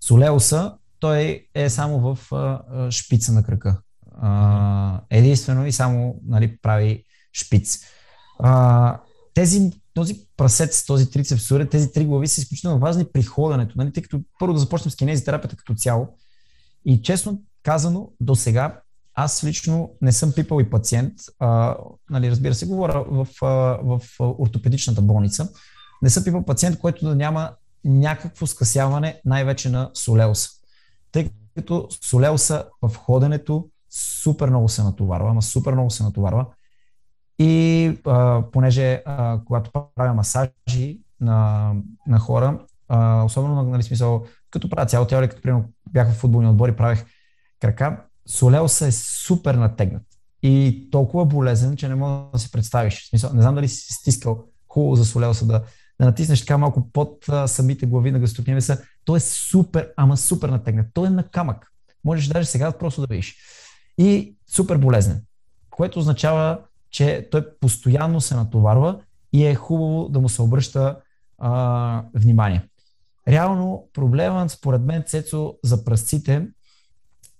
солеуса, 0.00 0.74
той 1.00 1.46
е 1.54 1.70
само 1.70 2.00
в 2.14 2.32
а, 2.32 2.90
шпица 2.90 3.32
на 3.32 3.42
кръка. 3.42 3.80
А, 4.20 5.00
единствено 5.10 5.66
и 5.66 5.72
само 5.72 6.20
нали, 6.26 6.56
прави 6.62 7.04
шпиц. 7.32 7.78
А, 8.38 9.00
тези, 9.34 9.72
този 9.96 10.26
прасец, 10.36 10.84
този 10.86 11.10
трицепс 11.10 11.48
тези 11.70 11.92
три 11.92 12.04
глави 12.04 12.28
са 12.28 12.40
изключително 12.40 12.78
важни 12.78 13.04
при 13.12 13.22
ходенето, 13.22 13.74
нали, 13.78 13.92
тъй 13.92 14.02
като 14.02 14.20
първо 14.38 14.54
да 14.54 14.60
започнем 14.60 14.90
с 14.90 14.96
кинезитерапията 14.96 15.56
като 15.56 15.74
цяло. 15.74 16.08
И 16.84 17.02
честно 17.02 17.42
казано, 17.62 18.10
до 18.20 18.34
сега 18.34 18.80
аз 19.14 19.44
лично 19.44 19.90
не 20.02 20.12
съм 20.12 20.32
пипал 20.32 20.60
и 20.60 20.70
пациент, 20.70 21.12
а, 21.38 21.76
нали, 22.10 22.30
разбира 22.30 22.54
се, 22.54 22.66
говоря 22.66 23.04
в, 23.10 23.28
в, 23.40 23.78
в 23.82 24.00
ортопедичната 24.20 25.02
болница, 25.02 25.48
не 26.02 26.10
съм 26.10 26.24
пипал 26.24 26.44
пациент, 26.44 26.78
който 26.78 27.04
да 27.08 27.14
няма 27.14 27.50
някакво 27.84 28.46
скъсяване 28.46 29.20
най-вече 29.24 29.70
на 29.70 29.90
солеуса. 29.94 30.50
Тъй 31.12 31.30
като 31.56 31.88
солеуса 32.04 32.64
в 32.82 32.96
ходенето 32.96 33.68
супер 33.90 34.50
много 34.50 34.68
се 34.68 34.82
натоварва, 34.82 35.30
ама 35.30 35.42
супер 35.42 35.72
много 35.72 35.90
се 35.90 36.02
натоварва. 36.02 36.46
И 37.38 37.98
а, 38.06 38.42
понеже 38.52 39.02
а, 39.06 39.40
когато 39.46 39.70
правя 39.94 40.14
масажи 40.14 41.00
на, 41.20 41.72
на 42.06 42.18
хора, 42.18 42.58
а, 42.88 43.22
особено 43.24 43.62
нали, 43.62 43.82
смисъл, 43.82 44.24
като 44.50 44.70
правя 44.70 44.86
цяло 44.86 45.06
тяло, 45.06 45.28
като 45.28 45.42
примерно 45.42 45.64
бях 45.92 46.12
в 46.12 46.16
футболни 46.16 46.48
отбори, 46.48 46.76
правех 46.76 47.04
крака, 47.60 48.02
солеуса 48.26 48.86
е 48.86 48.92
супер 48.92 49.54
натегнат 49.54 50.02
и 50.42 50.88
толкова 50.90 51.24
болезен, 51.24 51.76
че 51.76 51.88
не 51.88 51.94
мога 51.94 52.24
да 52.32 52.38
си 52.38 52.50
представиш. 52.50 53.04
В 53.04 53.08
смисъл, 53.08 53.30
не 53.34 53.42
знам 53.42 53.54
дали 53.54 53.68
си 53.68 53.92
стискал 53.92 54.44
хубаво 54.68 54.96
за 54.96 55.04
солеуса 55.04 55.46
да, 55.46 55.62
да 56.00 56.06
натиснеш 56.06 56.40
така 56.40 56.58
малко 56.58 56.90
под 56.92 57.28
а, 57.28 57.48
самите 57.48 57.86
глави 57.86 58.10
на 58.10 58.18
гастрокнемиса. 58.18 58.82
Той 59.04 59.16
е 59.16 59.20
супер, 59.20 59.92
ама 59.96 60.16
супер 60.16 60.48
натегнат. 60.48 60.86
Той 60.94 61.06
е 61.06 61.10
на 61.10 61.22
камък. 61.22 61.72
Можеш 62.04 62.26
даже 62.26 62.48
сега 62.48 62.72
просто 62.72 63.00
да 63.00 63.06
видиш. 63.06 63.36
И 63.98 64.36
супер 64.50 64.76
болезнен, 64.76 65.22
което 65.70 65.98
означава, 65.98 66.58
че 66.96 67.28
той 67.30 67.58
постоянно 67.60 68.20
се 68.20 68.34
натоварва 68.34 69.00
и 69.32 69.46
е 69.46 69.54
хубаво 69.54 70.08
да 70.08 70.20
му 70.20 70.28
се 70.28 70.42
обръща 70.42 70.96
а, 71.38 72.02
внимание. 72.14 72.68
Реално 73.28 73.88
проблемът, 73.92 74.50
според 74.50 74.82
мен, 74.82 75.02
Цецо, 75.06 75.54
за 75.64 75.84
пръстците 75.84 76.48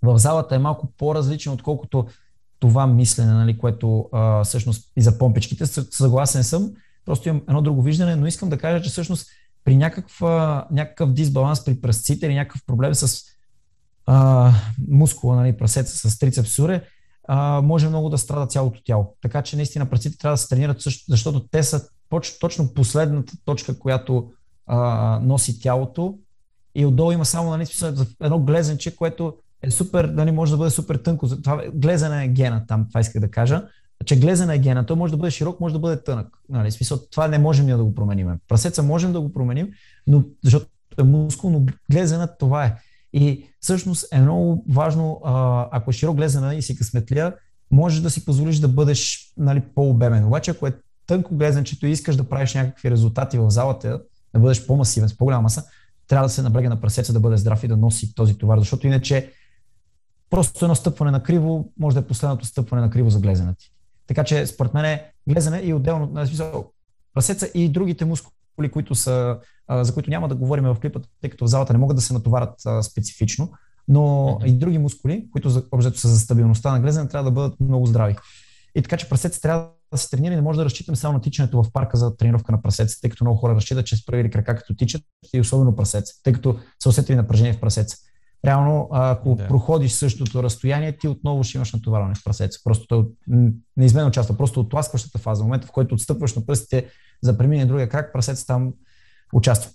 в 0.03 0.19
залата 0.19 0.55
е 0.55 0.59
малко 0.59 0.93
по-различен, 0.99 1.53
отколкото 1.53 2.07
това 2.59 2.87
мислене, 2.87 3.33
нали, 3.33 3.59
което 3.59 4.09
а, 4.13 4.45
всъщност 4.45 4.93
и 4.97 5.03
за 5.03 5.19
помпичките. 5.19 5.67
Съгласен 5.67 6.45
съм, 6.45 6.71
просто 7.05 7.29
имам 7.29 7.43
едно 7.49 7.63
друго 7.63 7.83
виждане, 7.83 8.17
но 8.17 8.27
искам 8.27 8.49
да 8.49 8.59
кажа, 8.59 8.85
че 8.85 8.91
всъщност 8.91 9.27
при 9.65 9.77
някаква, 9.77 10.67
някакъв 10.71 11.13
дисбаланс 11.13 11.65
при 11.65 11.81
пръстците 11.81 12.27
или 12.27 12.35
някакъв 12.35 12.67
проблем 12.67 12.95
с 12.95 13.23
а, 14.07 14.53
мускула, 14.89 15.37
нали, 15.37 15.57
прасеца 15.57 16.11
с 16.11 16.19
трицепс 16.19 16.51
суре, 16.51 16.85
а, 17.29 17.63
може 17.63 17.89
много 17.89 18.09
да 18.09 18.19
страда 18.19 18.47
цялото 18.47 18.81
тяло. 18.85 19.17
Така 19.23 19.43
че 19.43 19.57
наистина 19.57 19.87
пръстците 19.87 20.19
трябва 20.19 20.33
да 20.33 20.39
се 20.39 20.49
тренират, 20.49 20.83
защото 21.09 21.47
те 21.51 21.63
са 21.63 21.89
точно 22.41 22.75
последната 22.75 23.33
точка, 23.45 23.79
която 23.79 24.31
а, 24.67 25.21
носи 25.23 25.61
тялото. 25.61 26.19
И 26.75 26.87
отдолу 26.87 27.13
има 27.13 27.25
само 27.25 27.51
нали, 27.51 27.67
едно 28.23 28.39
глезенче, 28.39 28.97
което 28.97 29.35
е 29.63 29.71
супер, 29.71 30.05
нали, 30.05 30.33
може 30.33 30.53
да 30.53 30.59
бъде 30.59 30.71
супер 30.71 30.97
тънко. 30.97 31.29
Това, 31.43 31.63
глезене 31.75 32.25
е 32.25 32.29
гена 32.29 32.65
там, 32.69 32.87
това 32.89 33.01
иска 33.01 33.21
да 33.21 33.31
кажа. 33.31 33.63
Че 34.05 34.21
глезене 34.21 34.55
е 34.55 34.59
гена, 34.59 34.87
той 34.87 34.97
може 34.97 35.11
да 35.11 35.17
бъде 35.17 35.31
широк, 35.31 35.61
може 35.61 35.75
да 35.75 35.79
бъде 35.79 36.05
тънък. 36.05 36.39
Нали, 36.49 36.71
смисъл, 36.71 36.99
това 37.11 37.29
не 37.29 37.39
можем 37.39 37.67
ние 37.67 37.77
да 37.77 37.85
го 37.85 37.95
променим. 37.95 38.29
Прасеца 38.49 38.83
можем 38.83 39.13
да 39.13 39.21
го 39.21 39.33
променим, 39.33 39.69
но, 40.07 40.25
защото 40.45 40.67
е 41.01 41.03
мускул, 41.03 41.51
но 41.51 41.67
глезена 41.91 42.29
това 42.39 42.65
е. 42.65 42.77
И 43.17 43.47
всъщност 43.61 44.07
е 44.13 44.21
много 44.21 44.65
важно, 44.71 45.21
ако 45.71 45.91
е 45.91 45.93
широк 45.93 46.17
глезена 46.17 46.55
и 46.55 46.63
си 46.63 46.77
късметлия, 46.77 47.35
можеш 47.71 48.01
да 48.01 48.11
си 48.11 48.25
позволиш 48.25 48.59
да 48.59 48.69
бъдеш 48.69 49.33
нали, 49.37 49.63
по-обемен. 49.75 50.25
Обаче, 50.25 50.51
ако 50.51 50.67
е 50.67 50.73
тънко 51.07 51.37
глезенчето 51.37 51.87
и 51.87 51.91
искаш 51.91 52.17
да 52.17 52.29
правиш 52.29 52.55
някакви 52.55 52.91
резултати 52.91 53.39
в 53.39 53.51
залата, 53.51 54.03
да 54.35 54.41
бъдеш 54.41 54.67
по-масивен, 54.67 55.09
с 55.09 55.17
по-голяма 55.17 55.43
маса, 55.43 55.65
трябва 56.09 56.27
да 56.27 56.33
се 56.33 56.43
наблега 56.43 56.69
на 56.69 56.81
прасеца 56.81 57.13
да 57.13 57.21
бъде 57.21 57.37
здрав 57.37 57.65
и 57.65 57.69
да 57.69 57.77
носи 57.77 58.15
този 58.15 58.39
товар, 58.39 58.59
защото 58.59 58.87
иначе 58.87 59.33
просто 60.31 60.65
едно 60.65 60.75
стъпване 60.75 61.11
на 61.11 61.23
криво 61.23 61.73
може 61.79 61.95
да 61.95 62.01
е 62.01 62.07
последното 62.07 62.47
стъпване 62.47 62.83
на 62.83 62.91
криво 62.91 63.11
за 63.11 63.21
глезена 63.21 63.55
ти. 63.55 63.73
Така 64.07 64.25
че 64.25 64.47
според 64.47 64.75
мен 64.75 64.85
е 64.85 65.13
глезене 65.29 65.59
и 65.59 65.75
отделно, 65.75 66.07
на 66.07 66.27
смисъл, 66.27 66.71
прасеца 67.15 67.49
и 67.55 67.69
другите 67.69 68.05
мускули, 68.05 68.71
които 68.73 68.95
са, 68.95 69.39
за 69.71 69.95
които 69.95 70.11
няма 70.11 70.29
да 70.29 70.35
говорим 70.35 70.65
в 70.65 70.77
клипа, 70.81 71.01
тъй 71.21 71.31
като 71.31 71.45
в 71.45 71.49
залата 71.49 71.73
не 71.73 71.79
могат 71.79 71.97
да 71.97 72.03
се 72.03 72.15
натоварят 72.15 72.55
специфично, 72.83 73.53
но 73.89 74.01
mm-hmm. 74.01 74.47
и 74.47 74.53
други 74.53 74.79
мускули, 74.79 75.29
които 75.33 75.51
за, 75.51 75.65
обжето 75.73 75.99
са 75.99 76.09
за 76.09 76.21
стабилността 76.21 76.73
на 76.73 76.81
глезене, 76.81 77.09
трябва 77.09 77.31
да 77.31 77.35
бъдат 77.35 77.61
много 77.61 77.87
здрави. 77.87 78.17
И 78.75 78.83
така 78.83 78.97
че 78.97 79.09
прасеца 79.09 79.41
трябва 79.41 79.69
да 79.93 79.99
се 79.99 80.11
тренира 80.11 80.33
и 80.33 80.37
не 80.37 80.43
може 80.43 80.59
да 80.59 80.65
разчитаме 80.65 80.97
само 80.97 81.15
на 81.15 81.21
тичането 81.21 81.63
в 81.63 81.73
парка 81.73 81.97
за 81.97 82.17
тренировка 82.17 82.53
на 82.53 82.63
прасеца, 82.63 83.01
тъй 83.01 83.11
като 83.11 83.25
много 83.25 83.39
хора 83.39 83.55
разчитат, 83.55 83.87
че 83.87 83.97
справили 83.97 84.31
крака 84.31 84.57
като 84.57 84.75
тичат 84.75 85.03
и 85.35 85.41
особено 85.41 85.77
прасеца, 85.77 86.15
тъй 86.23 86.33
като 86.33 86.59
са 86.83 86.89
усетили 86.89 87.17
напрежение 87.17 87.53
в 87.53 87.61
прасеца. 87.61 87.97
Реално, 88.45 88.89
ако 88.93 89.35
да. 89.35 89.49
проходиш 89.49 89.93
същото 89.93 90.43
разстояние, 90.43 90.97
ти 90.97 91.09
отново 91.09 91.45
ще 91.45 91.59
имаш 91.59 91.73
натоварване 91.73 92.15
в 92.15 92.25
прасеца. 92.25 92.61
Просто 92.65 92.87
той 92.87 93.05
неизменно 93.77 94.09
участва. 94.09 94.37
Просто 94.37 94.61
от 94.61 94.71
тласкващата 94.71 95.19
фаза, 95.19 95.43
в 95.43 95.45
момента 95.45 95.67
в 95.67 95.73
който 95.73 95.95
отстъпваш 95.95 96.35
на 96.35 96.47
пръстите 96.47 96.87
за 97.23 97.39
премине 97.39 97.67
другия 97.67 97.89
крак, 97.89 98.13
прасеца 98.13 98.47
там 98.47 98.73
участва. 99.33 99.71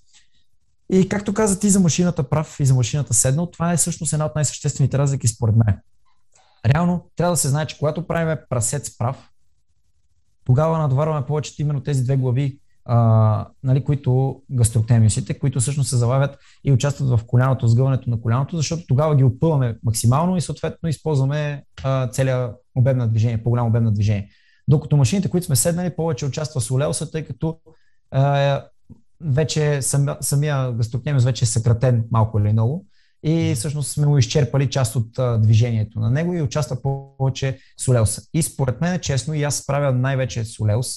И 0.94 1.10
както 1.10 1.34
каза 1.34 1.60
ти 1.60 1.70
за 1.70 1.80
машината 1.80 2.30
прав 2.30 2.60
и 2.60 2.66
за 2.66 2.74
машината 2.74 3.14
седнал, 3.14 3.46
това 3.46 3.74
е 3.74 3.78
всъщност 3.78 4.14
една 4.14 4.26
от 4.26 4.36
най-съществените 4.36 4.98
разлики 4.98 5.28
според 5.28 5.56
мен. 5.56 5.80
Реално 6.66 7.10
трябва 7.16 7.34
да 7.34 7.38
се 7.38 7.50
знае, 7.50 7.66
че 7.66 7.78
когато 7.78 8.08
правим 8.08 8.38
прасец 8.50 8.98
прав, 8.98 9.30
тогава 10.46 10.78
надварваме 10.78 11.26
повече 11.26 11.62
именно 11.62 11.84
тези 11.84 12.04
две 12.04 12.18
глави, 12.18 12.60
а, 12.86 13.48
нали, 13.64 13.84
които 13.84 14.42
гастроктемиусите, 14.52 15.40
които 15.40 15.60
всъщност 15.60 15.90
се 15.90 15.98
залавят 15.98 16.38
и 16.64 16.72
участват 16.72 17.10
в 17.10 17.26
коляното, 17.28 17.68
сгъването 17.68 18.10
на 18.10 18.22
коляното, 18.22 18.58
защото 18.58 18.84
тогава 18.88 19.16
ги 19.16 19.24
опъваме 19.24 19.78
максимално 19.84 20.38
и 20.38 20.42
съответно 20.42 20.90
използваме 20.90 21.64
а, 21.84 22.08
целият 22.08 22.56
обем 22.76 22.98
на 22.98 23.08
движение, 23.08 23.44
по-голямо 23.44 23.70
обем 23.70 23.84
на 23.84 23.92
движение. 23.92 24.30
Докато 24.68 24.98
машините, 24.98 25.30
които 25.30 25.46
сме 25.46 25.56
седнали, 25.56 25.96
повече 25.96 26.26
участва 26.26 26.62
с 26.62 26.72
олеоса, 26.72 27.12
тъй 27.12 27.26
като 27.26 27.60
а, 28.12 28.64
вече 29.24 29.82
самия, 29.82 30.18
самия 30.22 30.72
гастроктемиус 30.72 31.24
вече 31.24 31.46
е 31.46 31.48
съкратен 31.48 32.04
малко 32.12 32.40
или 32.40 32.52
много. 32.52 32.86
И 33.24 33.54
всъщност 33.56 33.92
сме 33.92 34.06
му 34.06 34.18
изчерпали 34.18 34.70
част 34.70 34.96
от 34.96 35.20
а, 35.20 35.38
движението 35.38 36.00
на 36.00 36.12
него 36.12 36.34
и 36.34 36.42
участва 36.42 36.78
повече 36.82 37.60
солеуса. 37.80 38.22
И 38.34 38.42
според 38.42 38.82
мен, 38.82 39.00
честно, 39.00 39.34
и 39.34 39.44
аз 39.44 39.66
правя 39.66 39.92
най-вече 39.92 40.46
солеус, 40.46 40.88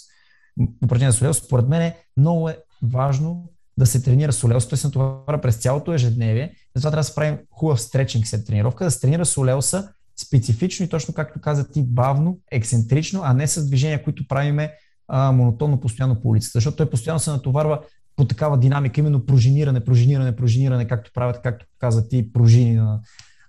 упражнение 0.85 1.13
за 1.13 1.19
солеус, 1.19 1.39
според 1.39 1.69
мен 1.69 1.83
е 1.83 1.97
много 2.17 2.49
е 2.49 2.59
важно 2.83 3.51
да 3.79 3.87
се 3.87 4.03
тренира 4.03 4.33
солеус, 4.33 4.69
той 4.69 4.79
се 4.79 4.87
натоварва 4.87 5.41
през 5.41 5.57
цялото 5.57 5.93
ежедневие, 5.93 6.55
затова 6.75 6.91
трябва 6.91 7.01
да 7.01 7.05
се 7.05 7.15
правим 7.15 7.39
хубав 7.51 7.81
стречинг 7.81 8.27
след 8.27 8.47
тренировка, 8.47 8.85
да 8.85 8.91
се 8.91 9.01
тренира 9.01 9.25
солеуса 9.25 9.89
специфично 10.17 10.87
и 10.87 10.89
точно 10.89 11.15
както 11.15 11.41
каза 11.41 11.69
ти, 11.69 11.83
бавно, 11.83 12.39
ексцентрично, 12.51 13.21
а 13.25 13.33
не 13.33 13.47
с 13.47 13.67
движения, 13.67 14.05
които 14.05 14.29
правиме 14.29 14.73
а, 15.09 15.33
монотонно 15.33 15.81
постоянно 15.81 16.21
по 16.21 16.29
улицата, 16.29 16.51
защото 16.55 16.77
той 16.77 16.91
постоянно 16.91 17.21
се 17.21 17.31
натоварва 17.31 17.81
по 18.17 18.25
такава 18.25 18.59
динамика, 18.59 19.01
именно 19.01 19.27
пружиниране, 19.27 19.85
пружиниране, 19.85 20.37
пружиниране, 20.37 20.89
както 20.89 21.11
правят, 21.15 21.41
както 21.43 21.67
каза 21.79 22.09
ти, 22.09 22.33
пружини 22.33 22.75
на, 22.75 23.01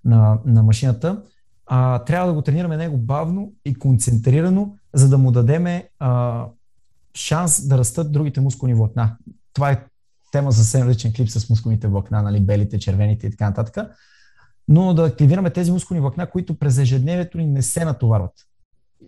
на, 0.05 0.39
на 0.45 0.63
машината, 0.63 1.21
а, 1.65 1.99
трябва 1.99 2.27
да 2.27 2.33
го 2.33 2.41
тренираме 2.41 2.77
него 2.77 2.97
бавно 2.97 3.53
и 3.65 3.73
концентрирано, 3.73 4.75
за 4.93 5.09
да 5.09 5.17
му 5.17 5.31
дадеме 5.31 5.89
а, 5.99 6.45
шанс 7.15 7.67
да 7.67 7.77
растат 7.77 8.11
другите 8.11 8.41
мускулни 8.41 8.73
влакна. 8.73 9.17
Това 9.53 9.71
е 9.71 9.85
тема 10.31 10.51
за 10.51 10.57
съвсем 10.57 10.87
различен 10.87 11.13
клип 11.13 11.29
с 11.29 11.49
мускулните 11.49 11.87
влакна, 11.87 12.21
нали, 12.21 12.39
белите, 12.39 12.79
червените 12.79 13.27
и 13.27 13.31
така 13.31 13.49
нататък. 13.49 13.91
Но 14.67 14.93
да 14.93 15.05
активираме 15.05 15.49
тези 15.49 15.71
мускулни 15.71 16.01
влакна, 16.01 16.29
които 16.29 16.59
през 16.59 16.77
ежедневието 16.77 17.37
ни 17.37 17.45
не 17.45 17.61
се 17.61 17.85
натоварват. 17.85 18.33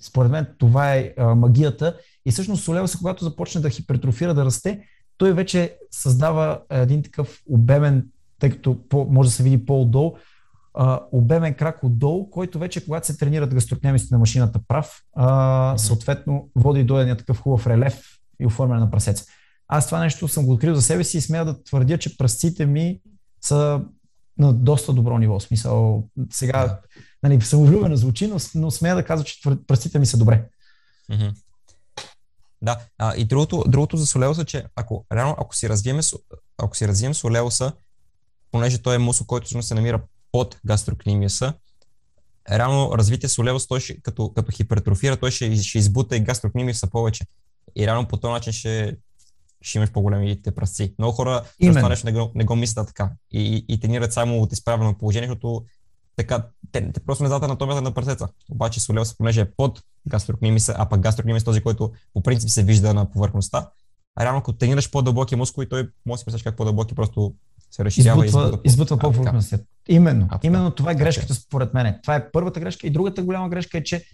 Според 0.01 0.31
мен 0.31 0.47
това 0.57 0.93
е 0.95 1.13
а, 1.17 1.35
магията. 1.35 1.97
И 2.25 2.31
всъщност 2.31 2.63
солеуса, 2.63 2.97
когато 2.97 3.23
започне 3.23 3.61
да 3.61 3.69
хипертрофира, 3.69 4.33
да 4.33 4.45
расте, 4.45 4.83
той 5.17 5.33
вече 5.33 5.77
създава 5.91 6.61
един 6.69 7.03
такъв 7.03 7.41
обемен, 7.49 8.05
тъй 8.39 8.49
като 8.49 8.87
по, 8.89 9.07
може 9.09 9.29
да 9.29 9.35
се 9.35 9.43
види 9.43 9.65
по-отдолу, 9.65 10.15
а, 10.73 11.01
обемен 11.11 11.53
крак 11.53 11.83
отдолу, 11.83 12.29
който 12.29 12.59
вече, 12.59 12.85
когато 12.85 13.07
се 13.07 13.17
тренират 13.17 13.53
гастрокнемиците 13.53 14.15
на 14.15 14.19
машината 14.19 14.59
прав, 14.67 15.01
а, 15.15 15.77
съответно 15.77 16.49
води 16.55 16.83
до 16.83 16.99
един 16.99 17.17
такъв 17.17 17.41
хубав 17.41 17.67
релеф 17.67 18.01
и 18.39 18.45
оформяне 18.45 18.79
на 18.79 18.91
прасеца. 18.91 19.25
Аз 19.67 19.85
това 19.85 19.99
нещо 19.99 20.27
съм 20.27 20.45
го 20.45 20.53
открил 20.53 20.75
за 20.75 20.81
себе 20.81 21.03
си 21.03 21.17
и 21.17 21.21
смея 21.21 21.45
да 21.45 21.63
твърдя, 21.63 21.97
че 21.97 22.17
пръстците 22.17 22.65
ми 22.65 22.99
са 23.41 23.81
на 24.37 24.53
доста 24.53 24.93
добро 24.93 25.17
ниво. 25.17 25.39
Смисъл, 25.39 26.07
сега, 26.31 26.67
да. 26.67 26.79
нали, 27.23 27.41
самовлюбено 27.41 27.95
звучи, 27.95 28.27
но, 28.27 28.37
но 28.55 28.71
смея 28.71 28.95
да 28.95 29.05
казвам, 29.05 29.25
че 29.25 29.41
пръстците 29.67 29.99
ми 29.99 30.05
са 30.05 30.17
добре. 30.17 30.45
Mm-hmm. 31.11 31.33
Да, 32.61 32.79
а, 32.97 33.15
и 33.15 33.25
другото, 33.25 33.63
другото 33.67 33.97
за 33.97 34.05
солеуса, 34.05 34.45
че 34.45 34.65
ако, 34.75 35.05
реално, 35.13 35.35
ако 35.39 35.55
си 35.55 35.69
развием, 35.69 35.99
ако 36.57 36.77
си 36.77 36.87
развием 36.87 37.13
солеуса, 37.13 37.71
понеже 38.51 38.77
той 38.77 38.95
е 38.95 38.97
мусул, 38.97 39.27
който 39.27 39.61
се 39.61 39.75
намира 39.75 40.01
под 40.31 40.57
гастрокнимиуса, 40.65 41.53
реално 42.51 42.97
развитие 42.97 43.29
солеус, 43.29 43.67
той 43.67 43.79
ще, 43.79 44.01
като, 44.01 44.33
като 44.33 44.51
хипертрофира, 44.51 45.17
той 45.17 45.31
ще, 45.31 45.55
ще 45.55 45.77
избута 45.77 46.15
и 46.17 46.19
гастрокнимиуса 46.19 46.87
повече. 46.87 47.25
И 47.75 47.87
реално 47.87 48.07
по 48.07 48.17
този 48.17 48.31
начин 48.31 48.53
ще, 48.53 48.97
ще 49.61 49.77
имаш 49.77 49.91
по-големите 49.91 50.55
пръсци. 50.55 50.95
Много 50.99 51.13
хора 51.13 51.43
това 51.61 51.89
нещо 51.89 52.05
не 52.05 52.13
го, 52.13 52.31
не 52.35 52.43
го 52.43 52.55
мислят 52.55 52.87
така 52.87 53.11
и, 53.31 53.41
и, 53.41 53.73
и 53.73 53.79
тренират 53.79 54.13
само 54.13 54.41
от 54.41 54.53
изправено 54.53 54.97
положение, 54.97 55.27
защото 55.27 55.65
така, 56.17 56.43
те, 56.71 56.91
те 56.91 56.99
просто 56.99 57.23
не 57.23 57.27
знаят 57.27 57.43
анатомията 57.43 57.81
на 57.81 57.91
пръстеца. 57.91 58.27
Обаче 58.51 58.79
солеус, 58.79 59.17
понеже 59.17 59.41
е 59.41 59.51
под 59.51 59.83
гастрокнимиса, 60.07 60.75
а 60.77 60.89
пък 60.89 60.99
гастрокнимис 60.99 61.41
е 61.41 61.45
този, 61.45 61.61
който 61.61 61.91
по 62.13 62.23
принцип 62.23 62.49
се 62.49 62.63
вижда 62.63 62.93
на 62.93 63.11
повърхността, 63.11 63.69
а 64.15 64.23
реално 64.23 64.39
ако 64.39 64.53
тренираш 64.53 64.91
по-дълбоки 64.91 65.35
мускули, 65.35 65.69
той 65.69 65.89
може 66.05 66.15
да 66.15 66.17
си 66.17 66.25
представиш 66.25 66.43
как 66.43 66.57
по-дълбоки 66.57 66.95
просто 66.95 67.33
се 67.71 67.85
разширява 67.85 68.25
избутва, 68.25 68.41
и 68.41 68.47
избутва, 68.47 68.61
избутва 68.63 68.97
по-повърхността. 68.97 69.57
Именно. 69.87 70.27
А, 70.29 70.39
именно 70.43 70.71
това 70.71 70.91
е 70.91 70.95
грешката 70.95 71.33
според 71.33 71.73
мен. 71.73 71.99
Това 72.03 72.15
е 72.15 72.31
първата 72.31 72.59
грешка 72.59 72.87
и 72.87 72.89
другата 72.89 73.23
голяма 73.23 73.49
грешка 73.49 73.77
е, 73.77 73.83
че 73.83 74.05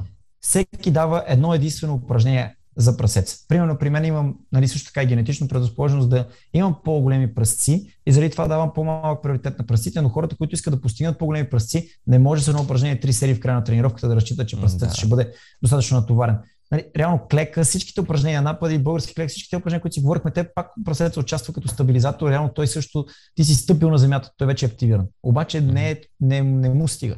всеки 0.41 0.91
дава 0.91 1.23
едно 1.27 1.53
единствено 1.53 1.93
упражнение 1.93 2.55
за 2.77 2.97
прасец. 2.97 3.47
Примерно 3.47 3.77
при 3.77 3.89
мен 3.89 4.05
имам 4.05 4.35
нали, 4.51 4.67
също 4.67 4.85
така 4.85 5.03
и 5.03 5.05
генетично 5.05 5.47
предразположеност 5.47 6.09
да 6.09 6.27
имам 6.53 6.75
по-големи 6.83 7.33
пръстци 7.33 7.97
и 8.05 8.11
заради 8.11 8.29
това 8.29 8.47
давам 8.47 8.71
по-малък 8.75 9.23
приоритет 9.23 9.59
на 9.59 9.65
пръстците, 9.65 10.01
но 10.01 10.09
хората, 10.09 10.37
които 10.37 10.55
искат 10.55 10.73
да 10.73 10.81
постигнат 10.81 11.17
по-големи 11.17 11.49
пръстци, 11.49 11.89
не 12.07 12.19
може 12.19 12.43
с 12.43 12.47
едно 12.47 12.61
упражнение 12.61 12.99
три 12.99 13.13
серии 13.13 13.35
в 13.35 13.39
края 13.39 13.57
на 13.57 13.63
тренировката 13.63 14.07
да 14.07 14.15
разчитат, 14.15 14.47
че 14.47 14.61
пръстецът 14.61 14.89
да. 14.89 14.95
ще 14.95 15.07
бъде 15.07 15.31
достатъчно 15.61 15.99
натоварен. 15.99 16.37
Нали, 16.71 16.85
реално 16.97 17.19
клека, 17.31 17.63
всичките 17.63 18.01
упражнения, 18.01 18.41
напади, 18.41 18.79
български 18.79 19.13
клек, 19.13 19.29
всичките 19.29 19.57
упражнения, 19.57 19.81
които 19.81 19.93
си 19.93 20.01
говорихме, 20.01 20.31
те 20.31 20.53
пак 20.53 20.67
пръстецът 20.85 21.17
участва 21.17 21.53
като 21.53 21.67
стабилизатор, 21.67 22.29
реално 22.29 22.49
той 22.49 22.67
също, 22.67 23.05
ти 23.35 23.43
си 23.43 23.55
стъпил 23.55 23.89
на 23.89 23.97
земята, 23.97 24.31
той 24.37 24.47
вече 24.47 24.65
е 24.65 24.69
активиран. 24.69 25.05
Обаче 25.23 25.61
не, 25.61 25.91
е, 25.91 26.01
не, 26.19 26.41
не 26.41 26.69
му 26.69 26.87
стига. 26.87 27.15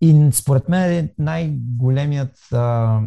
И 0.00 0.28
според 0.32 0.68
мен 0.68 0.92
е 0.92 1.12
най-големият 1.18 2.38
а, 2.52 3.00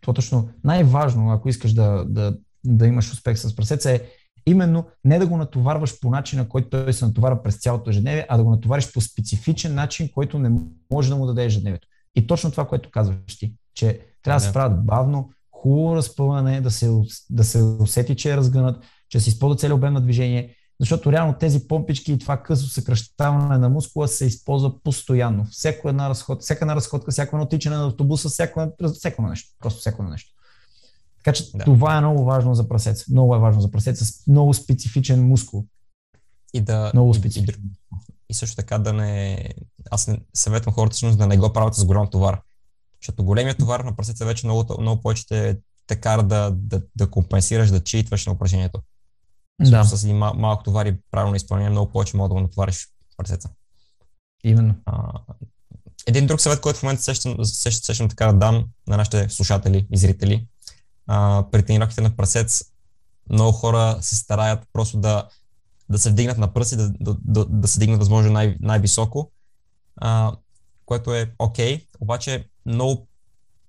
това 0.00 0.12
точно 0.12 0.48
най-важно, 0.64 1.30
ако 1.30 1.48
искаш 1.48 1.72
да, 1.72 2.04
да, 2.08 2.36
да 2.66 2.86
имаш 2.86 3.12
успех 3.12 3.38
с 3.38 3.56
прасеца 3.56 3.92
е 3.92 4.00
именно 4.46 4.86
не 5.04 5.18
да 5.18 5.26
го 5.26 5.36
натоварваш 5.36 6.00
по 6.00 6.10
начина, 6.10 6.48
който 6.48 6.68
той 6.68 6.92
се 6.92 7.06
натоварва 7.06 7.42
през 7.42 7.56
цялото 7.56 7.90
ежедневие, 7.90 8.26
а 8.28 8.36
да 8.36 8.44
го 8.44 8.50
натовариш 8.50 8.92
по 8.92 9.00
специфичен 9.00 9.74
начин, 9.74 10.08
който 10.14 10.38
не 10.38 10.60
може 10.92 11.08
да 11.08 11.16
му 11.16 11.26
даде 11.26 11.44
ежедневието. 11.44 11.88
И 12.16 12.26
точно 12.26 12.50
това, 12.50 12.66
което 12.66 12.90
казваш 12.90 13.38
ти, 13.38 13.54
че 13.74 14.00
трябва 14.22 14.40
да 14.40 14.46
се 14.46 14.52
правят 14.52 14.86
бавно, 14.86 15.30
хубаво 15.50 15.96
разпъване, 15.96 16.60
да 16.60 16.70
се, 16.70 16.90
да 17.30 17.44
се 17.44 17.62
усети, 17.62 18.16
че 18.16 18.32
е 18.32 18.36
разгънат, 18.36 18.84
че 19.08 19.20
се 19.20 19.30
използва 19.30 19.56
целият 19.56 19.76
обем 19.76 19.92
на 19.92 20.00
движение, 20.00 20.54
защото 20.80 21.12
реално 21.12 21.34
тези 21.40 21.68
помпички 21.68 22.12
и 22.12 22.18
това 22.18 22.42
късо 22.42 22.66
съкръщаване 22.66 23.58
на 23.58 23.68
мускула 23.68 24.08
се 24.08 24.26
използва 24.26 24.82
постоянно. 24.82 25.46
Всяко 25.50 25.88
една 25.88 26.08
разход, 26.08 26.42
всяка 26.42 26.64
една 26.64 26.76
разходка, 26.76 27.10
всяко 27.10 27.36
едно 27.36 27.48
тичане 27.48 27.76
на 27.76 27.86
автобуса, 27.86 28.28
всяко, 28.28 28.72
всяко 28.94 29.22
нещо. 29.22 29.50
Просто 29.60 29.80
всяко 29.80 30.02
нещо. 30.02 30.30
Така 31.16 31.32
че 31.32 31.50
да. 31.54 31.64
това 31.64 31.96
е 31.96 32.00
много 32.00 32.24
важно 32.24 32.54
за 32.54 32.68
прасец. 32.68 33.08
Много 33.08 33.34
е 33.34 33.38
важно 33.38 33.60
за 33.60 33.70
прасец 33.70 34.04
с 34.04 34.26
много 34.26 34.54
специфичен 34.54 35.28
мускул. 35.28 35.64
И 36.54 36.60
да. 36.60 36.90
Много 36.94 37.14
специфичен. 37.14 37.62
И, 37.62 38.32
и 38.32 38.34
също 38.34 38.56
така 38.56 38.78
да 38.78 38.92
не. 38.92 39.44
Аз 39.90 40.06
не 40.06 40.20
съветвам 40.34 40.74
хората 40.74 40.92
всъщност 40.92 41.18
да 41.18 41.26
не 41.26 41.36
го 41.36 41.52
правят 41.52 41.74
с 41.74 41.84
голям 41.84 42.10
товар. 42.10 42.40
Защото 43.02 43.24
големият 43.24 43.58
товар 43.58 43.80
на 43.80 43.96
прасеца 43.96 44.26
вече 44.26 44.46
много, 44.46 44.80
много 44.80 45.02
повече 45.02 45.26
те, 45.26 45.58
те 45.86 45.96
кара 45.96 46.22
да, 46.22 46.50
да, 46.54 46.82
да 46.96 47.10
компенсираш, 47.10 47.70
да 47.70 47.84
читваш 47.84 48.26
на 48.26 48.32
упражнението. 48.32 48.80
Да. 49.60 49.84
С 49.84 50.04
един 50.04 50.16
мал, 50.16 50.34
малък 50.34 50.64
товар 50.64 50.86
и 50.86 50.96
правилно 51.10 51.36
изпълнение, 51.36 51.70
много 51.70 51.92
повече 51.92 52.16
мога 52.16 52.28
да 52.28 52.34
го 52.34 52.40
натовариш 52.40 52.88
пръсеца. 53.16 53.50
Именно. 54.44 54.74
А, 54.86 55.20
един 56.06 56.26
друг 56.26 56.40
съвет, 56.40 56.60
който 56.60 56.78
в 56.78 56.82
момента 56.82 57.02
сещам, 57.02 57.44
сещам, 57.44 57.84
сещам 57.84 58.08
така 58.08 58.26
да 58.26 58.32
дам 58.32 58.64
на 58.86 58.96
нашите 58.96 59.28
слушатели 59.28 59.86
и 59.92 59.98
зрители, 59.98 60.46
а, 61.06 61.46
при 61.52 61.62
тренировките 61.62 62.00
на 62.00 62.16
пръсец, 62.16 62.64
много 63.30 63.52
хора 63.52 63.98
се 64.00 64.16
стараят 64.16 64.68
просто 64.72 64.98
да, 64.98 65.28
да 65.88 65.98
се 65.98 66.10
вдигнат 66.10 66.38
на 66.38 66.52
пръси, 66.52 66.76
да, 66.76 66.92
да, 67.00 67.16
да, 67.24 67.44
да 67.44 67.68
се 67.68 67.80
дигнат 67.80 67.98
възможно 67.98 68.32
най- 68.32 68.56
най-високо, 68.60 69.30
а, 69.96 70.32
което 70.84 71.14
е 71.14 71.34
окей, 71.38 71.78
okay, 71.78 71.86
обаче 72.00 72.48
много 72.66 73.08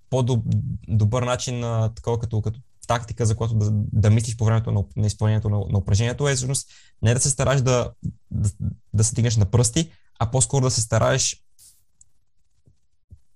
по-добър 0.09 1.23
начин, 1.23 1.63
а, 1.63 1.93
такова 1.95 2.19
като, 2.19 2.41
като 2.41 2.59
тактика, 2.89 3.25
за 3.25 3.35
която 3.35 3.55
да, 3.55 3.69
да 3.73 4.09
мислиш 4.09 4.37
по 4.37 4.45
времето 4.45 4.71
на, 4.71 4.83
на 4.95 5.07
изпълнението 5.07 5.49
на, 5.49 5.57
на 5.69 5.77
упражнението 5.77 6.29
е 6.29 6.35
всъщност 6.35 6.69
не 7.01 7.13
да 7.13 7.19
се 7.19 7.29
стараш 7.29 7.61
да, 7.61 7.91
да, 8.31 8.49
да 8.93 9.03
се 9.03 9.15
дигнеш 9.15 9.37
на 9.37 9.45
пръсти, 9.45 9.91
а 10.19 10.31
по-скоро 10.31 10.63
да 10.63 10.71
се 10.71 10.81
стараеш 10.81 11.43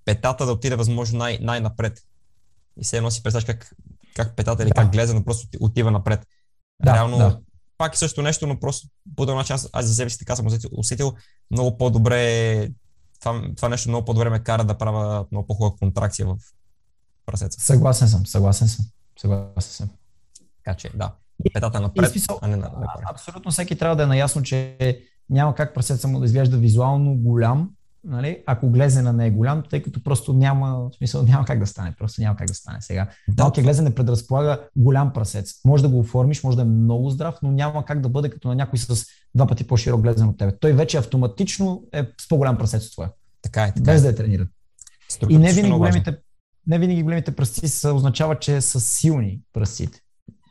петата 0.05 0.45
да 0.45 0.51
отиде 0.51 0.75
възможно 0.75 1.17
най- 1.17 1.37
най-напред. 1.41 1.99
И 2.79 2.83
се 2.83 2.97
едно 2.97 3.11
си 3.11 3.23
представяш 3.23 3.45
как, 3.45 3.75
как 4.15 4.35
петата 4.35 4.63
или 4.63 4.69
да. 4.69 4.75
как 4.75 4.91
глезено 4.91 5.23
просто 5.23 5.47
отива 5.59 5.91
напред. 5.91 6.27
Да, 6.83 6.93
Реално, 6.93 7.17
да. 7.17 7.39
пак 7.77 7.93
е 7.93 7.97
също 7.97 8.21
нещо, 8.21 8.47
но 8.47 8.59
просто 8.59 8.87
по 9.15 9.25
този 9.25 9.35
начин 9.35 9.53
аз, 9.53 9.69
аз 9.73 9.85
за 9.85 9.95
себе 9.95 10.09
си 10.09 10.19
така 10.19 10.35
съм 10.35 10.47
усетил, 10.77 11.13
много 11.51 11.77
по-добре 11.77 12.69
това, 13.19 13.41
това 13.55 13.69
нещо 13.69 13.89
много 13.89 14.05
по-добре 14.05 14.29
ме 14.29 14.43
кара 14.43 14.63
да 14.63 14.77
правя 14.77 15.25
много 15.31 15.47
по-хубава 15.47 15.75
контракция 15.79 16.27
в 16.27 16.37
прасеца. 17.25 17.59
Съгласен 17.61 18.07
съм, 18.07 18.25
съгласен 18.25 18.67
съм. 18.67 18.85
Съгласен 19.19 19.61
съм. 19.61 19.89
Така 20.63 20.77
че, 20.77 20.89
да, 20.95 21.11
петата 21.53 21.81
напред, 21.81 22.11
смисъл, 22.11 22.39
а 22.41 22.47
не 22.47 22.55
на, 22.55 22.61
на 22.61 22.87
Абсолютно 23.11 23.51
всеки 23.51 23.77
трябва 23.77 23.95
да 23.95 24.03
е 24.03 24.07
наясно, 24.07 24.43
че 24.43 24.77
няма 25.29 25.55
как 25.55 25.73
прасеца 25.73 26.07
му 26.07 26.19
да 26.19 26.25
изглежда 26.25 26.57
визуално 26.57 27.15
голям, 27.15 27.69
нали, 28.03 28.43
ако 28.45 28.69
глезена 28.69 29.13
не 29.13 29.27
е 29.27 29.31
голям, 29.31 29.63
тъй 29.69 29.83
като 29.83 30.03
просто 30.03 30.33
няма, 30.33 30.89
в 30.89 30.95
смисъл, 30.97 31.23
няма 31.23 31.45
как 31.45 31.59
да 31.59 31.67
стане. 31.67 31.95
Просто 31.99 32.21
няма 32.21 32.35
как 32.35 32.47
да 32.47 32.53
стане 32.53 32.81
сега. 32.81 33.09
Да. 33.27 33.43
Малкият 33.43 33.65
глезен 33.65 33.83
не 33.83 33.95
предразполага 33.95 34.61
голям 34.75 35.13
прасец. 35.13 35.53
Може 35.65 35.83
да 35.83 35.89
го 35.89 35.99
оформиш, 35.99 36.43
може 36.43 36.57
да 36.57 36.61
е 36.61 36.65
много 36.65 37.09
здрав, 37.09 37.35
но 37.43 37.51
няма 37.51 37.85
как 37.85 38.01
да 38.01 38.09
бъде 38.09 38.29
като 38.29 38.47
на 38.47 38.55
някой 38.55 38.79
с 38.79 39.05
два 39.35 39.47
пъти 39.47 39.67
по-широк 39.67 40.01
глезен 40.01 40.27
от 40.27 40.37
тебе. 40.37 40.57
Той 40.59 40.73
вече 40.73 40.97
автоматично 40.97 41.83
е 41.93 42.03
с 42.21 42.27
по-голям 42.29 42.57
прасец 42.57 42.85
от 42.85 42.91
твоя. 42.91 43.11
Така 43.41 43.63
е. 43.63 43.73
Така 43.73 43.81
без 43.81 44.01
е. 44.01 44.03
да 44.03 44.09
е 44.09 44.15
трениран. 44.15 44.47
И 45.29 45.37
не 45.37 45.53
винаги 45.53 45.73
големите, 45.73 46.17
не 46.67 46.79
винаги 46.79 47.03
големите 47.03 47.35
пръсти 47.35 47.67
са, 47.67 47.93
означава, 47.93 48.39
че 48.39 48.61
са 48.61 48.79
силни 48.79 49.39
пръстите. 49.53 49.99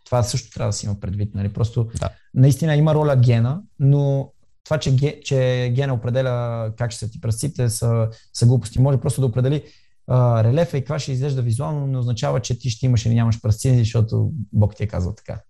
Това 0.05 0.23
също 0.23 0.51
трябва 0.51 0.69
да 0.69 0.73
си 0.73 0.87
има 0.87 1.01
предвид. 1.01 1.35
Нали? 1.35 1.53
Просто 1.53 1.91
да. 2.01 2.11
наистина 2.35 2.77
има 2.77 2.95
роля 2.95 3.17
гена, 3.17 3.63
но 3.79 4.33
това, 4.65 4.79
че, 4.79 5.21
че 5.25 5.73
гена 5.75 5.95
определя 5.95 6.73
как 6.77 6.91
ще 6.91 7.07
са 7.07 7.11
ти 7.11 7.21
пръстите, 7.21 7.71
са, 7.71 8.09
са 8.33 8.47
глупости. 8.47 8.81
Може 8.81 9.01
просто 9.01 9.21
да 9.21 9.27
определи 9.27 9.65
а, 10.07 10.45
релефа 10.45 10.79
и 10.79 10.81
каква 10.81 10.99
ще 10.99 11.13
изглежда 11.13 11.43
визуално, 11.43 11.87
не 11.87 11.99
означава, 11.99 12.41
че 12.41 12.59
ти 12.59 12.71
ще 12.71 12.87
имаш 12.87 13.07
или 13.07 13.15
нямаш 13.15 13.41
пръсти, 13.41 13.79
защото 13.79 14.31
Бог 14.53 14.77
ти 14.77 14.83
е 14.83 14.87
казал 14.87 15.15
така. 15.15 15.41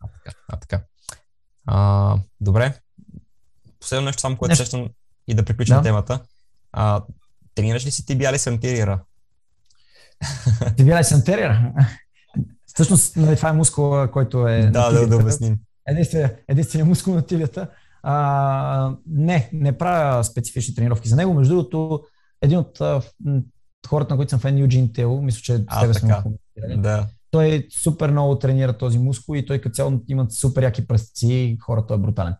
А, 0.00 0.08
така. 0.24 0.36
А, 0.48 0.56
така. 0.56 0.82
А, 1.66 2.18
добре. 2.40 2.74
Последно 3.80 4.06
нещо 4.06 4.20
само, 4.20 4.36
което 4.36 4.56
сещам 4.56 4.88
и 5.28 5.34
да 5.34 5.44
приключим 5.44 5.76
да. 5.76 5.82
темата. 5.82 6.20
А, 6.72 7.02
тренираш 7.54 7.86
ли 7.86 7.90
си 7.90 8.06
ти 8.06 8.16
бяли 8.16 8.38
сантирира? 8.38 8.96
Ти 8.96 9.11
бяли 10.84 11.04
сантирира? 11.04 11.72
Всъщност, 12.66 13.16
нали, 13.16 13.36
това 13.36 13.48
е 13.48 13.52
мускула, 13.52 14.10
който 14.10 14.48
е... 14.48 14.66
Да, 14.66 14.90
да, 14.90 15.06
да 15.06 15.16
обясним. 15.16 15.58
Единственият 15.88 16.44
единствения 16.48 16.86
мускул 16.86 17.14
на 17.14 17.22
тилията. 17.22 17.68
А, 18.02 18.94
не, 19.06 19.50
не 19.52 19.78
правя 19.78 20.24
специфични 20.24 20.74
тренировки 20.74 21.08
за 21.08 21.16
него. 21.16 21.34
Между 21.34 21.54
другото, 21.54 22.02
един 22.42 22.58
от 22.58 22.80
а, 22.80 23.02
хората, 23.88 24.14
на 24.14 24.18
които 24.18 24.30
съм 24.30 24.40
фен, 24.40 24.58
Юджин 24.58 24.92
Тео, 24.92 25.22
мисля, 25.22 25.40
че 25.42 25.64
а, 25.66 25.80
тебе 25.80 25.94
сме 25.94 26.14
Да. 26.76 27.06
Той 27.30 27.66
супер 27.70 28.10
много 28.10 28.38
тренира 28.38 28.78
този 28.78 28.98
мускул 28.98 29.36
и 29.36 29.46
той 29.46 29.58
като 29.58 29.74
цяло 29.74 30.00
имат 30.08 30.32
супер 30.32 30.62
яки 30.62 30.86
пръстци, 30.86 31.56
хората 31.60 31.94
е 31.94 31.98
брутален. 31.98 32.34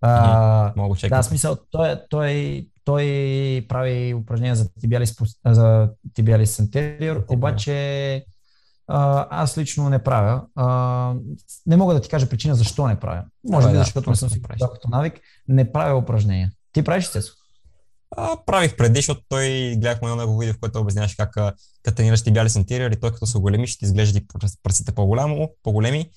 А, 0.00 0.72
Мога 0.76 0.96
да, 1.08 1.22
смисъл, 1.22 1.56
той, 1.70 1.96
той, 2.10 2.66
той 2.90 3.66
прави 3.68 4.14
упражнения 4.14 4.56
за 4.56 4.72
тибиалис, 4.80 5.16
за 5.46 5.90
тибиалис 6.14 6.60
антериор, 6.60 7.24
обаче 7.28 8.24
а, 8.86 9.26
аз 9.30 9.58
лично 9.58 9.88
не 9.88 10.02
правя. 10.02 10.42
А, 10.54 11.14
не 11.66 11.76
мога 11.76 11.94
да 11.94 12.00
ти 12.00 12.08
кажа 12.08 12.28
причина 12.28 12.54
защо 12.54 12.88
не 12.88 13.00
правя. 13.00 13.24
Може 13.50 13.68
би, 13.68 13.72
да, 13.72 13.78
защото 13.78 14.10
не 14.10 14.16
съм 14.16 14.30
си 14.30 14.42
като 14.42 14.88
навик. 14.90 15.20
Не 15.48 15.72
правя 15.72 15.98
упражнения. 15.98 16.50
Ти 16.72 16.84
правиш 16.84 17.06
се? 17.06 17.22
А, 18.16 18.36
правих 18.46 18.76
преди, 18.76 18.98
защото 18.98 19.20
той 19.28 19.74
гледахме 19.76 20.08
едно 20.08 20.16
много 20.16 20.38
видео, 20.38 20.54
в 20.54 20.60
което 20.60 20.80
обясняваш 20.80 21.14
как 21.14 21.32
като 21.82 21.96
тренираш 21.96 22.22
ти 22.22 22.32
бяли 22.32 22.50
сантириер 22.50 22.90
и 22.90 23.00
той 23.00 23.12
като 23.12 23.26
са 23.26 23.38
големи, 23.38 23.66
ще 23.66 23.84
изглежда 23.84 24.18
и 24.18 24.26
пръстите 24.62 24.92
по-голямо, 24.92 25.50
по-големи. 25.62 26.10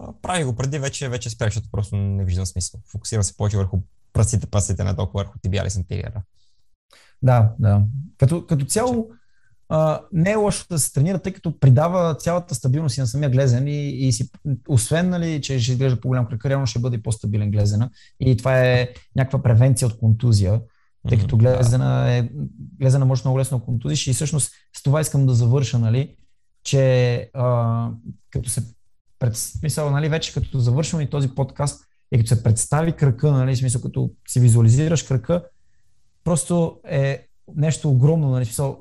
А, 0.00 0.12
правих 0.22 0.46
го 0.46 0.56
преди, 0.56 0.78
вече, 0.78 1.08
вече 1.08 1.30
спрях, 1.30 1.48
защото 1.48 1.68
просто 1.72 1.96
не 1.96 2.24
виждам 2.24 2.46
смисъл. 2.46 2.80
Фокусирам 2.92 3.22
се 3.22 3.36
повече 3.36 3.56
върху 3.56 3.78
пръстите, 4.16 4.46
пръстите, 4.46 4.94
толкова 4.96 5.24
върху 5.24 5.38
ти 5.42 5.48
бяли 5.48 5.70
сантириера. 5.70 6.22
Да, 7.22 7.52
да. 7.58 7.82
Като, 8.18 8.46
като 8.46 8.64
цяло, 8.64 9.10
а, 9.68 10.00
не 10.12 10.30
е 10.30 10.36
лошо 10.36 10.66
да 10.70 10.78
се 10.78 10.92
тренира, 10.92 11.18
тъй 11.18 11.32
като 11.32 11.58
придава 11.58 12.14
цялата 12.14 12.54
стабилност 12.54 12.96
и 12.96 13.00
на 13.00 13.06
самия 13.06 13.30
глезен 13.30 13.68
и, 13.68 13.88
и 13.88 14.12
си, 14.12 14.30
освен, 14.68 15.08
нали, 15.08 15.42
че 15.42 15.58
ще 15.58 15.72
изглежда 15.72 16.00
по-голям 16.00 16.26
кръг, 16.26 16.46
реално 16.46 16.66
ще 16.66 16.78
бъде 16.78 16.96
и 16.96 17.02
по-стабилен 17.02 17.50
глезена 17.50 17.90
и 18.20 18.36
това 18.36 18.60
е 18.60 18.88
някаква 19.16 19.42
превенция 19.42 19.88
от 19.88 19.98
контузия, 19.98 20.60
тъй 21.08 21.18
като 21.18 21.36
глезена, 21.36 22.12
е, 22.12 22.28
глезена 22.78 23.06
може 23.06 23.22
много 23.24 23.38
лесно 23.38 23.64
контузиш 23.64 24.06
и 24.06 24.12
всъщност 24.12 24.52
с 24.76 24.82
това 24.82 25.00
искам 25.00 25.26
да 25.26 25.34
завърша, 25.34 25.78
нали, 25.78 26.16
че 26.64 27.30
а, 27.34 27.90
като 28.30 28.50
се 28.50 28.62
пред, 29.18 29.36
смисъл, 29.36 29.90
нали, 29.90 30.08
вече 30.08 30.34
като 30.34 30.58
завършвам 30.58 31.02
и 31.02 31.10
този 31.10 31.28
подкаст 31.28 31.85
и 32.12 32.18
като 32.18 32.28
се 32.28 32.42
представи 32.42 32.92
кръка, 32.92 33.32
нали, 33.32 33.56
смисъл, 33.56 33.80
като 33.80 34.10
си 34.28 34.40
визуализираш 34.40 35.02
кръка, 35.02 35.44
просто 36.24 36.80
е 36.88 37.26
нещо 37.56 37.90
огромно, 37.90 38.30
нали, 38.30 38.44
смисъл, 38.44 38.80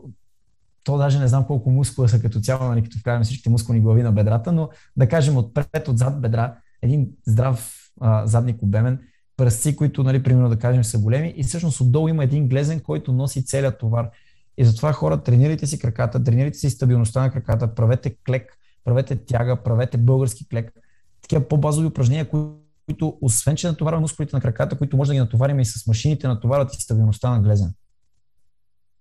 то 0.83 0.97
даже 0.97 1.19
не 1.19 1.27
знам 1.27 1.45
колко 1.45 1.71
мускула 1.71 2.09
са 2.09 2.21
като 2.21 2.39
цяло, 2.39 2.69
нали, 2.69 2.83
като 2.83 2.97
вкараме 2.99 3.23
всичките 3.23 3.49
мускулни 3.49 3.81
глави 3.81 4.03
на 4.03 4.11
бедрата, 4.11 4.51
но 4.51 4.69
да 4.97 5.07
кажем 5.07 5.37
отпред, 5.37 5.87
отзад 5.87 6.21
бедра, 6.21 6.57
един 6.81 7.07
здрав 7.27 7.75
а, 8.01 8.27
задник 8.27 8.61
обемен, 8.63 8.99
пръсци, 9.37 9.75
които, 9.75 10.03
нали, 10.03 10.23
примерно 10.23 10.49
да 10.49 10.59
кажем, 10.59 10.83
са 10.83 10.99
големи 10.99 11.33
и 11.37 11.43
всъщност 11.43 11.81
отдолу 11.81 12.07
има 12.07 12.23
един 12.23 12.47
глезен, 12.47 12.79
който 12.79 13.13
носи 13.13 13.45
целият 13.45 13.79
товар. 13.79 14.09
И 14.57 14.65
затова 14.65 14.93
хора, 14.93 15.23
тренирайте 15.23 15.67
си 15.67 15.79
краката, 15.79 16.23
тренирайте 16.23 16.57
си 16.57 16.69
стабилността 16.69 17.21
на 17.21 17.31
краката, 17.31 17.75
правете 17.75 18.15
клек, 18.25 18.57
правете 18.83 19.15
тяга, 19.15 19.63
правете 19.63 19.97
български 19.97 20.47
клек. 20.49 20.71
Такива 21.21 21.47
по-базови 21.47 21.87
упражнения, 21.87 22.29
които, 22.29 22.64
освен 23.21 23.55
че 23.55 23.67
натоварват 23.67 24.01
мускулите 24.01 24.35
на 24.35 24.41
краката, 24.41 24.77
които 24.77 24.97
може 24.97 25.07
да 25.07 25.13
ги 25.13 25.19
натоварим 25.19 25.59
и 25.59 25.65
с 25.65 25.87
машините, 25.87 26.27
натоварват 26.27 26.73
и 26.73 26.81
стабилността 26.81 27.29
на 27.29 27.39
глезен. 27.39 27.73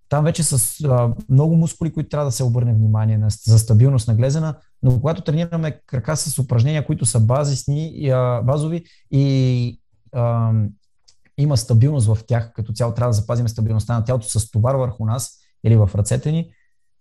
Там 0.08 0.24
вече 0.24 0.42
с 0.42 0.84
а, 0.84 1.14
много 1.28 1.56
мускули, 1.56 1.92
които 1.92 2.08
трябва 2.08 2.24
да 2.24 2.32
се 2.32 2.44
обърне 2.44 2.74
внимание 2.74 3.18
на, 3.18 3.30
за 3.30 3.58
стабилност 3.58 4.08
на 4.08 4.14
глезена, 4.14 4.54
но 4.82 4.90
когато 4.90 5.22
тренираме 5.22 5.80
крака 5.86 6.16
с 6.16 6.38
упражнения, 6.38 6.86
които 6.86 7.06
са 7.06 7.20
базисни, 7.20 7.88
и, 7.88 8.10
а, 8.10 8.42
базови 8.42 8.84
и 9.10 9.80
а, 10.12 10.52
има 11.38 11.56
стабилност 11.56 12.06
в 12.06 12.18
тях, 12.26 12.52
като 12.52 12.72
цяло 12.72 12.94
трябва 12.94 13.08
да 13.08 13.20
запазим 13.20 13.48
стабилността 13.48 13.94
на 13.94 14.04
тялото 14.04 14.28
с 14.28 14.50
товар 14.50 14.74
върху 14.74 15.04
нас 15.04 15.30
или 15.64 15.76
в 15.76 15.90
ръцете 15.94 16.32
ни, 16.32 16.50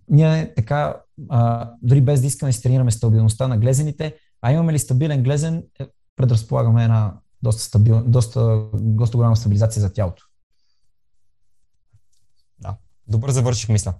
ние 0.09 0.53
така, 0.55 0.97
а, 1.29 1.71
дори 1.81 2.01
без 2.01 2.21
да 2.21 2.27
искаме, 2.27 2.53
си 2.53 2.61
тренираме 2.61 2.91
стабилността 2.91 3.47
на 3.47 3.57
глезените, 3.57 4.15
а 4.41 4.51
имаме 4.51 4.73
ли 4.73 4.79
стабилен 4.79 5.23
глезен, 5.23 5.63
е, 5.79 5.87
предразполагаме 6.15 6.83
една 6.83 7.13
доста, 7.43 7.63
стабил, 7.63 8.03
доста, 8.03 8.63
доста 8.73 9.17
голяма 9.17 9.35
стабилизация 9.35 9.81
за 9.81 9.93
тялото. 9.93 10.23
Добър 13.07 13.31
завърших, 13.31 13.69
мисля. 13.69 13.93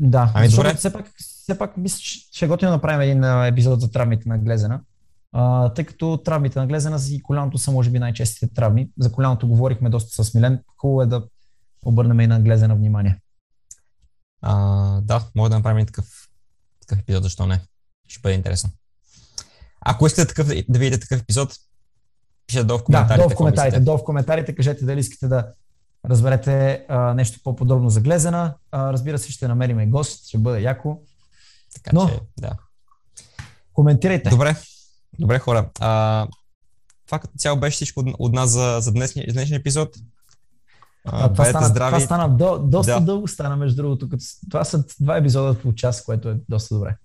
Да, 0.00 0.32
ами 0.34 0.46
защото 0.46 0.68
добре. 0.68 0.78
все 0.78 0.92
пак, 0.92 1.12
все 1.18 1.58
пак 1.58 1.76
мисля, 1.76 1.98
ще 2.32 2.46
готино 2.46 2.70
да 2.70 2.76
направим 2.76 3.00
един 3.00 3.24
епизод 3.24 3.80
за 3.80 3.90
травмите 3.90 4.28
на 4.28 4.38
глезена. 4.38 4.80
А, 5.32 5.72
тъй 5.74 5.84
като 5.84 6.22
травмите 6.24 6.58
на 6.58 6.66
глезена 6.66 6.98
и 7.10 7.22
коляното 7.22 7.58
са 7.58 7.72
може 7.72 7.90
би 7.90 7.98
най-честите 7.98 8.54
травми. 8.54 8.90
За 8.98 9.12
коляното 9.12 9.48
говорихме 9.48 9.90
доста 9.90 10.24
с 10.24 10.34
Милен. 10.34 10.62
Хубаво 10.76 11.02
е 11.02 11.06
да 11.06 11.26
обърнем 11.84 12.20
и 12.20 12.26
на 12.26 12.40
глезена 12.40 12.76
внимание. 12.76 13.20
А, 14.40 15.00
да, 15.00 15.26
може 15.36 15.50
да 15.50 15.56
направим 15.56 15.86
такъв, 15.86 16.28
такъв 16.80 16.98
епизод, 16.98 17.22
защо 17.22 17.46
не? 17.46 17.60
Ще 18.08 18.20
бъде 18.20 18.34
интересно. 18.34 18.70
Ако 19.84 20.06
искате 20.06 20.28
такъв, 20.28 20.46
да 20.68 20.78
видите 20.78 21.00
такъв 21.00 21.20
епизод, 21.20 21.54
пишете 22.46 22.64
долу 22.64 22.78
в 22.78 22.84
коментарите. 22.84 23.14
Да, 23.16 23.22
долу 23.22 23.30
в 23.30 23.34
коментарите, 23.34 23.80
долу 23.80 23.98
в 23.98 24.04
коментарите, 24.04 24.54
кажете 24.54 24.84
дали 24.84 25.00
искате 25.00 25.28
да 25.28 25.46
разберете 26.10 26.84
а, 26.88 27.14
нещо 27.14 27.40
по-подробно 27.44 27.90
за 27.90 28.00
Глезена. 28.00 28.54
А, 28.72 28.92
разбира 28.92 29.18
се, 29.18 29.32
ще 29.32 29.48
намерим 29.48 29.80
и 29.80 29.86
гост, 29.86 30.28
ще 30.28 30.38
бъде 30.38 30.60
яко. 30.60 30.98
Така 31.74 31.90
Но, 31.94 32.08
че, 32.08 32.20
да. 32.38 32.50
Коментирайте. 33.72 34.30
Добре, 34.30 34.56
добре 35.18 35.38
хора. 35.38 35.70
А, 35.80 36.26
това 37.06 37.18
като 37.18 37.34
цяло 37.38 37.60
беше 37.60 37.74
всичко 37.74 38.00
от, 38.00 38.06
от 38.18 38.32
нас 38.32 38.50
за, 38.50 38.78
за 38.80 38.92
днешния, 38.92 39.32
днешния 39.32 39.58
епизод. 39.58 39.96
А, 41.04 41.32
това, 41.32 41.44
стана, 41.44 41.66
здрави. 41.66 41.94
това 41.94 42.00
стана 42.00 42.36
до, 42.36 42.58
доста 42.58 42.92
да. 42.92 43.00
дълго 43.00 43.28
стана, 43.28 43.56
между 43.56 43.76
другото. 43.82 44.08
Като, 44.08 44.24
това 44.50 44.64
са 44.64 44.84
два 45.00 45.16
епизода 45.16 45.58
по 45.58 45.74
час, 45.74 46.04
което 46.04 46.28
е 46.28 46.36
доста 46.48 46.74
добре. 46.74 46.96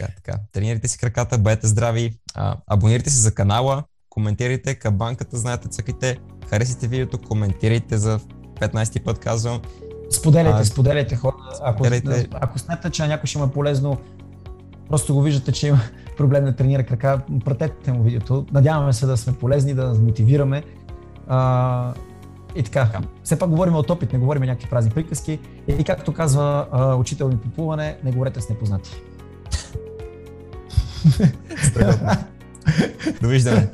Така, 0.00 0.12
така. 0.24 0.38
Тренирайте 0.52 0.88
си 0.88 0.98
краката, 0.98 1.38
бъдете 1.38 1.66
здрави, 1.66 2.12
а, 2.34 2.56
абонирайте 2.66 3.10
се 3.10 3.20
за 3.20 3.34
канала, 3.34 3.84
коментирайте, 4.08 4.74
кабанката, 4.74 5.36
знаете, 5.36 5.68
цъкайте, 5.68 6.18
харесайте 6.48 6.88
видеото, 6.88 7.18
коментирайте 7.18 7.98
за 7.98 8.20
15 8.60 9.04
път 9.04 9.18
казвам. 9.18 9.60
Споделяйте, 10.10 10.58
а, 10.60 10.64
споделяйте 10.64 11.16
хора. 11.16 11.34
Ако, 11.62 11.84
споделяйте. 11.84 12.28
ако 12.32 12.58
смятате, 12.58 12.90
че 12.90 13.02
на 13.02 13.08
някой 13.08 13.26
ще 13.26 13.38
има 13.38 13.48
полезно, 13.48 13.98
просто 14.88 15.14
го 15.14 15.22
виждате, 15.22 15.52
че 15.52 15.68
има 15.68 15.80
проблем 16.16 16.44
да 16.44 16.56
тренира 16.56 16.86
крака, 16.86 17.20
пратете 17.44 17.92
му 17.92 18.02
видеото. 18.02 18.46
Надяваме 18.52 18.92
се 18.92 19.06
да 19.06 19.16
сме 19.16 19.32
полезни, 19.32 19.74
да 19.74 19.94
мотивираме. 19.94 20.62
А, 21.28 21.94
и 22.54 22.62
така, 22.62 23.00
все 23.24 23.38
пак 23.38 23.50
говорим 23.50 23.74
от 23.74 23.90
опит, 23.90 24.12
не 24.12 24.18
говорим 24.18 24.42
някакви 24.42 24.70
празни 24.70 24.90
приказки. 24.90 25.38
И 25.68 25.84
както 25.84 26.14
казва 26.14 26.66
а, 26.72 26.94
учител 26.94 27.28
ми 27.28 27.36
по 27.36 27.48
плуване, 27.48 27.98
не 28.04 28.12
говорете 28.12 28.40
с 28.40 28.48
непознати. 28.48 29.02
Tá 31.74 32.26
Luiz 33.22 33.44
Dano. 33.44 33.70